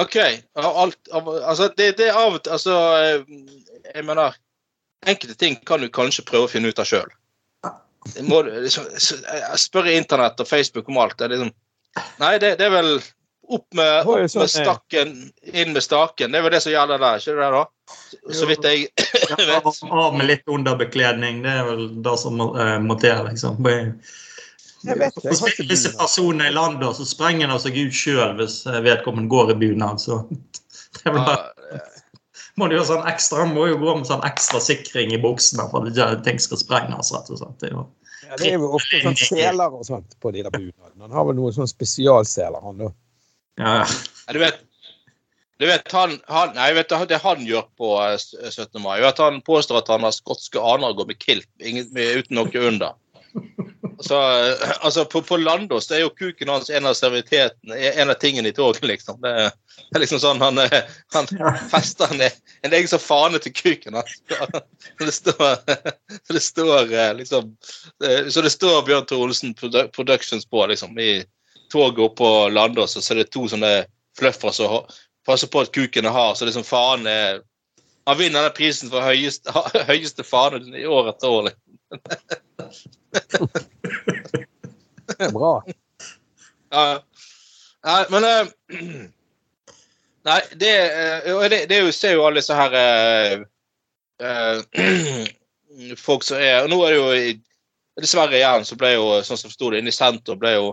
OK. 0.00 0.16
Alt, 0.54 0.98
av, 1.12 1.28
altså, 1.42 1.68
det, 1.76 1.98
det 1.98 2.08
er 2.08 2.16
av 2.16 2.34
og 2.38 2.42
til 2.42 2.52
Altså, 2.54 2.74
eh, 3.02 3.20
jeg 3.92 4.04
mener 4.08 4.32
Enkelte 5.06 5.34
ting 5.34 5.56
kan 5.66 5.82
du 5.82 5.88
kanskje 5.92 6.24
prøve 6.26 6.46
å 6.46 6.52
finne 6.52 6.70
ut 6.70 6.78
av 6.78 6.86
sjøl. 6.88 7.10
Liksom, 8.18 8.86
i 9.86 9.96
Internett 9.96 10.40
og 10.40 10.48
Facebook 10.48 10.88
om 10.88 10.98
alt. 11.02 11.18
Det 11.18 11.24
er 11.24 11.36
liksom 11.36 11.52
Nei, 12.22 12.38
det, 12.40 12.54
det 12.56 12.64
er 12.66 12.72
vel 12.72 12.94
opp 13.52 13.66
med, 13.76 13.90
Det 13.92 14.08
opp 14.08 14.20
med 14.22 14.30
sånn, 14.32 14.46
eh, 14.46 14.52
stakken, 14.64 15.10
inn 15.52 15.74
med 15.74 15.84
staken. 15.84 16.32
Det 16.32 16.40
er 16.40 16.46
vel 16.46 16.54
det 16.54 16.62
som 16.64 16.72
gjelder 16.72 17.02
der, 17.02 17.20
ikke 17.20 17.34
det 17.36 17.50
da? 17.52 17.62
Så 18.32 18.48
vidt 18.48 18.66
jeg 18.68 18.86
Ja, 19.28 19.60
av, 20.06 20.16
med 20.16 20.26
litt 20.30 20.48
underbekledning, 20.48 21.42
det 21.44 21.52
er 21.60 21.68
vel 21.68 21.86
det 22.06 22.16
som 22.22 22.38
må, 22.40 22.48
eh, 22.56 22.78
må 22.80 22.96
til. 23.02 23.24
liksom. 23.28 23.60
Jeg 23.66 24.98
vet 24.98 25.18
ikke. 25.18 25.34
Jeg 25.34 25.68
Disse 25.68 25.92
personene 25.98 26.48
i 26.48 26.54
landet, 26.54 26.96
så 26.96 27.06
sprenger 27.06 27.52
de 27.52 27.58
seg 27.62 27.78
ut 27.82 27.96
sjøl 27.96 28.36
hvis 28.40 28.62
eh, 28.70 28.80
vedkommende 28.86 29.30
går 29.32 29.52
i 29.54 29.58
bunad. 29.66 30.00
Så 30.02 30.22
det 31.02 31.10
er 31.10 31.18
vel 31.18 31.26
bare, 31.28 31.82
må 32.62 32.70
du 32.70 32.76
gjøre 32.76 32.88
sånn 32.92 33.08
ekstra, 33.10 33.44
må 33.50 33.66
jo 33.68 33.78
gå 33.82 33.96
med 33.98 34.08
sånn 34.08 34.22
ekstra 34.26 34.60
sikring 34.62 35.12
i 35.14 35.20
buksene 35.22 35.66
for 35.72 35.82
at 35.82 35.92
ikke 35.92 36.08
ting 36.28 36.40
skal 36.42 36.60
sprenges. 36.60 37.12
rett 37.14 37.30
og 37.34 37.40
slett. 37.42 37.56
Det 37.60 37.70
er 37.70 37.76
jo 37.76 37.86
Ja, 38.22 38.36
det 38.38 38.50
er 38.52 38.60
jo 38.62 38.68
ofte 38.78 39.00
sånn 39.02 39.18
seler 39.18 39.74
og 39.76 39.82
sånt 39.84 40.14
på 40.22 40.30
de 40.32 40.44
der 40.46 40.54
bunadene. 40.54 41.02
Han 41.04 41.16
har 41.16 41.26
vel 41.28 41.36
noen 41.40 41.56
sånn 41.56 41.70
spesialseler, 41.70 42.62
han 42.62 42.84
da. 42.84 42.92
ja, 43.60 43.72
ja. 43.82 43.88
Ja, 44.28 44.32
Du 44.32 44.38
vet, 44.40 44.62
du 45.60 45.66
vet 45.68 45.92
han, 45.92 46.16
han, 46.32 46.54
nei, 46.56 46.70
vet 46.78 46.88
du, 46.88 46.96
det 47.10 47.18
han 47.22 47.42
gjør 47.46 47.66
på 47.78 47.90
eh, 48.06 48.16
17. 48.48 48.80
mai, 48.80 49.00
er 49.00 49.10
at 49.10 49.20
han 49.20 49.42
påstår 49.44 49.82
at 49.82 49.90
han 49.92 50.06
har 50.06 50.14
skotske 50.16 50.62
aner 50.62 50.94
og 50.94 51.02
går 51.02 51.10
med 51.12 51.20
kilt 51.22 51.50
ingen, 51.60 51.90
uten 51.92 52.38
noe 52.38 52.64
under. 52.70 52.96
Så, 54.02 54.18
eh, 54.18 54.70
altså, 54.80 55.04
på, 55.04 55.22
på 55.22 55.36
Landås 55.36 55.90
er 55.90 56.02
jo 56.02 56.10
kuken 56.16 56.48
hans 56.52 56.70
en 56.70 56.86
av 56.86 56.94
servitetene, 56.98 57.76
en 57.76 58.10
av 58.10 58.18
tingene 58.20 58.50
i 58.50 58.56
toget, 58.56 58.84
liksom. 58.88 59.20
Det, 59.22 59.32
er- 59.46 60.00
liksom 60.02 60.20
sånn 60.22 60.40
han, 60.42 60.58
eh, 60.58 60.82
han 61.14 61.28
fester 61.70 62.12
en, 62.14 62.24
en 62.62 62.74
egen 62.76 62.88
sånn 62.90 63.02
fane 63.02 63.40
til 63.42 63.54
kuken 63.56 63.98
hans. 64.00 64.18
Så 64.28 65.06
det 65.06 65.14
står, 65.16 65.54
så 66.26 66.36
det 66.36 66.42
står 66.44 66.92
eh, 66.92 67.14
liksom 67.22 67.54
Så 68.30 68.42
det 68.44 68.50
står 68.52 68.82
Bjørn 68.86 69.06
Tore 69.06 69.28
Olsen 69.28 69.54
Productions 69.54 70.46
på, 70.46 70.66
liksom, 70.66 70.98
i 70.98 71.22
toget 71.72 72.04
oppå 72.04 72.16
på 72.24 72.48
Landås, 72.52 72.96
og 72.96 73.04
så 73.04 73.14
er 73.14 73.22
det 73.22 73.30
to 73.32 73.46
sånne 73.48 73.72
fluffer 74.18 74.52
som 74.52 74.84
passer 75.26 75.48
på 75.48 75.62
at 75.62 75.72
kuken 75.72 76.06
er 76.08 76.14
hard, 76.14 76.36
så 76.36 76.44
liksom 76.48 76.66
faen 76.66 77.06
er 77.08 77.40
Han 78.04 78.18
vinner 78.18 78.42
den 78.42 78.56
prisen 78.56 78.90
for 78.90 79.04
høyeste, 79.06 79.52
høyeste 79.90 80.24
fane 80.26 80.62
i 80.78 80.86
år 80.86 81.12
etter 81.12 81.28
år. 81.30 81.50
liksom. 81.50 81.68
Bra. 85.36 85.54
Ja. 86.72 87.02
Nei, 87.82 88.04
men 88.10 88.24
eh, 88.24 88.46
Nei, 90.28 90.40
det, 90.54 90.72
eh, 91.26 91.48
det, 91.50 91.64
det 91.70 91.78
er 91.78 91.90
ser 91.94 92.14
jo 92.16 92.26
alle 92.26 92.40
disse 92.40 92.56
her 92.56 92.76
eh, 92.78 93.42
Folk 96.06 96.24
som 96.26 96.38
er 96.38 96.62
Og 96.62 96.70
nå 96.70 96.78
er 96.86 96.94
det 96.94 97.00
jo 97.00 97.10
Dessverre 98.02 98.38
igjen 98.38 98.64
så 98.64 98.78
ble 98.80 98.94
jo, 98.94 99.08
sånn 99.26 99.40
som 99.40 99.52
sto 99.52 99.68
det 99.72 99.82
inne 99.82 99.92
i 99.92 99.94
senter, 99.94 100.38
ble 100.40 100.54
jo 100.54 100.70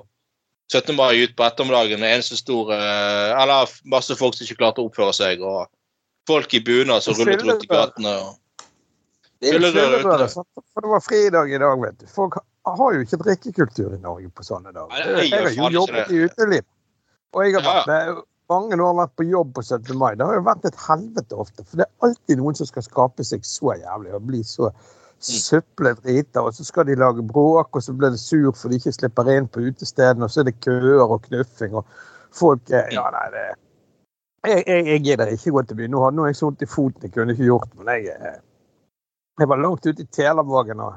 17. 0.72 0.94
mai 0.96 1.18
ut 1.20 1.34
på 1.36 1.44
ettermiddagen 1.44 2.00
en 2.00 2.14
eneste 2.14 2.38
stor 2.40 2.72
Eller 2.72 3.74
masse 3.92 4.16
folk 4.16 4.38
som 4.38 4.46
ikke 4.46 4.62
klarte 4.62 4.80
å 4.80 4.88
oppføre 4.88 5.12
seg, 5.18 5.42
og 5.44 5.68
folk 6.28 6.54
i 6.54 6.62
bunad 6.66 7.04
som 7.06 7.18
rullet 7.18 7.44
rundt 7.46 7.64
i 7.64 7.68
gatene. 7.72 8.16
og 8.24 8.66
Det 9.40 9.56
er 9.56 10.28
sant? 10.28 10.48
For 10.74 10.84
det 10.84 10.92
var 10.92 11.04
fridag 11.06 11.52
i 11.54 11.60
dag, 11.62 11.82
vet 11.82 12.02
du. 12.02 12.08
Folk 12.12 12.40
har 12.68 12.96
jo 12.96 13.06
ikke 13.06 13.22
drikkekultur 13.24 13.94
i 13.96 14.02
Norge 14.02 14.30
på 14.36 14.46
sånne 14.46 14.74
dager. 14.76 14.92
Nei, 14.94 15.30
jeg 15.30 15.32
Jeg 15.32 15.62
har 15.62 15.72
jo 15.72 15.82
jobbet 15.82 16.12
i 16.12 16.26
uteliv. 16.28 16.68
Og 17.34 17.46
jeg 17.46 17.56
har 17.56 17.66
vært 17.66 17.88
med 17.88 18.22
mange 18.50 18.80
år 18.82 18.96
vært 18.98 19.16
på 19.16 19.26
jobb 19.30 19.54
på 19.56 19.64
17. 19.64 19.98
mai. 19.98 20.16
Det 20.18 20.26
har 20.26 20.40
jo 20.40 20.46
vært 20.46 20.66
et 20.66 20.80
helvete 20.88 21.38
ofte. 21.38 21.66
For 21.66 21.82
det 21.82 21.86
er 21.86 22.08
alltid 22.08 22.42
noen 22.42 22.58
som 22.58 22.70
skal 22.70 22.86
skape 22.86 23.26
seg 23.26 23.46
så 23.46 23.76
jævlig 23.78 24.16
og 24.18 24.26
bli 24.30 24.42
så 24.44 24.72
suplet 25.20 26.00
drita. 26.04 26.42
Og 26.42 26.56
så 26.58 26.66
skal 26.66 26.88
de 26.90 26.98
lage 27.00 27.26
bråk, 27.26 27.76
og 27.76 27.84
så 27.86 27.94
blir 27.94 28.16
det 28.16 28.22
sur 28.22 28.52
for 28.56 28.70
de 28.72 28.80
ikke 28.82 28.96
slipper 28.96 29.30
inn 29.36 29.48
på 29.48 29.64
utestedene. 29.70 30.26
Og 30.26 30.34
så 30.34 30.42
er 30.44 30.50
det 30.50 30.60
køer 30.66 31.04
og 31.06 31.22
knuffing. 31.28 31.78
Og 31.78 31.86
folk 32.36 32.72
er 32.74 32.90
Ja, 32.96 33.10
nei, 33.14 33.28
det 33.36 33.48
Jeg, 34.48 34.64
jeg, 34.68 34.86
jeg 34.88 35.02
gidder 35.04 35.34
ikke 35.34 35.52
gå 35.52 35.64
til 35.68 35.80
byen. 35.82 35.92
Nå 35.92 36.04
hadde 36.06 36.28
jeg 36.30 36.38
så 36.40 36.48
vondt 36.48 36.64
i 36.64 36.70
foten, 36.70 37.04
jeg 37.04 37.16
kunne 37.16 37.36
ikke 37.36 37.50
gjort 37.50 37.74
men 37.76 37.92
jeg 37.96 38.14
eh, 38.16 38.38
jeg 39.40 39.48
var 39.48 39.58
langt 39.58 39.86
ute 39.86 40.04
i 40.04 40.06
Telavågen 40.06 40.82
og 40.84 40.96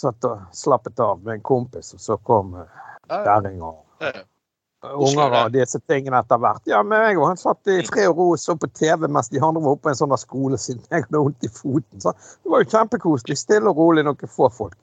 satt 0.00 0.26
og 0.26 0.46
slappet 0.52 1.00
av 1.00 1.20
med 1.22 1.36
en 1.36 1.42
kompis, 1.46 1.92
og 1.94 2.00
så 2.02 2.16
kom 2.26 2.56
eh, 2.58 2.80
og 3.62 5.04
unger 5.06 5.36
og 5.38 5.52
disse 5.54 5.78
tingene 5.88 6.18
etter 6.20 6.40
hvert. 6.42 6.64
Ja, 6.68 6.82
men 6.82 7.00
jeg 7.06 7.20
og 7.20 7.28
han 7.30 7.38
satt 7.40 7.70
i 7.70 7.78
fred 7.86 8.10
og 8.10 8.18
ro 8.18 8.26
og 8.34 8.40
så 8.42 8.56
på 8.58 8.68
TV 8.74 9.06
mens 9.06 9.30
de 9.32 9.40
andre 9.40 9.62
var 9.62 9.76
oppe 9.76 9.86
på 9.86 9.92
en 9.92 10.00
sånn 10.00 10.16
skole 10.20 10.58
siden 10.60 10.82
jeg 10.90 11.06
hadde 11.06 11.22
vondt 11.22 11.46
i 11.46 11.52
foten. 11.54 12.02
Så 12.02 12.12
det 12.18 12.52
var 12.52 12.64
jo 12.64 12.72
kjempekoselig. 12.74 13.38
Stille 13.38 13.70
og 13.70 13.80
rolig, 13.80 14.04
noen 14.04 14.34
få 14.34 14.50
folk. 14.52 14.76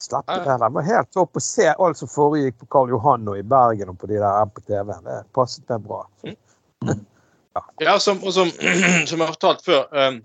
Slapp 0.00 0.30
det 0.30 0.44
der. 0.46 0.62
Det 0.62 0.70
var 0.78 0.86
helt 0.86 1.10
topp 1.12 1.36
å 1.36 1.42
se 1.42 1.66
alt 1.74 1.98
som 1.98 2.08
foregikk 2.08 2.60
på 2.62 2.70
Karl 2.70 2.94
Johan 2.94 3.26
og 3.28 3.40
i 3.40 3.42
Bergen 3.42 3.90
og 3.90 3.98
på 3.98 4.08
de 4.08 4.20
der 4.22 4.52
på 4.54 4.62
TV. 4.62 4.94
Det 5.04 5.18
passet 5.34 5.66
meg 5.74 5.82
bra. 5.88 6.04
Så, 6.22 6.36
Ja, 7.82 7.98
som, 8.00 8.20
og 8.22 8.34
som, 8.34 8.50
som 9.10 9.18
jeg 9.18 9.24
har 9.24 9.34
fortalt 9.34 9.64
før 9.66 9.86
um, 9.90 10.20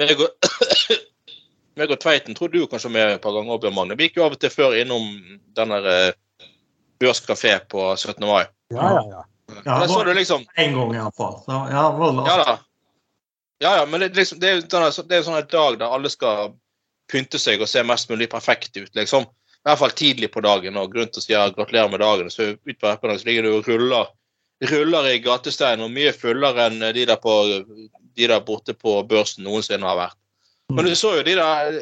meg, 0.00 0.14
og, 0.16 0.30
meg 1.80 1.92
og 1.92 2.00
Tveiten 2.00 2.36
tror 2.38 2.52
du 2.52 2.62
kanskje 2.70 2.92
med 2.94 3.16
et 3.16 3.24
par 3.24 3.34
ganger, 3.36 3.60
Bjørn 3.60 3.76
Magne. 3.76 3.98
Vi 3.98 4.08
gikk 4.08 4.20
jo 4.20 4.26
av 4.26 4.36
og 4.36 4.40
til 4.40 4.52
før 4.54 4.78
innom 4.80 5.10
den 5.56 5.74
der 5.74 5.90
uh, 5.90 6.48
Børs 7.02 7.20
kafé 7.26 7.58
på 7.68 7.90
17. 7.96 8.22
mai. 8.24 8.46
ja, 8.72 8.88
ja, 8.96 9.04
ja. 9.10 9.22
Ja, 9.64 9.80
Der 9.82 9.88
så 9.88 10.04
du 10.04 10.14
liksom 10.14 10.46
En 10.56 10.74
gang 10.74 10.94
iallfall. 10.94 11.42
Ja, 11.48 11.66
Ja 11.68 12.36
da. 12.44 12.58
Ja, 13.62 13.76
ja, 13.76 13.86
men 13.86 14.00
det, 14.00 14.16
liksom, 14.16 14.38
det 14.40 14.48
er 14.48 14.54
jo 14.56 14.90
sånn- 14.90 15.08
det 15.08 15.18
jo 15.20 15.26
sånn 15.28 15.48
dag 15.50 15.78
der 15.78 15.92
alle 15.92 16.10
skal 16.10 16.54
pynte 17.12 17.38
seg 17.38 17.60
og 17.60 17.68
se 17.68 17.82
mest 17.86 18.08
mulig 18.10 18.30
perfekt 18.30 18.76
ut, 18.76 18.90
liksom. 18.94 19.22
I 19.62 19.68
hvert 19.68 19.78
fall 19.78 19.94
tidlig 19.94 20.32
på 20.32 20.40
dagen, 20.42 20.76
og 20.76 20.90
grunn 20.90 21.10
til 21.12 21.20
å 21.20 21.22
si 21.22 21.32
ja, 21.32 21.44
gratulerer 21.50 21.90
med 21.90 22.00
dagen. 22.00 22.30
Så 22.30 22.56
ut 22.56 22.78
på 22.80 22.88
ettermiddagen 22.88 23.20
så 23.20 23.28
ligger 23.28 23.42
du 23.46 23.50
og 23.58 23.68
ruller, 23.68 24.08
ruller 24.70 25.08
i 25.10 25.20
gatesteinen, 25.22 25.86
og 25.86 25.94
mye 25.94 26.12
fullere 26.14 26.68
enn 26.68 26.82
de 26.94 27.06
der, 27.08 27.18
på, 27.20 27.36
de 28.16 28.28
der 28.28 28.42
borte 28.46 28.74
på 28.78 29.00
børsen 29.08 29.46
noensinne 29.46 29.88
har 29.88 29.98
vært. 29.98 30.18
Men 30.72 30.86
du 30.88 30.94
så 30.96 31.16
jo 31.18 31.24
de 31.26 31.34
der, 31.36 31.74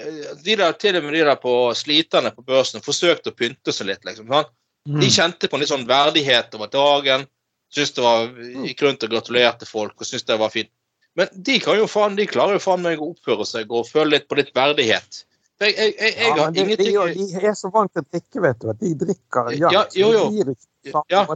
de 0.43 0.57
der 0.59 0.73
til 0.81 0.97
og 0.99 1.05
med 1.05 1.15
de 1.15 1.23
der 1.29 1.39
på 1.39 1.53
sliterne 1.79 2.33
på 2.35 2.43
børsen 2.47 2.83
forsøkte 2.83 3.31
å 3.31 3.37
pynte 3.37 3.75
seg 3.75 3.91
litt. 3.91 4.03
liksom, 4.09 4.27
sant? 4.33 4.51
Mm. 4.89 4.99
De 5.03 5.11
kjente 5.13 5.49
på 5.51 5.57
en 5.57 5.63
litt 5.63 5.71
sånn 5.71 5.87
verdighet 5.87 6.57
over 6.59 6.71
dagen. 6.73 7.27
Syntes 7.71 7.95
det 7.95 8.03
var, 8.03 8.31
Gikk 8.67 8.83
rundt 8.83 9.05
og 9.07 9.13
gratulerte 9.13 9.69
folk 9.69 9.95
og 10.01 10.09
syntes 10.09 10.27
det 10.27 10.39
var 10.41 10.51
fint. 10.51 10.73
Men 11.19 11.31
de 11.47 11.59
kan 11.63 11.79
jo 11.79 11.87
faen, 11.91 12.17
de 12.19 12.27
klarer 12.31 12.57
jo 12.57 12.63
faen 12.65 12.83
meg 12.83 13.03
å 13.03 13.13
oppføre 13.13 13.47
seg 13.47 13.71
og 13.75 13.87
føle 13.87 14.17
litt 14.17 14.27
på 14.31 14.39
litt 14.39 14.51
verdighet. 14.57 15.25
Jeg, 15.61 15.75
jeg, 15.77 15.95
jeg, 15.99 16.13
jeg 16.17 16.27
Ja, 16.27 16.35
har 16.39 16.51
de, 16.51 16.57
de, 16.57 16.63
ingenting 16.65 17.41
de 17.41 17.49
er 17.51 17.57
så 17.59 17.69
vant 17.75 17.93
til 17.93 18.03
å 18.03 18.07
drikke, 18.09 18.43
vet 18.47 18.63
du, 18.63 18.71
de 18.81 18.93
drikker 19.03 19.51
ja, 19.59 19.73
Ja, 19.75 19.83
jo, 19.95 20.13
jo. 20.17 20.29
de 20.33 20.95
Ja. 21.13 21.27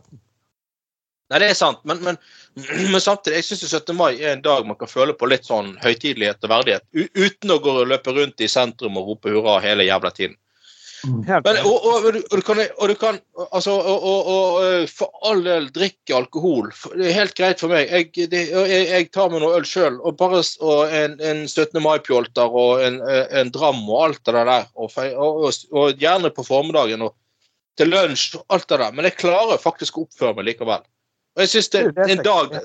Nei, 1.32 1.38
det 1.40 1.48
er 1.50 1.56
sant, 1.56 1.80
men, 1.88 2.02
men, 2.04 2.18
men 2.92 3.00
samtidig, 3.00 3.40
jeg 3.40 3.48
syns 3.48 3.72
17. 3.72 3.96
mai 3.96 4.12
er 4.20 4.34
en 4.34 4.42
dag 4.44 4.66
man 4.68 4.76
kan 4.80 4.90
føle 4.90 5.14
på 5.16 5.28
litt 5.30 5.46
sånn 5.48 5.72
høytidelighet 5.82 6.44
og 6.44 6.52
verdighet. 6.52 6.84
U 6.92 7.04
uten 7.24 7.54
å 7.54 7.60
gå 7.64 7.76
og 7.80 7.88
løpe 7.92 8.12
rundt 8.16 8.44
i 8.44 8.48
sentrum 8.50 8.98
og 9.00 9.12
rope 9.14 9.32
hurra 9.32 9.60
hele 9.64 9.86
jævla 9.88 10.12
tiden. 10.14 10.36
Men, 11.44 11.58
og, 11.68 11.84
og, 11.84 12.04
og, 12.08 12.12
du- 12.14 12.22
og, 12.30 12.36
du 12.38 12.42
kan, 12.46 12.60
og 12.80 12.88
du 12.88 12.94
kan 12.96 13.18
altså, 13.52 13.74
og, 13.76 14.04
og, 14.08 14.28
og 14.34 14.86
for 14.88 15.10
all 15.28 15.42
del 15.44 15.66
drikke 15.74 16.14
alkohol. 16.16 16.70
Det 16.94 17.10
er 17.10 17.18
helt 17.18 17.34
greit 17.36 17.60
for 17.60 17.68
meg. 17.74 17.90
Jeg, 17.92 18.28
det, 18.32 18.40
jeg, 18.48 18.86
jeg 18.88 19.10
tar 19.12 19.28
meg 19.32 19.42
noe 19.44 19.58
øl 19.58 19.66
sjøl. 19.68 19.98
Og 20.00 20.16
bare 20.16 20.40
og 20.64 20.94
en, 20.96 21.18
en 21.20 21.42
17. 21.44 21.76
mai-pjolter 21.84 22.56
og 22.56 22.80
en, 22.86 22.96
en 23.04 23.52
dram 23.52 23.82
og 23.84 24.00
alt 24.06 24.22
det 24.24 24.32
der. 24.48 24.64
Og, 24.80 24.96
og, 24.96 25.44
og, 25.44 25.60
og 25.76 26.00
gjerne 26.00 26.32
på 26.32 26.46
formiddagen 26.48 27.04
og 27.04 27.12
til 27.76 27.92
lunsj 27.92 28.38
og 28.40 28.56
alt 28.56 28.68
det 28.72 28.80
der. 28.86 28.96
Men 28.96 29.10
jeg 29.10 29.18
klarer 29.20 29.60
faktisk 29.60 29.98
å 30.00 30.06
oppføre 30.08 30.38
meg 30.40 30.48
likevel. 30.54 30.88
Og 31.34 31.44
jeg 31.44 31.54
syns 31.54 31.70
det 31.74 31.86
Det 31.96 32.04
er 32.04 32.16
en 32.16 32.26
dag 32.26 32.58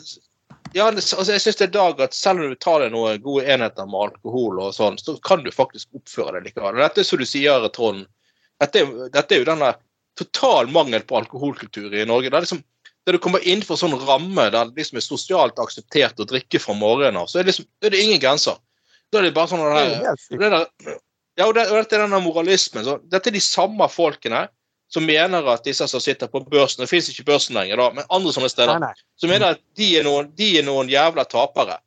ja, 0.73 0.85
altså 0.85 1.33
jeg 1.33 1.41
synes 1.41 1.57
det 1.57 1.65
er 1.65 1.73
dag 1.73 2.01
at 2.05 2.13
selv 2.13 2.43
om 2.43 2.51
du 2.51 2.57
tar 2.61 2.83
deg 2.83 2.91
noen 2.93 3.21
gode 3.23 3.45
enheter 3.49 3.87
med 3.89 4.03
alkohol, 4.09 4.59
og 4.61 4.75
sånn, 4.75 4.99
så 5.01 5.15
kan 5.25 5.41
du 5.41 5.49
faktisk 5.53 5.97
oppføre 5.97 6.35
deg 6.35 6.49
likevel. 6.49 6.77
Og 6.77 6.83
dette 6.83 7.01
er 7.01 7.07
som 7.07 7.21
du 7.21 7.25
sier, 7.25 7.65
Trond, 7.73 8.03
dette 8.61 8.83
dette 9.15 9.33
er 9.33 9.41
jo 9.41 9.47
denne 9.47 9.71
total 10.19 10.69
mangel 10.69 11.01
på 11.07 11.17
alkoholkultur 11.23 11.95
i 11.95 12.05
Norge. 12.05 12.29
Det 12.29 12.37
er 12.37 12.45
liksom, 12.45 12.61
Der 13.07 13.15
du 13.15 13.21
kommer 13.23 13.41
innenfor 13.41 13.79
sånn 13.79 13.95
ramme 14.05 14.49
der 14.51 14.69
det 14.69 14.83
liksom 14.83 14.99
er 14.99 15.01
sosialt 15.01 15.59
akseptert 15.63 16.19
å 16.19 16.27
drikke 16.29 16.59
fra 16.61 16.75
morgenen 16.77 17.17
av, 17.23 17.29
så 17.31 17.39
er 17.39 17.47
det, 17.47 17.55
liksom, 17.55 17.65
er 17.81 17.95
det 17.95 18.01
ingen 18.03 18.21
grenser. 18.21 18.59
Da 19.09 19.19
er 19.19 19.25
det 19.25 19.33
bare 19.33 19.49
sånn 19.49 19.63
Det 19.63 19.79
er 19.79 20.03
der, 20.03 20.19
det 20.43 20.49
der, 20.53 20.97
ja, 21.39 21.47
og, 21.47 21.55
det, 21.55 21.65
og 21.71 21.79
dette 21.79 21.95
er 21.95 22.03
denne 22.03 22.19
moralismen. 22.21 22.85
Så 22.85 22.99
dette 23.09 23.31
er 23.31 23.37
de 23.39 23.41
samme 23.41 23.87
folkene 23.89 24.43
som 24.89 25.05
mener 25.05 25.45
at 25.53 25.65
disse 25.67 25.85
som 25.87 26.01
sitter 26.01 26.27
på 26.27 26.41
børsen 26.49 26.81
Det 26.81 26.89
fins 26.89 27.09
ikke 27.11 27.27
børsen 27.27 27.57
lenger, 27.57 27.77
da, 27.77 27.89
men 27.93 28.07
andre 28.09 28.33
sånne 28.33 28.49
steder 28.49 28.79
Nei, 28.79 28.89
nei. 28.89 29.09
som 29.21 29.29
mener 29.31 29.55
at 29.55 29.61
de 29.77 29.89
er 29.99 30.07
noen, 30.07 30.31
de 30.37 30.49
er 30.59 30.65
noen 30.65 30.89
jævla 30.89 31.27
tapere. 31.29 31.77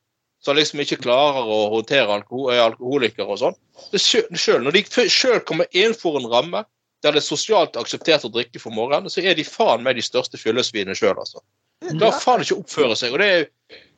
Som 0.42 0.59
liksom 0.59 0.82
ikke 0.82 1.00
klarer 1.05 1.46
å 1.46 1.59
håndtere 1.70 2.11
alkohol, 2.11 2.50
er 2.55 2.64
alkoholikere 2.64 3.28
og 3.30 3.38
sånn. 3.38 3.59
Selv, 3.94 4.62
når 4.64 4.74
de 4.74 5.11
sjøl 5.11 5.42
kommer 5.46 5.70
innenfor 5.70 6.18
en 6.18 6.30
ramme 6.30 6.64
der 7.03 7.14
det 7.14 7.22
er 7.22 7.26
sosialt 7.26 7.76
akseptert 7.78 8.26
å 8.26 8.30
drikke 8.30 8.61
for 8.62 8.74
morgenen, 8.74 9.11
så 9.11 9.22
er 9.22 9.34
de 9.38 9.46
faen 9.46 9.82
meg 9.82 9.98
de 9.98 10.05
største 10.07 10.38
fyllesvinene 10.38 10.94
sjøl, 10.98 11.18
altså. 11.18 11.42
De 11.82 11.96
klarer 11.98 12.22
faen 12.22 12.44
ikke 12.44 12.55
å 12.55 12.62
oppføre 12.62 12.98
seg, 12.98 13.14
og 13.14 13.22
det 13.22 13.30
er 13.32 13.46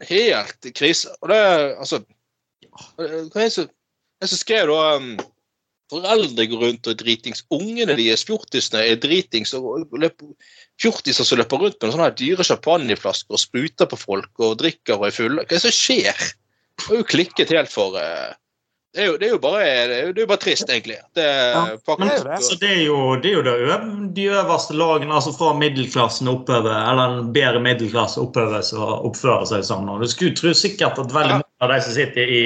helt 0.09 0.69
krise. 0.77 1.13
Og 1.21 1.33
det 1.33 1.41
er 1.41 1.65
altså 1.75 2.01
Hva 2.97 3.45
er 3.45 3.49
en 3.53 3.53
som 3.55 4.41
skrev 4.41 4.73
da 4.73 4.97
um, 4.97 5.11
Foreldre 5.93 6.47
går 6.49 6.63
rundt 6.63 6.89
og 6.89 6.95
er 6.95 7.01
dritings. 7.03 7.43
Ungene 7.53 7.97
deres, 7.99 8.25
fjortisene, 8.25 8.85
er 8.89 9.01
dritings. 9.01 9.53
og 9.55 9.85
løper 9.93 10.33
fjortiser 10.81 11.27
som 11.27 11.39
løper 11.39 11.61
rundt 11.61 11.83
med 11.83 11.93
sånne 11.95 12.15
dyre 12.19 12.47
champagneflasker 12.47 13.37
og 13.37 13.43
spruter 13.43 13.91
på 13.91 14.01
folk 14.01 14.47
og 14.47 14.57
drikker 14.63 14.97
og 14.97 15.11
er 15.11 15.19
fulle. 15.19 15.45
Hva 15.45 15.51
er 15.51 15.59
det 15.59 15.67
som 15.67 15.77
skjer? 15.77 16.25
Det 16.81 16.89
er 16.91 17.03
jo 17.03 17.07
klikket 17.07 17.53
helt 17.55 17.71
for 17.71 17.95
eh, 18.01 18.33
det, 18.95 19.03
er 19.03 19.07
jo, 19.09 19.15
det 19.19 19.27
er 19.27 19.33
jo 19.33 19.39
bare 19.43 19.63
det 19.63 19.95
er 19.95 20.03
jo, 20.07 20.11
det 20.15 20.21
er 20.21 20.25
jo 20.25 20.31
bare 20.31 20.43
trist, 20.43 20.69
egentlig. 20.71 20.97
Det 21.19 21.25
Ja, 21.27 21.63
faktisk, 21.87 22.27
men. 22.29 22.43
Så 22.47 22.59
det 22.61 22.71
er 22.71 22.83
jo, 22.87 22.99
det 23.23 23.31
er 23.31 23.35
jo 23.35 23.71
øv, 23.75 23.89
de 24.15 24.27
øverste 24.31 24.77
lagene, 24.79 25.15
altså 25.15 25.33
fra 25.35 25.51
middelklassen 25.59 26.31
oppover, 26.31 26.71
eller 26.71 27.19
en 27.19 27.33
bedre 27.35 27.63
middelklasse 27.63 28.23
oppover, 28.23 28.63
som 28.63 28.85
oppfører 29.09 29.49
seg 29.51 29.67
sånn. 29.67 29.91
Og 29.91 30.03
du 30.03 30.07
skulle 30.11 30.39
tro 30.39 30.55
sikkert 30.55 31.01
at 31.03 31.15
veldig 31.15 31.41
mange 31.41 31.67
av 31.67 31.75
de 31.75 31.81
som 31.83 31.97
sitter 31.97 32.35
i 32.39 32.45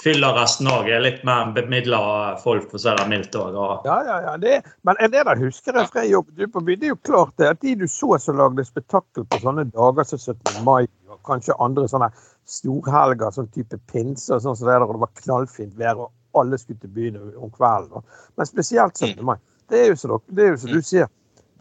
fylleresten 0.00 0.68
òg, 0.70 0.88
er 0.88 1.02
litt 1.04 1.24
mer 1.28 1.50
bemidla 1.56 2.00
folk, 2.42 2.68
for 2.70 2.78
å 2.78 2.82
si 2.82 2.94
det 2.96 3.06
mildt. 3.10 3.36
Og, 3.36 3.58
Ja, 3.84 3.98
ja, 4.06 4.16
ja. 4.26 4.36
Det, 4.40 4.60
men 4.86 4.96
en 5.00 5.12
del 5.12 5.28
av 5.28 5.40
husker 5.40 5.76
jeg 5.76 5.90
fra 5.92 6.04
jobb? 6.06 6.30
Du, 6.36 6.46
på 6.48 6.62
det 6.66 6.78
er 6.82 6.94
jo 6.94 7.00
klart 7.10 7.36
det 7.40 7.50
at 7.50 7.60
de 7.60 7.74
du 7.82 7.86
så 7.90 8.18
som 8.20 8.40
lagde 8.40 8.64
spetakkel 8.64 9.26
på 9.28 9.42
sånne 9.42 9.66
dager 9.70 10.08
som 10.08 10.18
17. 10.18 10.64
mai, 10.64 10.86
og 11.10 11.20
kanskje 11.26 11.56
andre 11.60 11.88
sånne 11.90 12.10
storhelger, 12.48 13.30
sånn 13.34 13.50
type 13.54 13.78
pinse 13.92 14.32
og 14.34 14.42
sånn 14.42 14.56
som 14.56 14.66
det 14.66 14.74
der, 14.74 14.86
og 14.86 14.96
det 14.96 15.04
var 15.04 15.14
knallfint 15.22 15.78
vær, 15.78 16.04
og 16.06 16.40
alle 16.40 16.58
skulle 16.58 16.80
til 16.80 16.92
byen 16.96 17.20
om 17.36 17.50
kvelden. 17.50 17.92
og- 18.00 18.04
Men 18.36 18.46
spesielt 18.46 18.96
17. 18.96 19.24
mai. 19.24 19.36
Det 19.68 19.78
er 19.78 19.88
jo 19.88 19.96
som 19.96 20.20
det 20.28 20.44
er 20.44 20.56
du 20.56 20.82
sier. 20.82 21.08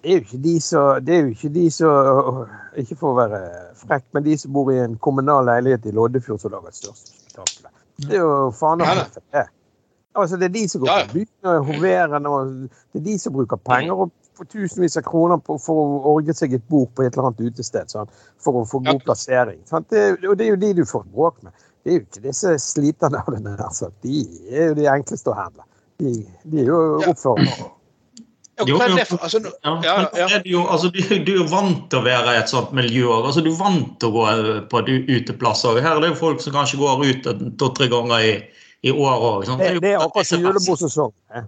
Det 0.02 0.12
er 0.12 0.20
jo 0.20 0.24
ikke 0.24 0.42
de 0.42 0.60
som 0.60 1.04
Det 1.04 1.16
er 1.16 1.26
ikke 1.28 1.54
de 1.54 1.70
som 1.70 2.48
Ikke 2.78 2.96
for 2.96 3.14
å 3.14 3.18
være 3.28 3.76
frekk, 3.76 4.04
men 4.14 4.24
de 4.24 4.38
som 4.38 4.54
bor 4.54 4.72
i 4.72 4.78
en 4.80 4.96
kommunal 4.96 5.46
leilighet 5.46 5.86
i 5.86 5.92
Loddefjord 5.92 6.40
som 6.40 6.52
lager 6.52 6.72
størst 6.72 7.10
største 7.10 7.32
spetakkelet. 7.34 7.79
Det 8.08 8.16
er 8.18 8.24
jo 8.24 8.52
faen 8.56 8.82
meg 8.82 9.02
det. 9.34 9.46
Altså, 10.18 10.38
det 10.40 10.50
er 10.50 10.54
de 10.56 10.64
som 10.72 10.82
går 10.82 10.90
Ja, 10.90 10.98
ja. 11.00 11.06
på 11.08 11.14
byen 11.20 11.48
og 11.48 11.52
er 11.54 11.66
hoverende, 11.68 12.32
det 12.94 13.02
er 13.02 13.06
de 13.06 13.18
som 13.22 13.34
bruker 13.36 13.60
penger 13.70 13.94
og 14.06 14.12
får 14.40 14.48
tusenvis 14.52 14.98
av 14.98 15.06
kroner 15.08 15.38
på, 15.44 15.58
for 15.62 15.80
å 15.84 16.14
orge 16.16 16.34
seg 16.36 16.54
et 16.58 16.66
bord 16.72 16.90
på 16.96 17.06
et 17.06 17.14
eller 17.14 17.30
annet 17.30 17.52
utested 17.52 17.92
sånn, 17.94 18.10
for 18.42 18.62
å 18.62 18.66
få 18.68 18.82
god 18.88 19.04
plassering. 19.06 19.60
Det, 19.92 20.04
og 20.28 20.38
det 20.40 20.48
er 20.48 20.54
jo 20.54 20.60
de 20.64 20.74
du 20.80 20.86
får 20.88 21.04
bråk 21.14 21.42
med. 21.44 21.54
Det 21.84 21.92
er 21.92 22.00
jo 22.00 22.06
ikke 22.06 22.24
disse 22.26 22.56
sliterne 22.64 23.22
av 23.22 23.34
det 23.36 23.44
der. 23.46 23.92
De 24.04 24.24
er 24.50 24.72
jo 24.72 24.78
de 24.80 24.88
enkleste 24.92 25.32
å 25.32 25.38
handle. 25.38 25.68
De, 26.00 26.16
de 26.44 26.64
er 26.64 26.72
jo 26.72 26.82
Ja. 27.06 27.14
Oppført. 28.64 28.70
Ja, 28.70 28.74
Jo, 28.74 28.78
hva 28.78 28.86
er 28.86 28.96
det 28.96 29.20
altså, 29.20 29.40
ja, 29.64 29.74
ja, 29.84 29.96
ja. 30.20 30.28
er 30.36 30.44
det 30.46 30.54
jo, 30.54 30.64
altså, 30.68 30.90
du, 30.94 31.00
du 31.26 31.32
er 31.34 31.40
jo 31.42 31.48
vant 31.52 31.86
til 31.92 32.00
å 32.00 32.06
være 32.06 32.36
i 32.36 32.40
et 32.42 32.52
sånt 32.52 32.74
miljø. 32.76 33.10
Altså, 33.20 33.44
du 33.46 33.52
er 33.54 33.60
vant 33.60 33.94
til 34.02 34.10
å 34.10 34.16
gå 34.16 34.58
på 34.72 34.84
uteplasser. 35.18 35.82
Her 35.84 35.98
er 35.98 36.04
det 36.06 36.14
jo 36.14 36.20
folk 36.24 36.44
som 36.44 36.56
kanskje 36.56 36.82
går 36.82 37.06
ut 37.10 37.30
to-tre 37.62 37.90
ganger 37.92 38.26
i, 38.26 38.34
i 38.88 38.96
året 38.96 39.48
Sånn. 39.50 39.62
Det, 39.62 39.76
det 39.84 39.96
er 39.96 40.04
akkurat 40.04 40.30
som 40.30 40.44
julebordsesong. 40.44 41.16
eh. 41.36 41.48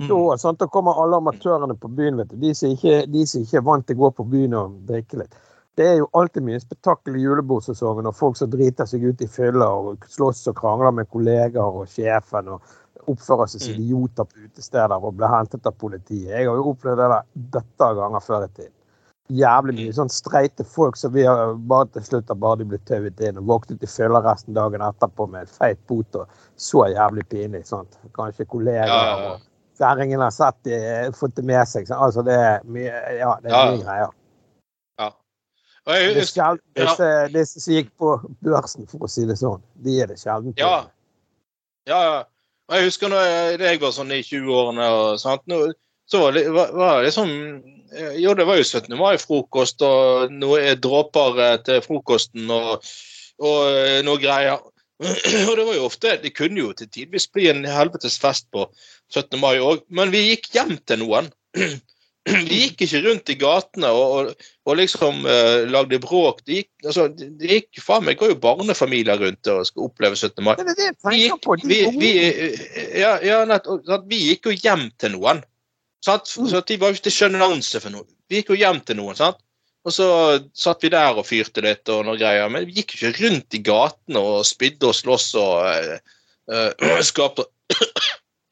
Mm. 0.00 0.08
Da, 0.08 0.52
da 0.56 0.66
kommer 0.72 1.02
alle 1.02 1.16
amatørene 1.20 1.74
på 1.76 1.88
byen. 1.88 2.16
vet 2.16 2.30
du. 2.32 2.36
De 2.40 2.54
som 2.54 2.72
ikke, 2.72 3.04
de 3.06 3.26
som 3.26 3.42
ikke 3.44 3.60
er 3.60 3.66
vant 3.66 3.86
til 3.86 3.98
å 3.98 4.06
gå 4.06 4.10
på 4.16 4.28
byen 4.32 4.56
og 4.56 4.78
drikke 4.88 5.20
litt. 5.20 5.34
Det 5.78 5.86
er 5.86 5.98
jo 6.00 6.08
alltid 6.18 6.44
mye 6.44 6.60
spetakkel 6.60 7.16
i 7.16 7.22
julebordsesongen 7.22 8.08
og 8.08 8.16
folk 8.16 8.36
som 8.36 8.50
driter 8.52 8.88
seg 8.88 9.04
ut 9.06 9.22
i 9.22 9.28
fylla 9.30 9.68
og 9.80 10.02
slåss 10.12 10.42
og 10.50 10.56
krangler 10.58 10.92
med 10.96 11.08
kollegaer 11.12 11.78
og 11.82 11.88
sjefen 11.88 12.50
og 12.56 12.64
oppfører 13.08 13.46
seg 13.48 13.60
som 13.62 13.72
Mm. 13.74 13.80
idioter 13.80 14.24
på 14.24 14.44
utesteder 14.44 15.04
og 15.04 15.14
blir 15.16 15.28
hentet 15.28 15.66
av 15.66 15.72
politiet. 15.78 16.28
Jeg 16.28 16.46
har 16.48 16.56
jo 16.56 16.72
opplevd 16.74 16.96
det 16.98 17.08
der 17.10 17.24
dette 17.60 17.94
ganger 17.96 18.20
før 18.20 18.44
i 18.44 18.48
tiden. 18.48 18.72
Jævlig 19.30 19.74
mye 19.78 19.92
sånn 19.94 20.10
streite 20.10 20.64
folk 20.66 20.96
som 20.96 21.12
vi 21.12 21.22
har 21.22 21.54
bare 21.54 21.86
til 21.86 22.02
slutt 22.02 22.28
har 22.28 22.34
bare 22.34 22.56
de 22.58 22.64
blitt 22.64 22.84
tauet 22.84 23.20
inn 23.20 23.38
og 23.38 23.46
våknet 23.46 23.82
i 23.82 23.86
fylleresten 23.86 24.54
dagen 24.54 24.80
etterpå 24.80 25.28
med 25.30 25.40
en 25.42 25.46
feit 25.46 25.78
bot 25.86 26.16
og 26.16 26.26
så 26.56 26.88
jævlig 26.90 27.28
pinlig. 27.28 27.66
sant? 27.66 27.96
Kanskje 28.12 28.44
kollegaer 28.46 28.86
Ja, 28.88 29.04
ja, 29.04 29.18
ja. 29.22 29.32
og 29.34 29.40
kjerringene 29.78 30.22
har 30.22 30.30
sett 30.30 30.56
de, 30.64 31.12
fått 31.12 31.34
det 31.36 31.44
med 31.44 31.68
seg. 31.68 31.86
sant? 31.86 32.00
Altså 32.00 32.24
det 32.24 32.34
er 32.34 32.60
mye, 32.64 33.18
ja, 33.18 33.36
det 33.42 33.52
er 33.52 33.56
Ja. 33.56 33.70
mye 33.70 33.84
greier. 33.84 34.10
Det 35.86 36.16
er 36.16 36.24
sjelden, 36.28 36.60
disse, 36.76 37.06
disse 37.32 37.60
som 37.60 37.72
gikk 37.74 37.88
på 37.98 38.10
børsen, 38.44 38.86
for 38.90 38.98
å 39.06 39.08
si 39.10 39.24
det 39.26 39.36
sånn, 39.40 39.62
de 39.82 40.00
er 40.02 40.06
det 40.06 40.18
sjelden. 40.18 40.52
Ja. 40.58 40.84
Ja, 41.88 42.00
ja. 42.04 42.24
Jeg 42.70 42.86
husker 42.86 43.10
når 43.10 43.24
jeg, 43.26 43.54
da 43.58 43.70
jeg 43.72 43.80
var 43.82 43.94
sånn 43.94 44.12
i 44.14 44.20
20-årene 44.22 44.88
og 44.94 45.06
sånt, 45.18 45.46
så 46.10 46.20
var 46.22 46.34
det, 46.36 46.44
var, 46.54 46.72
var 46.74 47.06
det 47.06 47.12
eh, 47.18 48.18
Jo, 48.22 48.34
det 48.38 48.46
var 48.46 48.58
jo 48.60 48.66
17. 48.66 48.94
mai-frokost 48.98 49.82
og 49.86 50.34
noe 50.34 50.74
dråper 50.78 51.40
eh, 51.46 51.56
til 51.66 51.80
frokosten 51.82 52.50
og, 52.54 52.86
og 53.42 53.58
eh, 53.70 53.98
noe 54.06 54.22
greier. 54.22 54.62
Og 55.48 55.54
det 55.56 55.64
var 55.64 55.76
jo 55.78 55.86
ofte 55.86 56.10
Det 56.20 56.34
kunne 56.36 56.60
jo 56.60 56.74
til 56.76 56.90
tidvis 56.92 57.24
bli 57.32 57.46
en 57.48 57.62
helvetes 57.64 58.18
fest 58.20 58.50
på 58.52 58.66
17. 59.08 59.38
mai 59.40 59.56
òg, 59.56 59.86
men 59.88 60.12
vi 60.12 60.26
gikk 60.26 60.50
hjem 60.52 60.74
til 60.84 61.00
noen. 61.06 61.30
Vi 62.50 62.60
gikk 62.64 62.84
ikke 62.86 63.02
rundt 63.06 63.32
i 63.32 63.36
gatene 63.40 63.90
og, 63.94 64.14
og, 64.16 64.48
og 64.68 64.78
liksom 64.78 65.24
uh, 65.26 65.66
lagde 65.70 66.00
bråk. 66.02 66.42
Det 66.46 66.60
gikk, 66.60 66.70
altså, 66.84 67.08
det 67.14 67.30
det 67.40 67.52
gikk 67.58 67.82
faen 67.84 68.06
meg, 68.06 68.18
går 68.20 68.34
jo 68.34 68.40
barnefamilier 68.42 69.20
rundt 69.20 69.52
og 69.52 69.66
skal 69.68 69.86
oppleve 69.88 70.18
17. 70.18 70.44
mai 70.44 70.54
Det 70.60 70.76
det 70.78 70.90
vi 71.08 71.22
gikk, 71.24 71.50
vi, 71.64 71.80
vi, 71.98 72.12
ja, 73.00 73.16
ja, 73.24 73.42
nett, 73.48 73.68
vi 74.10 74.24
gikk 74.30 74.50
jo 74.50 74.56
hjem 74.56 74.88
til 75.00 75.16
noen. 75.16 75.44
Sant? 76.04 76.30
Så 76.30 76.48
at 76.56 76.68
de 76.70 76.78
var 76.80 76.90
jo 76.90 76.98
ikke 76.98 77.08
til 77.10 77.18
sjenanse 77.18 77.82
for 77.82 77.92
noe. 77.92 78.08
Vi 78.30 78.40
gikk 78.40 78.54
jo 78.54 78.60
hjem 78.62 78.80
til 78.86 79.00
noen. 79.00 79.18
sant? 79.18 79.40
Og 79.88 79.94
så 79.96 80.06
satt 80.56 80.82
vi 80.84 80.90
der 80.92 81.16
og 81.16 81.24
fyrte 81.24 81.62
litt 81.64 81.88
og 81.92 82.04
noe 82.04 82.20
greier. 82.20 82.50
Men 82.52 82.66
vi 82.68 82.80
gikk 82.80 82.96
jo 82.96 83.08
ikke 83.08 83.26
rundt 83.26 83.56
i 83.56 83.62
gatene 83.64 84.24
og 84.32 84.46
spydde 84.48 84.90
og 84.90 84.96
sloss 84.96 85.30
og 85.40 85.64
uh, 86.52 87.00
skapte 87.06 87.48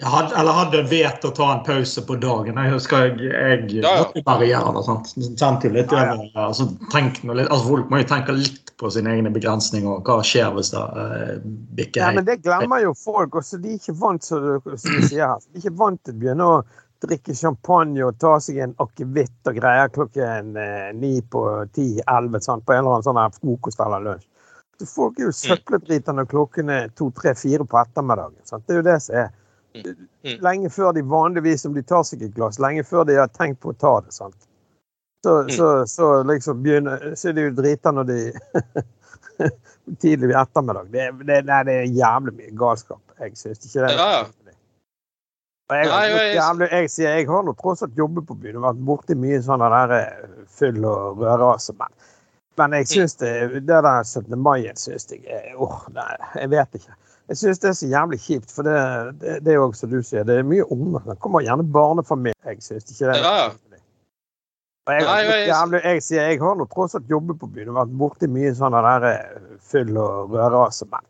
Hadde, 0.05 0.31
eller 0.39 0.55
hadde 0.55 0.83
vet 0.87 1.25
å 1.27 1.31
ta 1.35 1.47
en 1.57 1.65
pause 1.67 2.03
på 2.07 2.15
dagen. 2.23 2.55
Jeg 2.55 2.71
husker 2.71 3.09
jeg, 3.09 3.33
jeg 3.33 3.81
Ja, 3.83 4.05
ja. 4.15 4.99
Kjente 5.35 5.67
jo 5.67 5.73
litt 5.75 5.91
Ja, 5.91 6.05
ja. 6.15 6.45
altså, 6.45 6.69
tenk 6.93 7.19
noe 7.27 7.41
litt, 7.41 7.49
altså, 7.51 7.73
Folk 7.73 7.89
må 7.91 7.99
jo 7.99 8.07
tenke 8.07 8.37
litt 8.37 8.71
på 8.79 8.93
sine 8.95 9.11
egne 9.17 9.33
begrensninger 9.35 9.91
og 9.91 10.07
hva 10.07 10.21
skjer 10.23 10.53
hvis 10.55 10.71
det 10.71 10.83
uh, 10.95 11.33
bikker 11.75 12.05
Ja, 12.05 12.13
men 12.15 12.29
det 12.29 12.37
glemmer 12.45 12.85
jo 12.85 12.93
folk. 12.95 13.35
Også 13.41 13.59
de 13.59 13.73
er 13.75 13.81
ikke 13.81 13.97
vant 13.99 14.23
du, 14.23 14.71
som 14.79 15.01
du 15.01 15.09
sier 15.09 15.25
her. 15.25 15.43
De 15.49 15.59
er 15.59 15.65
ikke 15.65 15.75
vant 15.81 15.99
til 16.07 16.15
å 16.15 16.21
begynne 16.23 16.47
å 16.47 16.61
drikke 17.03 17.35
champagne 17.41 18.07
og 18.07 18.23
ta 18.23 18.37
seg 18.43 18.63
en 18.63 18.77
akevitt 18.83 19.51
og 19.51 19.59
greier 19.59 19.91
klokken 19.95 20.55
eh, 20.63 20.89
ni 20.95 21.13
på 21.27 21.43
ti-elleve 21.75 22.39
på 22.39 22.75
en 22.75 22.85
eller 22.85 22.93
annen 22.93 23.07
sånn 23.07 23.19
her 23.19 23.35
frokost 23.35 23.83
eller 23.83 24.07
lunsj. 24.07 24.31
Folk 24.87 25.19
er 25.19 25.27
jo 25.27 25.35
søppeldritende 25.35 26.23
når 26.23 26.31
klokken 26.31 26.73
to, 26.95 27.11
tre, 27.19 27.35
fire 27.35 27.67
på 27.67 27.83
ettermiddagen. 27.83 28.39
Sant? 28.47 28.63
Det 28.71 28.79
er 28.79 28.83
jo 28.85 28.89
det 28.93 28.99
som 29.03 29.21
er. 29.27 29.35
Mm. 29.87 30.39
Lenge 30.45 30.71
før 30.71 30.93
de 30.97 31.03
vanligvis, 31.07 31.65
om 31.69 31.75
de 31.75 31.83
tar 31.83 32.03
seg 32.05 32.23
et 32.27 32.35
glass, 32.35 32.59
lenge 32.63 32.85
før 32.85 33.05
de 33.09 33.17
har 33.21 33.29
tenkt 33.35 33.61
på 33.63 33.71
å 33.73 33.79
ta 33.79 33.95
det. 34.05 34.13
sant? 34.17 34.37
Så, 35.25 35.33
så, 35.51 35.69
så 35.91 36.09
liksom 36.23 36.61
begynner 36.63 37.15
Så 37.19 37.29
er 37.29 37.33
de 37.35 37.49
jo 37.49 37.55
drita 37.59 37.91
når 37.91 38.05
de 38.07 38.19
Tidlig 40.01 40.35
ettermiddag. 40.35 40.87
Det, 40.93 41.07
det, 41.27 41.39
nei, 41.49 41.63
det 41.67 41.75
er 41.83 41.89
jævlig 41.97 42.35
mye 42.39 42.53
galskap. 42.59 43.01
Jeg 43.23 43.37
syns 43.39 43.63
ikke 43.67 43.87
det. 43.87 43.93
Ja, 43.97 44.09
ja. 44.19 44.27
Jeg, 45.69 45.89
Nei, 45.91 46.05
jeg- 46.09 46.35
jævlig, 46.39 46.69
jeg 46.73 46.91
sier 46.91 47.11
jeg 47.19 47.27
har 47.29 47.43
nå 47.45 47.53
tross 47.59 47.83
alt 47.85 47.99
jobbet 47.99 48.25
på 48.29 48.37
byen 48.41 48.57
og 48.57 48.65
vært 48.71 48.79
borti 48.89 49.17
mye 49.21 49.41
sånn 49.45 49.61
der 49.61 49.93
eh, 49.99 50.31
fyll 50.49 50.79
og 50.89 51.21
rødrase. 51.21 51.75
Men, 51.77 51.93
men 52.57 52.77
jeg 52.79 52.89
syns 52.95 53.19
det, 53.21 53.33
det 53.69 53.83
der 53.85 54.01
17. 54.05 54.33
mai 54.41 54.63
syns 54.81 55.05
jeg 55.13 55.53
åh, 55.61 55.83
nei, 55.93 56.09
Jeg 56.41 56.51
vet 56.55 56.79
ikke. 56.81 56.97
Jeg 57.29 57.37
syns 57.37 57.59
det 57.61 57.69
er 57.69 57.77
så 57.77 57.89
jævlig 57.91 58.19
kjipt, 58.25 58.53
for 58.55 58.65
det, 58.65 58.77
det, 59.21 59.33
det 59.45 59.53
er 59.53 59.59
jo 59.59 59.71
som 59.77 59.91
du 59.93 59.99
sier, 60.03 60.25
det 60.25 60.39
er 60.41 60.47
mye 60.49 60.65
unger. 60.73 61.03
Det 61.11 61.19
kommer 61.21 61.45
gjerne 61.45 61.67
barnefamilier. 61.75 62.39
Jeg 62.49 62.63
syns 62.65 62.89
ikke 62.89 63.11
det. 63.11 63.19
Ja, 63.21 63.49
og 64.89 64.95
jeg, 64.95 65.05
Nei, 65.05 65.17
jeg- 65.27 65.49
jævlig, 65.51 65.81
jeg 65.85 66.03
sier 66.03 66.23
jeg 66.31 66.41
har 66.41 66.55
nå 66.57 66.65
tross 66.73 66.95
alt 66.97 67.11
jobbet 67.13 67.37
på 67.39 67.51
byen 67.53 67.69
og 67.69 67.77
vært 67.83 67.99
borti 68.01 68.29
mye 68.33 68.55
sånn 68.57 68.73
der 68.73 69.05
eh, 69.11 69.43
fyll 69.61 69.93
og 70.01 70.33
rødrase. 70.33 70.89
Men, 70.89 71.05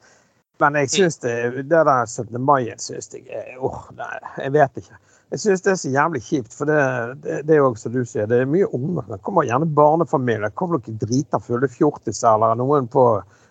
men 0.58 0.80
jeg 0.80 0.90
syns 0.96 1.20
det, 1.22 1.34
det 1.70 1.84
der 1.86 2.06
17. 2.10 2.40
mai 2.42 2.64
syns 2.82 3.12
jeg 3.14 3.54
åh, 3.60 3.70
oh, 3.70 4.08
jeg 4.42 4.52
vet 4.56 4.82
ikke. 4.82 4.98
Jeg 5.30 5.42
syns 5.44 5.62
det 5.62 5.70
er 5.70 5.78
så 5.78 5.92
jævlig 5.94 6.22
kjipt, 6.26 6.54
for 6.56 6.66
det, 6.66 6.80
det, 7.22 7.38
det 7.46 7.54
er 7.54 7.62
jo 7.62 7.70
som 7.78 7.92
du 7.94 8.00
sier, 8.02 8.26
det 8.26 8.40
er 8.42 8.50
mye 8.50 8.66
unger. 8.74 9.04
Det 9.12 9.22
kommer 9.22 9.46
gjerne 9.46 9.70
barnefamilier. 9.78 10.48
Det 10.48 10.56
kommer 10.58 10.80
noen 10.82 10.98
drita 10.98 11.38
fulle 11.38 11.70
fjortiser 11.70 12.34
eller 12.34 12.58
noen 12.58 12.90
på 12.90 13.04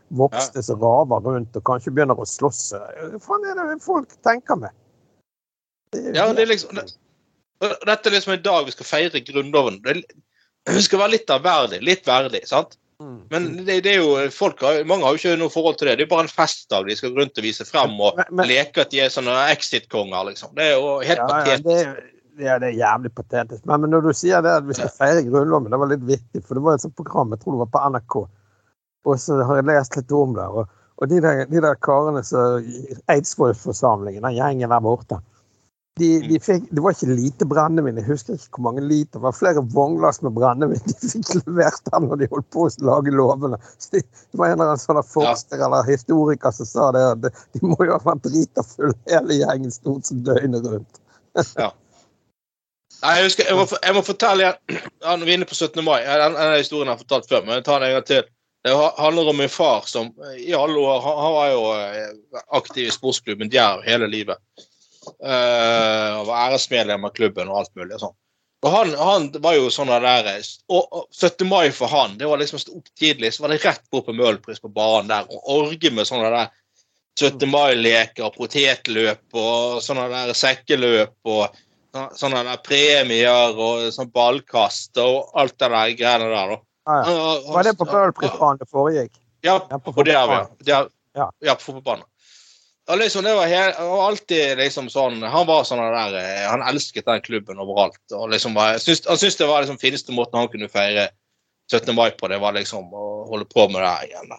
voksne 0.10 0.64
som 0.64 0.80
raver 0.82 1.20
rundt 1.26 1.56
og 1.60 1.64
kanskje 1.68 1.92
begynner 1.96 2.20
å 2.20 2.26
slåss. 2.28 2.62
Hva 2.74 3.20
faen 3.24 3.46
er 3.52 3.60
det 3.60 3.82
folk 3.84 4.14
tenker 4.24 4.56
med? 4.62 4.72
Det 5.92 6.16
Ja, 6.16 6.32
det 6.34 6.44
er 6.46 6.52
liksom 6.54 6.76
det, 6.76 6.88
Dette 7.60 8.10
er 8.10 8.14
liksom 8.14 8.34
en 8.36 8.44
dag 8.46 8.66
vi 8.68 8.72
skal 8.76 8.86
feire 8.86 9.22
Grunnloven. 9.26 9.80
Det, 9.84 10.04
det 10.68 10.84
skal 10.86 11.00
være 11.00 11.16
litt 11.16 11.32
ærverdig. 11.34 11.80
Litt 11.82 12.06
verdig, 12.08 12.44
sant? 12.48 12.76
Mm. 13.02 13.18
Men 13.30 13.48
det, 13.66 13.80
det 13.86 13.92
er 13.96 14.00
jo, 14.02 14.14
folk 14.34 14.62
har, 14.66 14.80
mange 14.90 15.06
har 15.06 15.14
jo 15.16 15.22
ikke 15.22 15.40
noe 15.42 15.54
forhold 15.54 15.78
til 15.80 15.90
det. 15.90 15.98
Det 16.00 16.06
er 16.08 16.12
bare 16.12 16.26
en 16.26 16.32
festdag 16.34 16.88
de 16.90 16.96
skal 16.98 17.14
rundt 17.18 17.38
og 17.38 17.46
vise 17.46 17.66
frem 17.66 17.94
og 18.02 18.18
Men- 18.18 18.36
men- 18.40 18.48
leke 18.50 18.82
at 18.82 18.90
de 18.94 19.02
er 19.06 19.10
sånne 19.14 19.36
exit-konger, 19.54 20.30
liksom. 20.32 20.54
Det 20.58 20.64
er 20.66 20.76
jo 20.80 21.00
helt 21.00 21.18
Ja, 21.18 21.28
ja, 21.28 21.34
patetisk. 21.34 21.64
det, 21.64 21.78
er- 21.88 22.46
ja, 22.48 22.58
det 22.60 22.68
er 22.74 22.78
jævlig 22.78 23.12
patetisk. 23.16 23.66
Men, 23.66 23.82
men 23.82 23.90
når 23.92 24.02
du 24.08 24.14
sier 24.14 24.42
det 24.42 24.52
at 24.52 24.66
vi 24.66 24.74
skal 24.78 24.90
feire 24.90 25.24
Grunnloven, 25.30 25.70
det 25.72 25.80
var 25.80 25.88
litt 25.94 26.06
viktig, 26.10 26.44
for 26.46 26.54
det 26.58 26.64
var 26.64 26.74
et 26.78 26.82
sånt 26.86 26.96
program, 26.98 27.30
jeg 27.34 27.40
tror 27.42 27.54
det 27.58 27.64
var 27.66 27.74
på 27.74 27.86
NRK, 27.94 28.18
og 29.08 29.22
så 29.22 29.40
har 29.48 29.62
jeg 29.62 29.70
lest 29.70 29.98
litt 29.98 30.12
om 30.16 30.36
det. 30.36 30.46
Og, 30.48 30.68
og 30.98 31.10
de, 31.12 31.22
der, 31.24 31.46
de 31.50 31.64
der 31.64 31.80
karene 31.86 32.24
som 32.26 32.62
Eidsvoll-forsamlingen, 33.14 34.26
den 34.26 34.38
gjengen 34.38 34.74
der 34.74 34.84
borte, 34.84 35.22
de, 35.98 36.10
de 36.30 36.38
fikk, 36.42 36.68
det 36.70 36.82
var 36.84 36.94
ikke 36.94 37.16
lite 37.18 37.46
brennevin, 37.50 37.98
jeg 37.98 38.06
husker 38.06 38.36
ikke 38.38 38.60
hvor 38.60 38.68
mange 38.68 38.84
liter. 38.86 39.18
Det 39.18 39.24
var 39.24 39.34
flere 39.34 39.64
vognglass 39.74 40.22
med 40.26 40.36
brennevin 40.36 40.84
de 40.86 40.94
fikk 41.02 41.32
levert 41.40 41.82
der 41.90 42.04
når 42.06 42.22
de 42.22 42.30
holdt 42.34 42.50
på 42.54 42.68
å 42.68 42.70
lage 42.86 43.16
lovene. 43.16 43.58
Så 43.82 43.96
de, 43.96 44.04
det 44.04 44.42
var 44.42 44.52
en 44.52 44.60
eller 44.60 44.76
annen 44.76 44.84
sånn 44.84 45.02
forsker 45.16 45.66
eller 45.66 45.90
historiker 45.90 46.54
som 46.54 46.70
sa 46.70 46.92
det, 46.94 47.04
at 47.16 47.44
de 47.58 47.64
må 47.66 47.80
jo 47.82 47.96
ha 47.96 48.00
vært 48.06 48.28
drita 48.28 48.66
fulle 48.68 48.94
hele 49.10 49.42
gjengen 49.42 49.74
stort 49.74 50.10
sett 50.10 50.24
døgnet 50.28 50.70
rundt. 50.70 51.04
Nei, 52.98 53.14
jeg, 53.20 53.28
husker, 53.28 53.46
jeg, 53.46 53.58
må, 53.58 53.66
jeg 53.78 53.94
må 53.94 54.02
fortelle 54.02 54.42
igjen 54.42 54.80
ja, 55.04 55.12
Når 55.12 55.22
vi 55.28 55.30
er 55.30 55.38
inne 55.38 55.46
på 55.46 55.54
17. 55.54 55.84
mai 55.86 56.00
Den, 56.02 56.34
den 56.34 56.56
historien 56.56 56.88
jeg 56.88 56.96
har 56.96 56.98
jeg 56.98 57.04
fortalt 57.04 57.28
før, 57.30 57.44
men 57.46 57.60
jeg 57.60 57.66
tar 57.68 57.84
den 57.84 57.92
en 57.92 57.98
gang 58.00 58.08
til. 58.10 58.24
Det 58.68 58.76
handler 58.98 59.32
om 59.32 59.38
min 59.40 59.52
far 59.52 59.86
som 59.88 60.10
i 60.36 60.54
alle 60.54 60.80
år 60.80 61.02
Han, 61.06 61.34
var 61.34 61.50
jo 61.54 61.66
eh, 61.80 62.42
aktiv 62.60 62.88
i 62.88 62.94
sportsklubben 62.94 63.52
Djerv 63.54 63.86
hele 63.88 64.10
livet. 64.12 64.42
Uh, 65.08 66.20
og 66.20 66.26
var 66.28 66.50
æresmedlem 66.50 67.06
av 67.08 67.14
klubben 67.16 67.48
og 67.48 67.62
alt 67.62 67.72
mulig. 67.80 67.94
og 67.96 68.02
sånn. 68.02 68.18
Og 68.66 68.74
han, 68.74 68.94
han 68.98 69.28
var 69.44 69.56
jo 69.56 69.70
sånn 69.72 69.92
der 69.92 70.28
eh, 70.34 70.48
og, 70.68 70.88
og 70.90 71.04
17. 71.14 71.46
mai 71.48 71.70
for 71.76 71.92
han, 71.92 72.18
det 72.18 72.28
var 72.30 72.42
liksom 72.42 72.60
opp 72.74 72.90
tidlig, 72.98 73.34
så 73.34 73.46
var 73.46 73.54
det 73.54 73.62
rett 73.64 73.84
bort 73.94 74.08
på 74.08 74.16
Møhlenpris 74.18 74.64
på 74.64 74.72
banen 74.74 75.12
der 75.12 75.30
og 75.30 75.52
orge 75.54 75.92
med 75.94 76.10
sånne 76.10 76.32
der 76.34 76.50
17. 77.18 77.48
mai-leker, 77.50 78.34
potetløp 78.34 79.38
og 79.38 79.80
sånne 79.86 80.10
der 80.12 80.34
sekkeløp 80.38 81.32
og 81.32 81.56
sånne 82.18 82.44
der 82.46 82.60
premier 82.66 83.54
og 83.58 83.88
sånn 83.94 84.12
ballkast 84.14 84.98
og 85.02 85.32
alt 85.38 85.58
det 85.58 85.72
der 85.74 85.96
greiene 86.02 86.32
der. 86.34 86.56
da. 86.56 86.60
Ja, 86.88 86.98
ja. 87.04 87.54
Var 87.54 87.64
det 87.68 87.74
på 87.78 87.86
Bøhlprisbanen 87.90 88.62
det 88.62 88.68
foregikk? 88.72 89.18
Ja, 89.46 89.58
og 89.60 90.06
det 90.08 90.14
er 90.16 90.28
vi. 90.32 90.38
Det 90.66 90.74
er, 90.76 90.88
Ja. 91.18 91.26
ja, 91.44 91.54
på 91.56 91.66
fotballbanen. 91.72 92.06
Og 92.88 92.98
liksom, 93.02 93.24
det 93.26 93.34
var, 93.36 93.48
helt, 93.52 93.80
var 93.84 94.04
alltid 94.08 94.58
liksom 94.62 94.86
sånn 94.90 95.18
Han 95.28 95.48
var 95.50 95.66
sånn 95.68 95.82
der 95.84 96.14
eh, 96.16 96.46
Han 96.48 96.62
elsket 96.64 97.04
den 97.10 97.20
klubben 97.26 97.60
overalt. 97.60 97.98
og 98.16 98.30
liksom 98.32 98.54
var, 98.56 98.78
syns- 98.80 99.04
Han 99.10 99.18
syntes 99.20 99.36
det 99.42 99.48
var 99.50 99.62
liksom 99.66 99.80
fineste 99.82 100.16
måten 100.16 100.40
han 100.40 100.48
kunne 100.48 100.70
feire 100.72 101.10
17. 101.70 101.92
mai 101.96 102.12
på, 102.16 102.30
det 102.32 102.40
var 102.40 102.54
liksom 102.56 102.88
å 102.96 103.08
holde 103.28 103.44
på 103.52 103.66
med 103.68 103.82
det 103.84 103.90
her 103.92 104.06
igjen. 104.08 104.32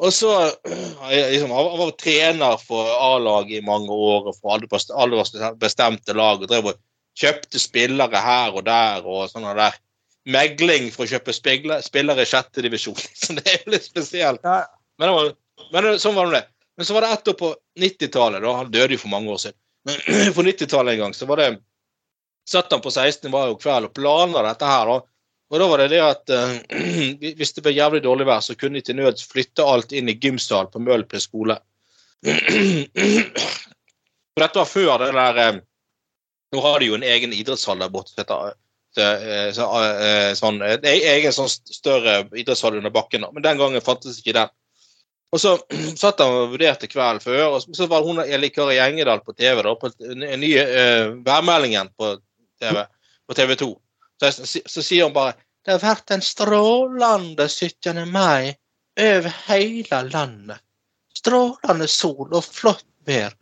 Og 0.00 0.12
så 0.16 0.32
liksom, 1.10 1.50
Han 1.52 1.78
var 1.82 1.92
trener 2.00 2.56
for 2.62 2.88
A-laget 2.88 3.58
i 3.60 3.66
mange 3.66 3.90
år 3.92 4.30
og 4.32 4.38
for 4.40 4.54
alle 4.54 4.66
alle 4.96 5.52
bestemte 5.60 6.16
lag. 6.16 6.40
og 6.40 6.48
drev 6.48 6.72
og 6.72 6.80
Kjøpte 7.18 7.58
spillere 7.58 8.16
her 8.22 8.54
og 8.54 8.64
der 8.64 9.02
og 9.04 9.28
sånn 9.28 9.42
der 9.58 9.74
megling 10.28 10.90
for 10.94 11.06
å 11.06 11.10
kjøpe 11.10 11.32
spillere, 11.36 11.82
spillere 11.84 12.24
i 12.24 12.28
sjette 12.28 12.62
divisjon. 12.64 12.98
Så 13.22 13.36
det 13.38 13.46
er 13.48 13.62
jo 13.64 13.74
litt 13.74 13.86
spesielt. 13.88 14.44
Men, 14.44 15.12
var, 15.14 15.32
men 15.72 15.88
det- 15.88 15.98
sånn 16.02 16.16
var 16.18 16.30
det. 16.34 16.44
Men 16.78 16.86
så 16.86 16.94
var 16.94 17.02
det 17.02 17.08
ett 17.16 17.28
år 17.28 17.34
på 17.34 17.48
90-tallet. 17.80 18.42
da, 18.42 18.52
Han 18.60 18.68
døde 18.70 18.94
jo 18.94 19.00
for 19.02 19.10
mange 19.10 19.32
år 19.34 19.40
siden. 19.42 19.58
Men 19.88 19.96
på 20.36 20.44
90-tallet 20.46 20.94
en 20.94 21.00
gang 21.06 21.14
så 21.16 21.26
var 21.26 21.40
det 21.42 21.48
satt 22.48 22.70
han 22.72 22.80
på 22.84 22.90
16. 22.94 23.30
var 23.32 23.48
jo 23.50 23.56
kveld 23.60 23.88
og 23.90 23.94
planla 23.96 24.44
dette 24.46 24.68
her. 24.68 24.86
da. 24.92 25.00
Og 25.48 25.58
da 25.62 25.66
var 25.68 25.82
det 25.82 25.88
det 25.96 26.02
at 26.04 26.30
uh, 26.36 26.54
hvis 27.40 27.54
det 27.56 27.64
ble 27.66 27.72
jævlig 27.74 28.02
dårlig 28.04 28.28
vær, 28.28 28.44
så 28.44 28.54
kunne 28.54 28.78
de 28.78 28.84
til 28.86 28.96
nøds 29.00 29.26
flytte 29.26 29.66
alt 29.66 29.92
inn 29.96 30.08
i 30.12 30.14
gymsal 30.22 30.70
på 30.70 30.78
Møhlenpris 30.84 31.26
skole. 31.26 31.58
For 34.38 34.44
dette 34.44 34.60
var 34.60 34.68
før 34.70 35.02
det 35.02 35.10
der 35.16 35.38
eh, 35.42 35.58
Nå 36.54 36.62
har 36.64 36.78
de 36.80 36.86
jo 36.88 36.94
en 36.96 37.04
egen 37.04 37.34
idrettshall 37.36 37.82
der 37.82 37.90
borte. 37.92 38.14
som 38.14 38.22
heter, 38.22 38.54
eh, 39.04 39.48
så, 39.56 39.66
eh, 39.84 40.30
sånn, 40.38 40.60
en 40.64 40.86
egen 40.88 41.34
sånn 41.34 41.50
større 41.50 42.20
idrettshall 42.32 42.78
under 42.80 42.92
bakken. 42.94 43.26
Men 43.32 43.44
den 43.44 43.60
gangen 43.60 43.84
fantes 43.84 44.20
ikke 44.20 44.36
den. 44.36 44.52
Og 45.32 45.42
så 45.42 45.56
satt 46.02 46.22
han 46.24 46.34
og 46.34 46.54
vurderte 46.54 46.88
kvelden 46.90 47.22
før, 47.24 47.56
og 47.56 47.76
så 47.76 47.88
var 47.90 48.06
hun 48.06 48.22
Eli 48.24 48.50
Kari 48.54 48.78
Engedal 48.82 49.20
på 49.24 49.34
TV, 49.36 49.60
da, 49.64 49.74
på 49.76 49.90
den 49.98 50.24
nye 50.40 50.64
uh, 50.64 51.18
værmeldingen 51.26 51.90
på 51.98 52.14
TV, 52.60 52.80
på 53.28 53.36
TV 53.36 53.54
2. 53.60 53.68
Så, 54.18 54.32
så, 54.38 54.62
så 54.66 54.82
sier 54.82 55.06
hun 55.06 55.14
bare 55.14 55.36
Det 55.64 55.76
har 55.76 55.82
vært 55.84 56.14
en 56.14 56.24
strålende 56.24 57.44
17. 57.46 58.00
mai 58.08 58.56
over 58.98 59.34
hele 59.46 60.00
landet. 60.08 60.64
Strålende 61.14 61.86
sol 61.90 62.32
og 62.32 62.42
flott 62.44 62.86
vær. 63.06 63.34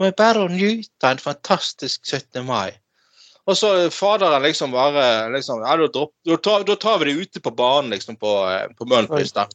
Er 0.00 0.14
bare 0.16 0.46
nyte 0.48 1.08
en 1.08 1.20
fantastisk 1.20 2.06
17. 2.06 2.44
mai. 2.46 2.72
Og 3.48 3.56
så 3.56 3.70
faderen 3.94 4.42
liksom 4.44 4.74
bare 4.74 5.30
liksom, 5.32 5.62
ja, 5.64 5.76
da, 5.80 6.36
tar, 6.36 6.66
da 6.68 6.76
tar 6.76 7.00
vi 7.00 7.08
det 7.08 7.24
ute 7.24 7.40
på 7.40 7.52
banen 7.56 7.90
liksom 7.94 8.18
på, 8.20 8.34
eh, 8.50 8.66
på 8.76 8.88
Møhlenpris 8.88 9.32
det. 9.36 9.48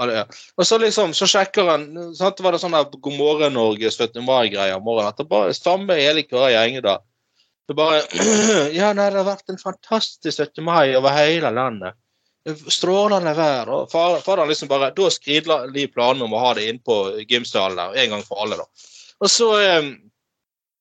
Og 0.00 0.66
så 0.66 0.78
liksom, 0.80 1.12
så 1.14 1.28
sjekker 1.28 1.68
han 1.68 1.86
sant, 2.16 2.40
var 2.40 2.54
det 2.54 2.62
sånn 2.62 2.74
der 2.74 2.88
God 2.88 3.16
morgen 3.18 3.56
Norge 3.56 3.90
17. 3.90 4.22
mai-greier 4.24 4.78
om 4.78 4.84
morgenen. 4.86 5.12
At 5.12 5.20
det 5.20 5.28
bare 5.28 5.56
samme 5.56 5.98
hele 5.98 6.24
gjeng 6.24 6.80
da. 6.84 6.98
Det 7.68 7.76
bare 7.78 8.00
Ja, 8.78 8.92
nei, 8.96 9.10
det 9.12 9.20
har 9.20 9.28
vært 9.28 9.52
en 9.52 9.60
fantastisk 9.60 10.40
17. 10.40 10.64
mai 10.64 10.96
over 10.96 11.14
hele 11.14 11.52
landet. 11.54 11.98
Strålende 12.72 13.34
vær. 13.36 13.68
Og 13.76 13.92
faderen 13.92 14.48
liksom 14.48 14.70
bare 14.70 14.94
Da 14.96 15.10
skridla 15.12 15.66
de 15.70 15.84
planene 15.92 16.24
om 16.24 16.34
å 16.34 16.44
ha 16.46 16.54
det 16.56 16.70
inne 16.70 16.84
på 16.84 17.20
gymsalen 17.28 17.78
der 17.78 18.00
en 18.04 18.16
gang 18.16 18.24
for 18.24 18.40
alle, 18.42 18.62
da. 18.62 18.88
Og 19.20 19.28
så 19.28 19.50
eh, 19.60 19.92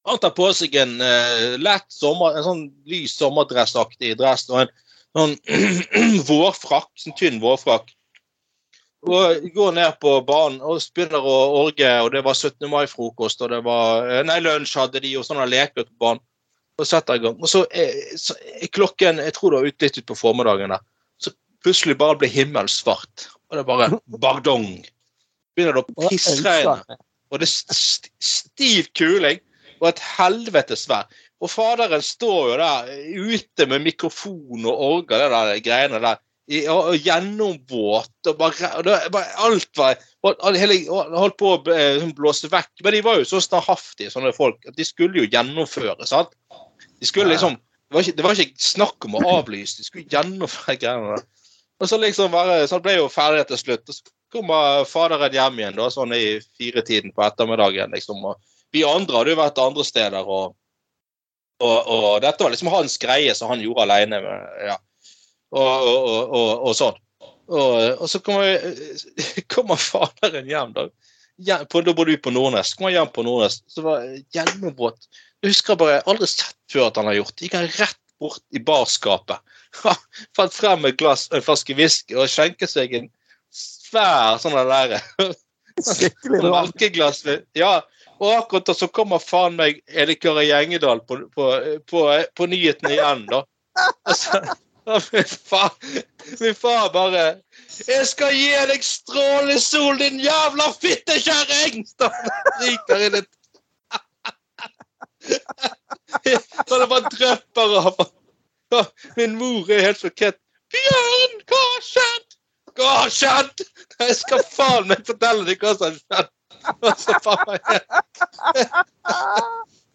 han 0.07 0.19
tar 0.21 0.33
på 0.35 0.47
seg 0.55 0.75
en 0.79 0.97
uh, 1.01 1.57
lett 1.61 1.87
sommer, 1.91 2.37
en 2.37 2.45
sånn 2.45 2.65
lys 2.89 3.15
sommerdressaktig 3.19 4.15
dress 4.19 4.47
og 4.49 4.63
en 4.63 4.73
sånn 5.17 5.35
vårfrakk, 6.29 6.91
sånn 6.99 7.17
tynn 7.19 7.41
vårfrakk. 7.43 7.91
Og 9.07 9.45
går 9.55 9.75
ned 9.77 9.95
på 10.03 10.17
banen 10.27 10.59
og 10.59 10.81
begynner 10.95 11.23
å 11.23 11.35
orge, 11.61 11.89
og 12.03 12.11
det 12.15 12.23
var 12.25 12.35
17. 12.35 12.67
mai-frokost, 12.71 13.43
og 13.45 13.53
det 13.53 13.61
var 13.63 14.09
eh, 14.09 14.25
Nei, 14.27 14.41
lunsj 14.43 14.75
hadde 14.81 14.99
de, 15.03 15.13
og 15.15 15.23
sånne 15.27 15.47
leker 15.47 15.85
på 15.85 16.01
banen. 16.03 16.23
Og 16.79 16.87
setter 16.87 17.19
i 17.19 17.23
gang. 17.23 17.35
Og 17.39 17.51
så 17.51 17.65
er, 17.75 17.91
så 18.15 18.35
er 18.55 18.69
klokken 18.71 19.17
Jeg 19.19 19.33
tror 19.35 19.51
det 19.51 19.57
var 19.59 19.67
ut 19.67 19.83
litt 19.83 19.97
utpå 19.99 20.15
formiddagen 20.15 20.71
der. 20.71 20.83
Så 21.19 21.33
plutselig 21.63 21.97
bare 21.99 22.15
blir 22.19 22.31
himmelen 22.31 22.71
svart. 22.71 23.27
Og 23.49 23.57
det 23.57 23.63
er 23.63 23.67
bare 23.67 23.99
bardong. 24.19 24.67
Begynner 25.59 25.75
det 25.75 25.83
å 25.83 26.07
pissregne. 26.07 26.99
Og 27.29 27.41
det 27.41 27.49
er 27.49 27.81
stiv 28.23 28.87
kuling 28.95 29.43
og 29.79 29.89
et 29.91 30.01
helvetes 30.17 30.87
vær. 30.89 31.07
Og 31.39 31.51
faderen 31.51 32.03
står 32.03 32.39
jo 32.51 32.57
der 32.59 32.89
ute 33.31 33.67
med 33.71 33.85
mikrofon 33.85 34.65
og 34.67 34.81
orger, 34.89 35.23
det 35.23 35.29
der 35.31 35.63
greiene 35.63 36.01
der 36.03 36.19
i- 36.49 36.67
og 36.67 36.89
og 36.89 37.05
gjennomvåt 37.05 38.27
og 38.27 38.37
bare, 38.37 38.71
og 38.77 38.83
det, 38.83 38.97
bare 39.13 39.45
Alt 39.45 39.69
var 39.77 39.97
og 40.23 40.57
hele, 40.57 40.79
og 40.89 41.17
Holdt 41.17 41.37
på 41.37 41.51
å 41.53 41.59
eh, 41.71 42.03
blåse 42.17 42.49
vekk. 42.49 42.71
Men 42.83 42.93
de 42.93 43.03
var 43.05 43.19
jo 43.19 43.27
så 43.29 43.41
standhaftige, 43.41 44.11
sånne 44.11 44.33
folk, 44.35 44.57
at 44.67 44.75
de 44.75 44.85
skulle 44.85 45.21
jo 45.21 45.29
gjennomføre. 45.29 46.07
sant? 46.09 46.33
De 46.99 47.05
skulle 47.05 47.29
liksom 47.29 47.57
Det 47.89 47.95
var 47.95 48.03
ikke, 48.05 48.15
det 48.17 48.23
var 48.23 48.37
ikke 48.37 48.61
snakk 48.61 49.05
om 49.07 49.15
å 49.17 49.21
avlyse, 49.39 49.79
de 49.79 49.83
skulle 49.83 50.05
gjennomføre 50.05 50.75
greiene 50.77 51.15
der. 51.15 51.23
Og 51.81 51.87
så 51.89 51.97
liksom 51.97 52.29
bare, 52.29 52.67
så 52.69 52.77
ble 52.83 52.99
jo 52.99 53.07
ferdig 53.09 53.47
til 53.49 53.57
slutt. 53.57 53.89
og 53.89 53.95
så 53.95 54.03
kommer 54.29 54.85
faderen 54.85 55.33
hjem 55.33 55.57
igjen 55.57 55.79
da, 55.79 55.87
sånn 55.89 56.13
i 56.13 56.37
firetiden 56.59 57.15
på 57.15 57.23
ettermiddagen. 57.25 57.89
liksom, 57.97 58.21
og 58.29 58.37
Vi 58.75 58.85
andre 58.85 59.21
hadde 59.21 59.33
jo 59.33 59.39
vært 59.39 59.61
andre 59.61 59.85
steder, 59.87 60.29
og, 60.29 60.55
og, 61.63 61.77
og 61.89 62.07
dette 62.23 62.45
var 62.45 62.53
liksom 62.53 62.71
hans 62.73 62.97
greie 63.01 63.33
som 63.37 63.51
han 63.51 63.63
gjorde 63.63 63.85
alene. 63.87 64.21
Ja. 64.67 64.77
og, 65.55 66.35
og, 66.37 66.73
sånn. 66.77 66.99
Og, 67.49 68.05
så 68.09 68.21
kommer, 68.21 68.61
kommer 69.53 69.81
faderen 69.81 70.49
hjem, 70.49 70.75
da. 70.75 70.89
På, 71.71 71.81
da 71.81 71.95
bodde 71.95 72.11
vi 72.11 72.21
på 72.21 72.33
Nordnes. 72.35 72.75
Kommer 72.77 72.93
hjem 72.93 73.09
på 73.15 73.23
Nordnes, 73.25 73.61
så 73.71 73.85
var 73.85 74.05
gjennombrudd. 74.35 74.99
Jeg 75.39 75.53
husker 75.53 75.77
bare, 75.79 75.95
jeg 75.95 76.03
har 76.03 76.13
aldri 76.13 76.27
sett 76.27 76.57
før 76.71 76.89
at 76.89 76.99
han 76.99 77.07
har 77.09 77.21
gjort 77.21 77.35
det. 77.35 77.47
Gikk 77.47 77.55
han 77.55 77.69
rett 77.77 77.99
bort 78.19 78.43
i 78.51 78.61
barskapet. 78.63 79.53
Fant 80.37 80.55
frem 80.55 80.89
et 80.89 80.97
glass, 80.99 81.29
en 81.31 81.45
flaske 81.45 81.75
whisky 81.77 82.17
og 82.17 82.29
skjenket 82.31 82.73
seg 82.73 82.95
en 82.97 83.07
svær 83.53 84.41
sånn 84.41 84.57
der 84.57 84.97
Skikkelig 85.79 86.41
sånn 86.41 86.51
melkeglass. 86.51 87.23
Ja, 87.55 87.79
og 88.19 88.31
akkurat 88.35 88.65
da 88.69 88.75
så 88.75 88.87
kommer 88.91 89.21
faen 89.23 89.55
meg 89.59 89.79
Eli 89.87 90.15
Kari 90.19 90.49
Gjengedal 90.49 90.99
på, 91.07 91.21
på, 91.35 91.49
på, 91.89 92.05
på 92.35 92.47
nyhetene 92.51 92.95
igjen, 92.97 93.25
da. 93.31 93.43
Altså, 94.07 94.41
min 95.13 95.23
far, 95.25 95.71
min 96.39 96.55
bare 96.93 97.41
'Jeg 97.87 98.07
skal 98.07 98.33
gi 98.35 98.49
deg 98.71 98.83
strålesol, 98.83 99.59
sol, 99.59 99.99
din 99.99 100.19
jævla 100.19 100.71
fittekjerring!' 100.81 101.85
Ryker 102.61 103.05
inn 103.07 103.19
et 103.21 103.29
Så 106.67 106.79
det 106.79 106.87
bare 106.89 107.09
drypper 107.13 107.77
av. 107.79 108.09
Min 109.15 109.37
mor 109.37 109.71
er 109.71 109.85
helt 109.87 110.01
sjokkert. 110.01 110.39
'Bjørn, 110.73 111.39
hva 111.47 111.61
har 111.69 111.85
skjedd?' 111.91 112.35
Hva 112.79 112.89
har 113.01 113.09
skjedd? 113.11 113.63
Jeg 113.99 114.15
skal 114.15 114.43
faen 114.47 114.87
meg 114.91 115.07
fortelle 115.07 115.47
deg 115.47 115.63
hva 115.63 115.73
som 115.75 115.89
har 115.89 115.97
skjedd. 115.99 116.29
Og 116.83 116.93
så 116.99 117.15
faen 117.23 117.43
meg, 117.47 117.59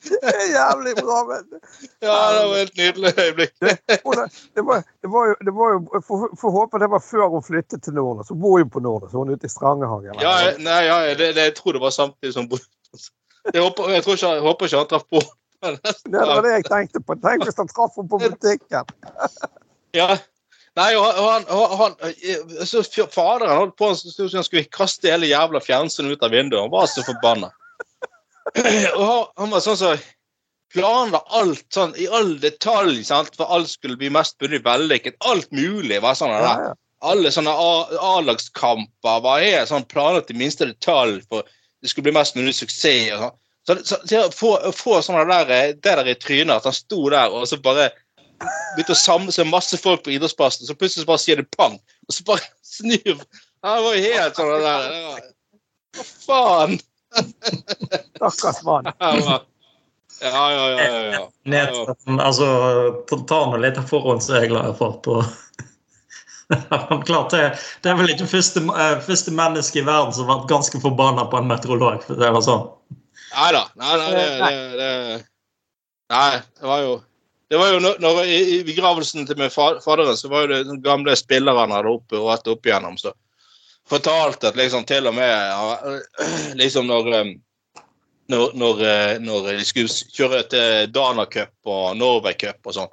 Det 0.04 0.18
er 0.28 0.48
jævlig 0.52 0.92
bra. 1.00 1.18
Men 1.28 1.44
ja, 2.04 2.16
det 2.36 2.40
var 2.50 2.56
et 2.60 2.74
nydelig 2.76 3.12
øyeblikk. 3.18 3.52
det, 3.60 3.76
det, 3.88 4.00
var, 4.04 4.82
det, 5.00 5.08
var 5.14 5.28
jo, 5.30 5.34
det 5.48 5.54
var 5.56 5.70
jo 5.72 6.00
for, 6.04 6.26
for 6.40 6.48
å 6.50 6.54
håpe 6.58 6.80
det 6.82 6.90
var 6.92 7.00
før 7.00 7.30
hun 7.32 7.44
flyttet 7.46 7.86
til 7.86 7.96
Nordnes. 7.96 8.28
Hun 8.28 8.40
bor 8.42 8.58
jo 8.60 8.66
på 8.74 8.82
Nordnes, 8.84 9.14
hun 9.16 9.32
er 9.32 9.38
ute 9.40 9.48
i 9.48 9.52
Strangehagen. 9.54 10.12
Ja, 10.20 10.34
jeg- 10.44 10.60
nei, 10.66 10.82
ja, 10.90 10.98
det, 11.16 11.30
det, 11.38 11.46
jeg 11.48 11.54
tror 11.56 11.78
det 11.78 11.80
var 11.86 11.94
samtidig 11.96 12.34
som 12.36 12.50
Jeg 12.52 13.60
håper, 13.64 13.88
jeg 13.94 14.04
ikke, 14.04 14.18
jeg 14.26 14.44
håper 14.44 14.68
ikke 14.68 14.82
han 14.82 14.92
traff 14.92 15.08
på. 15.12 15.24
Det 15.64 16.20
var 16.20 16.44
det 16.44 16.52
jeg 16.58 16.64
tenkte 16.68 17.00
på. 17.00 17.16
Tenk 17.24 17.44
hvis 17.48 17.56
han 17.56 17.68
traff 17.72 17.96
henne 17.96 18.08
på 18.12 18.20
butikken. 18.20 18.92
Ja. 19.96 20.08
Nei, 20.74 20.90
og 20.98 21.04
han, 21.06 21.44
og 21.54 21.74
han, 21.78 21.92
han 22.02 22.66
så 22.66 22.82
Faderen 22.82 23.54
holdt 23.54 23.76
på 23.78 23.92
så 23.94 24.26
han 24.32 24.46
skulle 24.46 24.66
kaste 24.74 25.12
hele 25.12 25.30
jævla 25.30 25.62
fjernsynet 25.62 26.16
ut 26.16 26.24
av 26.26 26.34
vinduet. 26.34 26.64
Han 26.64 26.72
var 26.72 26.88
så 26.90 27.04
forbanna. 27.06 27.52
Og 29.00 29.30
han, 29.40 29.50
var 29.50 29.62
sånn 29.64 29.78
som 29.80 30.02
planla 30.74 31.22
alt 31.38 31.64
sånn 31.72 31.94
i 31.96 32.04
all 32.12 32.34
detalj, 32.42 32.98
sant? 33.08 33.32
for 33.38 33.50
alt 33.54 33.70
skulle 33.70 33.96
bli 33.98 34.10
mest 34.12 34.36
mulig 34.42 34.60
vellykket. 34.66 35.16
Alt 35.30 35.48
mulig 35.54 36.02
var 36.04 36.18
sånn 36.18 36.34
Ja. 36.34 36.74
Alle 37.04 37.28
sånne 37.28 37.52
A-lagskamper 37.52 39.18
var 39.24 39.42
helt 39.44 39.68
sånn 39.68 39.84
planlagt 39.90 40.30
i 40.32 40.36
minste 40.38 40.70
detalj 40.70 41.18
for 41.28 41.44
det 41.84 41.90
skulle 41.90 42.06
bli 42.08 42.14
mest 42.16 42.36
mulig 42.38 42.54
suksess. 42.56 43.10
og 43.12 43.20
sånn. 43.20 43.34
Så, 43.64 43.74
så, 43.88 43.98
så 44.08 44.22
få, 44.32 44.54
få 44.76 45.00
sånne 45.04 45.24
der, 45.28 45.50
det 45.82 45.84
der 45.84 46.08
i 46.08 46.14
trynet, 46.20 46.56
at 46.56 46.68
han 46.68 46.76
sto 46.76 47.02
der 47.12 47.32
og 47.32 47.46
så 47.48 47.58
bare 47.64 47.90
begynte 48.74 48.94
å 48.94 48.98
samle 48.98 49.34
seg 49.34 49.48
masse 49.50 49.78
folk 49.80 50.04
på 50.04 50.14
idrettsplassen, 50.14 50.66
så 50.68 50.76
plutselig 50.78 51.04
så 51.04 51.10
bare 51.10 51.22
sier 51.22 51.40
det 51.40 51.48
pang, 51.56 51.78
og 52.08 52.14
så 52.16 52.26
bare 52.28 52.44
snur 52.74 53.22
Han 53.64 53.84
var 53.86 53.94
jo 53.96 54.02
helt 54.04 54.36
sånn 54.36 54.64
der. 54.64 55.26
Hva 55.94 56.04
faen? 56.26 56.78
Stakkars 58.18 58.62
mann. 58.66 58.90
Ja, 59.00 59.12
ja, 60.30 60.42
ja. 60.52 60.66
ja, 60.78 61.28
ja. 61.46 62.18
Altså, 62.22 62.46
ta- 63.10 63.44
nå 63.50 63.58
litt 63.62 63.78
av 63.80 63.88
forhåndsregler 63.90 64.68
jeg 64.68 64.76
får 64.78 64.92
på 65.06 65.16
Klart 67.08 67.32
det, 67.32 67.40
det 67.82 67.90
er 67.90 67.96
vel 67.98 68.12
ikke 68.12 68.26
første, 68.28 68.60
eh, 68.60 68.98
første 69.06 69.32
menneske 69.34 69.80
i 69.80 69.86
verden 69.86 70.12
som 70.14 70.28
har 70.28 70.42
vært 70.42 70.50
ganske 70.52 70.80
forbanna 70.82 71.24
på 71.32 71.40
en 71.40 71.48
meteorolog. 71.48 72.02
for 72.04 72.20
det 72.20 72.30
var 72.36 72.44
sånn. 72.44 72.66
Nei 73.34 73.48
da. 73.56 73.62
Nei, 73.80 73.94
nei, 73.96 74.10
det, 74.12 74.26
det, 74.42 74.52
det, 74.78 75.18
nei, 76.12 76.30
det 76.60 76.68
var 76.68 76.82
jo 76.84 76.92
det 77.50 77.60
var 77.60 77.74
jo 77.74 77.80
når, 77.82 78.00
når 78.00 78.20
I 78.24 78.62
begravelsen 78.66 79.26
til 79.28 79.38
min 79.38 79.52
faderen 79.52 80.16
så 80.16 80.30
var 80.32 80.44
jo 80.44 80.52
det 80.52 80.62
de 80.68 80.78
gamle 80.84 81.16
spillere 81.18 81.60
han 81.60 81.74
hadde 81.74 81.92
oppe 81.92 82.18
og 82.18 82.32
hatt 82.32 82.48
opp 82.50 82.66
igjennom. 82.66 82.96
så 82.98 83.12
fortalte 83.88 84.48
at 84.48 84.56
liksom 84.56 84.86
til 84.88 85.06
og 85.10 85.14
med 85.14 85.90
liksom 86.62 86.88
når 86.88 87.12
um, 87.20 87.34
når, 88.32 88.54
når, 88.56 88.78
eh, 88.88 89.18
når 89.20 89.48
de 89.52 89.64
skulle 89.68 89.92
kjøre 90.16 90.38
til 90.48 90.92
Dana 90.92 91.26
Cup 91.28 91.68
og 91.68 91.96
Norway 91.98 92.32
Cup 92.40 92.64
og 92.64 92.72
sånn, 92.72 92.92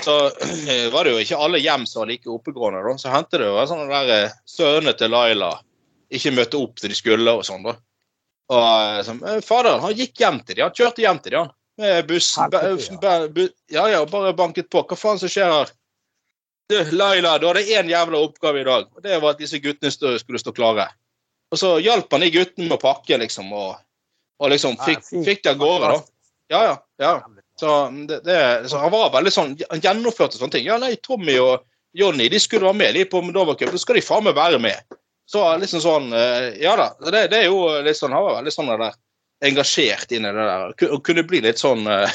så 0.00 0.14
eh, 0.72 0.88
var 0.92 1.04
det 1.04 1.12
jo 1.12 1.20
ikke 1.20 1.40
alle 1.44 1.60
hjem 1.60 1.84
som 1.88 2.00
var 2.00 2.10
like 2.12 2.30
oppegående. 2.32 2.80
da, 2.80 2.94
Så 2.98 3.12
hendte 3.12 3.40
det 3.40 3.50
jo 3.50 3.58
en 3.60 3.68
sånne 3.70 4.04
der 4.08 4.32
sønne 4.48 4.94
til 4.96 5.12
Laila 5.12 5.52
ikke 6.14 6.34
møtte 6.34 6.60
opp 6.60 6.80
til 6.80 6.92
de 6.92 6.98
skulle 6.98 7.36
og 7.36 7.44
sånn. 7.46 7.66
da. 7.66 7.76
Og 8.54 8.64
eh, 8.64 9.02
sånn, 9.06 9.20
eh, 9.28 9.42
Faderen 9.44 9.84
han 9.84 9.96
gikk 9.96 10.20
hjem 10.20 10.40
til 10.44 10.58
de, 10.58 10.66
han 10.66 10.76
kjørte 10.76 11.04
hjem 11.04 11.20
til 11.24 11.36
de, 11.36 11.42
han. 11.42 11.54
Med 11.76 12.06
buss. 12.06 12.34
Ja, 13.66 13.88
ja, 13.90 14.04
bare 14.06 14.34
banket 14.36 14.70
på. 14.70 14.84
Hva 14.86 14.98
faen 14.98 15.18
som 15.18 15.30
skjer 15.30 15.50
her? 15.50 15.72
Du, 16.70 16.78
Laila, 16.96 17.36
du 17.38 17.48
hadde 17.50 17.64
én 17.76 17.90
jævla 17.90 18.20
oppgave 18.24 18.62
i 18.62 18.64
dag, 18.64 18.86
og 18.94 19.02
det 19.04 19.18
var 19.20 19.34
at 19.34 19.42
disse 19.42 19.58
guttene 19.60 19.92
skulle 19.92 20.40
stå 20.40 20.54
klare. 20.56 20.86
Og 21.52 21.60
så 21.60 21.74
hjalp 21.84 22.12
han 22.14 22.24
de 22.24 22.30
guttene 22.32 22.70
med 22.70 22.78
å 22.78 22.82
pakke, 22.82 23.18
liksom, 23.20 23.52
og, 23.52 23.74
og 24.40 24.52
liksom 24.54 24.78
fikk, 24.80 25.04
fikk 25.26 25.44
de 25.44 25.52
av 25.52 25.60
gårde, 25.60 25.90
da. 25.92 25.98
Ja, 26.54 26.62
ja. 26.64 26.74
ja. 27.04 27.12
Så, 27.60 27.74
det, 28.08 28.22
det, 28.24 28.38
så 28.70 28.80
han 28.82 28.90
var 28.90 29.12
veldig 29.14 29.30
sånn 29.30 29.52
Han 29.70 29.82
gjennomførte 29.82 30.38
sånne 30.38 30.56
ting. 30.56 30.66
Ja, 30.66 30.78
nei, 30.82 30.96
Tommy 31.02 31.36
og 31.38 31.62
Jonny 31.94 32.26
de 32.32 32.40
skulle 32.42 32.66
være 32.66 32.80
med 32.80 32.96
de 32.98 33.04
på 33.06 33.20
Moldova 33.22 33.54
Cup. 33.54 33.70
Da 33.70 33.78
skal 33.78 34.00
de 34.00 34.02
faen 34.04 34.26
meg 34.26 34.34
være 34.34 34.58
med. 34.62 34.96
Så 35.30 35.44
liksom 35.60 35.80
sånn 35.80 36.10
eh, 36.12 36.50
Ja 36.60 36.74
da. 36.76 36.88
Det, 36.98 37.28
det 37.32 37.44
er 37.44 37.46
jo 37.46 37.62
litt 37.80 37.96
sånn 37.96 38.12
Han 38.12 38.26
var 38.26 38.34
veldig 38.42 38.52
sånn 38.52 38.66
det 38.68 38.80
der 38.82 38.98
engasjert 39.44 40.12
inn 40.14 40.26
i 40.28 40.32
det 40.32 40.46
der. 40.48 40.74
Og 40.94 41.02
kunne 41.06 41.24
bli 41.28 41.40
litt 41.44 41.60
sånn 41.60 41.86
eh, 41.90 42.10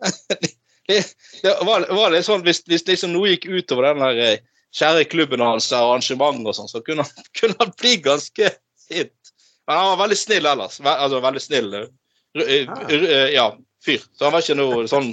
det, 0.90 1.54
var, 1.66 1.84
var 1.94 2.10
litt 2.14 2.26
sånn 2.26 2.42
Hvis, 2.46 2.62
hvis 2.68 2.86
liksom 2.88 3.12
noe 3.14 3.34
gikk 3.34 3.46
utover 3.52 3.90
den 3.90 4.02
der 4.04 4.20
eh, 4.24 4.38
kjære 4.76 5.04
klubben 5.10 5.42
hans 5.44 5.66
arrangement 5.74 6.44
og 6.46 6.54
sånn, 6.56 6.70
så 6.70 6.82
kunne 6.86 7.02
han, 7.06 7.24
kunne 7.40 7.56
han 7.60 7.72
bli 7.80 7.96
ganske 8.04 8.52
sint. 8.78 9.32
Men 9.66 9.76
han 9.80 9.90
var 9.92 10.00
veldig 10.04 10.18
snill 10.18 10.46
ellers. 10.50 10.78
Ve 10.82 10.92
altså 10.94 11.20
veldig 11.24 11.42
snill. 11.42 11.74
eh, 11.74 12.70
r- 12.70 13.34
ja, 13.34 13.48
fyr. 13.84 14.02
Så 14.14 14.26
han 14.28 14.34
var 14.34 14.44
ikke 14.46 14.58
noe 14.58 14.86
sånn 14.90 15.12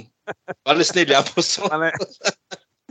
veldig 0.68 0.86
snill 0.88 1.12
hjemme 1.14 1.34
og 1.36 1.46
sånn. 1.52 1.86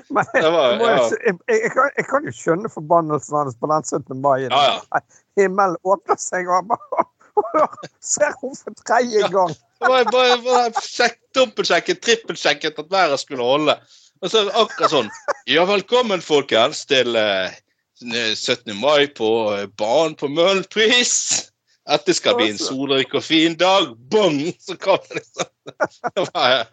Men 0.07 0.28
var- 0.53 0.80
ja. 0.80 1.07
jeg, 1.25 1.36
jeg, 1.51 1.71
kan, 1.73 1.89
jeg 1.97 2.05
kan 2.07 2.28
jo 2.28 2.32
skjønne 2.36 2.71
forbannelsen 2.71 3.36
hans 3.41 3.57
på 3.59 3.67
den 3.71 3.84
17. 3.89 4.21
mai. 4.23 4.38
Ja, 4.47 4.61
ja. 4.78 5.01
Himmelen 5.39 5.75
åpner 5.84 6.19
seg, 6.21 6.47
og 6.47 6.61
han 6.61 6.69
bare 6.71 7.07
Ser 8.14 8.34
hun 8.42 8.56
for 8.56 8.76
tredje 8.86 9.28
gang! 9.34 9.54
Det 9.78 9.90
var 9.92 10.08
bare, 10.12 10.38
bare 10.42 10.82
sjekk, 10.82 11.20
dobbeltsjekket, 11.38 12.02
trippelsjekket 12.02 12.80
at 12.82 12.92
været 12.92 13.20
skulle 13.22 13.46
holde. 13.46 13.76
Og 14.22 14.32
så 14.34 14.48
akkurat 14.50 14.94
sånn 14.94 15.10
Ja, 15.50 15.66
velkommen, 15.70 16.24
folkens, 16.26 16.86
til 16.90 17.14
eh, 17.20 17.54
17. 18.02 18.74
mai 18.80 19.08
på 19.18 19.30
eh, 19.54 19.68
banen 19.78 20.16
på 20.18 20.30
Møhlenpris. 20.34 21.14
Dette 21.88 22.16
skal 22.18 22.36
bli 22.40 22.50
en 22.52 22.58
solrik 22.60 23.14
og 23.16 23.24
fin 23.24 23.54
dag. 23.60 23.94
Bong! 24.12 24.42
Så 24.60 24.76
kom 24.82 25.00
det. 25.14 25.24
Det 25.38 26.26
var, 26.34 26.50
eh, 26.62 26.66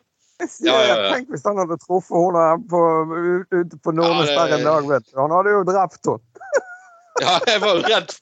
Ja, 0.65 0.75
ja, 0.75 0.95
ja. 0.99 1.11
Tenk 1.15 1.29
hvis 1.31 1.45
han 1.47 1.61
hadde 1.61 1.77
truffet 1.85 2.17
henne 2.19 2.47
på, 2.73 2.81
ute 3.55 3.79
på 3.85 3.93
Nordnes 3.95 4.33
Ja, 4.33 4.47
der 4.49 4.57
en 4.59 4.65
dag. 4.67 4.89
vet 4.89 5.07
du. 5.07 5.19
Han 5.21 5.31
hadde 5.31 5.53
jo 5.55 5.61
drept 5.69 6.11
henne. 6.11 6.65
Ja, 7.23 7.37
jeg 7.47 7.61
var 7.63 7.77
jo 7.77 7.83
redd, 7.87 8.13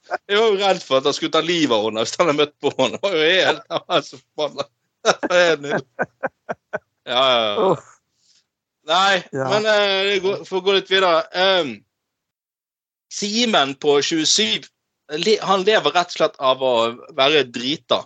redd 0.60 0.82
for 0.84 0.98
at 1.00 1.06
han 1.08 1.14
skulle 1.16 1.32
ta 1.32 1.40
livet 1.40 1.72
av 1.72 1.86
henne 1.86 2.02
hvis 2.04 2.16
han 2.18 2.26
hadde 2.28 2.40
møtt 2.42 2.52
på 2.60 2.72
henne. 2.76 2.98
Det 2.98 3.06
var 3.06 3.14
jo 3.16 3.30
helt 3.30 3.62
han 3.72 3.84
var 3.88 4.02
så 4.04 4.18
forbanna. 4.20 4.66
Ja, 7.08 7.22
ja. 7.32 7.76
Nei, 8.86 9.22
Ja. 9.32 9.46
men 9.48 9.66
eh, 9.66 10.20
går- 10.22 10.44
for 10.46 10.58
å 10.60 10.64
gå 10.66 10.72
litt 10.76 10.90
videre 10.90 11.22
um, 11.62 11.72
Simen 13.12 13.74
på 13.78 13.96
27 14.02 14.68
han 15.42 15.64
lever 15.66 15.92
rett 15.92 16.08
og 16.12 16.16
slett 16.16 16.36
av 16.40 16.62
å 16.64 16.72
være 17.14 17.42
drita. 17.52 17.98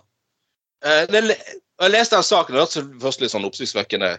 Uh, 0.85 1.05
jeg 1.07 1.91
leste 1.93 2.17
den 2.17 2.25
saken, 2.27 2.55
det 2.57 2.63
hørtes 2.65 2.89
først 3.01 3.21
litt 3.23 3.31
sånn 3.31 3.45
oppsiktsvekkende 3.47 4.09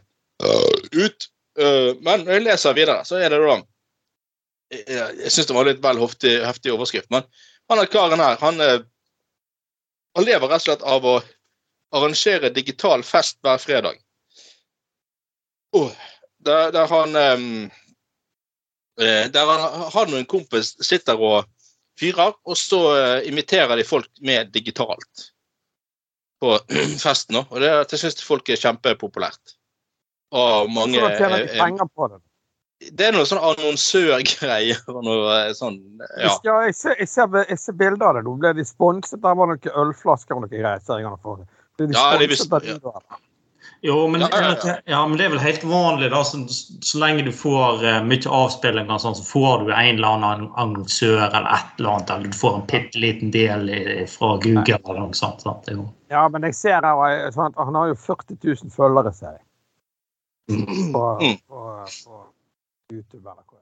øh, 0.42 0.78
ut. 0.94 1.26
uh, 1.60 1.90
men 2.00 2.24
når 2.24 2.32
jeg 2.38 2.46
leser 2.46 2.76
videre, 2.78 3.02
så 3.04 3.18
er 3.20 3.34
det 3.34 3.40
da 3.42 3.58
Jeg, 4.72 4.84
jeg 5.24 5.32
syns 5.32 5.48
det 5.48 5.56
var 5.56 5.68
litt 5.68 5.82
vel 5.84 6.00
heftig, 6.02 6.34
heftig 6.44 6.74
overskrift, 6.74 7.08
men 7.14 7.24
han 7.72 7.80
er 7.80 7.90
karen 7.92 8.20
her, 8.20 8.36
han, 8.40 8.60
eh, 8.60 8.80
han 10.16 10.26
lever 10.26 10.48
rett 10.48 10.60
og 10.60 10.66
slett 10.66 10.84
av 10.84 11.06
å 11.08 11.16
arrangere 11.96 12.52
digital 12.52 13.04
fest 13.06 13.38
hver 13.44 13.60
fredag. 13.62 14.00
Oh, 15.76 15.92
der, 16.44 16.72
der 16.72 16.88
han 16.88 17.16
eh, 17.16 17.68
Der 19.30 19.46
han, 19.46 19.64
han 19.94 20.12
og 20.12 20.18
en 20.18 20.26
kompis 20.26 20.74
sitter 20.84 21.20
og 21.22 21.46
fyrer, 21.98 22.32
og 22.44 22.56
så 22.58 22.80
uh, 22.94 23.26
imiterer 23.26 23.76
de 23.78 23.84
folk 23.86 24.08
med 24.26 24.52
digitalt 24.54 25.28
på 26.42 26.54
festen. 27.04 27.40
òg. 27.40 27.52
Og 27.52 27.62
det, 27.62 27.70
det 27.90 28.00
syns 28.00 28.22
folk 28.24 28.48
er 28.50 28.60
kjempepopulært. 28.60 29.54
Og 30.34 30.70
mange 30.70 31.00
Hvordan 31.00 31.18
tjener 31.18 31.44
de 31.44 31.60
penger 31.60 31.90
på 31.94 32.10
det? 32.12 32.20
Det 32.78 33.08
er 33.08 33.12
noe 33.16 33.26
sånn 33.26 33.40
annonsørgreier 33.42 34.78
og 34.92 35.00
noe 35.02 35.30
eh, 35.48 35.52
sånn 35.58 35.78
Ja. 36.22 36.34
Ja, 36.46 36.58
jeg, 36.68 36.74
ser, 36.78 36.94
jeg, 37.00 37.08
ser, 37.10 37.32
jeg 37.48 37.58
ser 37.58 37.74
bilder 37.80 38.06
av 38.12 38.18
det. 38.20 38.26
Nå 38.28 38.36
ble 38.38 38.52
de 38.54 38.64
sponset. 38.68 39.18
Der 39.24 39.34
var 39.38 39.50
det 39.50 39.56
noen 39.64 39.80
ølflasker 39.88 40.36
og 40.38 40.44
noen 40.44 40.52
greier. 40.52 40.84
ser 40.86 41.02
jeg 41.02 41.16
for. 41.24 41.42
Ble 41.78 41.88
de 41.90 41.96
Ja, 41.98 42.12
de 42.20 42.28
visste- 42.30 42.60
da? 42.84 43.00
Jo, 43.82 44.08
men, 44.10 44.20
Ja, 44.24 44.28
ja, 44.32 44.54
ja. 44.66 44.74
ja, 44.90 45.00
men 45.06 45.18
det 45.18 45.26
er 45.26 45.30
vel 45.30 45.38
helt 45.42 45.62
vanlig, 45.62 46.08
da. 46.10 46.22
Så, 46.26 46.40
så 46.82 46.98
lenge 46.98 47.22
du 47.26 47.30
får 47.30 47.82
uh, 47.84 47.98
mye 48.02 48.26
avspillinger, 48.26 48.98
sånn, 48.98 49.14
så 49.14 49.22
får 49.26 49.66
du 49.66 49.70
en 49.70 49.92
eller 50.00 50.08
annen 50.16 50.48
annonsør 50.58 51.20
eller 51.28 51.46
et 51.54 51.78
eller 51.78 51.92
annet. 51.92 52.10
Eller 52.10 52.32
du 52.32 52.38
får 52.40 52.56
en 52.58 52.64
bitte 52.72 52.98
liten 52.98 53.30
del 53.34 53.68
i, 53.70 53.82
fra 54.10 54.32
Google 54.42 54.80
eller 54.80 54.98
noe 55.04 55.14
sånt. 55.18 55.42
sant? 55.46 55.70
Jo- 55.70 55.86
Ja, 56.10 56.24
men 56.32 56.42
jeg 56.48 56.54
ser 56.58 56.82
her, 56.82 57.30
sånn 57.34 57.54
han 57.58 57.74
har 57.78 57.92
jo 57.92 57.98
40 58.06 58.38
000 58.42 58.74
følgere, 58.74 59.14
ser 59.14 59.36
jeg. 59.38 59.44
På, 60.94 61.04
Mm. 61.22 61.36
på, 61.46 61.62
på 62.06 62.18
YouTube 62.92 63.24
eller 63.24 63.44
hva. 63.44 63.60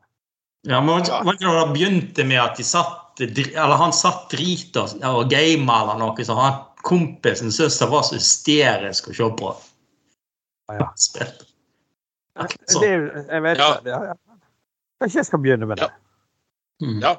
Ja, 0.66 0.81
men 0.83 1.05
var 1.07 1.35
ikke 1.37 1.47
det 1.47 1.59
det 1.61 1.74
begynte 1.74 2.24
med 2.27 2.41
at 2.43 2.59
de 2.59 2.64
satt, 2.66 3.20
eller 3.22 3.77
han 3.79 3.93
satt 3.95 4.31
drita 4.33 4.87
og 5.12 5.29
gama 5.31 5.77
eller 5.83 6.01
noe, 6.01 6.24
så 6.27 6.35
han 6.39 6.57
kompisen 6.87 7.53
syntes 7.55 7.79
det 7.79 7.89
var 7.91 8.03
så 8.07 8.18
hysterisk 8.18 9.11
å 9.12 9.14
se 9.14 9.29
på. 9.41 9.53
Ja. 10.74 10.89
Spill. 10.99 11.31
Det, 12.37 12.89
er 12.91 13.07
jeg 13.31 13.43
vet 13.47 13.62
Ja. 13.62 13.68
det. 13.85 13.91
Ja, 13.95 14.01
ja. 14.11 14.16
Kanskje 15.01 15.18
jeg 15.20 15.29
skal 15.29 15.41
begynne 15.45 15.68
med 15.70 15.79
det. 15.79 15.91
Mm. 16.83 16.99
Ja. 17.03 17.14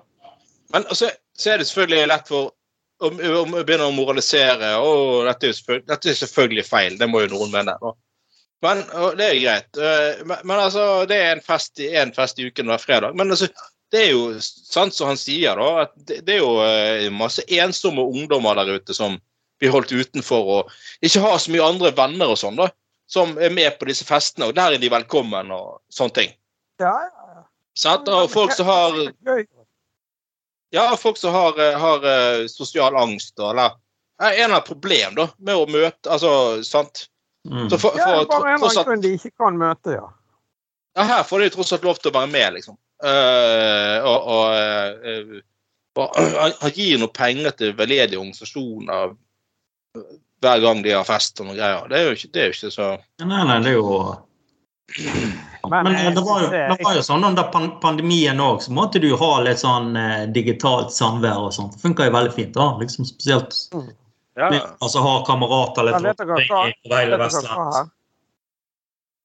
Men 0.74 0.84
så, 0.92 1.10
så 1.38 1.54
er 1.54 1.62
det 1.62 1.68
selvfølgelig 1.70 2.10
lett 2.12 2.28
for 2.28 2.50
å, 2.50 3.08
å 3.08 3.12
begynne 3.64 3.88
å 3.88 3.96
moralisere. 3.96 4.76
og 4.84 5.26
dette 5.30 5.54
er, 5.54 5.82
dette 5.88 6.12
er 6.12 6.20
selvfølgelig 6.20 6.66
feil, 6.68 6.98
det 7.00 7.08
må 7.10 7.24
jo 7.24 7.32
noen 7.36 7.54
mene. 7.54 7.78
Da. 7.82 7.94
Men 8.66 8.80
og 8.98 9.18
det 9.20 9.26
er 9.30 9.40
greit. 9.44 9.78
Eh, 9.78 10.24
Men, 10.26 10.38
men 10.50 10.60
altså, 10.60 11.06
det 11.10 11.18
er 11.22 11.32
en 11.36 11.42
fest, 11.46 11.80
i- 11.80 11.92
en 11.96 12.14
fest 12.16 12.40
i 12.42 12.48
uken 12.50 12.66
hver 12.72 12.82
fredag. 12.82 13.14
Men 13.16 13.30
altså, 13.32 13.48
det 13.94 14.02
er 14.08 14.12
jo 14.16 14.40
sant 14.42 14.94
som 14.98 15.08
han 15.12 15.18
sier, 15.22 15.56
da, 15.56 15.84
at 15.86 15.94
det, 16.10 16.22
det 16.28 16.36
er 16.36 16.42
jo 16.42 16.56
eh, 16.66 17.06
masse 17.14 17.46
ensomme 17.48 18.02
ungdommer 18.04 18.58
der 18.60 18.74
ute 18.80 18.94
som 18.98 19.20
blir 19.62 19.72
holdt 19.74 19.92
utenfor 19.94 20.50
og 20.58 20.74
ikke 21.02 21.22
har 21.24 21.38
så 21.42 21.54
mye 21.54 21.66
andre 21.66 21.92
venner 21.98 22.34
og 22.34 22.38
sånn, 22.42 22.58
da. 22.60 22.68
Som 23.10 23.38
er 23.40 23.54
med 23.56 23.78
på 23.80 23.88
disse 23.88 24.04
festene, 24.06 24.50
og 24.50 24.56
der 24.58 24.76
er 24.76 24.82
de 24.82 24.90
velkommen 24.92 25.54
og 25.56 25.78
sånne 25.94 26.14
ting. 26.18 26.34
Ja, 26.82 26.92
ja. 27.08 27.46
Sant? 27.78 28.10
Og 28.12 28.28
folk 28.34 28.52
som 28.58 28.68
har. 28.68 28.98
Ja, 30.76 30.90
folk 31.00 31.18
som 31.18 31.32
har, 31.34 31.56
eh, 31.62 31.78
har 31.80 32.48
sosial 32.52 32.98
angst, 33.00 33.38
og, 33.40 33.54
eller 33.54 33.78
er 34.20 34.42
en 34.44 34.52
av 34.58 34.66
problem 34.68 35.16
da, 35.16 35.28
med 35.40 35.56
å 35.56 35.68
møte 35.70 36.10
Altså, 36.12 36.32
sant? 36.68 37.06
Mm. 37.48 37.70
Så 37.72 37.80
for, 37.82 37.98
Ja, 38.00 38.12
for, 38.12 38.30
bare 38.32 38.54
en 38.54 38.64
eller 38.64 38.82
annen 38.84 39.04
de 39.06 39.14
ikke 39.18 39.34
kan 39.40 39.58
møte, 39.60 39.98
ja. 39.98 40.08
ja, 40.98 41.08
her 41.14 41.26
får 41.28 41.46
de 41.46 41.50
tross 41.56 41.74
alt 41.76 41.88
lov 41.88 42.02
til 42.02 42.12
å 42.12 42.18
være 42.20 42.32
med, 42.34 42.60
liksom. 42.60 42.78
Uh, 42.98 43.98
og 44.10 44.30
og, 44.34 44.46
uh, 45.06 45.36
og 46.02 46.16
uh, 46.18 46.48
han 46.64 46.74
gir 46.74 46.98
noe 47.02 47.14
penger 47.14 47.54
til 47.60 47.76
veldedige 47.78 48.18
organisasjoner 48.18 49.14
hver 50.42 50.60
gang 50.60 50.82
de 50.84 50.94
har 50.94 51.06
fest 51.08 51.40
og 51.42 51.50
noe 51.50 51.58
greier. 51.58 51.86
Det 51.90 52.00
er 52.00 52.08
jo 52.08 52.16
ikke, 52.18 52.32
det 52.34 52.42
er 52.42 52.50
jo 52.50 52.56
ikke 52.56 52.74
så 52.74 52.88
Nei, 53.24 53.44
nei, 53.50 53.60
det 53.66 53.72
er 53.72 53.78
jo 53.78 54.00
Men 55.68 55.90
eh, 55.92 56.10
det 56.16 56.24
var 56.24 56.44
jo, 56.44 56.50
det 56.54 56.78
var 56.84 56.98
jo 56.98 57.06
sånn 57.06 57.26
under 57.28 57.50
pandemien 57.84 58.40
òg, 58.44 58.62
så 58.64 58.74
måtte 58.76 59.02
du 59.04 59.10
jo 59.10 59.20
ha 59.20 59.32
litt 59.44 59.64
sånn 59.64 59.98
eh, 60.00 60.28
digitalt 60.34 60.94
samvær 60.96 61.50
og 61.50 61.56
sånt. 61.56 61.76
Det 61.76 61.84
funka 61.84 62.08
jo 62.08 62.16
veldig 62.16 62.36
fint. 62.36 62.54
da, 62.56 62.70
liksom 62.80 63.08
Spesielt 63.10 63.58
ja. 64.38 64.50
altså 64.80 65.02
ha 65.02 65.14
kamerater 65.26 65.88
litt 65.88 66.04
Ja, 66.04 66.14
omkring 66.14 66.76
på 66.90 66.96
hele 66.96 67.18
Vestlandet. 67.18 67.94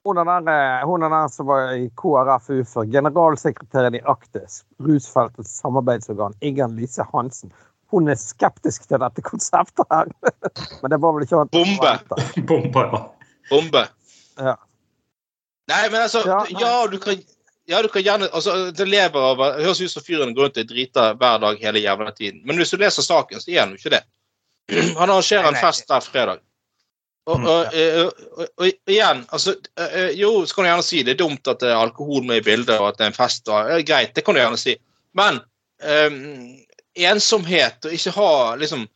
Hun 0.04 0.18
er 0.18 0.24
den, 0.24 0.48
eh, 0.48 1.26
som 1.30 1.46
var 1.46 1.74
i 1.78 1.90
KrF 1.96 2.48
ufør, 2.50 2.88
generalsekretæren 2.90 3.94
i 3.94 4.00
Aktis, 4.10 4.64
rusfeltets 4.82 5.52
samarbeidsorgan, 5.60 6.34
Ingen 6.40 6.74
Lise 6.76 7.06
Hansen. 7.12 7.52
Hun 7.92 8.08
er 8.08 8.16
skeptisk 8.16 8.88
til 8.88 8.98
dette 8.98 9.22
konseptet 9.22 9.86
her. 9.92 10.08
Men 10.82 10.90
det 10.90 10.98
var 11.04 11.14
vel 11.14 11.26
ikke 11.26 11.42
annet 11.42 11.54
å 11.54 11.62
Bombe. 12.48 12.80
ja. 12.82 13.04
Bombe. 13.50 13.84
Ja. 14.40 14.56
Nei, 15.70 15.82
men 15.90 16.00
altså 16.02 16.22
Ja, 16.26 16.40
Ja, 16.58 16.86
du 16.90 16.98
kan 16.98 17.20
ja, 17.70 17.82
du 17.82 17.88
kan 17.92 18.02
gjerne 18.02 18.26
altså, 18.34 18.70
Det 18.74 18.86
lever 18.88 19.20
av 19.22 19.38
Det 19.38 19.66
høres 19.66 19.80
ut 19.80 19.92
som 19.92 20.02
fyren 20.02 20.32
går 20.34 20.48
rundt 20.48 20.58
og 20.58 20.70
driter 20.72 21.14
hver 21.20 21.38
dag 21.44 21.60
hele 21.62 21.82
jævla 21.84 22.10
tiden. 22.16 22.40
Men 22.48 22.58
hvis 22.58 22.72
du 22.72 22.80
leser 22.80 23.06
saken, 23.06 23.40
så 23.40 23.52
er 23.52 23.60
han 23.60 23.76
jo 23.76 23.78
ikke 23.78 23.92
det. 23.94 24.02
Han 24.98 25.10
arrangerer 25.10 25.48
en 25.48 25.54
fest 25.60 25.88
der 25.88 26.00
fredag. 26.00 26.40
Og, 27.26 27.38
Mm. 27.38 27.44
og, 27.46 27.74
eh, 27.78 28.00
og, 28.02 28.12
og, 28.36 28.48
og 28.58 28.66
igjen, 28.90 29.20
altså 29.30 29.52
eh, 29.78 29.92
eh, 29.94 30.08
Jo, 30.18 30.30
så 30.46 30.54
kan 30.56 30.64
du 30.64 30.68
gjerne 30.72 30.82
si 30.82 31.02
det 31.06 31.12
er 31.14 31.20
dumt 31.20 31.46
at 31.46 31.60
det 31.62 31.68
er 31.70 31.78
alkohol 31.78 32.24
med 32.26 32.40
i 32.40 32.44
bildet, 32.48 32.80
og 32.80 32.88
at 32.88 32.98
det 32.98 33.04
er 33.06 33.12
en 33.12 33.18
fest. 33.18 33.46
Og, 33.48 33.70
greit, 33.86 34.10
det 34.16 34.24
kan 34.26 34.34
du 34.34 34.40
gjerne 34.40 34.58
si. 34.58 34.74
Men 35.14 35.38
um, 35.86 36.56
ensomhet 36.98 37.84
og 37.86 37.94
ikke 37.94 38.10
ha 38.16 38.32
liksom 38.58 38.88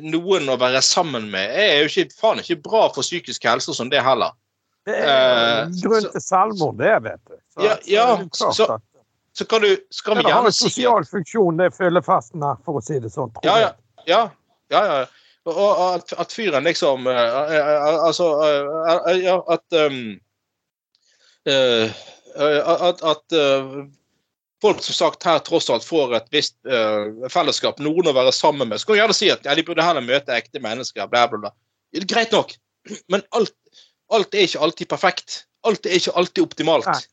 noen 0.00 0.48
å 0.48 0.54
være 0.56 0.80
sammen 0.80 1.26
med, 1.32 1.50
er 1.60 1.82
jo 1.82 1.88
ikke, 1.90 2.14
faen 2.16 2.38
ikke 2.40 2.56
bra 2.64 2.86
for 2.94 3.04
psykisk 3.04 3.44
helse 3.44 3.74
som 3.76 3.90
det 3.92 4.00
heller. 4.06 4.30
Det 4.88 4.94
er 5.04 5.66
grunn 5.82 6.06
til 6.14 6.22
selvmord, 6.24 6.78
det, 6.78 6.94
vet 7.04 7.20
du. 7.28 7.34
Så, 7.52 7.64
Ja, 7.66 7.74
så 7.76 7.90
ja, 7.90 8.06
klart 8.38 8.54
så- 8.56 8.78
Så 9.34 9.44
kan 9.44 9.60
du 9.62 9.76
skal 9.90 10.16
vi 10.16 10.22
Det 10.22 10.32
har 10.32 10.46
en 10.46 10.52
sosial 10.52 11.04
funksjon, 11.04 11.58
det 11.58 11.74
fyllefesten 11.76 12.42
her, 12.42 12.56
for 12.64 12.80
å 12.80 12.82
si 12.82 12.98
det 12.98 13.10
sånn. 13.12 13.30
Ja, 13.44 13.58
ja. 13.60 13.72
Ja, 14.06 14.30
ja. 14.74 14.82
ja. 14.86 14.98
Og, 15.48 15.56
og 15.56 15.82
at, 15.94 16.12
at 16.20 16.34
fyren 16.34 16.66
liksom 16.66 17.06
Altså 17.08 18.26
at 19.48 19.78
um, 19.80 20.00
At, 21.48 23.00
at 23.00 23.32
eh, 23.32 23.70
folk 24.62 24.82
som 24.82 24.94
sagt 24.94 25.24
her 25.26 25.38
tross 25.46 25.70
alt 25.70 25.86
får 25.86 26.14
et 26.18 26.28
visst 26.34 26.56
eh, 26.68 27.28
fellesskap, 27.32 27.80
noen 27.82 28.10
å 28.10 28.14
være 28.14 28.34
sammen 28.34 28.68
med. 28.68 28.80
Så 28.80 28.88
kan 28.88 28.98
du 28.98 29.00
gjerne 29.00 29.16
si 29.16 29.30
at 29.32 29.46
ja, 29.46 29.54
de 29.56 29.64
burde 29.66 29.84
heller 29.84 30.04
møte 30.04 30.34
ekte 30.34 30.62
mennesker, 30.62 31.08
bla, 31.10 31.26
bla, 31.30 31.40
bla. 31.46 31.52
Det 31.94 32.08
Greit 32.10 32.34
nok, 32.34 32.52
men 33.08 33.24
alt, 33.38 33.54
alt 34.14 34.34
er 34.34 34.48
ikke 34.48 34.64
alltid 34.66 34.90
perfekt. 34.90 35.38
Alt 35.66 35.86
er 35.86 35.98
ikke 35.98 36.14
alltid 36.18 36.44
optimalt. 36.44 37.08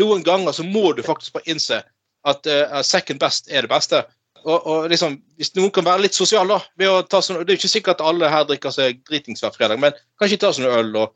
Noen 0.00 0.24
ganger 0.26 0.54
så 0.56 0.66
må 0.66 0.92
du 0.96 1.02
faktisk 1.06 1.36
bare 1.36 1.50
innse 1.52 1.82
at 2.28 2.46
uh, 2.46 2.78
second 2.86 3.20
best 3.22 3.50
er 3.50 3.66
det 3.66 3.72
beste. 3.72 4.02
Og, 4.42 4.66
og 4.66 4.90
liksom, 4.90 5.16
Hvis 5.38 5.54
noen 5.58 5.70
kan 5.74 5.86
være 5.86 6.06
litt 6.06 6.16
sosial, 6.18 6.48
da 6.50 6.58
ved 6.78 6.90
å 6.90 7.02
ta 7.06 7.22
sånn, 7.22 7.42
Det 7.42 7.54
er 7.54 7.56
jo 7.56 7.62
ikke 7.62 7.76
sikkert 7.76 8.00
at 8.00 8.06
alle 8.10 8.30
her 8.32 8.46
drikker 8.48 8.74
seg 8.74 9.02
dritings 9.08 9.44
hver 9.44 9.54
fredag, 9.54 9.80
men 9.82 9.96
kanskje 10.20 10.40
ta 10.42 10.52
sånn 10.56 10.70
øl 10.70 10.92
og 11.04 11.14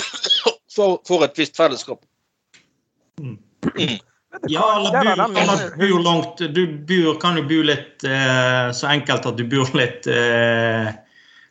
får 1.08 1.26
et 1.26 1.42
visst 1.42 1.58
fellesskap. 1.58 2.04
Du 3.20 3.32
Ja, 4.46 4.76
eller 4.76 4.94
er 4.94 5.76
bor 5.76 6.02
langt 6.02 6.38
Du 6.54 6.66
bor, 6.86 7.14
kan 7.20 7.36
jo 7.36 7.44
bo 7.50 7.62
litt 7.66 8.04
eh, 8.06 8.70
så 8.76 8.90
enkelt 8.92 9.26
at 9.26 9.36
du 9.36 9.42
bor 9.50 9.70
litt 9.74 10.06
eh, 10.06 10.90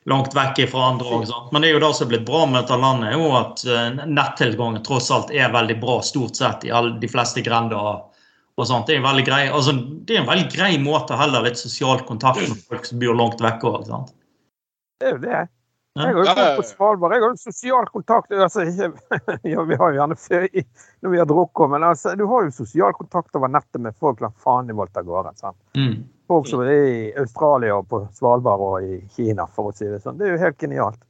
langt 0.09 0.35
vekk 0.35 0.63
fra 0.71 0.85
andre 0.93 1.17
òg. 1.19 1.33
Men 1.51 1.61
det 1.61 1.69
er 1.69 1.75
jo 1.75 1.81
det 1.83 1.91
som 1.97 2.07
er 2.07 2.13
blitt 2.13 2.27
bra 2.29 2.45
med 2.47 2.61
dette 2.61 2.79
landet, 2.79 3.11
er 3.11 3.19
jo 3.19 3.33
at 3.37 3.65
eh, 3.67 4.05
nettilgangen 4.07 4.85
tross 4.87 5.11
alt 5.13 5.33
er 5.35 5.51
veldig 5.53 5.77
bra 5.81 5.99
stort 6.05 6.39
sett 6.39 6.65
i 6.65 6.71
alle, 6.71 6.95
de 7.01 7.11
fleste 7.11 7.43
grender. 7.45 8.05
Og- 8.59 8.67
sånt. 8.69 8.87
Det 8.87 8.95
er, 8.95 9.01
en 9.01 9.07
veldig 9.07 9.25
grei, 9.27 9.43
altså, 9.47 9.73
det 10.05 10.15
er 10.17 10.21
en 10.23 10.29
veldig 10.29 10.49
grei 10.53 10.73
måte 10.83 11.15
å 11.15 11.21
holde 11.21 11.43
litt 11.45 11.57
sosial 11.57 12.03
kontakt 12.07 12.43
med 12.43 12.59
folk 12.69 12.85
som 12.85 12.99
bor 12.99 13.15
langt 13.15 13.39
vekke. 13.41 13.73
Det 14.99 15.07
er 15.07 15.15
jo 15.15 15.23
det. 15.23 15.47
Jeg 15.99 16.15
har 16.15 16.23
jo 16.23 16.61
på. 16.61 16.63
Svalbard. 16.63 17.13
Jeg 17.15 17.23
har 17.23 17.33
jo 17.33 17.39
sosial 17.41 17.87
kontakt 17.89 18.31
altså, 18.31 18.63
ja, 19.51 19.63
Vi 19.65 19.75
har 19.79 19.91
jo 19.91 19.97
gjerne 19.97 20.15
ferie 20.19 20.63
når 21.01 21.11
vi 21.11 21.19
har 21.19 21.27
drukket, 21.27 21.71
men 21.73 21.83
altså, 21.83 22.13
du 22.15 22.25
har 22.29 22.45
jo 22.45 22.53
sosial 22.55 22.93
kontakt 22.93 23.35
over 23.35 23.51
nettet 23.51 23.81
med 23.81 23.97
folk 23.99 24.21
langt 24.21 24.37
faen 24.43 24.69
i 24.69 24.75
Voltagården. 24.77 25.35
sant? 25.39 25.57
Mm. 25.75 26.05
Folk 26.29 26.47
som 26.47 26.61
er 26.61 26.71
i 26.71 27.13
Australia 27.17 27.79
og 27.79 27.87
på 27.89 28.03
Svalbard 28.13 28.61
og 28.61 28.85
i 28.85 28.99
Kina, 29.15 29.47
for 29.49 29.71
å 29.71 29.75
si 29.75 29.89
det 29.89 30.03
sånn. 30.03 30.19
Det 30.19 30.27
er 30.27 30.35
jo 30.35 30.43
helt 30.45 30.61
genialt. 30.61 31.01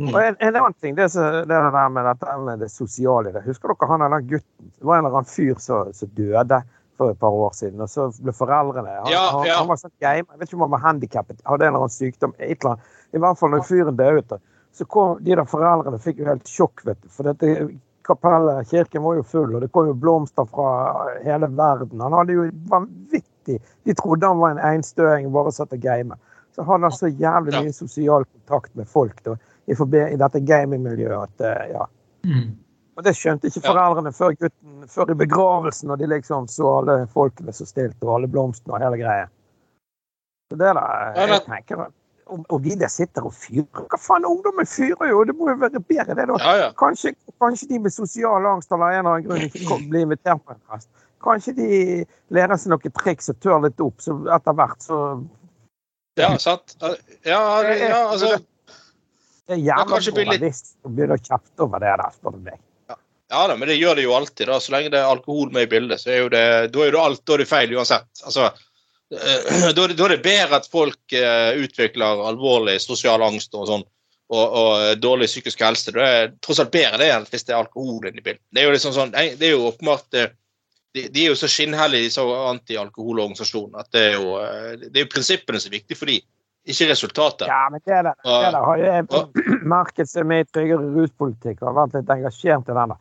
Mm. 0.00 0.14
Og 0.14 0.20
en, 0.22 0.36
en 0.40 0.56
annen 0.56 0.76
ting, 0.80 0.94
det, 0.96 1.10
er 1.12 1.42
det 1.44 1.56
er 1.56 1.70
der 1.74 1.88
med 1.92 2.06
dette 2.08 2.36
med 2.40 2.62
det 2.64 2.70
sosiale 2.72 3.34
det. 3.34 3.42
Husker 3.44 3.74
dere 3.74 3.88
han 3.90 4.04
eller 4.06 4.22
gutten? 4.24 4.70
Det 4.72 4.86
var 4.88 4.96
en 4.96 5.04
eller 5.04 5.18
annen 5.20 5.28
fyr 5.28 5.58
som 5.60 6.14
døde 6.16 6.62
for 7.00 7.12
et 7.12 7.20
par 7.20 7.36
år 7.36 7.52
siden, 7.56 7.80
og 7.80 7.88
så 7.88 8.06
ble 8.20 8.32
foreldrene 8.36 8.94
Han, 8.98 9.12
Ja, 9.12 9.24
ja. 9.44 9.58
han 9.60 9.68
var 9.68 9.80
sånn 9.80 9.92
game, 10.04 10.24
jeg 10.24 10.40
vet 10.40 10.48
ikke 10.48 10.58
om 10.58 10.64
han 10.66 10.74
var 10.74 10.82
handikappet, 10.84 11.44
hadde 11.48 11.66
en 11.66 11.72
eller 11.72 11.86
annen 11.86 11.94
sykdom. 11.94 12.34
Et 12.38 12.56
eller 12.58 12.74
annet. 12.74 12.96
I 13.12 13.22
hvert 13.24 13.40
fall 13.40 13.54
når 13.54 13.68
fyren 13.68 14.00
døde, 14.00 14.40
så 14.76 14.86
kom 14.86 15.20
de 15.24 15.36
der 15.36 15.48
foreldrene 15.48 16.00
fikk 16.00 16.20
jo 16.20 16.28
helt 16.28 16.48
sjokk, 16.48 16.84
vet 16.86 17.00
du. 17.00 17.08
For 17.12 17.28
dette 17.28 17.54
kapellet, 18.06 18.68
kirken 18.70 19.04
var 19.04 19.20
jo 19.20 19.24
full, 19.26 19.54
og 19.54 19.64
det 19.64 19.70
kom 19.72 19.88
jo 19.90 19.96
blomster 19.96 20.48
fra 20.50 21.06
hele 21.24 21.48
verden. 21.56 22.00
Han 22.04 22.16
hadde 22.16 22.36
jo 22.36 22.48
vanvittig 22.72 23.60
De 23.88 23.94
trodde 23.96 24.28
han 24.28 24.38
var 24.38 24.52
en 24.54 24.62
einstøing, 24.62 25.30
bare 25.34 25.52
satt 25.52 25.72
og 25.74 25.80
game. 25.82 26.16
Så 26.56 26.64
han 26.66 26.86
så 26.90 27.08
jævlig 27.08 27.54
mye 27.62 27.72
sosial 27.74 28.24
kontakt 28.26 28.74
med 28.78 28.88
folk 28.90 29.22
da, 29.24 29.36
i, 29.70 29.74
i 29.76 30.16
dette 30.18 30.40
gamingmiljøet 30.42 31.22
at 31.28 31.44
eh, 31.46 31.70
ja. 31.76 31.86
Mm. 32.26 32.48
Og 32.98 33.04
det 33.06 33.14
skjønte 33.16 33.48
ikke 33.48 33.62
foreldrene 33.64 34.10
før 34.12 34.34
gutten, 34.36 34.82
før 34.90 35.12
i 35.14 35.18
begravelsen, 35.22 35.92
og 35.94 36.00
de 36.02 36.08
liksom 36.10 36.48
så 36.50 36.72
alle 36.80 36.96
folkene 37.12 37.54
så 37.56 37.64
stilt, 37.68 37.96
og 38.02 38.16
alle 38.18 38.28
blomstene 38.28 38.74
og 38.76 38.82
hele 38.82 38.98
greia. 39.00 39.28
Så 40.50 40.58
det 40.58 40.66
der, 40.74 40.82
Ja, 41.16 41.26
jeg 41.30 41.44
tenker 41.46 41.86
om, 42.30 42.44
om 42.48 42.62
de 42.62 42.74
der 42.78 42.90
sitter 42.90 43.26
og 43.26 43.34
fyrer 43.34 43.86
Hva 43.90 43.98
faen, 43.98 44.26
ungdommen 44.26 44.66
fyrer 44.68 45.08
jo! 45.10 45.22
Det 45.24 45.34
må 45.38 45.48
jo 45.50 45.56
være 45.62 45.80
bedre, 45.80 46.14
det, 46.18 46.26
da. 46.28 46.38
Ja, 46.42 46.56
ja. 46.64 46.68
Kanskje, 46.78 47.14
kanskje 47.42 47.68
de 47.70 47.78
med 47.86 47.94
sosial 47.94 48.46
angst 48.50 48.72
eller 48.74 48.90
en 48.90 48.98
eller 49.04 49.14
annen 49.14 49.28
grunn 49.28 49.46
ikke 49.46 49.64
kom- 49.70 49.86
blir 49.90 50.04
invitert 50.06 50.42
på 50.44 50.54
en 50.54 50.62
fest. 50.70 50.90
Kanskje 51.24 51.54
de 51.56 51.70
lærer 52.34 52.56
seg 52.58 52.72
noen 52.74 52.94
triks 52.96 53.30
og 53.32 53.40
tør 53.44 53.62
litt 53.64 53.80
opp, 53.84 53.98
så 54.02 54.18
etter 54.36 54.56
hvert 54.56 54.84
så 54.84 54.98
Ja, 56.18 56.38
sant. 56.38 56.74
Ja, 56.80 57.38
ja, 57.62 58.00
altså 58.10 58.32
Det 58.36 59.54
er 59.56 59.62
jævla 59.62 60.00
journalist 60.02 60.72
som 60.82 60.94
begynner 60.96 61.16
å 61.16 61.22
kjefte 61.22 61.64
over 61.64 61.80
det 61.82 61.92
der, 62.00 62.10
spør 62.16 62.34
du 62.36 62.42
meg. 62.48 62.58
Ja 63.30 63.44
da, 63.46 63.54
men 63.56 63.68
det 63.70 63.76
gjør 63.78 63.94
det 63.94 64.02
jo 64.08 64.14
alltid. 64.16 64.48
da, 64.50 64.56
Så 64.60 64.72
lenge 64.74 64.90
det 64.90 64.98
er 64.98 65.06
alkohol 65.06 65.52
med 65.54 65.62
i 65.68 65.70
bildet, 65.70 66.00
så 66.02 66.10
er 66.10 66.18
jo 66.24 66.28
det, 66.32 66.42
da 66.74 66.82
er 66.82 66.90
det 66.96 66.98
alt 67.00 67.22
da 67.26 67.36
er 67.36 67.42
det 67.44 67.46
feil 67.48 67.74
uansett. 67.78 68.08
Altså, 68.26 68.48
eh, 69.14 69.70
da, 69.76 69.86
det- 69.86 69.96
da 70.00 70.04
er 70.08 70.16
det 70.16 70.22
bedre 70.26 70.58
at 70.58 70.66
folk 70.70 71.14
eh, 71.14 71.52
utvikler 71.62 72.24
alvorlig 72.26 72.80
sosial 72.82 73.22
angst 73.22 73.54
og 73.54 73.68
sånn, 73.70 73.84
og, 74.34 74.42
og 74.62 74.72
eh, 74.82 74.96
dårlig 74.98 75.30
psykisk 75.30 75.62
helse. 75.62 75.94
Det 75.94 76.02
er 76.08 76.32
tross 76.42 76.58
alt 76.64 76.74
bedre 76.74 76.98
det 77.04 77.12
enn 77.14 77.28
hvis 77.30 77.46
det 77.46 77.54
er 77.54 77.62
alkohol 77.62 78.10
inne 78.10 78.18
i 78.18 78.26
bildet. 78.26 78.42
Det 78.50 78.64
er 78.64 78.66
jo 78.68 78.74
liksom 78.74 78.96
sånn, 78.98 79.14
det 79.14 79.46
er 79.46 79.54
jo 79.54 79.68
åpenbart 79.70 80.18
de, 80.94 81.06
de 81.14 81.24
er 81.24 81.30
jo 81.30 81.38
så 81.38 81.48
skinnhellige, 81.50 82.08
disse 82.08 82.22
anti-alkoholorganisasjonene, 82.24 83.84
at 83.84 83.90
det 83.94 84.04
er 84.08 84.16
jo 84.18 84.36
eh, 84.42 84.72
det 84.86 84.94
er 84.94 85.06
jo 85.06 85.12
prinsippene 85.12 85.60
som 85.62 85.70
er 85.70 85.78
viktige 85.78 85.98
for 85.98 86.10
de, 86.10 86.18
ikke 86.70 86.90
resultatet. 86.90 87.46
Ja, 87.48 87.62
men 87.72 87.82
det 87.84 88.00
der, 88.08 88.16
det 88.26 88.40
der 88.56 88.64
har 88.66 88.80
jo 88.80 88.88
jeg 88.90 89.62
merket 89.76 90.10
seg 90.10 90.26
med 90.28 90.44
i 90.44 90.50
tryggere 90.50 90.90
ruspolitikk 90.96 91.62
og 91.62 91.70
har 91.70 91.78
vært 91.82 92.00
litt 92.00 92.12
engasjert 92.16 92.68
i 92.68 92.76
den. 92.80 92.98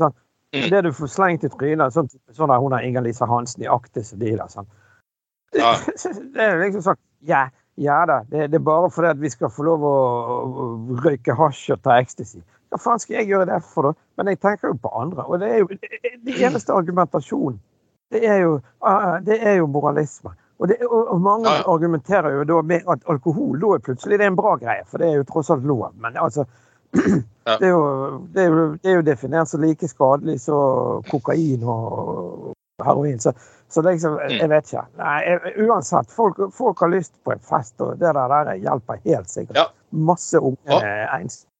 Sånn, 0.00 0.14
Mm. 0.54 0.70
Det 0.70 0.82
du 0.82 0.92
får 0.92 1.10
slengt 1.10 1.44
i 1.44 1.50
trynet, 1.50 1.94
sånn, 1.94 2.08
sånn 2.32 2.50
der 2.52 2.62
hun 2.62 2.74
har 2.74 2.84
Inger-Lise 2.86 3.26
Hansen 3.28 3.64
i 3.64 3.70
Aktis 3.70 4.12
og 4.14 4.22
de 4.22 4.32
der. 4.36 4.46
Sånn. 4.52 4.68
Ja. 5.56 5.74
Det 6.34 6.42
er 6.42 6.60
liksom 6.60 6.84
sånn 6.84 7.00
Ja, 7.26 7.46
ja 7.80 8.02
da, 8.08 8.20
det, 8.30 8.50
det 8.52 8.60
er 8.60 8.64
bare 8.66 8.90
fordi 8.92 9.10
at 9.14 9.20
vi 9.20 9.30
skal 9.32 9.50
få 9.52 9.66
lov 9.66 9.84
å 9.86 9.94
røyke 11.02 11.34
hasj 11.36 11.74
og 11.74 11.82
ta 11.84 11.98
ecstasy. 12.00 12.42
Hva 12.76 12.82
faen 12.84 13.00
skal 13.00 13.16
jeg 13.22 13.30
gjøre 13.30 13.46
det 13.48 13.62
for, 13.64 13.88
da? 13.90 13.92
Men 14.20 14.28
jeg 14.32 14.40
tenker 14.44 14.68
jo 14.68 14.76
på 14.82 14.90
andre. 15.00 15.24
Og 15.24 15.40
det 15.40 15.48
er 15.48 15.62
jo 15.62 15.68
det 16.28 16.34
eneste 16.44 16.74
argumentasjonen. 16.76 17.56
Det 18.12 18.20
er 18.28 18.42
jo, 18.44 18.58
ah, 18.86 19.16
det 19.24 19.38
er 19.42 19.56
jo 19.62 19.66
moralisme. 19.66 20.30
Og, 20.60 20.68
det, 20.68 20.76
og, 20.88 21.16
mange 21.20 21.48
argumenterer 21.68 22.32
jo 22.38 22.44
da 22.48 22.60
med 22.64 22.86
at 22.88 23.02
alkohol 23.12 23.58
da 23.60 23.74
er 23.76 23.82
plutselig 23.84 24.16
det 24.18 24.24
er 24.24 24.30
en 24.32 24.38
bra 24.38 24.54
greie, 24.60 24.84
for 24.88 24.98
det 25.02 25.08
er 25.10 25.16
jo 25.18 25.24
tross 25.28 25.50
alt 25.52 25.64
lov. 25.68 25.90
Men 26.00 26.16
altså 26.16 26.44
det, 26.96 27.66
er 27.66 27.72
jo, 27.74 27.82
det, 28.32 28.44
er 28.44 28.52
jo, 28.54 28.68
det 28.82 28.90
er 28.92 28.94
jo 29.00 29.02
definert 29.08 29.48
som 29.50 29.60
like 29.64 29.88
skadelig 29.90 30.38
som 30.44 31.02
kokain 31.10 31.64
og 31.66 32.54
heroin. 32.84 33.18
Så, 33.20 33.32
så 33.68 33.82
liksom, 33.82 34.16
Mm. 34.22 34.38
jeg 34.38 34.48
vet 34.54 34.70
ikke. 34.72 34.84
Nei, 35.02 35.18
uansett, 35.66 36.10
folk, 36.14 36.38
folk 36.54 36.80
har 36.80 36.88
lyst 36.94 37.12
på 37.24 37.32
en 37.34 37.42
fest, 37.50 37.74
og 37.80 37.98
det 38.00 38.14
der, 38.14 38.28
der 38.48 38.54
hjelper 38.62 39.02
helt 39.04 39.28
sikkert. 39.30 39.56
Ja. 39.56 39.66
Masse 39.92 40.38
unge 40.40 40.56
Ja. 40.70 40.78
eh, 40.80 41.20
ens. 41.20 41.42
Og 41.42 41.44
had- 41.44 41.52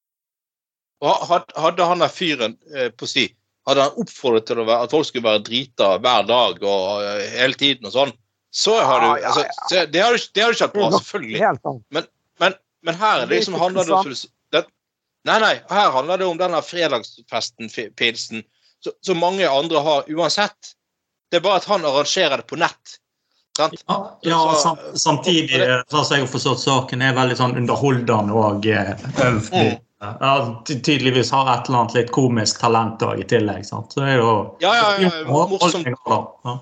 Hadde 1.05 1.85
han 1.85 2.01
der 2.01 2.13
fyren 2.13 2.57
eh, 2.75 2.89
på 2.89 3.09
si 3.11 3.27
hadde 3.67 3.83
han 3.83 3.99
oppfordret 4.01 4.47
til 4.49 4.61
å 4.63 4.67
være, 4.67 4.87
at 4.87 4.95
folk 4.95 5.09
skulle 5.09 5.27
være 5.27 5.43
drita 5.47 5.97
hver 6.03 6.29
dag 6.29 6.63
og 6.63 7.03
eh, 7.03 7.25
hele 7.35 7.59
tiden 7.59 7.89
og 7.89 7.95
sånn, 7.97 8.13
så 8.55 8.77
har 8.79 9.03
du 9.03 9.09
altså, 9.27 9.43
Det 9.91 10.01
har 10.01 10.15
jo 10.15 10.21
det 10.33 10.43
har 10.43 10.53
jo 10.53 10.57
ikke 10.57 10.69
hatt 10.69 10.77
bra, 10.77 10.91
selvfølgelig. 10.95 11.41
Men. 11.91 12.07
Men, 12.41 12.57
men 12.85 12.99
her 13.01 13.23
er 13.23 13.25
er 13.27 13.33
liksom 13.33 13.57
handler 13.61 13.89
det 13.89 13.97
om 13.97 14.15
det, 14.53 14.63
Nei, 15.27 15.39
nei, 15.43 15.55
her 15.73 15.91
handler 15.91 16.21
det 16.21 16.27
om 16.29 16.39
denne 16.39 16.61
fredagsfesten, 16.63 17.71
pilsen, 17.99 18.45
som 19.03 19.19
mange 19.19 19.49
andre 19.51 19.81
har 19.83 20.11
uansett. 20.13 20.77
Det 21.33 21.41
er 21.41 21.43
bare 21.43 21.59
at 21.59 21.67
han 21.67 21.85
arrangerer 21.89 22.39
det 22.39 22.47
på 22.47 22.59
nett. 22.61 22.99
Sant? 23.57 23.81
Ja, 23.89 23.97
ja 24.23 24.39
og 24.39 24.61
sam 24.61 24.79
samtidig, 24.95 25.59
eh, 25.65 25.81
sånn 25.91 26.05
som 26.05 26.15
jeg 26.15 26.27
har 26.27 26.31
forstått 26.31 26.63
saken, 26.63 27.03
er 27.03 27.17
veldig 27.17 27.39
sånn 27.41 27.57
underholdende 27.59 28.37
og 28.37 28.69
øvrig. 28.69 28.77
øvrig. 29.25 29.73
Ja, 30.01 30.63
tydeligvis 30.67 31.31
har 31.33 31.49
et 31.55 31.69
eller 31.69 31.79
annet 31.79 31.95
litt 31.95 32.11
komisk 32.13 32.61
talent 32.61 33.03
òg 33.03 33.21
i 33.21 33.25
tillegg. 33.29 33.65
sant? 33.65 33.93
Så 33.93 34.01
det 34.03 34.11
er 34.17 34.19
jo 34.21 34.57
Ja, 34.61 34.75
ja, 34.77 34.89
ja, 35.01 35.11
morsomt. 35.27 35.87
Ja. 36.45 36.59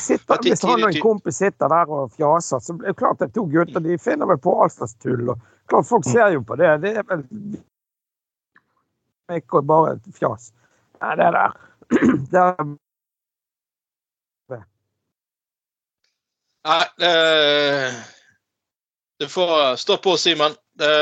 Sitter, 0.00 0.38
hvis 0.42 0.62
han 0.62 0.82
og 0.82 0.88
en 0.88 1.00
kompis 1.00 1.36
sitter 1.38 1.68
der 1.68 1.92
og 1.92 2.12
fjaser, 2.16 2.58
så 2.60 2.74
er 2.74 2.88
det 2.88 2.96
klart 2.96 3.20
det 3.20 3.28
er 3.28 3.34
to 3.36 3.44
gutter. 3.52 3.80
De 3.84 3.98
finner 4.00 4.26
vel 4.26 4.40
på 4.40 4.56
all 4.62 4.72
slags 4.72 4.96
tull. 5.02 5.28
og 5.28 5.38
klart 5.68 5.88
Folk 5.88 6.08
ser 6.08 6.32
jo 6.34 6.40
på 6.42 6.56
det. 6.60 6.72
Det 6.82 6.96
er 6.96 7.04
vel 7.08 7.22
ikke 9.36 9.62
bare 9.62 9.94
et 9.94 10.16
fjas. 10.16 10.50
Nei, 11.00 11.14
det 11.20 11.30
der 11.36 11.54
det 12.32 12.40
er 12.40 12.74
Nei, 16.64 16.84
det, 16.96 17.12
du 19.20 19.28
får 19.28 19.76
stå 19.76 19.96
på, 20.00 20.16
Simen. 20.16 20.54
Det, 20.74 20.92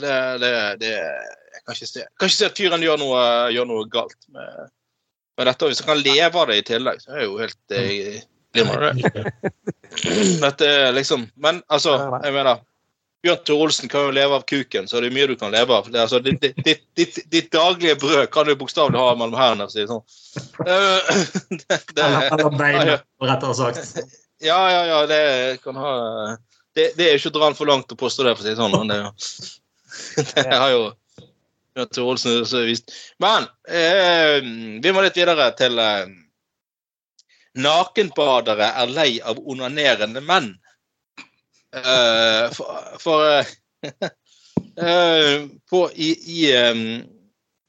det, 0.00 0.16
det, 0.40 0.52
det 0.80 0.90
Jeg 0.90 1.64
kan 1.64 1.76
ikke 1.76 1.86
se, 1.86 2.00
jeg 2.00 2.12
kan 2.18 2.30
ikke 2.30 2.36
se 2.38 2.48
at 2.48 2.60
fyren 2.60 2.84
gjør 2.84 3.00
noe, 3.02 3.24
gjør 3.52 3.68
noe 3.68 3.88
galt 3.92 4.16
med, 4.32 4.70
med 5.38 5.50
dette. 5.50 5.68
Hvis 5.68 5.82
han 5.84 5.90
kan 5.92 6.02
leve 6.04 6.40
av 6.40 6.48
det 6.48 6.60
i 6.60 6.66
tillegg, 6.72 7.02
så 7.02 7.12
er 7.12 7.22
jeg 7.22 7.28
jo 7.28 7.38
helt 7.42 7.76
eh, 7.76 8.22
glimrende. 8.56 9.12
Dette 10.40 10.66
er 10.66 10.92
liksom 10.96 11.26
Men 11.42 11.60
altså, 11.68 11.96
jeg 12.22 12.34
mener 12.34 12.62
Bjørn 13.20 13.40
Tore 13.44 13.66
Olsen 13.66 13.90
kan 13.92 14.06
jo 14.06 14.12
leve 14.16 14.38
av 14.38 14.44
kuken, 14.48 14.86
så 14.88 15.02
det 15.02 15.10
er 15.10 15.12
mye 15.12 15.26
du 15.28 15.34
kan 15.36 15.52
leve 15.52 15.76
av. 15.76 15.88
Det 15.92 16.00
altså, 16.00 16.22
ditt, 16.24 16.40
ditt, 16.40 16.86
ditt, 16.96 17.18
ditt, 17.28 17.50
daglige 17.52 17.98
brød 18.00 18.30
kan 18.32 18.48
du 18.48 18.54
bokstavelig 18.56 18.96
ha 18.96 19.10
mellom 19.12 19.36
hendene. 19.36 19.68
si 19.68 19.84
sånn. 19.84 20.00
Eh, 20.64 21.10
det, 21.52 21.80
det, 21.98 22.06
Eller, 22.06 22.48
beina, 22.56 22.96
rettere 23.20 23.58
sagt. 23.58 24.00
Ja, 24.40 24.56
ja, 24.72 24.80
ja, 24.88 25.02
det 25.10 25.20
kan 25.60 25.76
ha 25.76 25.92
Det, 26.80 26.88
det 26.96 27.06
er 27.06 27.18
ikke 27.18 27.32
å 27.32 27.36
dra 27.36 27.50
den 27.50 27.58
for 27.58 27.68
langt 27.68 27.92
å 27.92 27.98
påstå 28.00 28.24
det, 28.24 28.34
for 28.38 28.42
å 28.42 28.48
si 28.48 28.54
det 28.54 28.58
sånn. 28.58 28.88
Det, 28.88 30.32
det 30.32 30.48
har 30.48 30.72
jo 30.72 30.88
Tore 31.86 32.06
Olsen 32.14 32.66
vist. 32.66 32.92
Men 33.22 33.46
eh, 33.68 34.40
vi 34.82 34.92
må 34.92 35.04
litt 35.04 35.18
videre 35.20 35.50
til 35.58 35.78
eh, 35.78 36.08
Nakenbadere 37.60 38.72
er 38.82 38.92
lei 38.94 39.12
av 39.20 39.40
onanerende 39.42 40.22
menn. 40.24 40.52
Eh, 41.74 42.50
for 42.54 42.98
for 42.98 43.26
eh, 43.30 43.46
eh, 44.86 45.46
på, 45.70 45.84
i, 45.94 46.10
i, 46.40 46.40
um, 46.70 46.84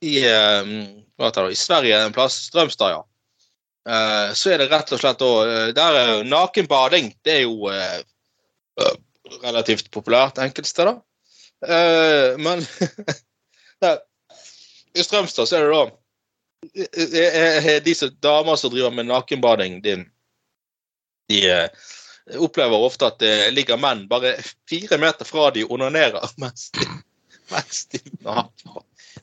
i, 0.02 0.16
um, 0.30 0.76
det, 1.18 1.52
I 1.52 1.56
Sverige 1.56 2.02
en 2.02 2.14
plass, 2.14 2.44
Strømstad, 2.50 2.98
ja. 2.98 3.06
Så 4.38 4.52
er 4.54 4.62
det 4.62 4.68
rett 4.70 4.92
og 4.94 5.00
slett 5.02 5.24
eh, 5.26 5.72
Der 5.74 5.96
er 5.98 6.20
nakenbading. 6.30 7.08
Det 7.26 7.40
er 7.40 7.48
jo 7.48 7.66
relativt 9.42 9.92
populært 9.94 10.40
enkelte 10.42 10.70
steder. 10.70 11.00
Uh, 11.62 12.38
men 12.42 12.64
i 14.94 15.04
Strømstad 15.04 15.48
så 15.48 15.58
er 15.58 15.66
det 15.66 15.74
da 15.76 15.84
eh, 16.94 17.66
eh, 17.76 17.84
de 17.84 17.96
damer 18.22 18.56
som 18.56 18.72
driver 18.74 18.92
med 18.92 19.08
nakenbading, 19.10 19.82
de, 19.82 19.96
de 21.30 21.42
eh, 21.50 21.70
opplever 22.38 22.78
ofte 22.78 23.08
at 23.08 23.20
det 23.22 23.52
ligger 23.56 23.80
menn 23.82 24.08
bare 24.12 24.36
fire 24.70 25.00
meter 25.02 25.28
fra 25.28 25.50
de 25.56 25.66
onanerer 25.66 26.28
mens 26.42 26.70
de, 26.78 26.88
mens 27.52 27.86
de. 27.94 28.02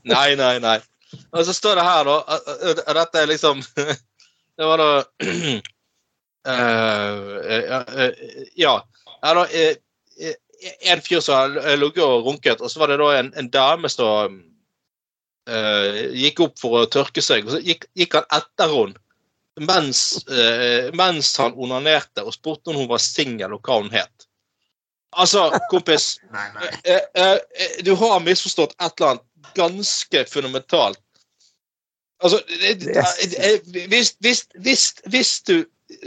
Nei, 0.08 0.36
nei, 0.38 0.56
nei. 0.62 0.78
Og 1.32 1.44
så 1.46 1.54
står 1.56 1.78
det 1.78 1.84
her, 1.86 2.04
da 2.04 2.94
Dette 2.98 3.22
er 3.22 3.30
liksom 3.30 3.62
Det 4.58 4.66
var 4.66 4.80
da 4.82 4.88
eh, 6.52 7.14
eh, 7.54 8.04
eh, 8.04 8.12
Ja. 8.58 8.74
Ja 9.22 9.34
da, 9.38 9.46
eh, 9.48 9.76
eh, 10.20 10.36
en 10.92 11.02
fyr 11.04 11.20
som 11.24 11.34
har 11.38 11.76
ligget 11.78 12.04
og 12.04 12.26
runket, 12.26 12.60
og 12.60 12.70
så 12.70 12.82
var 12.82 12.92
det 12.92 13.00
da 13.00 13.10
en, 13.18 13.32
en 13.38 13.50
dame 13.54 13.90
som 13.92 14.38
eh, 15.48 16.00
gikk 16.18 16.40
opp 16.46 16.56
for 16.60 16.80
å 16.82 16.88
tørke 16.90 17.22
seg, 17.24 17.46
og 17.46 17.56
så 17.56 17.60
gikk, 17.64 17.86
gikk 17.98 18.18
han 18.18 18.26
etter 18.38 18.72
henne 18.74 18.98
mens, 19.58 20.26
eh, 20.30 20.92
mens 20.94 21.32
han 21.38 21.56
onanerte, 21.58 22.22
og 22.22 22.34
spurte 22.34 22.70
om 22.70 22.76
hun 22.82 22.90
var 22.90 23.02
singel 23.02 23.56
og 23.56 23.62
hva 23.66 23.80
hun 23.82 23.90
het. 23.94 24.28
Altså, 25.18 25.48
kompis, 25.70 26.18
Nei, 26.34 26.46
nei. 26.54 26.68
eh, 26.84 27.00
eh, 27.14 27.34
eh, 27.34 27.76
du 27.84 27.94
har 27.98 28.20
misforstått 28.22 28.76
et 28.76 29.00
eller 29.00 29.16
annet 29.16 29.54
ganske 29.56 30.24
fundamentalt. 30.28 31.00
Altså, 32.22 32.40
hvis, 33.88 34.14
hvis, 34.20 34.44
hvis, 34.58 34.84
hvis 35.06 35.32
du 35.46 35.54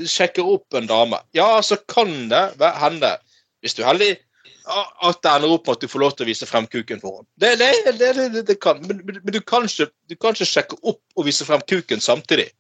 sjekker 0.05 0.45
opp 0.45 0.73
en 0.77 0.88
dame, 0.89 1.19
ja, 1.38 1.61
så 1.65 1.77
kan 1.91 2.29
det 2.29 2.73
hende, 2.82 3.15
hvis 3.61 3.77
du 3.77 3.84
er 3.84 3.91
heldig, 3.93 4.11
at 5.01 5.21
det 5.25 5.32
ender 5.32 5.55
opp 5.55 5.67
med 5.67 5.79
at 5.79 5.84
du 5.84 5.89
får 5.89 6.03
lov 6.03 6.15
til 6.15 6.25
å 6.25 6.29
vise 6.29 6.47
frem 6.49 6.67
kuken 6.69 7.01
for 7.01 7.19
henne. 7.21 7.27
Det, 7.41 7.55
det, 7.59 7.71
det, 7.97 8.13
det, 8.36 8.45
det 8.47 8.57
kan, 8.61 8.82
men, 8.86 9.01
men 9.07 9.34
du, 9.34 9.41
kan 9.41 9.65
ikke, 9.67 9.89
du 10.09 10.15
kan 10.15 10.38
ikke 10.38 10.47
sjekke 10.47 10.77
opp 10.82 11.01
og 11.17 11.27
vise 11.27 11.47
frem 11.47 11.63
kuken 11.67 12.03
samtidig. 12.03 12.51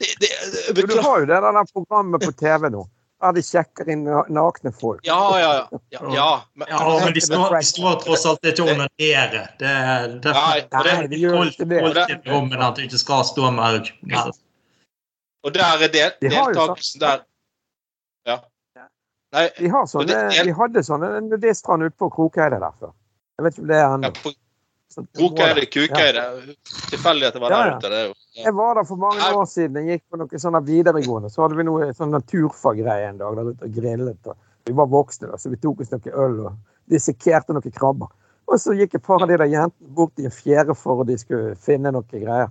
Det, 0.00 0.14
det, 0.20 0.30
det, 0.74 0.86
Men 0.86 0.96
Du 0.96 1.02
har 1.04 1.20
jo 1.20 1.28
det 1.28 1.40
der 1.44 1.60
programmet 1.72 2.24
på 2.24 2.32
TV 2.40 2.68
nå, 2.72 2.84
der 3.20 3.34
de 3.36 3.42
sjekker 3.44 3.90
inn 3.92 4.06
nakne 4.32 4.72
folk. 4.72 5.00
Ja, 5.08 5.20
ja, 5.40 5.50
ja. 5.56 5.80
ja, 5.96 6.04
ja 6.16 6.28
men, 6.54 6.68
Ja, 6.70 6.84
men 7.04 7.16
de 7.16 7.24
står, 7.24 7.56
de 7.56 7.68
står 7.68 7.98
tross 8.04 8.24
alt 8.28 8.48
ikke 8.48 8.64
og 8.64 8.72
onanerer. 8.76 9.50
Det, 9.60 9.74
det, 10.24 10.36
og 10.36 10.76
det- 10.76 10.86
Nei, 10.88 11.08
de 11.12 11.20
gjør 11.24 11.42
ikke 11.50 11.68
det. 11.72 11.82
Tolketrommet 11.88 12.64
at 12.68 12.80
de 12.80 12.88
ikke 12.88 13.02
skal 13.02 13.26
stå 13.28 13.52
mer 13.56 13.80
Vel, 13.80 14.32
Og 15.44 15.54
der 15.54 15.64
er 15.84 15.88
del, 15.88 16.10
De 16.20 16.28
deltakelsen 16.28 17.00
der 17.00 17.24
Ja. 18.26 18.38
Nei, 19.32 19.48
De, 19.58 19.68
har 19.70 19.86
sånne, 19.86 20.06
det- 20.10 20.44
de 20.44 20.52
hadde 20.52 20.82
sånne 20.82 21.20
nudiststrand 21.22 21.82
ute 21.86 21.96
på 21.96 22.10
Krokeide 22.10 22.58
der 22.60 22.72
før. 22.80 22.92
Jeg 23.38 23.44
vet 23.44 23.54
ikke 23.54 23.62
om 23.62 23.68
det 23.68 23.76
er 23.76 23.88
ennå. 23.94 24.10
Ja, 24.10 25.02
Krokeide, 25.16 25.66
Kukeide. 25.70 26.22
Ja. 26.24 26.54
Tilfeldig 26.90 27.26
at 27.28 27.34
det 27.34 27.40
var 27.40 27.50
Ja, 27.50 27.56
der 27.62 27.70
ja. 27.70 27.76
ute. 27.78 27.88
Det 27.88 27.98
er 28.00 28.06
jo 28.08 28.14
ja. 28.34 28.42
Jeg 28.44 28.54
var 28.54 28.74
der 28.74 28.84
for 28.84 28.96
mange 28.96 29.20
år 29.22 29.44
siden. 29.46 29.74
Jeg 29.86 30.00
gikk 30.00 30.04
på 30.10 30.18
noe 30.18 30.38
sånn 30.42 30.64
videregående. 30.66 31.30
Så 31.30 31.42
hadde 31.42 31.56
vi 31.56 31.62
noe 31.62 31.92
sånn 31.94 32.10
naturfaggreie 32.10 33.08
en 33.08 33.18
dag 33.18 33.36
der 33.36 33.52
ute 33.54 33.62
og 33.64 33.72
grillet. 33.74 34.26
Og 34.26 34.36
vi 34.66 34.72
var 34.72 34.86
voksne, 34.86 35.30
da, 35.30 35.36
så 35.36 35.48
vi 35.50 35.56
tok 35.56 35.80
oss 35.80 35.90
noe 35.92 36.12
øl 36.12 36.40
og 36.46 36.56
dissekerte 36.90 37.54
noen 37.54 37.70
krabber. 37.72 38.08
Og 38.48 38.58
så 38.58 38.74
gikk 38.74 38.94
et 38.96 39.02
par 39.06 39.22
av 39.22 39.28
de 39.28 39.36
der 39.36 39.46
jentene 39.46 39.94
bort 39.94 40.18
i 40.18 40.24
en 40.26 40.30
fjære 40.34 40.74
for 40.76 41.00
at 41.02 41.06
de 41.06 41.16
skulle 41.18 41.54
finne 41.56 41.92
noen 41.94 42.02
greier. 42.10 42.50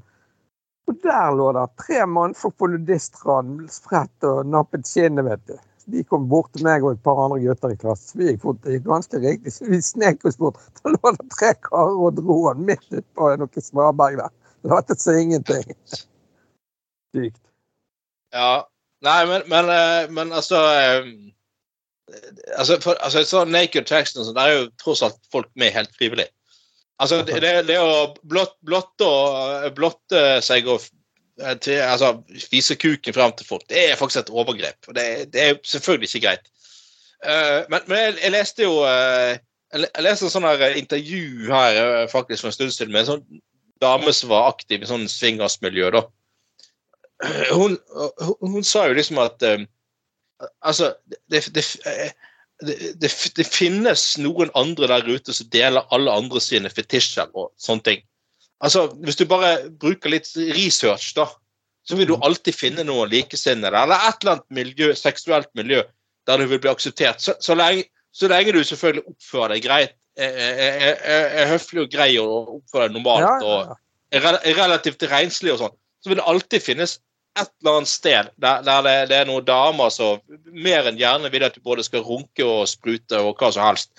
Og 0.90 0.98
der 1.04 1.34
lå 1.38 1.52
det 1.54 1.66
tre 1.78 2.06
mannfolk 2.10 2.56
på 2.58 2.70
nudiststranden 2.72 3.68
spredt 3.70 4.26
og 4.26 4.48
nappet 4.50 4.88
skinnet, 4.90 5.28
vet 5.28 5.44
du. 5.46 5.58
De 5.90 6.04
kom 6.06 6.26
bort 6.30 6.52
til 6.54 6.66
meg 6.66 6.86
og 6.86 6.96
et 6.96 7.04
par 7.06 7.20
andre 7.22 7.40
gutter 7.44 7.74
i 7.74 7.78
klassen. 7.82 8.22
Vi 8.22 8.30
gikk 8.30 8.42
fort, 8.44 8.60
det 8.66 8.76
gikk 8.76 8.88
ganske 8.88 9.22
riktig. 9.22 9.54
Så 9.54 9.70
vi 9.70 9.80
snek 9.86 10.26
oss 10.26 10.38
bort. 10.42 10.58
Da 10.82 10.94
lå 10.94 11.14
det 11.16 11.28
tre 11.34 11.54
karer 11.66 12.02
og 12.08 12.18
dro 12.18 12.40
han 12.48 12.66
midt 12.66 12.86
utpå 12.90 13.32
noe 13.42 13.66
svaberg 13.66 14.20
der. 14.22 14.34
Latet 14.70 15.02
som 15.02 15.18
ingenting. 15.18 15.70
Sykt. 17.16 17.42
Ja. 18.36 18.66
Nei, 19.06 19.20
men, 19.30 19.46
men, 19.48 19.70
eh, 19.72 20.10
men 20.12 20.34
altså 20.36 20.60
eh, 20.76 21.14
Altså, 22.58 22.80
for, 22.82 22.98
altså 23.06 23.22
så 23.24 23.44
Naked 23.46 23.86
Jackson 23.86 24.26
så 24.26 24.34
der 24.34 24.50
er 24.50 24.56
jo 24.58 24.70
tross 24.82 25.04
alt 25.06 25.20
folk 25.32 25.46
med 25.54 25.70
helt 25.76 25.92
frivillig. 25.98 26.26
Altså, 27.00 27.22
det, 27.24 27.39
det, 27.68 27.78
å 27.80 28.14
blott, 28.28 28.58
blotte, 28.68 29.10
blotte 29.76 30.24
seg 30.43 30.68
og 30.68 30.84
til, 31.64 31.80
altså, 31.80 32.14
vise 32.52 32.76
kuken 32.76 33.16
frem 33.16 33.32
til 33.38 33.47
folk, 33.47 33.64
det 33.72 33.86
er 33.88 34.00
faktisk 34.00 34.26
et 34.26 34.34
overgrep. 34.34 34.89
Det, 34.95 35.06
det 35.34 35.43
er 35.43 35.60
selvfølgelig 35.64 36.10
ikke 36.12 36.26
greit. 36.28 36.50
Uh, 37.24 37.64
men, 37.72 37.80
men 37.88 37.97
jeg, 37.97 38.16
jeg 38.24 38.32
leste 38.32 38.64
jo 38.64 38.78
uh, 38.88 39.36
Jeg 39.76 40.04
leste 40.06 40.28
en 40.28 40.32
sånn 40.32 40.45
her 40.47 40.78
intervju 40.80 41.50
her 41.52 41.76
eh, 41.78 42.06
faktisk 42.10 42.45
for 42.45 42.50
en 42.50 42.56
stund 42.56 42.72
siden 42.72 42.93
med 42.93 43.04
en 43.04 43.10
sånn 43.10 43.41
dame 43.84 44.14
som 44.16 44.32
var 44.32 44.47
aktiv 44.54 44.82
i 44.82 44.88
sånn 44.88 45.04
swingersmiljø. 45.12 45.91
hun, 47.52 47.76
hun, 47.84 48.56
hun 48.56 48.66
sa 48.66 48.88
jo 48.88 48.95
liksom 48.97 49.22
at 49.22 49.45
Altså, 50.64 50.93
det, 51.30 51.43
det, 51.54 51.66
det, 52.66 52.76
det, 52.99 53.10
det 53.38 53.45
finnes 53.47 54.03
noen 54.20 54.51
andre 54.57 54.89
der 54.91 55.07
ute 55.07 55.36
som 55.36 55.47
deler 55.53 55.88
alle 55.95 56.12
andre 56.12 56.41
sine 56.43 56.72
fetisjer 56.72 57.30
og 57.34 57.51
sånne 57.62 57.86
ting. 57.86 58.01
Altså, 58.60 58.89
Hvis 59.05 59.20
du 59.20 59.26
bare 59.30 59.70
bruker 59.80 60.12
litt 60.12 60.28
research, 60.57 61.14
da, 61.16 61.30
så 61.88 61.95
vil 61.95 62.10
du 62.10 62.18
alltid 62.20 62.55
finne 62.55 62.84
noen 62.86 63.10
likesinnede. 63.12 63.72
Eller 63.72 64.10
et 64.10 64.20
eller 64.22 64.38
annet 64.38 64.60
miljø, 64.60 64.91
seksuelt 64.97 65.49
miljø 65.57 65.82
der 66.28 66.41
du 66.41 66.49
vil 66.51 66.62
bli 66.62 66.70
akseptert. 66.72 67.24
Så, 67.24 67.34
så, 67.41 67.55
lenge, 67.57 67.88
så 68.12 68.30
lenge 68.30 68.53
du 68.53 68.60
selvfølgelig 68.62 69.07
oppfører 69.14 69.55
deg 69.55 69.66
greit, 69.66 69.95
er, 70.20 70.36
er, 70.36 70.97
er, 70.99 71.28
er 71.41 71.51
høflig 71.53 71.86
og 71.86 71.93
grei 71.93 72.10
og 72.20 72.57
oppfører 72.60 72.89
deg 72.89 72.97
normalt 72.97 73.24
Ja, 73.24 73.36
og 73.39 73.70
ja, 73.72 73.78
ja. 74.20 74.34
er 74.43 74.57
relativt 74.57 75.05
renslig 75.07 75.53
og 75.53 75.62
sånn, 75.62 75.78
så 76.03 76.12
vil 76.12 76.20
det 76.20 76.26
alltid 76.28 76.66
finnes 76.66 76.97
et 77.38 77.52
eller 77.62 77.78
annet 77.78 77.92
sted 77.92 78.30
der, 78.42 78.64
der 78.66 78.82
det, 78.86 78.96
det 79.12 79.18
er 79.20 79.30
noen 79.30 79.46
damer 79.48 79.92
som 79.94 80.20
mer 80.52 80.90
enn 80.90 81.00
gjerne 81.00 81.32
vil 81.34 81.46
at 81.46 81.56
du 81.56 81.64
både 81.66 81.86
skal 81.86 82.04
runke 82.06 82.46
og 82.46 82.68
sprute 82.72 83.22
og 83.22 83.40
hva 83.40 83.52
som 83.54 83.68
helst. 83.68 83.92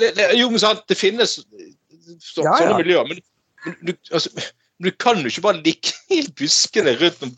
Det, 0.00 0.14
det, 0.16 0.30
jo, 0.38 0.48
men 0.50 0.62
sant, 0.62 0.84
det 0.88 0.98
finnes 0.98 1.36
så, 1.36 2.42
Ja, 2.42 2.52
ja. 2.52 2.56
sånne 2.62 2.78
miljøer, 2.80 3.08
men, 3.08 3.20
men 3.66 3.76
du, 3.90 3.92
altså, 4.14 4.30
du 4.82 4.90
kan 5.00 5.20
jo 5.20 5.30
ikke 5.30 5.44
bare 5.44 5.62
ligge 5.62 5.92
i 6.16 6.22
buskene 6.38 6.96
rundt 7.00 7.22
om 7.26 7.32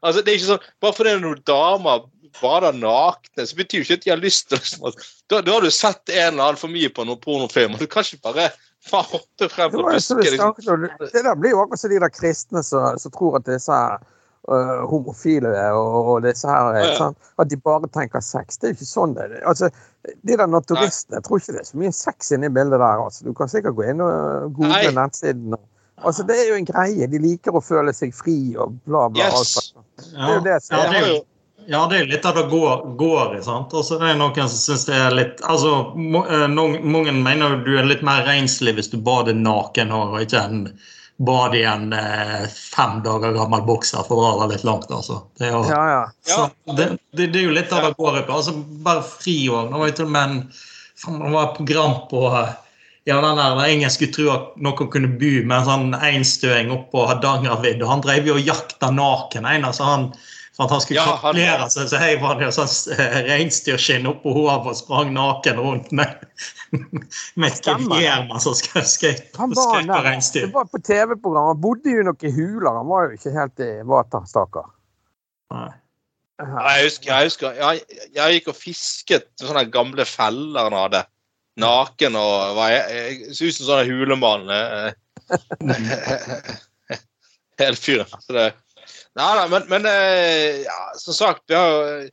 altså, 0.00 0.20
det 0.20 0.32
er 0.32 0.38
ikke 0.38 0.50
sånn, 0.54 0.66
Bare 0.84 0.96
fordi 0.96 1.14
noen 1.20 1.42
damer 1.48 2.04
bader 2.40 2.72
nakne, 2.72 3.44
så 3.44 3.56
betyr 3.58 3.82
jo 3.82 3.86
ikke 3.86 3.98
at 4.00 4.04
de 4.06 4.12
har 4.14 4.20
lyst 4.22 4.48
til 4.48 4.60
liksom, 4.60 4.86
at, 4.88 5.08
da, 5.28 5.42
da 5.44 5.56
har 5.56 5.64
du 5.64 5.72
sett 5.74 6.12
en 6.12 6.32
eller 6.32 6.46
annen 6.46 6.60
for 6.60 6.72
mye 6.72 6.88
på 6.92 7.04
noen 7.04 7.20
pornofilm, 7.20 7.76
og 7.76 7.82
du 7.82 7.88
kan 7.90 8.06
ikke 8.06 8.24
bare 8.24 8.48
faen, 8.88 9.08
hoppe 9.10 9.48
frem 9.52 9.72
Det, 9.72 9.76
på 9.76 9.84
buskene. 9.84 10.30
Liksom. 10.30 10.86
det 11.12 11.24
der 11.28 11.36
blir 11.38 11.52
jo 11.52 11.60
akkurat 11.62 11.82
som 11.82 11.92
de 11.92 12.00
der 12.02 12.14
kristne 12.14 12.64
som 12.64 13.14
tror 13.14 13.36
at 13.40 13.46
disse 13.48 13.78
øh, 14.50 14.82
homofile 14.90 15.52
og, 15.76 15.96
og 16.14 16.22
disse 16.26 16.48
her 16.48 16.74
Ja, 16.76 16.84
ja. 16.86 16.94
Sånn, 16.98 17.14
At 17.38 17.48
de 17.52 17.56
bare 17.56 17.88
tenker 17.94 18.20
sex. 18.20 18.58
Det 18.58 18.68
er 18.68 18.72
jo 18.72 18.78
ikke 18.80 18.90
sånn 18.90 19.14
det 19.14 19.26
er. 19.28 19.42
Altså, 19.46 19.70
de 20.26 20.36
der 20.36 20.46
naturistene, 20.50 21.18
jeg 21.20 21.24
tror 21.28 21.38
ikke 21.42 21.52
det 21.56 21.60
er 21.62 21.68
så 21.70 21.78
mye 21.78 21.92
sex 21.94 22.32
inne 22.34 22.46
i 22.50 22.54
bildet 22.54 22.80
der. 22.82 23.02
Altså. 23.06 23.24
Du 23.24 23.32
kan 23.38 23.48
sikkert 23.52 23.76
gå 23.78 23.86
inn 23.92 24.00
og 24.02 24.52
google 24.58 24.92
nettsiden. 24.98 25.52
og- 25.58 25.68
Altså, 26.02 26.24
det 26.26 26.34
er 26.34 26.48
jo 26.48 26.54
en 26.58 26.64
greie. 26.66 27.06
De 27.06 27.18
liker 27.22 27.52
å 27.54 27.60
føle 27.62 27.92
seg 27.94 28.14
fri 28.14 28.56
og 28.58 28.72
bla, 28.88 29.08
bla. 29.08 29.22
Yes. 29.22 29.34
alt 29.38 29.46
sånt. 29.46 30.08
Ja, 30.16 30.26
Det 30.26 30.30
er 30.30 30.34
jo 30.34 30.40
det 30.48 30.62
som 30.62 30.76
ja, 30.78 30.88
det 30.90 30.96
er 31.02 31.06
jo 31.12 31.20
Ja, 31.68 31.86
det 31.86 31.98
er 32.00 32.06
litt 32.10 32.24
av 32.26 32.34
det 32.34 32.48
går, 32.50 32.96
går 32.98 33.36
i. 33.38 33.42
sant? 33.46 33.70
Og 33.78 33.84
så 33.86 33.94
er 34.00 34.08
det 34.08 34.16
noen 34.18 34.34
som 34.34 34.58
syns 34.74 34.84
det 34.88 34.96
er 34.98 35.12
litt 35.14 35.40
altså, 35.46 35.92
eh, 36.26 36.48
noen, 36.50 36.80
Mange 36.90 37.12
mener 37.14 37.62
du 37.62 37.78
er 37.78 37.84
litt 37.86 38.02
mer 38.02 38.24
renslig 38.26 38.74
hvis 38.74 38.90
du 38.90 38.96
bader 38.98 39.32
naken 39.38 39.92
og 39.94 40.18
ikke 40.24 40.42
en 40.42 40.64
bader 41.26 41.58
i 41.58 41.64
en 41.68 41.92
eh, 41.92 42.46
fem 42.50 42.98
dager 43.04 43.34
gammel 43.36 43.62
bokser, 43.66 44.02
for 44.08 44.18
å 44.18 44.24
dra 44.24 44.46
det 44.46 44.56
litt 44.56 44.66
langt. 44.66 44.90
altså. 44.90 45.20
Det 45.38 45.48
er 45.48 45.54
jo, 45.54 45.62
Ja, 45.70 45.82
ja. 45.90 46.02
så, 46.26 46.48
det, 46.76 46.88
det, 47.12 47.30
det 47.34 47.42
er 47.42 47.48
jo 47.48 47.54
litt 47.56 47.72
av 47.74 47.86
det 47.86 47.94
går 47.98 48.18
i 48.20 48.26
på. 48.26 48.40
altså 48.40 48.56
Bare 48.82 49.04
fri 49.06 49.36
år, 49.52 49.70
Nå 49.70 49.80
var 49.80 49.90
jeg 49.90 50.00
til 50.00 50.08
og 50.10 50.14
med 50.16 50.36
en 50.36 50.42
var 51.32 51.54
program 51.56 51.96
på 52.10 52.26
eh, 52.30 52.52
ja, 53.04 53.16
den 53.20 53.36
der, 53.36 53.56
der 53.58 53.70
ingen 53.72 53.90
skulle 53.90 54.14
tro 54.14 54.28
at 54.30 54.52
noen 54.62 54.90
kunne 54.90 55.10
bo 55.18 55.32
med 55.42 55.56
en 55.56 55.70
sånn 55.70 55.96
einstøing 55.98 56.70
oppå 56.74 57.06
Hardangervidda. 57.10 57.88
Han 57.90 58.04
drev 58.04 58.30
jo 58.30 58.36
og 58.38 58.46
jakta 58.46 58.92
naken. 58.94 59.48
En, 59.48 59.66
altså 59.66 59.88
han, 59.88 60.12
for 60.56 60.66
at 60.66 60.74
han 60.74 60.82
skulle 60.84 61.00
Ja, 61.00 61.04
kapitulere 61.16 61.68
seg, 61.72 61.88
så 61.88 62.00
heiv 62.00 62.24
han 62.26 62.42
jo 62.44 62.50
sånn 62.52 62.72
eh, 62.92 63.18
reinsdyrskinn 63.30 64.08
oppå 64.10 64.34
hodet 64.36 64.72
og 64.72 64.76
sprang 64.76 65.12
naken 65.16 65.60
rundt 65.64 65.92
med, 65.96 66.26
med 67.40 67.46
et 67.48 67.60
som 68.44 68.56
skøyt 68.58 69.30
på 69.32 69.48
var 69.56 70.04
reinsdyr. 70.04 70.48
Det 70.50 70.56
var 70.56 70.68
på 70.68 70.80
TV-program. 70.84 71.54
Han 71.54 71.62
bodde 71.62 71.94
jo 71.94 72.02
i 72.02 72.08
noen 72.08 72.36
huler. 72.36 72.68
Han 72.82 72.90
var 72.90 73.08
jo 73.08 73.16
ikke 73.16 73.32
helt 73.36 73.64
i 73.64 73.70
vater, 73.88 74.28
stakkar. 74.28 74.68
Jeg 76.42 76.84
husker, 76.88 77.08
jeg, 77.08 77.28
husker 77.28 77.56
jeg, 77.56 77.82
jeg 78.16 78.36
gikk 78.36 78.50
og 78.50 78.58
fisket 78.58 79.28
sånne 79.40 79.64
gamle 79.72 80.04
feller 80.08 80.68
han 80.68 80.76
hadde. 80.76 81.04
Naken 81.62 82.16
og 82.16 82.56
var, 82.56 82.72
jeg, 82.72 82.84
jeg 82.96 83.36
så 83.36 83.48
ut 83.48 83.56
som 83.56 83.68
sånn 83.68 83.88
hulemann. 83.88 84.52
eh, 84.52 84.92
Hele 87.60 87.76
fyren. 87.78 88.08
Så 88.24 88.36
det 88.36 88.50
Nei 89.18 89.30
da, 89.36 89.46
men, 89.52 89.66
men 89.68 89.86
eh, 89.90 90.62
ja, 90.64 90.78
som 90.96 91.12
sagt 91.14 91.42
vi 91.50 91.54
har 91.58 92.06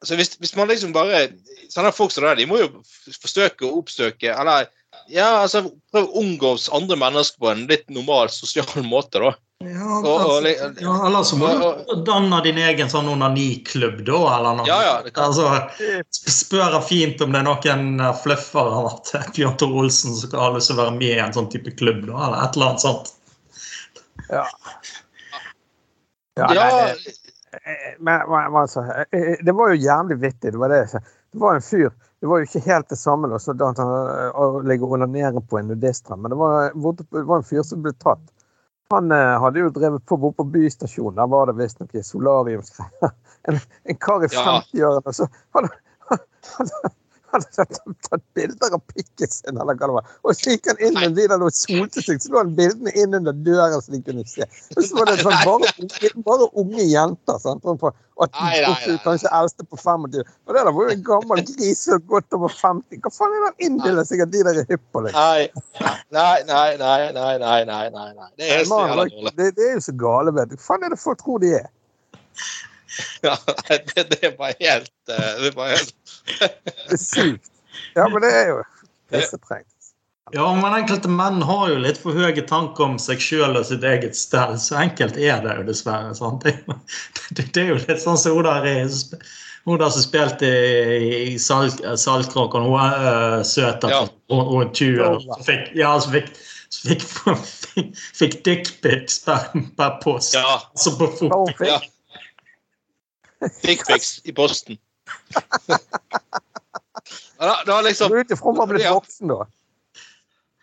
altså 0.00 0.18
hvis, 0.18 0.34
hvis 0.42 0.56
man 0.58 0.68
liksom 0.68 0.92
bare 0.92 1.28
Sånne 1.72 1.90
folk 1.96 2.12
som 2.12 2.26
det, 2.26 2.34
de 2.42 2.44
må 2.46 2.58
jo 2.60 2.66
forsøke 3.16 3.64
å 3.64 3.78
oppsøke 3.80 4.28
Eller 4.34 4.66
ja, 5.10 5.30
altså 5.42 5.62
prøve 5.90 6.06
å 6.10 6.20
omgås 6.20 6.68
andre 6.76 6.96
mennesker 7.00 7.40
på 7.42 7.48
en 7.50 7.64
litt 7.70 7.88
normal 7.92 8.28
sosial 8.30 8.68
måte, 8.86 9.18
da. 9.24 9.32
Ja, 9.64 9.88
Og- 9.98 10.06
og 10.06 10.20
altså, 10.44 10.68
ja, 10.84 10.92
eller 11.08 11.24
så 11.26 11.36
må 11.40 11.48
du 11.50 12.04
danne 12.06 12.38
din 12.44 12.60
egen 12.62 12.88
sånn 12.92 13.08
onaniklubb, 13.10 14.04
da. 14.06 14.20
eller 14.36 14.60
noe. 14.60 14.68
Ja, 14.68 14.78
ja, 14.86 14.94
det 15.02 15.12
kan- 15.16 15.32
Altså, 15.32 15.48
Spørre 16.30 16.80
fint 16.86 17.20
om 17.26 17.32
det 17.34 17.40
er 17.42 17.48
noen 17.48 18.00
eh, 18.00 18.14
fluffere 18.22 18.78
av 18.78 18.86
at 18.92 19.34
Bjørn 19.34 19.58
Tor 19.60 19.74
Olsen 19.82 20.14
som 20.20 20.38
har 20.38 20.54
lyst 20.54 20.70
til 20.70 20.76
å 20.78 20.84
være 20.84 20.96
med 21.00 21.10
i 21.16 21.20
en 21.26 21.34
sånn 21.36 21.50
type 21.52 21.74
klubb, 21.80 22.04
da, 22.06 22.20
eller 22.28 22.44
et 22.46 22.56
eller 22.56 22.70
annet 22.72 22.84
sånt. 22.86 23.12
Ja. 24.30 24.44
Ja, 26.34 26.48
Ja, 26.54 26.68
nei, 26.70 26.94
det, 26.94 27.12
men, 27.98 28.24
men, 28.30 28.56
altså, 28.58 28.82
eh, 29.14 29.36
det 29.46 29.52
var 29.54 29.70
jo 29.70 29.76
jævlig 29.84 30.16
vittig. 30.22 30.52
Det 30.52 30.58
var 30.58 30.68
det. 30.72 30.80
Det 31.32 31.38
var 31.42 31.54
en 31.54 31.62
fyr 31.62 31.90
Det 32.20 32.26
var 32.30 32.40
jo 32.40 32.46
ikke 32.48 32.62
helt 32.66 32.88
det 32.88 32.96
samme 32.98 33.28
da, 33.28 33.38
han 33.76 33.78
eh, 33.78 34.30
å 34.40 34.60
ligge 34.64 34.86
og 34.86 34.94
onanere 34.96 35.42
på 35.44 35.58
en 35.60 35.68
nudiststrand, 35.70 36.22
men 36.24 36.32
det 36.32 36.38
var, 36.40 36.72
det 36.74 37.22
var 37.28 37.36
en 37.42 37.46
fyr 37.46 37.62
som 37.66 37.82
ble 37.84 37.92
tatt. 38.00 38.22
Han 38.90 39.12
eh, 39.12 39.34
hadde 39.42 39.60
jo 39.62 39.70
drevet 39.74 40.06
på 40.08 40.16
borte 40.20 40.40
på 40.42 40.46
bystasjonen. 40.54 41.16
Der 41.20 41.30
var 41.30 41.46
det 41.50 41.56
visstnok 41.60 41.94
solariumsgreier. 42.02 43.14
En, 43.44 43.58
en 43.84 43.96
kar 44.00 44.22
i 44.24 44.28
Ja. 44.32 44.42
50-årene 44.72 45.12
så 45.12 45.26
hadde 45.52 45.68
hadde- 46.08 46.24
hadde 46.56 46.94
hadde 47.34 47.96
tatt 48.06 48.24
bilder 48.36 48.76
av 48.76 48.82
pikken 48.92 49.30
sin, 49.30 49.58
eller 49.58 49.76
hva 49.76 49.88
det 49.88 49.96
var. 49.96 50.14
Og 50.24 50.38
så 50.38 50.54
gikk 50.54 50.70
han 50.70 50.80
inn 50.84 50.96
med 50.98 51.16
de 51.18 51.26
der 51.30 51.44
og 51.44 51.52
solte 51.56 52.04
seg, 52.04 52.22
så 52.22 52.32
lå 52.32 52.42
han 52.42 52.54
bildene 52.58 52.94
inn 52.98 53.16
under 53.18 53.36
døren 53.46 53.82
så 53.82 53.94
de 53.94 54.00
kunne 54.06 54.24
se. 54.28 54.46
Og 54.76 54.80
så 54.86 54.98
var 54.98 55.10
det 55.10 55.20
sånn, 55.22 55.36
bare, 55.46 56.10
bare, 56.26 56.48
unge 56.60 56.88
jenter. 56.88 57.38
Sant? 57.42 57.64
Nei, 57.64 57.80
nei, 58.38 58.58
nei. 58.62 58.96
kanskje 59.02 59.30
eldste 59.34 59.66
på 59.66 59.78
25. 59.80 60.22
Og 60.46 60.54
det 60.54 60.60
der 60.60 60.74
var 60.76 60.88
jo 60.88 60.94
en 60.94 61.06
gammel 61.06 61.42
gris 61.50 61.84
som 61.88 62.02
gått 62.10 62.36
over 62.36 62.52
50. 62.52 63.00
Hva 63.02 63.14
faen 63.14 63.34
er 63.34 63.40
det 63.40 63.48
han 63.48 63.68
innbiller 63.68 64.06
seg 64.08 64.22
at 64.24 64.34
de 64.34 64.44
der 64.46 64.60
er 64.62 64.68
hypp 64.70 64.84
på? 64.94 65.06
Liksom? 65.06 65.20
Nei, 65.20 65.88
nei, 66.14 66.36
nei, 66.50 66.68
nei, 66.82 67.00
nei, 67.16 67.32
nei, 67.42 67.88
nei, 67.94 68.10
nei. 68.12 68.30
Det 68.38 68.52
er, 68.60 68.68
Man, 68.70 69.08
det, 69.34 69.50
det 69.58 69.70
er 69.70 69.74
jo 69.78 69.88
så 69.88 69.96
gale, 70.04 70.34
vet 70.36 70.52
du. 70.52 70.56
Hva 70.60 70.68
faen 70.68 70.86
er 70.86 70.94
det 70.94 71.02
folk 71.02 71.20
tror 71.24 71.42
de 71.42 71.56
er? 71.62 71.68
Ja, 73.24 73.34
det, 73.68 74.04
det 74.10 74.36
bare 74.38 74.54
helt, 74.60 74.92
eh, 75.10 75.42
det 75.42 75.50
var 75.56 75.72
helt 75.72 75.94
det 76.24 76.96
er 76.96 77.00
sykt. 77.00 77.50
Ja, 77.96 78.08
men 78.08 78.22
det 78.24 78.30
er 78.32 78.48
jo 78.52 78.58
pissetrengt. 79.12 79.70
Ja, 80.32 80.46
men 80.56 80.72
enkelte 80.72 81.10
menn 81.12 81.42
har 81.44 81.68
jo 81.70 81.76
litt 81.82 81.98
for 82.00 82.16
høye 82.16 82.42
tanker 82.48 82.86
om 82.88 82.94
seg 83.02 83.20
sjøl 83.22 83.58
og 83.60 83.66
sitt 83.68 83.84
eget 83.86 84.16
stell. 84.16 84.54
Så 84.58 84.78
enkelt 84.80 85.18
er 85.20 85.42
det 85.44 85.56
jo 85.60 85.64
dessverre. 85.68 86.14
sant? 86.16 86.42
Det, 86.46 86.54
er 86.54 86.62
jo- 86.64 86.78
det, 87.36 87.44
det 87.54 87.62
er 87.64 87.68
jo 87.74 87.80
litt 87.82 88.02
sånn 88.02 88.18
som 88.18 88.38
hun 88.38 88.46
der, 88.48 88.66
i- 88.66 89.20
hun 89.68 89.78
der 89.80 89.92
som 89.94 90.02
spilte 90.06 90.48
i, 90.48 91.12
i 91.34 91.38
Salt- 91.38 91.84
Saltkråkan. 92.00 92.66
Hun 92.66 92.80
er 92.80 93.44
søt. 93.46 93.84
Ja. 93.92 94.00
Hun 94.32 94.42
hun 94.48 94.72
20 94.72 95.04
år. 95.10 95.20
Så 95.28 95.38
fikk, 95.50 95.70
ja, 95.78 95.92
så 96.00 96.14
fikk, 96.16 96.32
så 96.72 96.88
fikk, 96.88 97.04
fikk, 97.74 97.92
fikk 98.22 98.38
dickpics 98.48 99.20
per, 99.28 99.50
per 99.78 99.98
post. 100.02 100.34
Ja. 100.40 100.56
Altså 100.72 100.96
på 100.98 101.10
Hva 101.20 101.44
fot. 101.44 101.62
ja. 101.68 101.78
Dickpics 103.62 104.16
i 104.24 104.32
posten. 104.32 104.78
Da- 107.38 107.62
var 107.66 107.82
liksom 107.82 108.14
ut 108.14 108.30
ifra 108.30 108.52
var 108.52 108.66
blitt 108.66 108.90
voksen, 108.90 109.28
da. 109.28 109.46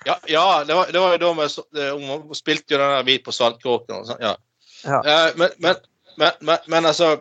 Ja, 0.05 0.19
ja 0.27 0.63
det, 0.63 0.73
var, 0.73 0.91
det 0.91 0.99
var 0.99 1.11
jo 1.11 1.17
da 1.17 1.33
vi 1.33 1.89
Hun 1.91 2.35
spilte 2.35 2.73
jo 2.73 2.79
den 2.79 2.95
der 2.95 3.03
Hvit 3.05 3.25
på 3.25 3.33
saltkråken 3.35 3.99
og 3.99 4.07
sånn. 4.09 4.23
Ja. 4.23 4.35
Ja. 4.83 5.01
Eh, 5.05 5.33
men, 5.37 5.49
men, 5.57 5.75
men, 6.17 6.31
men, 6.39 6.57
men 6.67 6.89
altså 6.89 7.19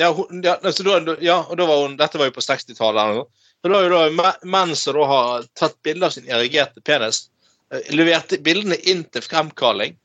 ja, 0.00 0.10
hun, 0.12 0.42
ja, 0.44 0.58
altså, 0.62 0.84
da, 0.84 1.16
ja, 1.20 1.38
og 1.48 1.56
da 1.60 1.66
var 1.68 1.82
hun, 1.84 1.96
Dette 2.00 2.20
var 2.20 2.30
jo 2.30 2.36
på 2.36 2.44
60-tallet. 2.44 3.24
Så 3.62 3.70
da 3.70 3.78
er 3.78 3.88
jo 3.88 3.98
da 4.16 4.32
menn 4.48 4.74
som 4.78 4.96
da 4.96 5.08
har 5.08 5.48
tatt 5.58 5.76
bilde 5.84 6.08
av 6.08 6.14
sin 6.14 6.30
erigerte 6.32 6.82
penis, 6.84 7.26
eh, 7.72 7.92
leverte 7.94 8.40
bildene 8.42 8.78
inn 8.88 9.04
til 9.12 9.24
fremkalling, 9.24 9.98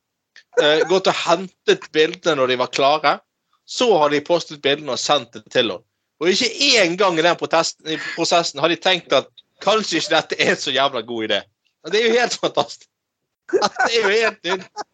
eh, 0.61 0.84
gått 0.91 1.07
og 1.07 1.22
hentet 1.26 1.88
bildene 1.95 2.36
når 2.40 2.53
de 2.53 2.60
var 2.64 2.74
klare, 2.76 3.14
så 3.68 3.90
har 3.98 4.11
de 4.11 4.24
postet 4.24 4.61
bildene 4.64 4.95
og 4.95 5.02
sendt 5.02 5.34
det 5.34 5.45
til 5.52 5.72
henne. 5.72 5.84
Og 6.19 6.31
ikke 6.31 6.49
én 6.49 6.95
gang 6.98 7.19
i 7.19 7.26
den 7.26 7.38
protesten, 7.38 7.88
i 7.94 7.98
prosessen 8.15 8.60
har 8.60 8.72
de 8.73 8.80
tenkt 8.81 9.14
at 9.14 9.30
kanskje 9.61 10.02
ikke 10.02 10.15
dette 10.15 10.39
er 10.41 10.53
en 10.53 10.61
så 10.61 10.73
jævla 10.73 11.02
god 11.06 11.27
idé. 11.30 11.41
Og 11.85 11.94
det 11.94 12.02
er 12.02 12.07
jo 12.07 12.19
helt 12.19 12.38
fantastisk. 12.41 12.89
Det 13.52 13.94
er 13.94 14.02
jo 14.02 14.10
helt 14.10 14.44
nytt. 14.44 14.85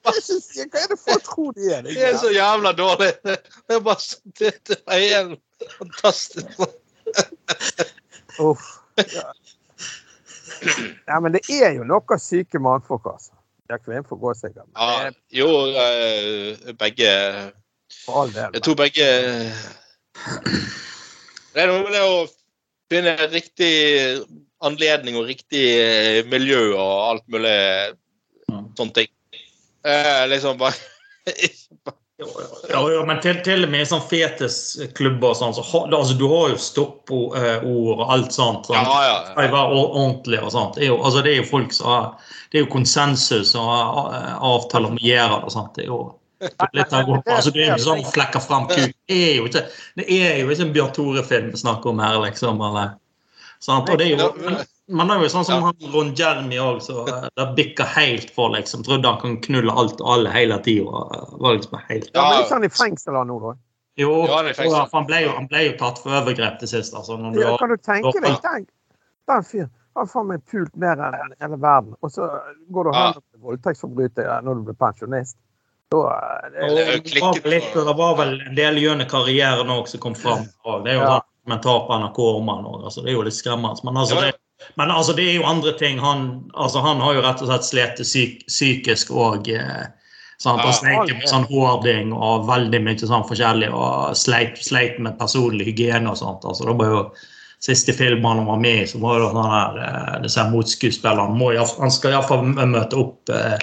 Hva 0.00 0.12
er 0.16 0.88
det 0.90 0.98
folk 0.98 1.24
tror 1.24 1.52
de 1.56 1.72
er? 1.74 1.82
Det 1.86 2.02
er 2.08 2.16
så 2.18 2.30
jævla 2.32 2.72
dårlig. 2.72 3.12
Det 3.24 3.76
er 3.76 3.80
bare 3.84 4.20
det, 4.40 4.52
det 4.68 4.78
er 4.86 5.00
helt 5.06 5.40
fantastisk. 5.78 6.46
Uff. 8.40 8.64
Ja. 8.96 9.30
Nei, 11.08 11.18
men 11.24 11.36
det 11.36 11.42
er 11.48 11.76
jo 11.78 11.86
noe 11.88 12.18
syke 12.20 12.60
mannfolk, 12.62 13.06
altså. 13.12 13.36
Det 13.68 13.78
er 13.78 13.82
kvinnfolk 13.84 14.24
òg, 14.26 14.36
sikkert. 14.36 14.66
Ja, 14.74 15.10
jo, 15.30 15.48
eh, 15.78 16.72
begge 16.78 17.10
For 18.04 18.22
all 18.22 18.32
del. 18.34 18.56
Jeg 18.56 18.64
tror 18.66 18.76
begge 18.80 19.06
Det 21.54 21.62
er 21.62 21.70
noe 21.70 21.82
med 21.84 21.94
det 21.96 22.02
å 22.06 22.18
finne 22.90 23.16
riktig 23.30 23.72
anledning 24.66 25.16
og 25.20 25.30
riktig 25.30 25.64
eh, 25.80 26.20
miljø 26.28 26.74
og 26.74 26.92
alt 27.08 27.26
mulig 27.32 27.56
sånne 28.50 28.92
ting. 28.96 29.10
Eh, 29.86 30.28
liksom 30.28 30.58
bare 30.60 30.74
Ja, 32.68 32.80
ja, 32.92 33.04
men 33.08 33.20
til, 33.24 33.38
til 33.44 33.64
og 33.64 33.70
med 33.72 33.86
i 33.86 33.88
sånn 33.88 34.02
fetisklubber 34.04 35.32
og 35.32 35.38
sånn, 35.38 35.54
så 35.56 35.62
har, 35.64 35.86
altså, 35.96 36.16
du 36.20 36.26
har 36.28 36.50
jo 36.52 36.58
stoppord 36.60 37.64
og 37.64 38.02
alt 38.12 38.34
sånt. 38.36 38.68
Ja, 38.74 38.82
ja, 38.84 39.14
ja. 39.30 39.46
Jeg 39.46 39.54
ordentlig 39.56 40.42
og 40.44 40.52
sånt. 40.52 40.76
Det 40.76 40.84
er 40.84 40.92
jo, 40.92 40.98
altså, 41.00 41.22
det 41.24 41.32
er 41.32 41.40
jo 41.40 41.48
folk 41.48 41.72
som 41.72 41.88
har 41.88 42.10
Det 42.50 42.58
er 42.58 42.64
jo 42.66 42.72
konsensus 42.72 43.54
og 43.56 44.12
eh, 44.12 44.34
avtaler 44.36 44.92
om 44.92 44.98
det. 45.00 45.20
og 45.30 45.48
sånt. 45.54 45.72
Det 45.78 45.86
er 45.86 45.88
jo 45.88 46.02
Altså, 46.40 47.52
det 47.52 47.66
er 47.66 47.74
jo 47.74 47.84
sånn 47.84 48.02
flekker 48.14 48.40
fram 48.40 48.66
kuk. 48.70 48.94
Det 49.08 49.16
er 49.16 49.38
jo 49.38 49.46
ikke, 49.50 49.62
er 50.00 50.40
jo 50.40 50.50
ikke 50.50 50.66
en 50.66 50.74
Bjørn 50.76 50.92
Tore-film 50.96 51.48
vi 51.52 51.60
snakker 51.60 51.92
om 51.92 52.02
her, 52.02 52.18
liksom. 52.24 52.60
eller 52.64 52.94
sant? 53.60 53.88
Og 53.90 53.98
det 54.00 54.06
er 54.08 54.14
jo, 54.16 54.28
men, 54.40 54.60
men 54.88 55.10
det 55.10 55.16
er 55.16 55.24
jo 55.26 55.32
sånn 55.34 55.48
som 55.48 55.66
han 55.68 55.90
Ron 55.94 56.12
Jeremy 56.16 56.60
òg, 56.62 56.80
så 56.84 57.04
eh, 57.06 57.26
det 57.36 57.48
bikka 57.58 57.86
helt 57.96 58.32
for, 58.34 58.54
liksom. 58.56 58.84
Trodde 58.86 59.08
han 59.12 59.20
kan 59.22 59.36
knulle 59.44 59.74
alt 59.82 60.00
og 60.00 60.14
alle 60.16 60.32
hele 60.34 60.60
tida. 60.64 61.04
Var 61.36 61.58
liksom 61.58 61.82
helt 61.90 62.08
Ja, 62.14 62.28
men 62.30 62.44
ikke 62.44 62.56
han 62.56 62.70
i 62.70 62.72
fengsel 62.80 63.20
nå, 63.26 63.40
da? 63.44 63.56
Jo, 64.00 64.14
han 64.30 64.46
ja, 64.56 65.02
ble 65.04 65.18
jo, 65.26 65.34
han 65.36 65.50
ble 65.50 65.66
jo 65.66 65.76
tatt 65.76 65.98
for 66.00 66.14
overgrep 66.22 66.60
til 66.62 66.70
sist. 66.72 66.94
altså. 66.96 67.18
Når 67.20 67.36
du 67.36 67.42
Ja, 67.42 67.56
kan 67.60 67.68
du 67.68 67.76
tenke 67.76 68.14
Ja. 68.16 68.20
deg 68.30 68.40
Tenk, 68.40 68.68
den 69.28 69.44
fyren? 69.44 69.70
Han 69.96 70.06
har 70.06 70.10
faen 70.12 70.28
meg 70.30 70.44
pult 70.46 70.76
mer 70.78 71.00
enn 71.02 71.34
hele 71.42 71.56
verden. 71.60 71.96
Og 72.00 72.12
så 72.14 72.28
går 72.70 72.84
du 72.84 72.90
og 72.90 72.96
Ja. 72.96 73.12
hen 73.12 73.42
voldtektsforbryter 73.42 74.42
når 74.46 74.54
du 74.54 74.62
blir 74.70 74.78
pensjonist. 74.78 75.36
Da 75.90 76.50
det, 76.54 77.20
var 77.20 77.34
vel 77.42 77.50
litt, 77.50 77.72
det 77.74 77.94
var 77.98 78.16
vel 78.18 78.36
en 78.46 78.54
del 78.54 78.78
gjennom 78.78 79.08
karrieren 79.10 79.72
òg 79.74 79.88
som 79.90 80.02
kom 80.02 80.14
fram. 80.14 80.46
Det 80.84 80.94
er 80.94 81.00
jo 81.00 81.08
Ja. 81.08 81.18
Men 81.48 81.60
tap 81.64 81.86
på 81.88 81.96
NRK 81.98 82.18
Orman 82.18 82.64
han 82.64 82.66
også, 82.66 82.84
altså, 82.84 83.02
Det 83.02 83.10
er 83.10 83.14
jo 83.16 83.22
litt 83.26 83.34
skremmende. 83.34 83.84
Men 83.84 83.96
altså, 83.96 84.20
det, 84.20 84.32
men 84.76 84.90
altså, 84.90 85.12
det 85.16 85.24
er 85.28 85.34
jo 85.40 85.46
andre 85.48 85.72
ting. 85.78 85.98
Han, 85.98 86.50
altså, 86.54 86.82
han 86.84 87.00
har 87.00 87.16
jo 87.16 87.24
rett 87.24 87.42
og 87.42 87.48
slett 87.48 87.66
slitt 87.66 88.02
psyk, 88.04 88.44
psykisk 88.46 89.10
eh, 89.56 89.88
sant? 90.38 90.60
Han 90.60 90.76
sleit 90.76 91.10
med 91.10 91.26
sånn 91.28 91.48
hårding 91.50 92.12
og 92.12 92.46
veldig 92.46 92.82
mye 92.86 93.00
sånn 93.00 93.26
forskjellig. 93.26 93.72
Og 93.72 94.14
sleit, 94.20 94.60
sleit 94.62 95.00
med 95.00 95.18
personlig 95.18 95.72
hygiene 95.72 96.12
og 96.12 96.20
sånt. 96.20 96.44
altså 96.44 96.68
det 96.68 96.78
var 96.78 96.96
jo 96.96 97.04
Siste 97.60 97.92
film 97.92 98.24
han 98.24 98.46
var 98.46 98.56
med 98.56 98.86
i, 98.86 98.86
så 98.88 98.96
var 99.02 99.18
det 99.20 99.26
sånn 99.34 99.50
her, 99.52 99.74
eh, 99.84 100.14
disse 100.22 100.44
motskuespillerne 100.48 101.36
fall- 101.36 101.80
Han 101.82 101.90
skal 101.92 102.14
iallfall 102.14 102.46
møte 102.56 102.96
opp 102.96 103.28
eh, 103.28 103.58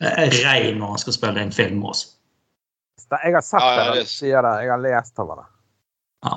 eh, 0.00 0.28
rein 0.44 0.78
når 0.78 0.94
han 0.94 0.98
skal 1.04 1.16
spille 1.16 1.40
en 1.42 1.52
film 1.52 1.80
med 1.82 1.90
oss. 1.94 2.04
Jeg 3.10 3.34
har 3.34 3.42
sett 3.44 3.60
Ja, 3.60 3.74
ja, 3.76 3.84
det, 3.84 3.98
det- 4.00 4.06
du 4.08 4.10
sier 4.10 4.42
det. 4.42 4.54
Jeg 4.64 4.70
har 4.70 4.80
lest 4.82 5.18
over 5.22 5.42
det. 5.42 5.46
Ja, 6.24 6.34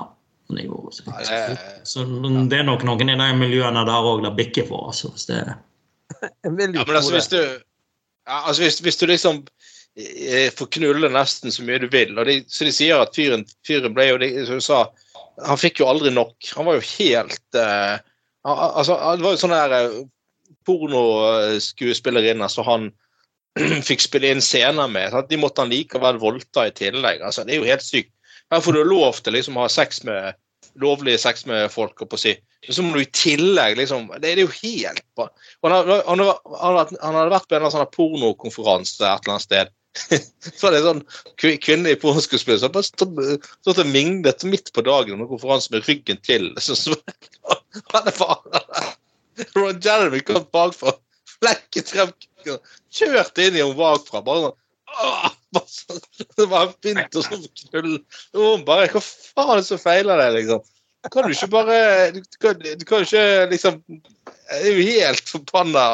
det 0.50 0.60
er 0.60 0.66
jo 0.68 0.90
så, 0.92 1.02
Ja, 1.06 1.46
det- 1.48 1.86
så 1.88 2.04
det 2.50 2.58
er 2.58 2.66
nok 2.66 2.84
noen 2.84 3.08
i 3.10 3.16
de 3.16 3.28
miljøene 3.38 3.84
der 3.86 4.10
òg 4.12 4.22
det 4.26 4.34
bikker 4.36 4.68
for. 4.68 4.88
Altså, 4.92 5.10
hvis 5.14 5.26
det, 5.26 5.40
Ja, 6.44 6.50
men 6.50 6.76
altså, 6.76 7.12
hvis 7.12 7.28
du, 7.28 7.40
altså, 8.26 8.62
hvis, 8.62 8.78
hvis 8.80 8.96
du 8.96 9.06
liksom 9.06 9.42
eh, 9.96 10.50
får 10.56 10.66
knulle 10.78 11.08
nesten 11.12 11.52
så 11.52 11.62
mye 11.66 11.78
du 11.82 11.88
vil 11.88 12.18
og 12.18 12.26
de, 12.26 12.44
Så 12.48 12.64
de 12.64 12.72
sier 12.72 13.00
at 13.00 13.16
fyren, 13.16 13.44
fyren 13.66 13.94
ble 13.94 14.08
jo 14.08 14.18
de, 14.18 14.30
som 14.46 14.54
du 14.60 14.64
sa, 14.64 14.84
Han 15.46 15.56
fikk 15.60 15.80
jo 15.80 15.86
aldri 15.86 16.10
nok. 16.10 16.34
Han 16.56 16.66
var 16.66 16.78
jo 16.80 16.86
helt 16.98 17.54
uh, 17.54 17.98
altså, 18.44 18.96
Det 19.16 19.22
var 19.24 19.34
jo 19.36 19.42
sånne 19.42 19.60
der 19.68 19.74
eh, 19.78 20.06
pornoskuespillerinner 20.66 22.48
som 22.48 22.64
han 22.66 22.88
fikk 23.88 24.04
spille 24.04 24.32
inn 24.34 24.44
scener 24.44 24.90
med. 24.90 25.10
Sant? 25.14 25.30
De 25.30 25.40
måtte 25.40 25.64
han 25.64 25.72
likevel 25.72 26.20
voldta 26.22 26.68
i 26.68 26.74
tillegg. 26.76 27.22
Altså, 27.24 27.46
det 27.46 27.56
er 27.56 27.62
jo 27.62 27.70
helt 27.70 27.86
sykt. 27.86 28.12
Her 28.52 28.62
får 28.64 28.78
du 28.78 28.84
lov 28.88 29.18
til 29.20 29.36
liksom, 29.36 29.58
å 29.58 29.66
ha 29.66 29.72
sex 29.72 30.04
med 30.08 30.38
lovlig 30.78 31.16
sex 31.20 31.46
med 31.46 31.70
folk, 31.72 31.96
holdt 31.98 32.12
på 32.12 32.18
å 32.18 32.22
si. 32.22 32.34
Men 32.66 32.76
så 32.76 32.84
må 32.84 32.94
du 32.94 33.02
i 33.02 33.10
tillegg 33.14 33.76
liksom 33.78 34.08
Det 34.22 34.32
er 34.32 34.42
jo 34.42 34.50
helt 34.52 35.02
bra. 35.16 35.28
Og 35.62 35.72
Han, 35.72 35.90
han, 36.06 36.22
han, 36.60 36.78
han 37.02 37.18
hadde 37.18 37.34
vært 37.34 37.48
på 37.48 37.56
en 37.56 37.60
eller 37.60 37.68
annen 37.68 37.76
sånn 37.76 37.92
pornokonferanse 37.96 39.02
et 39.06 39.26
eller 39.26 39.34
annet 39.34 39.46
sted. 39.46 39.74
så 40.60 40.70
det 40.70 40.78
er 40.78 40.86
sånn 40.86 41.02
kvi- 41.40 41.56
i 41.90 41.98
pornoskuespiller 41.98 42.60
som 42.62 42.74
bare 42.74 42.86
stått 42.86 43.82
og 43.82 43.90
minglet 43.90 44.44
midt 44.46 44.70
på 44.74 44.84
dagen 44.86 45.16
under 45.16 45.30
konferansen 45.30 45.74
med 45.74 45.88
ryggen 45.88 46.20
til. 46.26 46.50
Så, 46.62 46.76
så, 46.78 46.96
han 47.94 48.10
er 48.10 48.18
bare 48.18 48.64
Ron 49.54 49.80
Jeremy 49.82 50.20
kom 50.26 50.46
bakfra, 50.54 50.96
flekket 51.38 51.92
frem 51.94 52.14
kukken, 52.48 52.72
kjørte 52.98 53.44
inn 53.46 53.56
i 53.58 53.62
henne 53.62 53.76
bakfra. 53.78 54.22
bare 54.24 54.48
sånn 54.48 54.56
sånn, 55.68 56.00
Det 56.36 56.46
bare 56.48 56.72
begynte 56.82 57.20
å 57.20 57.24
sånn 57.24 57.46
knulle. 57.68 58.00
Bare 58.66 58.88
Hva 58.92 59.00
faen 59.04 59.52
er 59.54 59.60
det 59.62 59.68
som 59.68 59.80
feiler 59.80 60.20
deg, 60.20 60.34
liksom? 60.40 60.62
Kan 61.12 61.28
du 61.28 61.32
ikke 61.32 61.48
bare 61.52 61.76
Du 62.12 62.20
kan, 62.42 62.58
du 62.58 62.84
kan 62.88 63.04
ikke 63.04 63.22
liksom 63.52 63.78
Jeg 63.88 64.58
er 64.60 64.74
jo 64.74 64.86
helt 64.88 65.28
forbanna. 65.30 65.84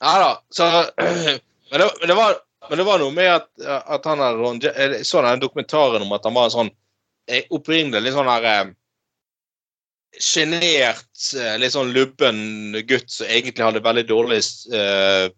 Ja 0.00 0.14
da. 0.22 0.30
Så 0.54 0.66
Men 0.98 1.82
det, 1.82 1.90
men 2.00 2.08
det 2.08 2.16
var 2.16 2.38
men 2.68 2.80
det 2.82 2.84
var 2.84 2.98
noe 3.00 3.14
med 3.14 3.28
at, 3.32 3.46
at 3.88 4.04
han 4.04 4.18
hadde 4.20 4.48
Je- 4.66 4.74
Jeg 4.98 5.06
så 5.06 5.22
den 5.24 5.40
dokumentaren 5.40 6.02
om 6.04 6.12
at 6.12 6.24
han 6.26 6.34
var 6.34 6.50
sånn 6.52 6.68
eh, 7.28 7.44
opprinnelig 7.54 8.02
litt 8.04 8.16
sånn 8.16 8.28
her 8.28 8.44
eh, 8.50 8.70
sjenert, 10.18 11.06
eh, 11.38 11.56
litt 11.60 11.72
sånn 11.74 11.92
lubben 11.94 12.72
gutt 12.88 13.10
som 13.12 13.28
egentlig 13.28 13.64
hadde 13.64 13.82
veldig 13.84 14.04
dårlig 14.08 14.40
se- 14.44 15.30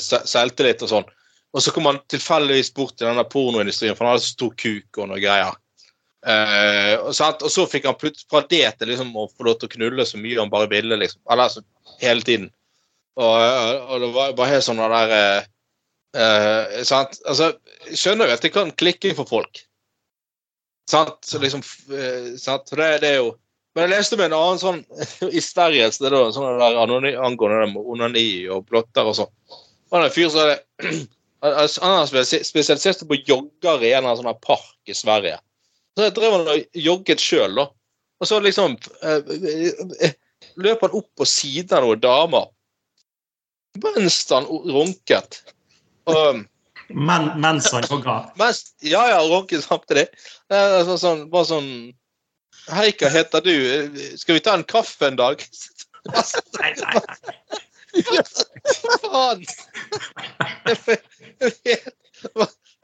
selvtillit 0.00 0.82
og 0.86 0.92
sånn. 0.92 1.08
Og 1.56 1.64
så 1.64 1.72
kom 1.72 1.88
han 1.88 2.00
tilfeldigvis 2.12 2.70
bort 2.76 2.96
til 2.98 3.08
denne 3.08 3.24
pornoindustrien, 3.28 3.96
for 3.96 4.06
han 4.06 4.16
hadde 4.16 4.26
så 4.26 4.34
stor 4.34 4.52
kuk 4.60 5.00
og 5.00 5.10
noe 5.10 5.20
greier. 5.22 5.56
Uh, 6.26 6.98
og, 7.06 7.12
sant? 7.14 7.44
og 7.46 7.52
så 7.52 7.64
fikk 7.70 7.86
han 7.86 7.96
plutselig 7.96 8.26
fra 8.28 8.42
det 8.50 8.64
til 8.76 8.90
liksom, 8.90 9.12
å 9.16 9.28
få 9.30 9.46
lov 9.46 9.60
til 9.60 9.70
å 9.70 9.74
knulle 9.76 10.04
så 10.08 10.18
mye 10.20 10.40
han 10.40 10.52
bare 10.52 10.70
ville, 10.72 10.98
liksom. 11.00 11.22
Eller 11.30 11.46
altså, 11.46 11.62
hele 12.02 12.26
tiden. 12.26 12.50
Og, 13.18 13.34
og 13.34 14.02
det 14.02 14.10
var 14.14 14.34
bare 14.38 14.56
helt 14.56 14.66
sånn 14.66 14.82
der 14.82 15.14
uh, 15.14 15.46
uh, 16.18 16.82
sant? 16.86 17.16
Altså, 17.24 17.52
skjønner 17.88 18.28
jo 18.28 18.36
at 18.36 18.44
det 18.44 18.52
kan 18.54 18.74
klikke 18.78 19.14
for 19.18 19.30
folk. 19.30 19.62
Sant? 20.88 21.18
Så 21.26 21.40
liksom, 21.42 21.62
eh, 21.92 22.34
sant? 22.40 22.68
Så 22.68 22.76
Det, 22.78 22.86
det 23.02 23.10
er 23.10 23.18
jo 23.20 23.32
Men 23.76 23.84
jeg 23.84 23.92
leste 23.92 24.16
om 24.16 24.24
en 24.24 24.36
annen 24.36 24.60
sånn 24.62 24.80
i 25.38 25.42
Sverige 25.44 25.90
så 25.94 26.06
det 26.06 26.12
da, 26.14 26.22
sånn 26.34 26.60
der 26.60 26.80
angående 26.82 27.62
det 27.64 27.70
med 27.74 27.92
onani 27.94 28.28
og 28.52 28.66
blotter 28.70 29.10
og 29.10 29.18
sånn. 29.20 29.32
Det 29.52 29.94
var 29.94 30.06
en 30.06 30.14
fyr 30.14 30.32
som 30.32 30.44
hadde 30.44 30.58
han 31.40 31.98
har 32.00 32.08
spesialisert 32.26 33.04
på 33.08 33.20
jogger 33.22 33.84
i 33.86 33.92
en 33.94 34.08
sånn 34.18 34.32
park 34.42 34.90
i 34.90 34.96
Sverige. 34.96 35.38
Så 35.94 36.08
jeg 36.08 36.14
drev 36.16 36.34
han 36.34 36.50
og 36.50 36.78
jogget 36.78 37.22
sjøl, 37.22 37.54
da. 37.58 37.68
Og 38.18 38.26
så 38.26 38.40
liksom 38.42 38.74
eh, 39.06 39.30
eh, 40.02 40.16
løp 40.58 40.82
han 40.82 40.96
opp 40.98 41.08
på 41.18 41.26
siden 41.28 41.76
av 41.78 41.86
noen 41.86 42.02
damer 42.02 42.48
mens 43.78 44.16
han 44.32 44.46
runket. 44.46 45.42
Og, 46.10 46.44
Men, 46.88 47.28
mens 47.38 47.68
han 47.70 47.84
jogga? 47.86 48.16
ja, 48.80 49.02
ja, 49.12 49.20
runket 49.22 49.62
samtidig. 49.62 50.08
Det 50.48 50.58
er 50.58 50.86
sånn, 50.88 51.00
sånn, 51.02 51.24
bare 51.30 51.46
sånn 51.46 51.70
Hei, 52.68 52.92
hva 53.00 53.08
heter 53.08 53.40
du? 53.40 53.54
Skal 54.20 54.36
vi 54.36 54.40
ta 54.44 54.54
en 54.58 54.64
kaffe 54.68 55.08
en 55.08 55.16
dag? 55.16 55.42
Nei, 56.08 56.22
nei, 56.58 56.72
nei. 56.76 58.22
Faen! 59.02 59.44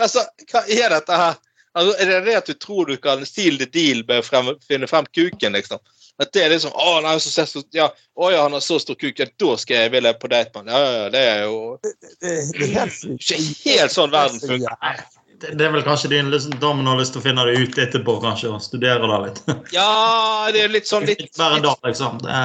altså, 0.01 0.24
hva 0.51 0.62
er 0.65 0.94
dette 0.94 1.19
her? 1.20 1.36
Altså, 1.74 1.97
er 2.01 2.11
det 2.11 2.20
det 2.28 2.36
at 2.39 2.48
du 2.48 2.55
tror 2.55 2.89
du 2.89 2.97
kan 3.02 3.24
steal 3.28 3.59
the 3.61 3.69
deal 3.69 4.05
ved 4.09 4.23
å 4.23 4.56
finne 4.65 4.89
frem 4.89 5.09
kuken, 5.12 5.56
liksom? 5.59 5.82
At 6.23 6.31
det 6.32 6.44
er 6.44 6.52
liksom 6.55 6.73
Å, 6.78 7.01
nei, 7.02 7.16
så, 7.20 7.44
så, 7.51 7.65
ja, 7.74 7.89
å 8.15 8.31
ja, 8.31 8.44
han 8.44 8.55
har 8.55 8.62
så 8.62 8.78
stor 8.81 8.97
kuk, 8.98 9.19
ja, 9.19 9.27
da 9.27 9.56
skal 9.59 9.82
jeg 9.82 9.94
ville 9.97 10.15
på 10.15 10.31
date 10.31 10.55
med 10.55 10.70
ham. 10.70 10.85
Ja, 10.85 10.93
ja, 11.02 11.09
det 11.11 11.24
er 11.32 11.43
jo 11.48 11.59
Det, 11.82 11.94
det 12.23 12.35
er 12.39 12.73
helt 12.78 13.05
ikke 13.11 13.40
helt 13.66 13.97
sånn 13.97 14.15
verden 14.15 14.40
funker. 14.40 15.02
Det, 15.40 15.65
er 15.65 15.73
vel 15.74 15.82
kanskje 15.86 16.11
din 16.12 16.31
lyst- 16.32 16.55
damen 16.61 16.86
har 16.86 17.01
lyst 17.01 17.16
til 17.16 17.23
å 17.23 17.24
finne 17.24 17.44
det 17.48 17.56
ut 17.59 17.78
etterpå, 17.81 18.19
kanskje, 18.23 18.52
og 18.55 18.62
studere 18.62 19.09
det 19.11 19.19
litt. 19.27 19.43
Ja, 19.77 20.51
det 20.55 20.66
er 20.66 20.73
litt 20.73 20.89
sånn 20.90 21.06
litt, 21.09 21.27
Hver 21.36 21.61
dag, 21.65 21.81
liksom. 21.85 22.20
Det 22.23 22.39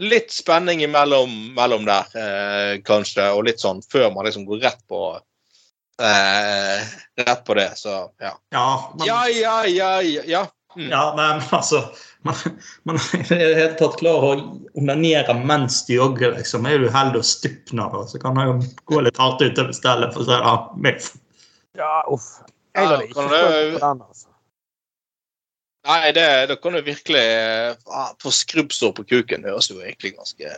litt 0.00 0.32
spenning 0.32 0.82
imellom 0.82 1.32
mellom 1.54 1.84
der, 1.84 2.06
eh, 2.16 2.78
kanskje, 2.84 3.26
og 3.34 3.44
litt 3.44 3.60
sånn 3.60 3.82
før 3.92 4.10
man 4.14 4.24
liksom 4.24 4.46
går 4.48 4.62
rett 4.64 4.80
på 4.88 5.00
eh, 6.00 6.86
Rett 7.20 7.44
på 7.44 7.54
det, 7.58 7.72
så 7.76 7.96
ja. 8.20 8.32
ja, 8.54 8.68
men, 8.96 9.06
Ja, 9.06 9.20
ja, 9.28 9.66
ja, 9.66 9.92
ja. 10.02 10.22
ja. 10.26 10.46
Mm. 10.76 10.90
ja, 10.90 11.14
men 11.16 11.42
altså 11.50 11.82
Man, 12.22 12.34
man 12.84 12.96
er 12.96 13.34
i 13.34 13.48
det 13.48 13.56
hele 13.58 13.76
tatt 13.80 13.96
klar 13.98 14.22
å 14.22 14.32
onanere 14.78 15.34
mens 15.34 15.80
du 15.86 15.94
jogger, 15.94 16.34
liksom. 16.36 16.66
Er 16.68 16.82
du 16.82 16.90
heldig 16.92 17.22
og 17.22 17.24
stupner, 17.24 17.94
så 18.10 18.20
kan 18.20 18.36
det 18.36 18.44
jo 18.44 18.56
gå 18.92 19.00
litt 19.06 19.16
hardt 19.20 19.40
utover 19.40 19.72
stellet, 19.72 20.12
for 20.12 20.20
å 20.20 20.28
si 20.28 20.36
det. 20.36 21.00
Ja 21.78 22.02
uff. 22.10 22.32
Jeg 22.74 22.86
hadde 22.86 23.06
ikke 23.08 23.14
prøvd 23.14 23.78
på 23.78 23.86
den, 23.86 24.04
altså. 24.08 24.28
Nei, 25.88 26.12
det, 26.12 26.26
da 26.50 26.56
kan 26.60 26.76
du 26.76 26.82
virkelig 26.84 27.22
eh, 27.24 28.04
få 28.20 28.30
skrubbsår 28.36 28.92
på 28.98 29.06
kuken. 29.08 29.42
Det 29.42 29.52
høres 29.52 29.70
jo 29.70 29.80
egentlig 29.80 30.12
ganske 30.18 30.52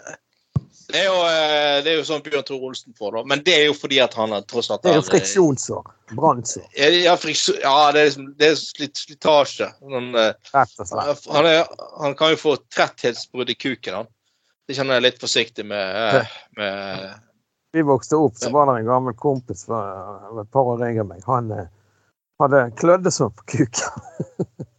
det 0.93 0.99
er, 1.01 1.07
jo, 1.07 1.21
eh, 1.25 1.77
det 1.85 1.93
er 1.93 1.95
jo 1.97 2.05
sånn 2.05 2.23
Bjørn 2.25 2.45
Tore 2.45 2.69
Olsen 2.69 2.93
får, 2.99 3.15
da. 3.15 3.23
Men 3.31 3.43
det 3.47 3.55
er 3.55 3.63
jo 3.71 3.77
fordi 3.79 4.01
at 4.03 4.13
han 4.19 4.35
tross 4.51 4.69
alt 4.73 4.83
Det 4.85 4.91
er 4.91 4.99
jo 4.99 5.05
eh, 5.05 5.09
friksjonssår. 5.09 5.87
Brannsår, 6.13 6.67
Ja, 6.77 7.15
friksjon, 7.17 7.61
ja 7.63 7.77
det 7.95 8.03
er, 8.03 8.09
liksom, 8.11 8.27
det 8.37 8.51
er 8.51 8.59
slitt, 8.61 9.01
slitasje. 9.01 9.71
Han, 9.95 10.11
han, 10.13 11.49
er, 11.49 11.63
han 12.03 12.17
kan 12.19 12.35
jo 12.35 12.41
få 12.43 12.57
tretthetsbrudd 12.75 13.55
i 13.55 13.57
kuken, 13.57 14.03
han. 14.03 14.11
Det 14.69 14.77
kjenner 14.77 14.99
jeg 14.99 15.07
litt 15.07 15.23
forsiktig 15.23 15.65
med. 15.71 16.29
med 16.59 17.32
vi 17.73 17.83
vokste 17.83 18.17
opp, 18.17 18.37
så 18.37 18.51
var 18.51 18.67
det 18.67 18.81
en 18.81 18.87
gammel 18.87 19.15
kompis 19.15 19.65
for 19.65 20.41
et 20.43 20.51
par 20.53 20.69
år 20.75 20.85
yngre 20.89 21.05
meg. 21.09 21.23
Han 21.25 21.53
hadde 22.43 22.61
klødde 22.77 23.11
som 23.11 23.33
på 23.33 23.47
kuken. 23.55 24.03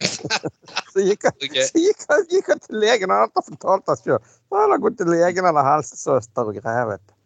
så 0.92 1.02
gikk 1.02 1.26
han, 1.26 1.34
okay. 1.38 1.64
så 1.66 1.82
gikk 1.82 2.04
han, 2.08 2.26
gikk 2.30 2.52
han 2.52 2.62
til 2.62 2.78
legen. 2.84 3.10
Han 3.10 3.26
hadde 3.26 3.44
fortalt 3.48 3.86
det 3.88 3.96
sjøl. 4.02 4.20
Han 4.54 4.62
hadde 4.62 4.78
gått 4.84 4.98
til 5.00 5.10
legen 5.10 5.48
eller 5.50 5.66
helsesøster 5.66 6.50
og 6.50 6.60
grevet. 6.60 6.92
vet. 6.92 7.16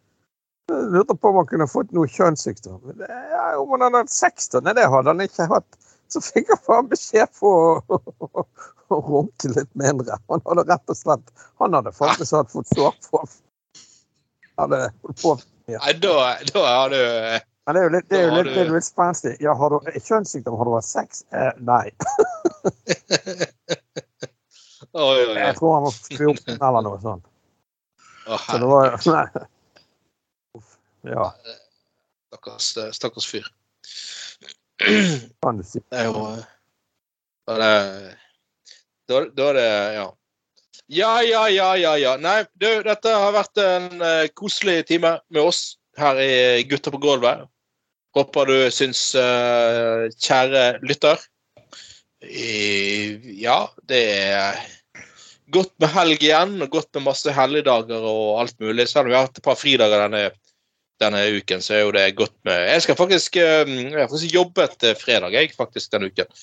Jeg 0.69 0.87
lurte 0.93 1.15
på 1.17 1.29
om 1.29 1.37
han 1.41 1.49
kunne 1.49 1.67
fått 1.69 1.93
noe 1.97 2.09
kjønnssykdom. 2.13 2.95
Ja, 3.01 3.43
om 3.57 3.75
han 3.75 3.85
hadde 3.87 4.03
hatt 4.03 4.13
sex, 4.13 4.49
da? 4.53 4.61
Nei, 4.65 4.73
det 4.77 4.87
hadde 4.89 5.13
han 5.13 5.25
ikke 5.25 5.49
hatt. 5.51 5.79
Så 6.09 6.21
fikk 6.25 6.49
han 6.49 6.61
faen 6.65 6.89
beskjed 6.89 7.29
på 7.37 7.49
å, 7.49 7.99
å, 8.25 8.45
å 8.95 8.99
runke 9.05 9.53
litt 9.53 9.69
mindre. 9.77 10.17
Han 10.33 10.41
hadde 10.47 10.65
rett 10.71 10.93
og 10.93 10.97
slett 10.97 11.29
Han 11.61 11.77
hadde 11.77 11.93
faktisk 11.93 12.37
hatt 12.37 12.53
fått 12.53 12.73
sår 12.73 12.97
på 13.05 13.21
hadde 14.59 14.79
holdt 15.03 15.21
på 15.21 15.35
Nei, 15.77 15.93
da, 16.01 16.15
da 16.53 16.65
har 16.65 16.89
du 16.89 16.99
Men 16.99 17.75
det 17.75 17.81
er 17.81 17.85
jo 17.85 17.93
litt, 17.93 18.07
det 18.09 18.17
er 18.17 18.23
jo 18.25 18.35
litt, 18.37 18.49
det 18.55 18.61
er 18.63 18.71
litt 18.73 18.87
spenstig. 18.87 19.35
Ja, 19.43 19.53
har 19.53 19.69
du 19.75 19.91
kjønnssykdom? 19.93 20.57
Har 20.57 20.65
du 20.65 20.73
hatt 20.73 20.87
sex? 20.87 21.21
Eh, 21.29 21.51
nei. 21.61 21.91
oh, 24.97 25.11
jo, 25.13 25.25
jo. 25.27 25.35
Jeg 25.37 25.57
tror 25.59 25.75
han 25.75 25.85
var 25.85 25.93
14 25.93 26.55
eller 26.57 26.87
noe 26.87 27.01
sånt. 27.03 27.25
Oh, 28.25 28.41
Så 28.45 28.57
det 28.61 28.69
var 28.69 28.97
Nei. 29.09 29.25
Uff. 30.57 30.75
Ja, 31.07 31.29
Stakkars, 32.29 32.77
eh, 32.77 32.91
stakkars 32.97 33.27
fyr. 33.29 33.45
kan 35.43 35.57
du 35.57 35.63
si. 35.63 35.81
Det 35.89 35.97
er 36.01 36.09
jo 36.09 36.25
eh, 37.49 38.15
da 39.09 39.21
er 39.21 39.53
det 39.57 39.69
Ja. 39.97 40.07
Ja, 40.89 41.21
ja, 41.21 41.43
ja, 41.49 41.75
ja. 41.77 41.93
ja. 42.01 42.15
Nei, 42.17 42.43
du, 42.57 42.67
dette 42.85 43.13
har 43.13 43.33
vært 43.35 43.61
en 43.61 44.01
uh, 44.01 44.25
koselig 44.33 44.87
time 44.89 45.19
med 45.29 45.43
oss 45.43 45.77
her 45.99 46.17
i 46.23 46.63
Gutter 46.65 46.95
på 46.95 47.01
gulvet. 47.03 47.45
Håper 48.17 48.49
du 48.49 48.55
syns, 48.73 49.03
uh, 49.13 50.09
kjære 50.17 50.79
lytter 50.81 51.21
i, 52.25 53.37
Ja, 53.37 53.67
det 53.85 54.01
er 54.33 54.57
godt 55.53 55.75
med 55.81 55.93
helg 55.93 56.25
igjen, 56.25 56.57
og 56.65 56.73
godt 56.73 56.89
med 56.97 57.05
masse 57.05 57.33
helligdager 57.37 58.09
og 58.09 58.39
alt 58.41 58.57
mulig. 58.57 58.87
Selv 58.89 59.05
om 59.05 59.11
vi 59.11 59.17
har 59.19 59.27
hatt 59.27 59.37
et 59.37 59.45
par 59.45 59.59
fridager 59.61 60.07
denne, 60.07 60.23
denne 61.01 61.21
uken, 61.37 61.61
så 61.61 61.77
er 61.77 61.83
jo 61.83 61.93
det 61.95 62.07
godt 62.17 62.33
med 62.49 62.65
Jeg 62.65 62.87
skal 62.87 62.97
faktisk, 62.97 63.37
eh, 63.37 63.75
jeg 63.77 63.93
har 63.93 64.09
faktisk 64.09 64.35
jobbet 64.35 64.89
fredag, 64.97 65.37
jeg, 65.37 65.53
faktisk, 65.57 65.93
denne 65.93 66.09
uken. 66.09 66.33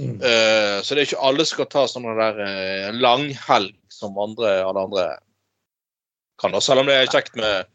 Mm. 0.00 0.16
Eh, 0.18 0.82
så 0.82 0.94
det 0.94 1.02
er 1.04 1.06
ikke 1.06 1.22
alle 1.22 1.44
som 1.46 1.54
skal 1.54 1.68
ta 1.70 1.84
sånne 1.86 2.14
der 2.18 2.38
uh, 2.42 2.96
langhelg 2.98 3.76
som 3.94 4.16
andre, 4.18 4.56
alle 4.66 4.82
andre 4.88 5.04
kan. 6.42 6.50
da, 6.50 6.62
Selv 6.64 6.82
om 6.82 6.90
det 6.90 6.96
er 6.98 7.12
kjekt, 7.12 7.36
med, 7.38 7.68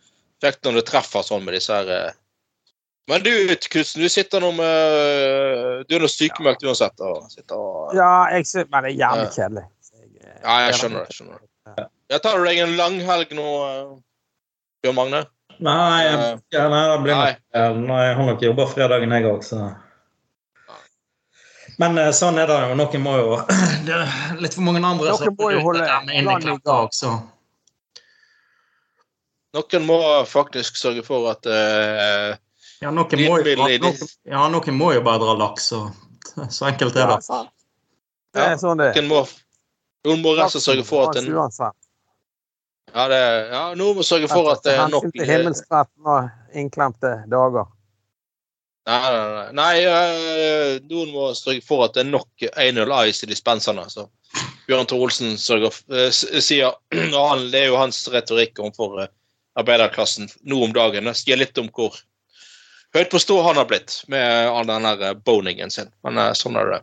kjekt 0.44 0.66
når 0.68 0.82
det 0.82 0.88
treffer 0.90 1.24
sånn 1.24 1.46
med 1.48 1.56
disse 1.56 1.76
her 1.76 1.94
eh. 1.96 2.18
Men 3.10 3.24
du 3.26 3.32
Knutsen, 3.56 4.04
du 4.04 4.12
sitter 4.12 4.44
nå 4.44 4.52
med 4.54 5.88
Du 5.90 5.96
er 5.98 6.04
nå 6.04 6.10
sykemeldt 6.12 6.62
uansett. 6.68 7.00
Og 7.02 7.32
sitter 7.32 7.58
og, 7.58 7.96
Ja, 7.98 8.28
jeg 8.36 8.68
men 8.70 8.86
det 8.86 8.92
er 8.92 9.00
jævlig 9.00 9.32
kjedelig. 9.34 9.64
Jeg, 9.90 10.36
ja, 10.44 10.58
jeg 10.68 10.76
skjønner 10.78 11.08
det. 11.08 11.16
skjønner 11.18 11.40
det. 11.40 11.88
Ja, 12.12 12.20
tar 12.22 12.46
deg 12.46 12.62
en 12.62 12.76
langhelg 12.78 13.34
nå, 13.38 13.48
Bjørn 14.84 14.98
Magne? 15.00 15.24
Nei, 15.60 16.04
jeg, 16.06 16.38
ja, 16.56 16.68
nei, 16.72 16.84
det 16.88 17.00
blir 17.04 17.18
Nei. 17.18 17.32
nok 17.34 17.80
nei, 17.90 18.00
Jeg 18.06 18.16
har 18.16 18.28
nok 18.30 18.44
jobba 18.46 18.66
fredagen, 18.72 19.16
jeg 19.18 19.28
òg, 19.28 19.42
så 19.44 19.58
Men 21.80 21.98
eh, 21.98 22.12
sånn 22.16 22.38
er 22.42 22.50
det 22.50 22.58
jo. 22.60 22.78
Noen 22.80 23.04
må 23.04 23.16
jo 23.18 23.36
Det 23.88 23.96
er 23.96 24.40
litt 24.44 24.56
for 24.58 24.66
mange 24.68 24.82
andre 24.84 25.16
Noen 25.16 25.36
må 25.40 25.52
jo 25.54 25.62
holde 25.64 25.86
inn 25.88 26.12
i 26.12 26.26
landet 26.28 26.52
i 26.52 26.56
klappa 26.60 26.80
så 26.96 27.16
Noen 29.56 29.86
må 29.88 30.00
faktisk 30.30 30.78
sørge 30.78 31.02
for 31.06 31.32
at 31.32 31.48
uh, 31.50 32.36
Ja, 32.84 32.92
noen 32.94 33.24
må, 33.26 33.40
jo, 33.42 33.56
noen, 33.58 34.04
ja, 34.30 34.44
noen 34.54 34.76
må 34.78 34.92
jo 34.94 35.02
bare 35.06 35.24
dra 35.24 35.34
laks, 35.40 35.72
og 35.74 35.90
så 36.54 36.68
enkelt 36.70 36.96
er 36.96 37.10
det. 37.10 37.18
Ja, 37.26 37.40
Det 38.38 38.44
er 38.46 38.60
sånn 38.62 38.80
det. 38.80 38.92
Noen 39.00 39.10
må, 39.10 39.24
noen 40.06 40.22
må 40.22 40.36
rett 40.38 40.54
og 40.54 40.54
slett 40.54 40.68
sørge 40.68 40.86
for 40.88 41.10
at 41.10 41.18
en, 41.20 41.28
ja, 42.94 43.08
det, 43.10 43.20
ja, 43.50 43.64
noen 43.82 43.98
må 43.98 44.06
sørge 44.06 44.30
for 44.32 44.52
at 44.54 44.62
det 44.66 44.78
er 44.78 44.94
nok 44.94 45.10
Hensyn 45.10 45.18
til 45.18 45.34
himmelskretten 45.34 46.14
og 46.14 46.56
innklemte 46.62 47.16
dager. 47.34 47.68
Nei, 48.90 49.00
nei, 49.14 49.30
nei. 49.30 49.54
nei 49.60 49.74
øh, 49.86 50.80
noen 50.90 51.12
må 51.14 51.28
sørge 51.38 51.62
for 51.66 51.86
at 51.86 51.94
det 51.98 52.02
er 52.06 52.10
nok 52.10 52.46
1-0 52.50 52.94
Ice 53.12 53.26
i 53.28 53.30
dispenserne. 53.30 53.86
Så 53.94 54.08
Bjørn 54.70 54.90
Tor 54.90 55.04
Olsen 55.06 55.36
sørger, 55.42 55.70
f- 55.74 55.86
øh, 55.94 56.10
sier 56.42 56.74
han, 57.14 57.46
Det 57.54 57.62
er 57.64 57.70
jo 57.70 57.78
hans 57.82 58.02
retorikk 58.14 58.60
overfor 58.64 59.08
arbeiderklassen 59.60 60.30
nå 60.48 60.64
om 60.66 60.74
dagen. 60.74 61.06
Det 61.10 61.16
sier 61.20 61.38
litt 61.42 61.58
om 61.62 61.70
hvor 61.76 61.98
høyt 62.96 63.12
på 63.14 63.22
stå 63.22 63.40
han 63.46 63.60
har 63.62 63.68
blitt 63.70 64.00
med 64.10 64.50
all 64.50 64.66
den 64.70 65.24
boningen 65.26 65.70
sin. 65.74 65.92
Men 66.06 66.22
sånn 66.38 66.58
er 66.58 66.74
det. 66.74 66.82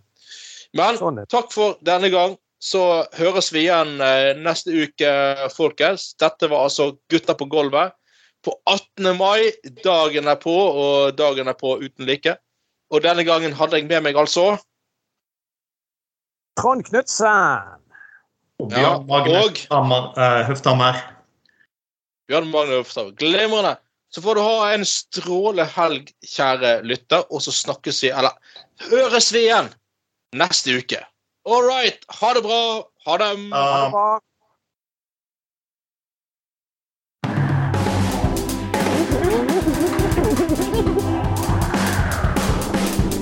Men 0.77 0.99
Sånn 1.01 1.19
er 1.19 1.25
det. 1.27 1.31
takk 1.35 1.51
for 1.55 1.79
denne 1.87 2.11
gang. 2.15 2.37
så 2.63 3.05
høres 3.19 3.51
vi 3.53 3.67
igjen 3.67 3.99
eh, 4.01 4.33
neste 4.41 4.73
uke, 4.73 5.11
folkens. 5.55 6.15
Dette 6.19 6.49
var 6.49 6.65
altså 6.67 6.95
Gutta 7.13 7.35
på 7.37 7.47
gulvet. 7.53 7.93
På 8.47 8.55
18. 8.71 9.17
mai, 9.19 9.51
dagen 9.83 10.29
er 10.31 10.39
på, 10.39 10.55
og 10.55 11.17
dagen 11.19 11.51
er 11.51 11.57
på 11.59 11.73
uten 11.83 12.07
like. 12.07 12.37
Og 12.95 13.03
denne 13.03 13.25
gangen 13.27 13.57
hadde 13.59 13.81
jeg 13.81 13.89
med 13.91 14.05
meg 14.07 14.19
altså 14.21 14.53
Trond 16.57 16.87
Knutsen! 16.87 17.83
Og 18.63 18.71
Bjørn 18.73 19.03
Magne 19.11 19.43
eh, 19.43 20.45
Høfthammer. 20.49 21.01
Bjørn 22.31 22.47
Magne 22.53 22.79
Hofstad. 22.79 23.11
Glimrende. 23.19 23.75
Så 24.15 24.23
får 24.25 24.39
du 24.39 24.45
ha 24.47 24.71
en 24.73 24.87
stråle 24.89 25.67
helg, 25.75 26.09
kjære 26.25 26.79
lytter, 26.87 27.27
og 27.29 27.43
så 27.45 27.53
snakkes 27.53 27.99
vi, 28.07 28.13
eller 28.15 28.33
høres 28.87 29.29
vi 29.35 29.43
igjen 29.49 29.69
neste 30.39 30.79
uke. 30.79 31.03
All 31.47 31.67
right. 31.67 32.07
Ha 32.23 32.33
det 32.39 32.47
bra. 32.47 32.63
Ha 33.07 33.19
det. 33.21 33.33
Ha 33.53 33.67
det 33.83 33.91
bra. 33.93 34.07